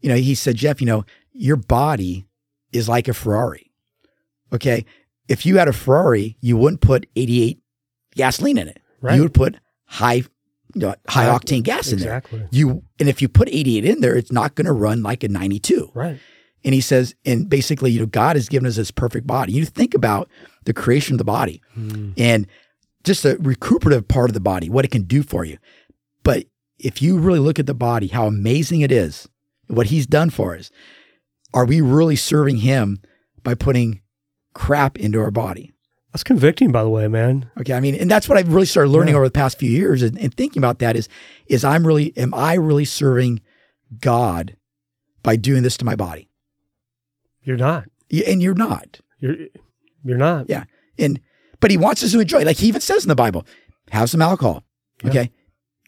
you 0.00 0.08
know, 0.08 0.16
he 0.16 0.34
said, 0.34 0.56
Jeff, 0.56 0.80
you 0.80 0.86
know, 0.86 1.04
your 1.32 1.56
body 1.56 2.26
is 2.72 2.88
like 2.88 3.06
a 3.08 3.14
Ferrari. 3.14 3.70
Okay. 4.52 4.84
If 5.28 5.44
you 5.46 5.58
had 5.58 5.68
a 5.68 5.72
Ferrari, 5.72 6.36
you 6.40 6.56
wouldn't 6.56 6.80
put 6.80 7.06
88 7.16 7.60
gasoline 8.14 8.58
in 8.58 8.68
it. 8.68 8.78
Right. 9.00 9.16
You 9.16 9.22
would 9.22 9.34
put 9.34 9.56
high, 9.86 10.14
you 10.14 10.24
know, 10.74 10.94
high 11.08 11.24
High- 11.24 11.38
octane 11.38 11.62
gas 11.62 11.92
in 11.92 11.98
there. 11.98 12.16
Exactly. 12.18 12.46
You 12.50 12.82
and 12.98 13.08
if 13.08 13.20
you 13.22 13.28
put 13.28 13.48
88 13.48 13.84
in 13.84 14.00
there, 14.00 14.14
it's 14.16 14.32
not 14.32 14.54
going 14.54 14.66
to 14.66 14.72
run 14.72 15.02
like 15.02 15.22
a 15.22 15.28
92. 15.28 15.90
Right. 15.94 16.18
And 16.66 16.74
he 16.74 16.80
says, 16.82 17.14
and 17.24 17.48
basically, 17.48 17.92
you 17.92 18.00
know, 18.00 18.06
God 18.06 18.36
has 18.36 18.48
given 18.48 18.66
us 18.66 18.76
this 18.76 18.90
perfect 18.90 19.26
body. 19.26 19.52
You 19.52 19.64
think 19.64 19.94
about 19.94 20.28
the 20.64 20.74
creation 20.74 21.14
of 21.14 21.18
the 21.18 21.24
body 21.24 21.62
Mm. 21.78 22.12
and 22.18 22.46
just 23.04 23.22
the 23.22 23.36
recuperative 23.38 24.08
part 24.08 24.28
of 24.28 24.34
the 24.34 24.40
body, 24.40 24.68
what 24.68 24.84
it 24.84 24.90
can 24.90 25.02
do 25.04 25.22
for 25.22 25.44
you. 25.44 25.58
But 26.24 26.46
if 26.78 27.00
you 27.00 27.18
really 27.18 27.38
look 27.38 27.58
at 27.60 27.66
the 27.66 27.72
body, 27.74 28.08
how 28.08 28.26
amazing 28.26 28.80
it 28.80 28.90
is, 28.90 29.28
what 29.68 29.86
he's 29.86 30.06
done 30.08 30.28
for 30.28 30.56
us, 30.56 30.70
are 31.54 31.64
we 31.64 31.80
really 31.80 32.16
serving 32.16 32.56
him 32.58 33.00
by 33.44 33.54
putting 33.54 34.00
crap 34.52 34.98
into 34.98 35.20
our 35.20 35.30
body? 35.30 35.72
That's 36.12 36.24
convicting, 36.24 36.72
by 36.72 36.82
the 36.82 36.88
way, 36.88 37.06
man. 37.06 37.48
Okay, 37.60 37.74
I 37.74 37.80
mean, 37.80 37.94
and 37.94 38.10
that's 38.10 38.28
what 38.28 38.38
I've 38.38 38.52
really 38.52 38.66
started 38.66 38.90
learning 38.90 39.12
Yeah. 39.14 39.18
over 39.18 39.26
the 39.28 39.30
past 39.32 39.58
few 39.58 39.70
years, 39.70 40.02
and, 40.02 40.18
and 40.18 40.34
thinking 40.34 40.60
about 40.60 40.80
that 40.80 40.96
is, 40.96 41.08
is 41.46 41.62
I'm 41.62 41.86
really, 41.86 42.12
am 42.16 42.34
I 42.34 42.54
really 42.54 42.84
serving 42.86 43.40
God 44.00 44.56
by 45.22 45.36
doing 45.36 45.62
this 45.62 45.76
to 45.76 45.84
my 45.84 45.94
body? 45.94 46.25
You're 47.46 47.56
not. 47.56 47.84
And 48.26 48.42
you're 48.42 48.54
not. 48.54 49.00
You're 49.18 49.36
you're 50.04 50.18
not. 50.18 50.50
Yeah, 50.50 50.64
and 50.98 51.18
but 51.60 51.70
He 51.70 51.76
wants 51.78 52.02
us 52.02 52.12
to 52.12 52.20
enjoy. 52.20 52.42
Like 52.44 52.58
He 52.58 52.68
even 52.68 52.82
says 52.82 53.04
in 53.04 53.08
the 53.08 53.14
Bible, 53.14 53.46
have 53.90 54.10
some 54.10 54.20
alcohol. 54.20 54.62
Yeah. 55.02 55.10
Okay, 55.10 55.30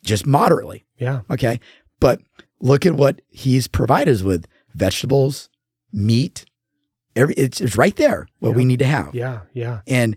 just 0.03 0.27
moderately. 0.27 0.87
Yeah. 0.99 1.21
Okay, 1.31 1.61
but 2.01 2.21
look 2.61 2.87
at 2.87 2.95
what 2.95 3.21
He's 3.29 3.69
provided 3.69 4.15
us 4.15 4.23
with: 4.23 4.47
vegetables, 4.75 5.51
meat. 5.93 6.47
Every 7.17 7.35
it's, 7.35 7.61
it's 7.61 7.77
right 7.77 7.95
there 7.97 8.29
what 8.39 8.51
Yeah. 8.51 8.57
we 8.57 8.65
need 8.65 8.79
to 8.79 8.87
have. 8.87 9.15
Yeah. 9.15 9.41
Yeah. 9.53 9.81
And 9.87 10.17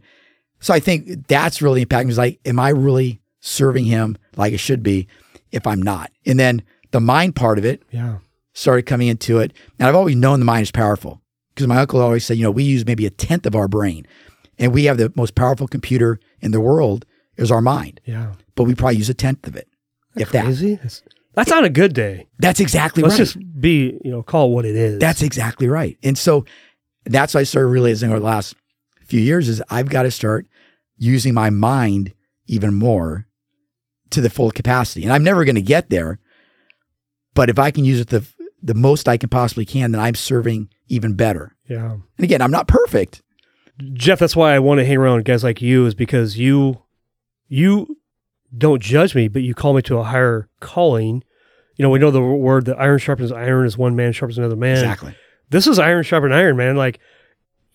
so 0.59 0.73
I 0.73 0.79
think 0.79 1.27
that's 1.27 1.61
really 1.61 1.83
impacting. 1.85 2.09
Is 2.09 2.17
like, 2.17 2.39
am 2.45 2.59
I 2.59 2.69
really 2.69 3.21
serving 3.39 3.85
him 3.85 4.15
like 4.37 4.53
it 4.53 4.59
should 4.59 4.83
be 4.83 5.07
if 5.51 5.65
I'm 5.65 5.81
not. 5.81 6.11
And 6.27 6.39
then 6.39 6.61
the 6.91 7.01
mind 7.01 7.35
part 7.35 7.57
of 7.57 7.65
it 7.65 7.81
Yeah. 7.91 8.17
started 8.53 8.85
coming 8.85 9.07
into 9.07 9.39
it. 9.39 9.51
And 9.79 9.87
I've 9.87 9.95
always 9.95 10.15
known 10.15 10.39
the 10.39 10.45
mind 10.45 10.61
is 10.63 10.71
powerful 10.71 11.21
because 11.53 11.67
my 11.67 11.77
uncle 11.77 12.01
always 12.01 12.25
said, 12.25 12.37
you 12.37 12.43
know, 12.43 12.51
we 12.51 12.63
use 12.63 12.85
maybe 12.85 13.05
a 13.05 13.09
tenth 13.09 13.45
of 13.45 13.55
our 13.55 13.67
brain 13.67 14.05
and 14.57 14.73
we 14.73 14.85
have 14.85 14.97
the 14.97 15.11
most 15.15 15.35
powerful 15.35 15.67
computer 15.67 16.19
in 16.39 16.51
the 16.51 16.61
world 16.61 17.05
is 17.37 17.51
our 17.51 17.61
mind, 17.61 17.99
Yeah. 18.05 18.33
but 18.55 18.63
we 18.65 18.75
probably 18.75 18.97
use 18.97 19.09
a 19.09 19.13
tenth 19.13 19.47
of 19.47 19.55
it. 19.55 19.67
if 20.15 20.31
that. 20.31 20.43
Crazy. 20.45 20.75
That's, 20.75 21.03
that's 21.33 21.51
on 21.51 21.63
a 21.63 21.69
good 21.69 21.93
day. 21.93 22.27
That's 22.39 22.59
exactly 22.59 23.01
right. 23.03 23.09
Let's 23.09 23.17
just 23.33 23.37
be, 23.59 23.97
you 24.03 24.11
know, 24.11 24.21
call 24.23 24.49
it 24.51 24.53
what 24.53 24.65
it 24.65 24.75
is. 24.75 24.99
That's 24.99 25.21
exactly 25.21 25.67
right. 25.67 25.97
And 26.03 26.17
so 26.17 26.45
that's 27.05 27.33
what 27.33 27.39
I 27.41 27.43
started 27.43 27.69
realizing 27.69 28.09
over 28.09 28.19
the 28.19 28.25
last 28.25 28.55
few 29.05 29.19
years 29.21 29.47
is 29.49 29.63
I've 29.69 29.89
got 29.89 30.03
to 30.03 30.11
start 30.11 30.45
using 30.97 31.33
my 31.33 31.49
mind 31.49 32.13
even 32.47 32.73
more 32.73 33.27
to 34.11 34.19
the 34.21 34.29
full 34.29 34.51
capacity. 34.51 35.03
And 35.03 35.13
I'm 35.13 35.23
never 35.23 35.45
going 35.45 35.55
to 35.55 35.61
get 35.61 35.89
there. 35.89 36.19
But 37.33 37.49
if 37.49 37.57
I 37.57 37.71
can 37.71 37.85
use 37.85 37.99
it 38.01 38.09
the 38.09 38.25
the 38.61 38.73
most 38.73 39.07
I 39.07 39.17
can 39.17 39.29
possibly 39.29 39.65
can, 39.65 39.91
then 39.91 40.01
I'm 40.01 40.15
serving 40.15 40.69
even 40.87 41.13
better. 41.15 41.55
yeah. 41.67 41.91
And 41.93 42.23
again, 42.23 42.41
I'm 42.41 42.51
not 42.51 42.67
perfect. 42.67 43.21
Jeff, 43.93 44.19
that's 44.19 44.35
why 44.35 44.53
I 44.53 44.59
want 44.59 44.79
to 44.79 44.85
hang 44.85 44.97
around 44.97 45.25
guys 45.25 45.43
like 45.43 45.61
you 45.61 45.85
is 45.87 45.95
because 45.95 46.37
you 46.37 46.81
you 47.47 47.97
don't 48.55 48.81
judge 48.81 49.15
me, 49.15 49.27
but 49.27 49.41
you 49.41 49.53
call 49.55 49.73
me 49.73 49.81
to 49.83 49.97
a 49.97 50.03
higher 50.03 50.47
calling. 50.59 51.23
You 51.77 51.83
know, 51.83 51.89
we 51.89 51.99
know 51.99 52.11
the 52.11 52.21
word 52.21 52.65
that 52.65 52.77
iron 52.79 52.99
sharpens 52.99 53.31
iron 53.31 53.65
is 53.65 53.77
one 53.77 53.95
man 53.95 54.11
sharpens 54.11 54.37
another 54.37 54.55
man. 54.57 54.73
Exactly. 54.77 55.15
This 55.49 55.65
is 55.67 55.79
iron 55.79 56.03
sharpen 56.03 56.31
iron, 56.31 56.55
man. 56.57 56.75
Like 56.75 56.99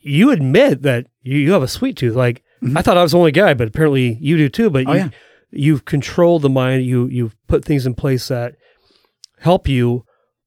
you 0.00 0.30
admit 0.30 0.82
that 0.82 1.06
you, 1.22 1.38
you 1.38 1.52
have 1.52 1.62
a 1.62 1.68
sweet 1.68 1.96
tooth. 1.96 2.14
Like 2.14 2.42
Mhm. 2.62 2.76
I 2.78 2.80
thought 2.82 2.96
I 2.96 3.02
was 3.02 3.12
the 3.12 3.18
only 3.18 3.32
guy, 3.32 3.52
but 3.54 3.68
apparently 3.68 4.16
you 4.20 4.36
do 4.38 4.48
too. 4.48 4.70
But 4.70 4.86
Oh, 4.86 4.92
you, 4.92 4.98
yeah. 4.98 5.08
you've 5.50 5.84
controlled 5.84 6.42
the 6.42 6.48
mind. 6.48 6.84
You 6.86 7.06
you've 7.08 7.34
put 7.48 7.64
things 7.64 7.84
in 7.86 7.94
place 7.94 8.28
that 8.28 8.54
help 9.40 9.66
you 9.68 10.04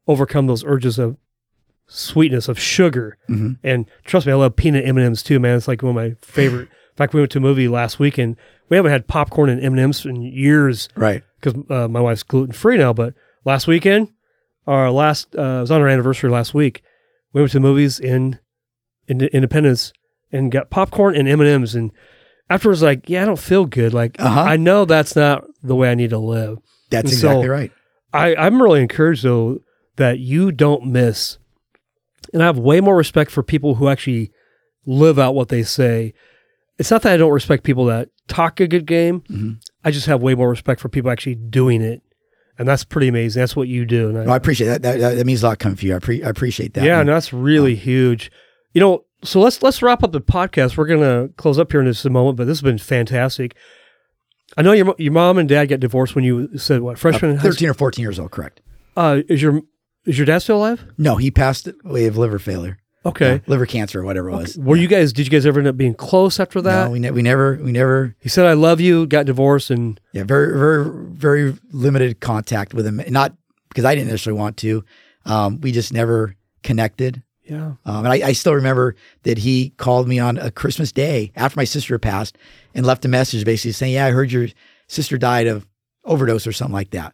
overcome 0.10 0.47
those 0.47 0.64
urges 0.66 0.97
of 0.99 1.16
sweetness 1.88 2.47
of 2.47 2.60
sugar. 2.60 3.18
Mhm. 3.30 3.57
And 3.64 3.86
trust 4.05 4.26
me, 4.28 4.34
I 4.34 4.36
love 4.36 4.55
peanut 4.55 4.86
M 4.86 4.97
and 4.97 5.05
M's 5.05 5.24
too, 5.24 5.39
man. 5.39 5.55
It's 5.57 5.68
like 5.68 5.82
one 5.82 5.91
of 5.91 5.95
my 5.95 6.16
favorite. 6.22 6.64
In 6.91 6.95
fact, 6.97 7.14
we 7.14 7.22
went 7.22 7.32
to 7.32 7.38
a 7.38 7.41
movie 7.41 7.68
last 7.68 7.97
weekend. 7.99 8.36
We 8.70 8.76
haven't 8.78 8.91
had 8.91 9.07
popcorn 9.07 9.49
and 9.49 9.64
M 9.64 9.74
and 9.74 9.80
M's 9.82 10.05
in 10.05 10.22
years 10.22 10.89
Right. 10.95 11.24
because 11.39 11.60
uh, 11.70 11.88
my 11.88 12.01
wife's 12.01 12.24
gluten 12.24 12.53
free 12.53 12.78
now. 12.78 12.91
But 12.93 13.14
last 13.45 13.68
weekend, 13.68 14.10
our 14.68 14.91
last 14.91 15.34
uh, 15.36 15.41
it 15.41 15.62
was 15.62 15.72
on 15.72 15.82
our 15.82 15.88
anniversary 15.88 16.30
last 16.30 16.53
week. 16.53 16.84
We 17.34 17.41
went 17.41 17.51
to 17.51 17.57
the 17.57 17.62
movies 17.62 17.99
in, 17.99 18.38
in 19.07 19.22
Independence 19.22 19.93
and 20.32 20.51
got 20.51 20.70
popcorn 20.70 21.16
and 21.16 21.28
M 21.28 21.39
and 21.39 21.49
M's. 21.49 21.74
And 21.74 21.91
afterwards, 22.49 22.84
like, 22.84 23.10
yeah, 23.10 23.24
I 23.24 23.26
don't 23.26 23.39
feel 23.39 23.66
good. 23.66 23.93
Like, 23.93 24.20
Uh-huh. 24.20 24.41
I 24.41 24.57
know 24.57 24.86
that's 24.86 25.16
not 25.16 25.45
the 25.64 25.76
way 25.76 25.89
I 25.89 25.95
need 25.95 26.10
to 26.12 26.20
live. 26.20 26.57
That's 26.91 27.12
And 27.12 27.20
so- 27.20 27.28
exactly 27.30 27.49
right. 27.49 27.72
I, 28.12 28.36
I'm 28.36 28.62
really 28.62 28.82
encouraged 28.82 29.24
though 29.24 29.62
that 30.00 30.18
you 30.20 30.52
don't 30.52 30.88
miss, 30.88 31.38
and 32.34 32.41
I 32.41 32.47
have 32.47 32.58
way 32.58 32.82
more 32.82 32.97
respect 32.97 33.30
for 33.32 33.43
people 33.43 33.76
who 33.76 33.88
actually 33.88 34.32
live 34.86 35.18
out 35.20 35.36
what 35.36 35.50
they 35.50 35.62
say. 35.64 36.14
It's 36.80 36.89
not 36.91 37.04
that 37.04 37.14
I 37.14 37.18
don't 37.18 37.32
respect 37.32 37.64
people 37.64 37.86
that 37.86 38.10
talk 38.28 38.60
a 38.60 38.68
good 38.68 38.86
game. 38.86 39.22
Mhm. 39.30 39.58
I 39.84 39.91
just 39.91 40.08
have 40.08 40.22
way 40.22 40.34
more 40.36 40.50
respect 40.50 40.82
for 40.82 40.89
people 40.89 41.12
actually 41.12 41.36
doing 41.36 41.82
it, 41.82 42.02
and 42.58 42.68
that's 42.68 42.84
pretty 42.84 43.08
amazing. 43.10 43.39
That's 43.41 43.56
what 43.56 43.68
you 43.68 43.86
do. 43.86 44.10
And 44.10 44.18
I, 44.18 44.26
No, 44.26 44.32
I 44.32 44.38
appreciate 44.38 44.68
that. 44.68 44.82
That, 44.82 45.00
that. 45.00 45.16
that 45.16 45.26
means 45.26 45.43
a 45.43 45.47
lot 45.47 45.60
coming 45.60 45.76
from 45.76 45.88
you. 45.89 45.95
I, 45.95 46.00
pre- 46.00 46.24
I 46.24 46.30
appreciate 46.30 46.74
that. 46.74 46.84
yeah, 46.84 47.00
And 47.00 47.10
and 47.10 47.16
that's 47.16 47.32
really 47.34 47.76
huge. 47.76 48.32
You 48.74 48.82
know, 48.82 49.06
so 49.24 49.39
let's 49.41 49.62
let's 49.62 49.82
wrap 49.82 50.04
up 50.04 50.12
the 50.14 50.22
podcast. 50.22 50.78
We're 50.78 50.86
gonna 50.88 51.30
close 51.38 51.60
up 51.60 51.72
here 51.72 51.82
in 51.82 51.88
just 51.88 52.06
a 52.06 52.10
moment, 52.10 52.38
but 52.38 52.45
this 52.47 52.58
has 52.60 52.64
been 52.64 52.78
fantastic. 52.78 53.56
I 54.58 54.62
know 54.62 54.72
your 54.72 54.95
your 54.97 55.12
mom 55.14 55.38
and 55.38 55.47
dad 55.50 55.66
got 55.66 55.80
divorced 55.82 56.16
when 56.16 56.24
you 56.24 56.58
said 56.58 56.82
what 56.82 56.97
freshman 56.97 57.38
uh, 57.38 57.41
13 57.41 57.70
or 57.70 57.74
14 57.74 58.02
years 58.02 58.18
old, 58.20 58.32
correct. 58.32 58.62
Uh, 58.95 59.22
is 59.28 59.41
your 59.41 59.62
is 60.10 60.18
your 60.18 60.26
dad 60.26 60.39
still 60.39 60.57
alive? 60.57 60.84
No, 60.97 61.16
he 61.18 61.32
passed 61.32 61.70
away 61.86 62.05
of 62.05 62.18
liver 62.18 62.39
failure. 62.39 62.78
Okay. 63.05 63.36
Yeah, 63.36 63.39
liver 63.47 63.66
cancer 63.66 64.01
or 64.01 64.03
whatever 64.03 64.30
it 64.30 64.34
was. 64.34 64.57
Were 64.57 64.76
you 64.76 64.88
guys? 64.89 65.14
Did 65.14 65.26
you 65.26 65.32
guys 65.32 65.45
ever 65.45 65.60
end 65.60 65.70
up 65.70 65.78
being 65.78 65.93
close 65.93 66.38
after 66.39 66.62
that? 66.62 66.86
No, 66.86 66.91
we, 66.91 66.99
ne- 66.99 67.12
we 67.12 67.22
never, 67.22 67.57
we 67.64 67.72
never, 67.72 68.14
he 68.20 68.28
said, 68.28 68.45
"I 68.45 68.53
love 68.53 68.82
you." 68.82 69.07
Got 69.07 69.26
divorced, 69.26 69.70
and 69.72 69.99
yeah, 70.12 70.24
very, 70.26 70.57
very, 70.57 70.86
very 71.14 71.55
limited 71.72 72.20
contact 72.20 72.74
with 72.74 72.86
him. 72.86 73.01
Not 73.07 73.34
because 73.70 73.86
I 73.86 73.95
didn't 73.95 74.10
necessarily 74.10 74.38
want 74.39 74.57
to. 74.57 74.84
Um, 75.26 75.62
we 75.62 75.72
just 75.72 75.93
never 75.93 76.36
connected. 76.62 77.24
yeah, 77.45 77.74
Um, 77.86 78.05
and 78.05 78.10
I, 78.10 78.28
I 78.28 78.34
still 78.34 78.53
remember 78.53 78.95
that 79.24 79.38
he 79.38 79.70
called 79.78 80.07
me 80.10 80.20
on 80.20 80.38
a 80.38 80.51
Christmas 80.51 80.91
day 80.91 81.32
after 81.38 81.57
my 81.57 81.64
sister 81.64 81.97
passed 81.99 82.38
and 82.76 82.86
left 82.86 83.05
a 83.05 83.07
message 83.07 83.45
basically 83.45 83.72
saying, 83.72 83.93
"Yeah, 83.93 84.07
I 84.07 84.12
heard 84.12 84.30
your 84.32 84.49
sister 84.88 85.18
died 85.18 85.47
of 85.47 85.66
overdose 86.03 86.45
or 86.45 86.51
something 86.51 86.74
like 86.74 86.89
that," 86.91 87.14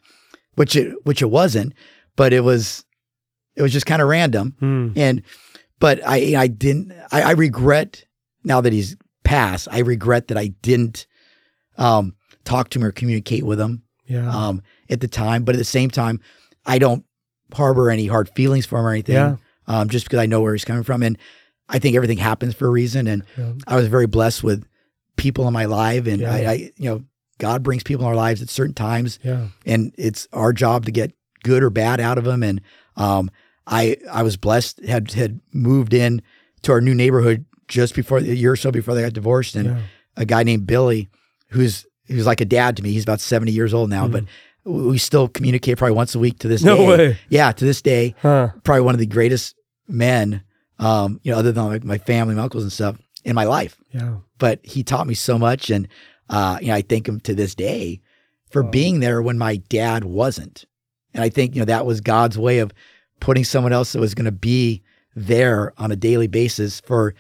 which 0.56 0.76
it 0.76 0.96
which 1.06 1.22
it 1.22 1.30
wasn't, 1.30 1.74
but 2.16 2.34
it 2.34 2.42
was 2.42 2.86
it 3.56 3.62
was 3.62 3.72
just 3.72 3.86
kind 3.86 4.02
of 4.02 4.08
random. 4.08 4.56
Hmm. 4.60 4.90
And 4.96 5.22
but 5.80 6.00
I 6.06 6.36
I 6.38 6.48
didn't 6.48 6.94
I, 7.12 7.22
I 7.22 7.32
regret 7.32 8.04
now 8.44 8.62
that 8.62 8.74
he's 8.74 8.96
passed. 9.24 9.68
I 9.72 9.80
regret 9.80 10.28
that 10.28 10.38
I 10.38 10.48
didn't 10.62 11.08
um, 11.78 12.16
talk 12.44 12.70
to 12.70 12.80
him 12.80 12.86
or 12.86 12.92
communicate 12.92 13.44
with 13.44 13.60
him 13.60 13.84
yeah, 14.06 14.30
um, 14.30 14.62
at 14.90 15.02
the 15.02 15.08
time. 15.08 15.44
But 15.44 15.56
at 15.56 15.58
the 15.58 15.64
same 15.66 15.90
time, 15.90 16.22
I 16.66 16.78
don't 16.80 17.04
harbor 17.54 17.90
any 17.90 18.08
hard 18.08 18.30
feelings 18.30 18.66
for 18.66 18.80
him 18.80 18.86
or 18.86 18.92
anything. 18.92 19.16
Yeah. 19.16 19.36
Um, 19.68 19.90
just 19.90 20.06
because 20.06 20.20
I 20.20 20.28
know 20.28 20.42
where 20.42 20.54
he's 20.54 20.64
coming 20.66 20.84
from, 20.84 21.02
and 21.02 21.18
I 21.68 21.80
think 21.80 21.96
everything 21.96 22.20
happens 22.20 22.54
for 22.54 22.68
a 22.68 22.70
reason. 22.70 23.08
And 23.08 23.24
yeah, 23.36 23.54
I 23.66 23.76
was 23.76 23.88
very 23.88 24.06
blessed 24.06 24.44
with 24.44 24.64
people 25.16 25.48
in 25.48 25.54
my 25.54 25.66
life, 25.66 26.06
and 26.06 26.22
Yeah. 26.22 26.32
I, 26.32 26.38
I, 26.38 26.54
you 26.78 26.90
know, 26.90 27.04
God 27.40 27.64
brings 27.64 27.82
people 27.82 28.06
in 28.06 28.10
our 28.10 28.16
lives 28.16 28.44
at 28.44 28.50
certain 28.50 28.76
times, 28.76 29.18
yeah, 29.24 29.48
and 29.66 29.92
it's 29.98 30.28
our 30.34 30.54
job 30.54 30.86
to 30.86 30.92
get 30.92 31.14
good 31.46 31.62
or 31.64 31.70
bad 31.70 32.00
out 32.02 32.18
of 32.18 32.24
them. 32.24 32.42
And 32.44 32.60
um, 32.98 33.30
I, 33.68 33.98
I 34.12 34.24
was 34.24 34.36
blessed 34.38 34.84
had 34.86 35.12
had 35.12 35.40
moved 35.54 35.94
in 35.94 36.22
to 36.64 36.72
our 36.72 36.82
new 36.82 36.96
neighborhood 36.96 37.46
just 37.68 37.96
before 37.96 38.18
a 38.18 38.22
year 38.24 38.52
or 38.54 38.56
so 38.56 38.72
before 38.72 38.94
they 38.96 39.02
got 39.04 39.14
divorced, 39.14 39.56
and 39.56 39.66
yeah. 39.70 39.82
a 40.18 40.26
guy 40.26 40.44
named 40.44 40.66
Billy, 40.68 41.10
who's 41.50 41.86
who's 42.08 42.26
like 42.26 42.42
a 42.42 42.46
dad 42.46 42.76
to 42.78 42.84
me. 42.84 42.92
He's 42.92 43.04
about 43.04 43.22
seventy 43.22 43.52
years 43.52 43.74
old 43.74 43.90
now, 43.90 44.08
Mhm. 44.08 44.12
but 44.12 44.24
we 44.66 44.98
still 44.98 45.28
communicate 45.28 45.78
probably 45.78 45.96
once 45.96 46.16
a 46.16 46.20
week 46.20 46.40
to 46.40 46.48
this 46.48 46.64
No 46.64 46.76
day. 46.78 46.88
way, 46.88 47.18
Yeah, 47.30 47.52
to 47.52 47.66
this 47.66 47.82
day, 47.84 48.16
huh? 48.22 48.50
probably 48.64 48.82
one 48.82 48.96
of 48.96 49.00
the 49.00 49.06
greatest 49.06 49.56
men, 49.88 50.42
um, 50.80 51.20
you 51.24 51.32
know, 51.32 51.38
other 51.40 51.52
than 51.52 51.66
like 51.66 51.84
my 51.84 51.98
family, 52.00 52.34
my 52.36 52.42
uncles 52.44 52.64
and 52.64 52.72
stuff 52.72 52.98
in 53.24 53.36
my 53.36 53.44
life. 53.46 53.78
Yeah, 53.92 54.16
But 54.40 54.60
he 54.64 54.84
taught 54.84 55.06
me 55.08 55.14
so 55.16 55.38
much, 55.38 55.70
and 55.70 55.88
uh, 56.30 56.58
you 56.62 56.68
know, 56.70 56.76
I 56.76 56.82
thank 56.82 57.08
him 57.08 57.20
to 57.22 57.34
this 57.36 57.54
day 57.56 58.02
for 58.52 58.64
Wow. 58.64 58.70
being 58.72 59.00
there 59.02 59.22
when 59.22 59.38
my 59.38 59.58
dad 59.58 60.04
wasn't. 60.04 60.66
And 61.16 61.24
I 61.24 61.30
think 61.30 61.56
you 61.56 61.62
know 61.62 61.66
that 61.66 61.86
was 61.88 62.00
God's 62.02 62.38
way 62.38 62.60
of 62.60 62.72
putting 63.20 63.44
someone 63.44 63.74
else 63.74 63.94
that 63.94 64.00
was 64.00 64.14
going 64.14 64.26
to 64.26 64.32
be 64.32 64.84
there 65.16 65.74
on 65.78 65.92
a 65.92 65.96
daily 65.96 66.28
basis 66.28 66.82
for 66.82 67.16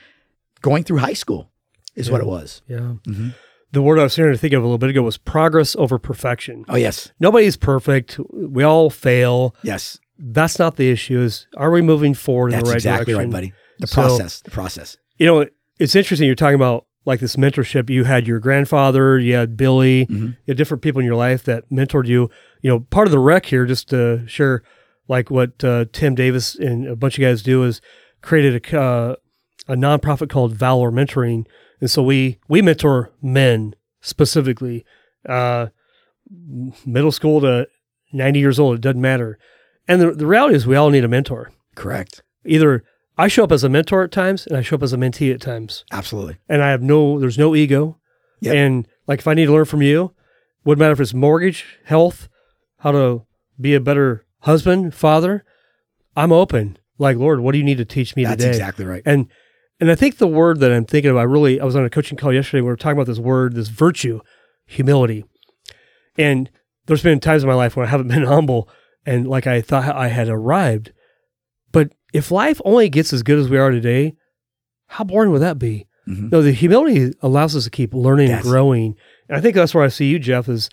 going 0.62 0.84
through 0.84 0.98
high 0.98 1.14
school, 1.14 1.50
is 1.96 2.12
what 2.12 2.22
it 2.22 2.28
was. 2.28 2.62
yeah. 2.68 2.94
Mhm. 3.08 3.34
The 3.72 3.82
word 3.82 4.00
I 4.00 4.04
was 4.04 4.14
starting 4.14 4.34
to 4.34 4.38
think 4.40 4.54
of 4.54 4.62
a 4.62 4.66
little 4.66 4.78
bit 4.78 4.90
ago 4.90 5.02
was 5.02 5.18
progress 5.18 5.76
over 5.76 5.98
perfection. 5.98 6.64
Oh 6.70 6.76
yes, 6.76 7.12
Nobody's 7.20 7.58
perfect. 7.58 8.20
We 8.32 8.64
all 8.64 8.90
fail. 8.90 9.56
yes, 9.64 9.98
That's 10.18 10.60
not 10.60 10.76
the 10.78 10.90
issue. 10.92 11.20
Is 11.22 11.48
are 11.58 11.72
we 11.72 11.82
moving 11.82 12.14
forward 12.14 12.50
in 12.54 12.60
that's 12.60 12.64
the 12.66 12.70
right 12.72 12.76
exactly 12.78 13.14
direction? 13.14 13.30
Exactly 13.32 13.48
right, 13.50 13.52
buddy. 13.52 13.80
The 13.80 13.88
So- 13.88 14.02
process, 14.02 14.42
the 14.42 14.52
process. 14.52 14.98
You 15.18 15.26
know, 15.26 15.48
it's 15.80 15.96
interesting. 15.96 16.26
You're 16.28 16.36
talking 16.36 16.56
about 16.56 16.86
like 17.06 17.20
this 17.20 17.36
mentorship. 17.36 17.90
You 17.90 18.04
had 18.04 18.26
your 18.28 18.40
grandfather, 18.40 19.18
you 19.20 19.36
had 19.36 19.56
Billy, 19.56 20.06
Mhm. 20.08 20.30
you 20.30 20.36
had 20.50 20.58
different 20.58 20.82
people 20.84 21.00
in 21.00 21.06
your 21.06 21.16
life 21.16 21.44
that 21.44 21.70
mentored 21.72 22.08
you. 22.08 22.30
You 22.62 22.70
know, 22.72 22.80
part 22.80 23.08
of 23.08 23.12
the 23.12 23.20
wreck 23.20 23.46
here, 23.46 23.66
just 23.66 23.90
to 23.90 24.24
share, 24.28 24.64
like 25.08 25.30
what 25.30 25.64
uh, 25.64 25.86
Tim 25.94 26.16
Davis 26.16 26.56
and 26.56 26.88
a 26.88 26.96
bunch 26.96 27.18
of 27.18 27.22
guys 27.22 27.44
do, 27.44 27.64
is 27.64 27.80
created 28.22 28.66
a 28.74 28.80
uh, 28.80 29.16
a 29.68 29.76
nonprofit 29.76 30.30
called 30.30 30.54
Valor 30.56 30.92
Mentoring, 30.92 31.46
and 31.80 31.90
so 31.92 32.02
we 32.04 32.40
we 32.48 32.62
mentor 32.62 33.12
men 33.22 33.76
specifically, 34.02 34.84
uh, 35.28 35.68
middle 36.86 37.12
school 37.12 37.42
to 37.42 37.68
ninety 38.14 38.40
years 38.40 38.60
old. 38.60 38.76
It 38.76 38.82
doesn't 38.82 39.02
matter. 39.02 39.38
And 39.88 40.02
the, 40.02 40.12
the 40.12 40.26
reality 40.26 40.56
is, 40.56 40.66
we 40.66 40.76
all 40.76 40.90
need 40.90 41.04
a 41.04 41.08
mentor. 41.08 41.52
Correct. 41.76 42.24
Either 42.46 42.84
I 43.18 43.28
show 43.28 43.44
up 43.44 43.52
as 43.52 43.64
a 43.64 43.70
mentor 43.70 44.04
at 44.04 44.12
times, 44.12 44.46
and 44.46 44.58
I 44.58 44.62
show 44.62 44.76
up 44.76 44.84
as 44.84 44.94
a 44.94 44.98
mentee 44.98 45.34
at 45.34 45.42
times 45.42 45.86
Absolutely. 45.92 46.38
and 46.50 46.62
I 46.62 46.72
have 46.72 46.82
no, 46.82 47.20
there's 47.20 47.38
no 47.38 47.56
ego. 47.56 47.98
Yep. 48.42 48.56
And 48.56 48.88
like 49.08 49.20
if 49.20 49.28
I 49.28 49.34
need 49.34 49.46
to 49.46 49.54
learn 49.54 49.66
from 49.66 49.82
you, 49.82 50.14
wouldn't 50.64 50.80
matter 50.80 50.94
if 50.94 51.00
it's 51.00 51.14
mortgage, 51.14 51.80
health, 51.86 52.28
how 52.80 52.92
to 52.92 53.26
be 53.60 53.74
a 53.74 53.80
better 53.80 54.26
husband, 54.40 54.94
father, 54.94 55.46
I'm 56.16 56.32
open. 56.32 56.78
Like, 56.98 57.18
Lord, 57.18 57.40
what 57.40 57.52
do 57.52 57.58
you 57.58 57.64
need 57.64 57.78
to 57.78 57.86
teach 57.86 58.16
me 58.16 58.24
today? 58.24 58.30
That's 58.32 58.44
today? 58.44 58.52
exactly 58.52 58.86
right. 58.86 59.04
And 59.06 59.28
and 59.80 59.92
I 59.92 59.96
think 59.96 60.18
the 60.18 60.28
word 60.28 60.60
that 60.62 60.72
I'm 60.72 60.86
thinking 60.86 61.12
of, 61.12 61.18
I 61.18 61.24
really 61.24 61.60
I 61.60 61.66
was 61.66 61.76
on 61.76 61.84
a 61.84 61.90
coaching 61.90 62.18
call 62.18 62.34
yesterday. 62.34 62.62
We 62.62 62.68
were 62.68 62.78
talking 62.78 62.98
about 62.98 63.08
this 63.08 63.20
word, 63.20 63.56
this 63.56 63.68
virtue, 63.68 64.22
humility. 64.66 65.26
And 66.18 66.50
there's 66.86 67.04
been 67.04 67.20
times 67.20 67.44
in 67.44 67.50
my 67.50 67.56
life 67.56 67.76
where 67.76 67.86
I 67.86 67.90
haven't 67.90 68.08
been 68.10 68.24
humble 68.24 68.70
and 69.06 69.28
like 69.28 69.48
I 69.48 69.62
thought 69.62 69.96
I 69.96 70.08
had 70.08 70.30
arrived. 70.30 70.92
If 72.14 72.32
life 72.32 72.62
only 72.66 72.90
gets 72.90 73.12
as 73.14 73.24
good 73.24 73.40
as 73.40 73.50
we 73.50 73.58
are 73.58 73.72
today, 73.72 74.16
how 74.88 75.04
boring 75.04 75.32
would 75.32 75.42
that 75.42 75.60
be? 75.60 75.88
Mhm. 76.08 76.32
No, 76.32 76.42
the 76.42 76.52
humility 76.52 77.14
allows 77.22 77.56
us 77.56 77.64
to 77.66 77.70
keep 77.70 77.94
learning 77.94 78.28
Yes. 78.30 78.44
and 78.44 78.52
growing 78.52 78.96
And 79.28 79.36
I 79.38 79.42
think 79.42 79.56
that's 79.56 79.74
where 79.74 79.84
I 79.84 79.88
see 79.88 80.06
you, 80.06 80.20
Jeff, 80.20 80.48
is 80.48 80.70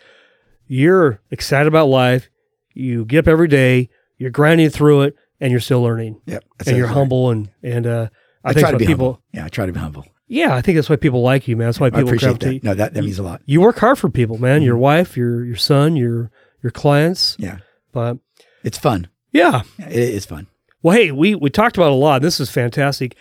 you're 0.67 1.21
excited 1.31 1.67
about 1.67 1.87
life. 1.89 2.29
You 2.75 3.05
get 3.07 3.21
up 3.21 3.29
every 3.29 3.49
day, 3.49 3.89
you're 4.19 4.31
grinding 4.31 4.69
through 4.71 5.03
it, 5.03 5.17
and 5.41 5.51
you're 5.51 5.61
still 5.61 5.81
learning. 5.83 6.21
Yep. 6.27 6.45
And 6.67 6.77
you're 6.77 6.87
right. 6.87 6.93
humble 6.95 7.31
and 7.31 7.49
and 7.63 7.87
uh, 7.87 8.09
I, 8.45 8.51
I 8.51 8.53
think 8.53 8.63
try 8.65 8.71
to 8.73 8.77
be 8.79 8.87
people. 8.87 9.07
humble. 9.15 9.23
Yeah, 9.33 9.45
I 9.47 9.49
try 9.49 9.65
to 9.67 9.73
be 9.73 9.81
humble. 9.81 10.05
Yeah, 10.29 10.55
I 10.55 10.61
think 10.63 10.77
that's 10.77 10.89
why 10.91 10.97
people 10.97 11.23
like 11.23 11.49
you, 11.49 11.57
man. 11.57 11.69
That's 11.69 11.81
why 11.81 11.87
I 11.89 11.91
people 11.91 12.09
appreciate 12.09 12.39
gravitate. 12.41 12.63
that. 12.63 12.69
No, 12.69 12.75
that, 12.75 12.95
that 12.95 13.03
means 13.03 13.19
a 13.19 13.23
lot. 13.23 13.41
You 13.47 13.61
work 13.63 13.79
hard 13.79 13.99
for 13.99 14.09
people, 14.11 14.39
man. 14.39 14.63
Your 14.63 14.77
Mhm. 14.77 14.81
wife, 14.81 15.17
your 15.17 15.45
your 15.45 15.57
son, 15.57 15.97
your 15.97 16.31
your 16.63 16.71
clients. 16.71 17.37
Yeah. 17.39 17.59
But 17.93 18.19
It's 18.65 18.79
fun. 18.79 19.09
yeah, 19.33 19.63
Yeah, 19.79 19.89
It 19.89 19.97
is 20.15 20.25
fun. 20.27 20.47
Well, 20.83 20.97
hey, 20.97 21.13
we 21.13 21.35
we 21.35 21.49
talked 21.49 21.77
about 21.77 21.93
a 21.93 21.97
lot. 21.97 22.23
This 22.23 22.41
is 22.41 22.51
fantastic. 22.51 23.17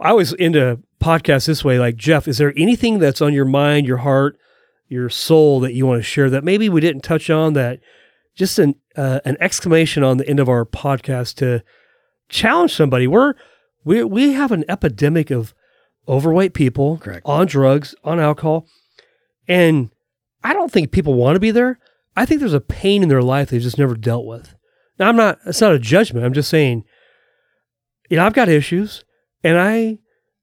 I 0.00 0.12
was 0.12 0.32
into 0.34 0.80
podcasts 1.00 1.46
this 1.46 1.64
way. 1.64 1.78
Like 1.78 1.96
Jeff, 1.96 2.28
is 2.28 2.38
there 2.38 2.54
anything 2.56 2.98
that's 2.98 3.20
on 3.20 3.34
your 3.34 3.44
mind, 3.44 3.86
your 3.86 3.98
heart, 3.98 4.38
your 4.88 5.08
soul 5.08 5.60
that 5.60 5.74
you 5.74 5.86
want 5.86 5.98
to 5.98 6.04
share 6.04 6.30
that 6.30 6.44
maybe 6.44 6.68
we 6.68 6.80
didn't 6.80 7.02
touch 7.02 7.28
on? 7.28 7.54
That 7.54 7.80
just 8.34 8.58
an 8.58 8.76
uh, 8.96 9.20
an 9.24 9.36
exclamation 9.40 10.02
on 10.04 10.18
the 10.18 10.28
end 10.28 10.40
of 10.40 10.48
our 10.48 10.64
podcast 10.64 11.34
to 11.36 11.62
challenge 12.28 12.74
somebody. 12.74 13.06
We're 13.06 13.34
we 13.84 14.04
we 14.04 14.32
have 14.32 14.52
an 14.52 14.64
epidemic 14.68 15.30
of 15.30 15.52
overweight 16.06 16.54
people 16.54 16.98
Correct. 16.98 17.22
on 17.24 17.46
drugs, 17.46 17.94
on 18.04 18.20
alcohol, 18.20 18.66
and 19.48 19.90
I 20.44 20.52
don't 20.52 20.70
think 20.70 20.92
people 20.92 21.14
want 21.14 21.36
to 21.36 21.40
be 21.40 21.50
there. 21.50 21.78
I 22.16 22.24
think 22.24 22.40
there's 22.40 22.54
a 22.54 22.60
pain 22.60 23.02
in 23.02 23.08
their 23.08 23.22
life 23.22 23.50
they've 23.50 23.60
just 23.60 23.78
never 23.78 23.96
dealt 23.96 24.26
with. 24.26 24.54
Now, 24.98 25.08
I'm 25.08 25.16
not. 25.16 25.38
It's 25.44 25.60
not 25.60 25.72
a 25.72 25.78
judgment. 25.78 26.24
I'm 26.24 26.34
just 26.34 26.50
saying. 26.50 26.84
You 28.10 28.18
know, 28.18 28.26
I've 28.26 28.34
got 28.34 28.50
issues, 28.50 29.04
and 29.42 29.58
I 29.58 29.98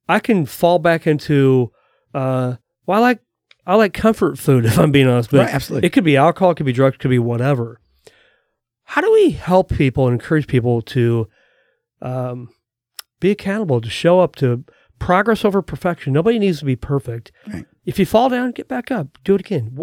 I 0.09 0.19
can 0.19 0.45
fall 0.45 0.79
back 0.79 1.05
into. 1.05 1.71
Uh, 2.13 2.55
well, 2.87 2.97
I 2.97 3.01
like 3.01 3.19
I 3.67 3.75
like 3.75 3.93
comfort 3.93 4.39
food 4.39 4.65
if 4.65 4.79
I'm 4.79 4.91
being 4.91 5.07
honest, 5.07 5.29
but 5.29 5.41
right, 5.41 5.53
absolutely. 5.53 5.85
it 5.85 5.91
could 5.91 6.05
be 6.05 6.17
alcohol, 6.17 6.51
it 6.51 6.55
could 6.55 6.65
be 6.65 6.73
drugs, 6.73 6.95
it 6.95 6.99
could 6.99 7.11
be 7.11 7.19
whatever. 7.19 7.79
How 8.85 9.01
do 9.01 9.11
we 9.11 9.31
help 9.31 9.69
people 9.69 10.07
and 10.07 10.13
encourage 10.13 10.47
people 10.47 10.81
to 10.83 11.27
um, 12.01 12.49
be 13.19 13.31
accountable, 13.31 13.81
to 13.81 13.89
show 13.89 14.21
up, 14.21 14.37
to 14.37 14.63
progress 14.97 15.43
over 15.43 15.61
perfection? 15.61 16.13
Nobody 16.13 16.39
needs 16.39 16.59
to 16.59 16.65
be 16.65 16.77
perfect. 16.77 17.33
Right. 17.51 17.65
If 17.85 17.99
you 17.99 18.05
fall 18.05 18.29
down, 18.29 18.51
get 18.51 18.69
back 18.69 18.89
up, 18.89 19.17
do 19.25 19.35
it 19.35 19.41
again. 19.41 19.77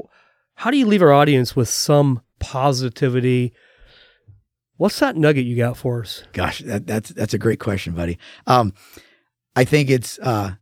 How 0.55 0.71
do 0.71 0.79
you 0.79 0.87
leave 0.87 1.03
our 1.03 1.13
audience 1.13 1.55
with 1.55 1.69
some 1.69 2.23
positivity? 2.39 3.53
What's 4.77 4.99
that 5.01 5.17
nugget 5.17 5.45
you 5.47 5.57
got 5.57 5.77
for 5.77 6.03
us? 6.03 6.25
Gosh, 6.33 6.59
that, 6.61 6.87
that's 6.87 7.11
that's 7.11 7.35
a 7.35 7.39
great 7.39 7.61
question, 7.61 7.93
buddy. 7.95 8.19
Um, 8.47 8.73
I 9.55 9.65
think 9.65 9.89
it's 9.91 10.19
uh, 10.19 10.55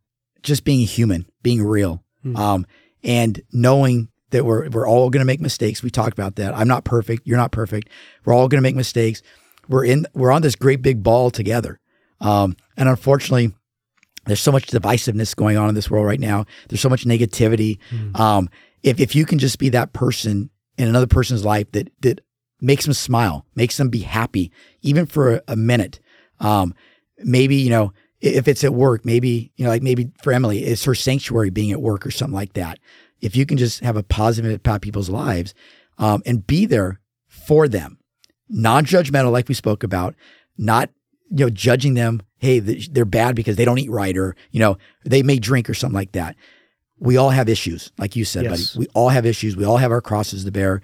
just 0.43 0.65
being 0.65 0.87
human, 0.87 1.27
being 1.43 1.63
real, 1.63 2.03
Hmm. 2.23 2.37
um, 2.37 2.67
and 3.03 3.41
knowing 3.53 4.09
that 4.31 4.45
we're 4.45 4.69
we're 4.69 4.87
all 4.87 5.11
going 5.11 5.21
to 5.23 5.25
make 5.27 5.41
mistakes. 5.41 5.83
We 5.83 5.91
talked 5.91 6.13
about 6.13 6.37
that. 6.37 6.55
I'm 6.57 6.69
not 6.69 6.85
perfect. 6.85 7.27
You're 7.27 7.39
not 7.39 7.53
perfect. 7.53 7.89
We're 8.25 8.35
all 8.35 8.49
going 8.49 8.59
to 8.59 8.69
make 8.69 8.77
mistakes. 8.77 9.23
We're 9.69 9.85
in. 9.87 10.07
We're 10.15 10.31
on 10.31 10.43
this 10.43 10.57
great 10.57 10.83
big 10.83 11.03
ball 11.03 11.31
together. 11.31 11.81
Um, 12.21 12.55
and 12.77 12.89
unfortunately, 12.89 13.53
there's 14.27 14.41
so 14.41 14.53
much 14.53 14.67
divisiveness 14.67 15.35
going 15.35 15.57
on 15.57 15.69
in 15.69 15.75
this 15.75 15.91
world 15.91 16.07
right 16.07 16.21
now. 16.21 16.45
There's 16.69 16.81
so 16.81 16.89
much 16.89 17.05
negativity. 17.05 17.79
Hmm. 17.91 18.15
Um, 18.17 18.51
if 18.83 19.01
if 19.01 19.15
you 19.15 19.25
can 19.25 19.39
just 19.39 19.59
be 19.59 19.71
that 19.71 19.93
person 19.95 20.51
in 20.79 20.87
another 20.89 21.07
person's 21.07 21.45
life 21.45 21.71
that 21.73 21.91
that 22.03 22.21
makes 22.63 22.85
them 22.85 22.95
smile, 22.95 23.45
makes 23.55 23.77
them 23.77 23.91
be 23.91 23.99
happy, 24.01 24.51
even 24.81 25.05
for 25.05 25.35
a, 25.35 25.43
a 25.49 25.57
minute. 25.57 26.01
Um, 26.41 26.75
maybe 27.19 27.57
you 27.57 27.69
know 27.71 27.93
if 28.21 28.47
it's 28.49 28.63
at 28.65 28.73
work, 28.73 29.05
maybe 29.05 29.53
you 29.57 29.65
know 29.65 29.71
like 29.71 29.83
maybe 29.83 30.11
for 30.23 30.33
Emily, 30.33 30.65
it's 30.65 30.85
her 30.85 30.95
sanctuary 30.95 31.51
being 31.51 31.73
at 31.73 31.83
work 31.83 32.07
or 32.07 32.11
something 32.11 32.35
like 32.35 32.55
that. 32.55 32.79
If 33.21 33.37
you 33.37 33.45
can 33.45 33.59
just 33.59 33.81
have 33.81 33.97
a 33.97 34.03
positive 34.03 34.51
impact 34.51 34.73
on 34.75 34.81
people's 34.81 35.11
lives 35.11 35.55
um, 35.99 36.23
and 36.25 36.47
be 36.47 36.65
there 36.67 37.01
for 37.29 37.69
them, 37.69 37.99
non-judgmental, 38.49 39.31
like 39.33 39.49
we 39.49 39.55
spoke 39.55 39.83
about, 39.85 40.15
not 40.57 40.91
you 41.31 41.45
know 41.45 41.51
judging 41.51 41.95
them. 41.95 42.23
Hey, 42.39 42.59
they're 42.59 43.05
bad 43.05 43.37
because 43.37 43.55
they 43.57 43.65
don't 43.65 43.79
eat 43.79 43.91
right, 43.91 44.17
or 44.17 44.35
you 44.51 44.61
know 44.61 44.79
they 45.05 45.23
may 45.23 45.39
drink 45.39 45.69
or 45.71 45.75
something 45.75 45.95
like 45.95 46.13
that. 46.13 46.37
We 46.99 47.17
all 47.17 47.31
have 47.31 47.49
issues, 47.49 47.91
like 47.99 48.15
you 48.15 48.25
said, 48.25 48.45
Yes. 48.45 48.75
buddy. 48.75 48.87
We 48.87 48.93
all 48.95 49.09
have 49.09 49.27
issues. 49.27 49.57
We 49.57 49.65
all 49.65 49.79
have 49.79 49.91
our 49.91 50.01
crosses 50.01 50.45
to 50.45 50.53
bear. 50.53 50.81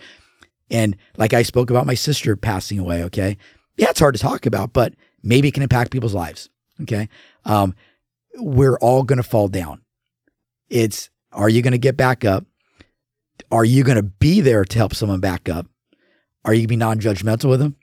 And 0.70 0.96
like 1.16 1.32
I 1.32 1.42
spoke 1.42 1.70
about 1.70 1.86
my 1.86 1.94
sister 1.94 2.36
passing 2.36 2.78
away, 2.78 3.02
okay? 3.04 3.36
Yeah, 3.76 3.90
it's 3.90 4.00
hard 4.00 4.14
to 4.14 4.20
talk 4.20 4.44
about, 4.46 4.72
but 4.72 4.94
maybe 5.22 5.48
it 5.48 5.54
can 5.54 5.62
impact 5.62 5.90
people's 5.90 6.14
lives, 6.14 6.50
okay? 6.82 7.08
Um, 7.44 7.74
we're 8.36 8.76
all 8.78 9.02
going 9.02 9.16
to 9.16 9.22
fall 9.22 9.48
down. 9.48 9.80
It's 10.68 11.10
are 11.32 11.48
you 11.48 11.62
going 11.62 11.72
to 11.72 11.78
get 11.78 11.96
back 11.96 12.24
up? 12.24 12.44
Are 13.50 13.64
you 13.64 13.84
going 13.84 13.96
to 13.96 14.02
be 14.02 14.40
there 14.40 14.64
to 14.64 14.78
help 14.78 14.94
someone 14.94 15.20
back 15.20 15.48
up? 15.48 15.66
Are 16.44 16.52
you 16.52 16.60
going 16.60 16.64
to 16.64 16.68
be 16.68 16.76
non 16.76 16.98
judgmental 17.00 17.48
with 17.50 17.60
them? 17.60 17.76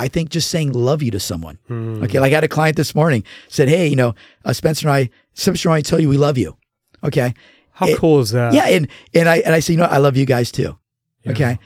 I 0.00 0.08
think 0.08 0.30
just 0.30 0.50
saying 0.50 0.72
love 0.72 1.02
you 1.02 1.10
to 1.12 1.20
someone. 1.20 1.58
Hmm. 1.68 2.02
Okay. 2.02 2.18
Like 2.18 2.32
I 2.32 2.36
had 2.36 2.44
a 2.44 2.48
client 2.48 2.76
this 2.76 2.94
morning 2.94 3.22
said, 3.48 3.68
Hey, 3.68 3.86
you 3.86 3.96
know, 3.96 4.14
uh, 4.44 4.52
Spencer 4.52 4.88
and 4.88 4.94
I, 4.94 5.10
Spencer 5.34 5.68
and 5.68 5.76
I 5.76 5.80
tell 5.82 6.00
you 6.00 6.08
we 6.08 6.16
love 6.16 6.36
you. 6.38 6.56
Okay. 7.02 7.32
How 7.72 7.86
it- 7.86 7.98
cool 7.98 8.20
is 8.20 8.30
that? 8.30 8.54
yeah. 8.54 8.66
And, 8.66 8.88
and 9.14 9.28
I, 9.28 9.38
and 9.38 9.54
I 9.54 9.60
say, 9.60 9.74
you 9.74 9.78
know. 9.78 9.84
I 9.84 9.98
love 9.98 10.16
you 10.16 10.26
guys 10.26 10.50
too. 10.50 10.76
Yeah. 11.22 11.32
Okay. 11.32 11.58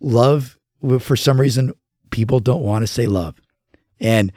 Love, 0.00 0.58
for 1.00 1.16
some 1.16 1.40
reason, 1.40 1.72
people 2.10 2.40
don't 2.40 2.62
want 2.62 2.82
to 2.82 2.86
say 2.86 3.06
love. 3.06 3.34
And 4.00 4.32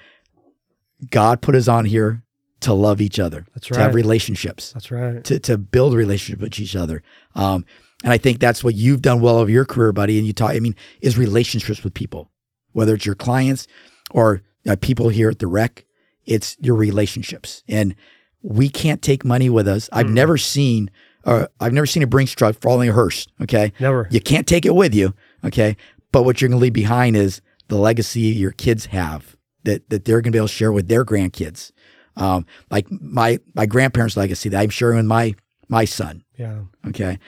God 1.10 1.42
put 1.42 1.56
us 1.56 1.68
on 1.68 1.86
here 1.86 2.24
to 2.62 2.74
love 2.74 3.02
each 3.02 3.20
other, 3.20 3.46
That's 3.56 3.72
right. 3.72 3.78
to 3.78 3.84
have 3.84 3.96
relationships, 3.96 4.72
That's 4.74 4.92
right. 4.92 5.24
to, 5.24 5.40
to 5.40 5.58
build 5.58 5.94
a 5.94 5.98
relationship 5.98 6.42
with 6.42 6.60
each 6.60 6.76
other. 6.76 7.02
Um, 7.34 7.66
and 8.04 8.14
I 8.14 8.18
think 8.18 8.40
that's 8.40 8.64
what 8.64 8.76
you've 8.76 9.02
done 9.02 9.20
well 9.22 9.38
over 9.38 9.50
your 9.50 9.66
career, 9.66 9.92
buddy. 9.92 10.18
And 10.18 10.28
you 10.28 10.34
talk, 10.34 10.52
I 10.52 10.60
mean, 10.60 10.76
is 11.02 11.18
relationships 11.18 11.84
with 11.84 11.94
people, 11.94 12.30
whether 12.74 12.94
it's 12.96 13.06
your 13.06 13.16
clients 13.16 13.68
or 14.12 14.42
uh, 14.68 14.76
people 14.80 15.10
here 15.10 15.30
at 15.30 15.40
the 15.40 15.48
rec, 15.48 15.86
it's 16.26 16.56
your 16.60 16.76
relationships. 16.76 17.64
And 17.68 17.96
we 18.44 18.70
can't 18.70 19.02
take 19.02 19.24
money 19.26 19.50
with 19.50 19.68
us. 19.68 19.90
I've 19.92 20.08
Mm. 20.08 20.14
never 20.14 20.38
seen, 20.38 20.92
uh, 21.26 21.48
I've 21.60 21.74
never 21.74 21.86
seen 21.88 22.04
a 22.04 22.08
Brinks 22.08 22.32
truck 22.34 22.60
following 22.60 22.90
a 22.90 22.94
hearse. 22.94 23.28
Okay. 23.42 23.74
Never. 23.80 24.08
You 24.12 24.20
can't 24.22 24.48
take 24.48 24.66
it 24.66 24.76
with 24.76 24.94
you. 24.94 25.14
Okay. 25.44 25.78
But 26.12 26.24
what 26.24 26.42
you're 26.42 26.50
going 26.50 26.60
to 26.60 26.62
leave 26.62 26.74
behind 26.74 27.16
is 27.16 27.42
the 27.68 27.78
legacy 27.78 28.22
your 28.22 28.52
kids 28.52 28.88
have 28.88 29.38
that, 29.64 29.90
that 29.90 30.06
they're 30.06 30.22
going 30.22 30.32
to 30.32 30.36
be 30.36 30.40
able 30.40 30.48
to 30.48 30.54
share 30.54 30.72
with 30.72 30.88
their 30.88 31.06
grandkids. 31.06 31.72
Um, 32.18 32.46
like 32.70 32.92
my, 32.92 33.40
my 33.54 33.66
grandparents' 33.66 34.18
legacy 34.18 34.50
that 34.50 34.60
I'm 34.60 34.70
sharing 34.70 34.98
with 34.98 35.06
my, 35.06 35.36
my 35.70 35.86
son. 35.86 36.24
Yeah. 36.38 36.60
Okay. 36.88 37.20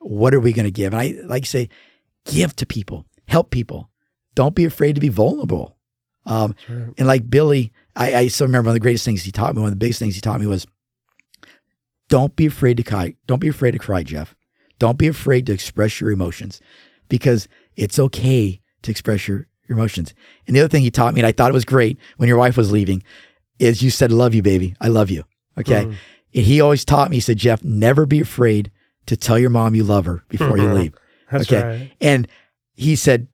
What 0.00 0.34
are 0.34 0.40
we 0.40 0.52
going 0.52 0.64
to 0.64 0.70
give? 0.72 0.92
And 0.92 1.00
I 1.00 1.14
like 1.26 1.46
say, 1.46 1.68
give 2.24 2.56
to 2.56 2.66
people, 2.66 3.06
help 3.28 3.50
people. 3.50 3.90
Don't 4.34 4.54
be 4.54 4.64
afraid 4.64 4.94
to 4.96 5.00
be 5.00 5.08
vulnerable. 5.08 5.76
Um, 6.26 6.56
right. 6.68 6.92
and 6.98 7.06
like 7.06 7.30
Billy, 7.30 7.72
I, 7.94 8.14
I 8.14 8.28
still 8.28 8.48
remember 8.48 8.68
one 8.68 8.72
of 8.72 8.80
the 8.80 8.84
greatest 8.84 9.04
things 9.04 9.22
he 9.22 9.30
taught 9.30 9.54
me. 9.54 9.62
One 9.62 9.68
of 9.68 9.78
the 9.78 9.84
biggest 9.84 10.00
things 10.00 10.16
he 10.16 10.20
taught 10.20 10.40
me 10.40 10.46
was, 10.46 10.66
don't 12.08 12.34
be 12.36 12.46
afraid 12.46 12.76
to 12.76 12.82
cry. 12.82 13.14
Don't 13.26 13.38
be 13.38 13.48
afraid 13.48 13.72
to 13.72 13.78
cry, 13.78 14.02
Jeff. 14.02 14.34
Don't 14.78 14.98
be 14.98 15.08
afraid 15.08 15.46
to 15.46 15.52
express 15.52 16.00
your 16.00 16.10
emotions, 16.10 16.60
because 17.08 17.48
it's 17.76 17.98
okay 17.98 18.60
to 18.82 18.90
express 18.90 19.26
your, 19.28 19.46
your 19.68 19.78
emotions. 19.78 20.14
And 20.46 20.54
the 20.56 20.60
other 20.60 20.68
thing 20.68 20.82
he 20.82 20.90
taught 20.90 21.14
me, 21.14 21.20
and 21.20 21.26
I 21.26 21.32
thought 21.32 21.50
it 21.50 21.54
was 21.54 21.64
great 21.64 21.98
when 22.16 22.28
your 22.28 22.38
wife 22.38 22.56
was 22.56 22.72
leaving, 22.72 23.02
is 23.58 23.82
you 23.82 23.90
said, 23.90 24.12
"Love 24.12 24.34
you, 24.34 24.42
baby. 24.42 24.74
I 24.80 24.88
love 24.88 25.10
you." 25.10 25.24
Okay. 25.58 25.84
Mm. 25.84 25.96
And 26.34 26.44
he 26.44 26.60
always 26.60 26.84
taught 26.84 27.10
me. 27.10 27.16
He 27.16 27.20
said, 27.20 27.38
"Jeff, 27.38 27.64
never 27.64 28.06
be 28.06 28.20
afraid 28.20 28.70
to 29.06 29.16
tell 29.16 29.38
your 29.38 29.50
mom 29.50 29.74
you 29.74 29.84
love 29.84 30.04
her 30.04 30.24
before 30.28 30.58
you 30.58 30.72
leave." 30.72 30.94
That's 31.30 31.50
Okay. 31.50 31.62
right. 31.62 31.92
And 32.00 32.28
he 32.74 32.94
said, 32.96 33.28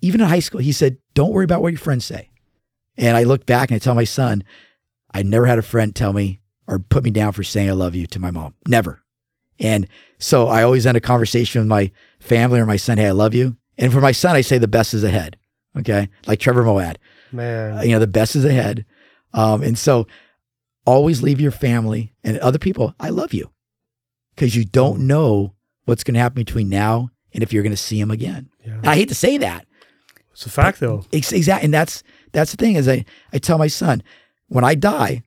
even 0.00 0.20
in 0.20 0.28
high 0.28 0.40
school, 0.40 0.60
he 0.60 0.72
said, 0.72 0.96
don't 1.14 1.32
worry 1.32 1.44
about 1.44 1.60
what 1.60 1.72
your 1.72 1.78
friends 1.78 2.04
say. 2.04 2.30
And 2.96 3.16
I 3.16 3.24
look 3.24 3.46
back 3.46 3.70
and 3.70 3.76
I 3.76 3.78
tell 3.78 3.94
my 3.94 4.04
son, 4.04 4.42
I 5.12 5.22
never 5.22 5.46
had 5.46 5.58
a 5.58 5.62
friend 5.62 5.94
tell 5.94 6.12
me 6.12 6.40
or 6.66 6.78
put 6.78 7.04
me 7.04 7.10
down 7.10 7.32
for 7.32 7.42
saying 7.42 7.68
I 7.68 7.72
love 7.72 7.94
you 7.94 8.06
to 8.06 8.18
my 8.20 8.30
mom. 8.30 8.54
Never. 8.66 9.02
And 9.58 9.88
so 10.18 10.48
I 10.48 10.62
always 10.62 10.86
end 10.86 10.96
a 10.96 11.00
conversation 11.00 11.60
with 11.60 11.68
my 11.68 11.90
family 12.18 12.60
or 12.60 12.66
my 12.66 12.76
son, 12.76 12.98
hey, 12.98 13.06
I 13.06 13.12
love 13.12 13.34
you. 13.34 13.56
And 13.76 13.92
for 13.92 14.00
my 14.00 14.12
son, 14.12 14.34
I 14.34 14.40
say 14.40 14.58
the 14.58 14.68
best 14.68 14.94
is 14.94 15.04
ahead. 15.04 15.36
Okay. 15.76 16.08
Like 16.26 16.40
Trevor 16.40 16.64
Moawad, 16.64 16.96
Man. 17.32 17.78
Uh, 17.78 17.82
you 17.82 17.92
know, 17.92 17.98
the 17.98 18.06
best 18.06 18.34
is 18.34 18.44
ahead. 18.44 18.84
Um, 19.34 19.62
and 19.62 19.78
so 19.78 20.06
always 20.86 21.22
leave 21.22 21.40
your 21.40 21.50
family 21.50 22.14
and 22.24 22.38
other 22.38 22.58
people, 22.58 22.94
I 22.98 23.10
love 23.10 23.34
you. 23.34 23.50
Because 24.34 24.56
you 24.56 24.64
don't 24.64 25.06
know 25.06 25.54
what's 25.84 26.04
going 26.04 26.14
to 26.14 26.20
happen 26.20 26.42
between 26.42 26.68
now 26.68 27.10
and 27.32 27.42
if 27.42 27.52
you're 27.52 27.62
going 27.62 27.72
to 27.72 27.76
see 27.76 28.00
them 28.00 28.10
again. 28.10 28.48
yeah. 28.64 28.80
I 28.84 28.94
hate 28.94 29.08
to 29.08 29.14
say 29.14 29.36
that. 29.38 29.66
It's 30.32 30.46
a 30.46 30.50
fact, 30.50 30.80
though. 30.80 31.04
Exactly. 31.10 31.64
And 31.64 31.74
that's 31.74 32.02
that's 32.32 32.52
the 32.52 32.56
thing 32.56 32.76
is 32.76 32.88
I, 32.88 33.04
I 33.32 33.38
tell 33.38 33.58
my 33.58 33.66
son, 33.66 34.02
when 34.46 34.64
I 34.64 34.74
die, 34.76 35.24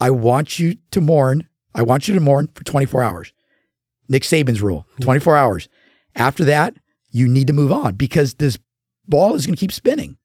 I 0.00 0.10
want 0.10 0.58
you 0.58 0.76
to 0.90 1.00
mourn. 1.00 1.48
I 1.74 1.82
want 1.82 2.08
you 2.08 2.14
to 2.14 2.20
mourn 2.20 2.48
for 2.54 2.64
24 2.64 3.02
hours. 3.02 3.32
Nick 4.08 4.22
Saban's 4.22 4.60
rule, 4.62 4.86
24 5.00 5.36
hours. 5.36 5.68
After 6.18 6.44
that, 6.44 6.74
you 7.10 7.26
need 7.28 7.46
to 7.46 7.52
move 7.54 7.72
on 7.72 7.94
because 7.94 8.34
this 8.34 8.58
ball 9.06 9.34
is 9.34 9.46
going 9.46 9.54
to 9.56 9.60
keep 9.60 9.72
spinning. 9.72 10.18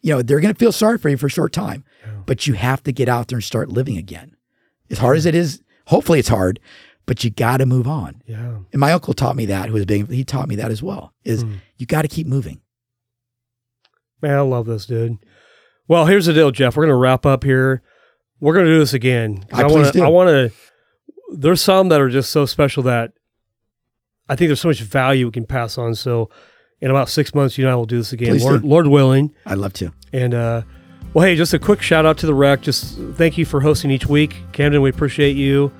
You 0.00 0.14
know, 0.14 0.22
they're 0.22 0.40
going 0.40 0.54
to 0.54 0.58
feel 0.58 0.72
sorry 0.72 0.96
for 0.98 1.08
you 1.10 1.16
for 1.16 1.26
a 1.26 1.30
short 1.30 1.52
time, 1.52 1.84
Yeah. 2.04 2.12
but 2.26 2.46
you 2.46 2.54
have 2.54 2.82
to 2.84 2.92
get 2.92 3.08
out 3.08 3.28
there 3.28 3.36
and 3.36 3.44
start 3.44 3.68
living 3.68 3.98
again. 3.98 4.34
As 4.90 4.98
hard 4.98 5.16
as 5.16 5.26
it 5.26 5.34
is, 5.34 5.62
hopefully 5.86 6.18
it's 6.18 6.28
hard, 6.28 6.58
but 7.06 7.22
you 7.22 7.30
got 7.30 7.58
to 7.58 7.66
move 7.66 7.86
on. 7.86 8.22
Yeah. 8.26 8.58
And 8.72 8.80
my 8.80 8.92
uncle 8.92 9.12
taught 9.14 9.36
me 9.36 9.46
that, 9.46 9.66
who 9.68 9.74
was 9.74 9.84
big, 9.86 10.10
he 10.10 10.24
taught 10.24 10.48
me 10.48 10.56
that 10.56 10.70
as 10.70 10.82
well, 10.82 11.12
is 11.24 11.44
Mm. 11.44 11.58
you 11.76 11.86
got 11.86 12.02
to 12.02 12.08
keep 12.08 12.26
moving. 12.26 12.60
Man, 14.20 14.36
I 14.38 14.40
love 14.42 14.66
this, 14.66 14.86
dude. 14.86 15.18
Well, 15.88 16.06
here's 16.06 16.26
the 16.26 16.32
deal, 16.32 16.50
Jeff. 16.52 16.76
We're 16.76 16.84
going 16.84 16.94
to 16.94 16.96
wrap 16.96 17.26
up 17.26 17.42
here. 17.44 17.82
We're 18.40 18.54
going 18.54 18.66
to 18.66 18.72
do 18.72 18.78
this 18.78 18.94
again. 18.94 19.44
I 19.52 19.62
I 19.62 19.66
want 19.66 19.92
to. 19.92 20.02
I 20.02 20.08
want 20.08 20.28
to. 20.28 20.52
There's 21.36 21.60
some 21.60 21.88
that 21.88 22.00
are 22.00 22.08
just 22.08 22.30
so 22.30 22.46
special 22.46 22.82
that 22.84 23.12
I 24.32 24.36
think 24.36 24.48
there's 24.48 24.60
so 24.60 24.68
much 24.68 24.80
value 24.80 25.26
we 25.26 25.32
can 25.32 25.44
pass 25.44 25.76
on. 25.76 25.94
So, 25.94 26.30
in 26.80 26.90
about 26.90 27.10
six 27.10 27.34
months, 27.34 27.58
you 27.58 27.64
and 27.64 27.72
I 27.72 27.76
will 27.76 27.84
do 27.84 27.98
this 27.98 28.12
again, 28.14 28.30
Please 28.30 28.44
Lord, 28.44 28.62
do. 28.62 28.68
Lord 28.68 28.86
willing. 28.86 29.34
I'd 29.44 29.58
love 29.58 29.74
to. 29.74 29.92
And 30.12 30.32
uh, 30.32 30.62
well, 31.12 31.26
hey, 31.26 31.36
just 31.36 31.52
a 31.52 31.58
quick 31.58 31.82
shout 31.82 32.06
out 32.06 32.16
to 32.18 32.26
the 32.26 32.32
rec. 32.34 32.62
Just 32.62 32.96
thank 33.14 33.36
you 33.36 33.44
for 33.44 33.60
hosting 33.60 33.90
each 33.90 34.06
week, 34.06 34.42
Camden. 34.52 34.80
We 34.80 34.88
appreciate 34.88 35.36
you, 35.36 35.70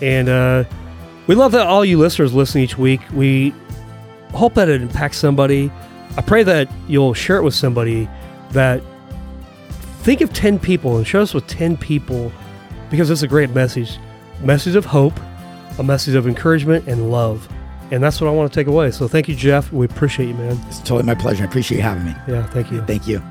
and 0.00 0.30
uh, 0.30 0.64
we 1.26 1.34
love 1.34 1.52
that 1.52 1.66
all 1.66 1.84
you 1.84 1.98
listeners 1.98 2.32
listen 2.32 2.62
each 2.62 2.78
week. 2.78 3.02
We 3.12 3.54
hope 4.32 4.54
that 4.54 4.70
it 4.70 4.80
impacts 4.80 5.18
somebody. 5.18 5.70
I 6.16 6.22
pray 6.22 6.42
that 6.42 6.70
you'll 6.88 7.14
share 7.14 7.36
it 7.36 7.42
with 7.42 7.54
somebody. 7.54 8.08
That 8.52 8.82
think 10.02 10.22
of 10.22 10.32
ten 10.32 10.58
people 10.58 10.96
and 10.96 11.06
share 11.06 11.20
us 11.20 11.34
with 11.34 11.46
ten 11.46 11.76
people 11.76 12.32
because 12.90 13.10
it's 13.10 13.22
a 13.22 13.28
great 13.28 13.50
message, 13.50 13.98
message 14.40 14.74
of 14.74 14.86
hope, 14.86 15.20
a 15.78 15.82
message 15.82 16.14
of 16.14 16.26
encouragement 16.26 16.88
and 16.88 17.10
love. 17.10 17.46
And 17.90 18.02
that's 18.02 18.20
what 18.20 18.28
I 18.28 18.30
want 18.30 18.52
to 18.52 18.60
take 18.60 18.66
away. 18.66 18.90
So 18.90 19.08
thank 19.08 19.28
you, 19.28 19.34
Jeff. 19.34 19.72
We 19.72 19.86
appreciate 19.86 20.28
you, 20.28 20.34
man. 20.34 20.58
It's 20.68 20.78
totally 20.78 21.02
my 21.04 21.14
pleasure. 21.14 21.42
I 21.42 21.46
appreciate 21.46 21.78
you 21.78 21.82
having 21.82 22.04
me. 22.04 22.14
Yeah, 22.28 22.46
thank 22.46 22.70
you. 22.70 22.82
Thank 22.82 23.08
you. 23.08 23.22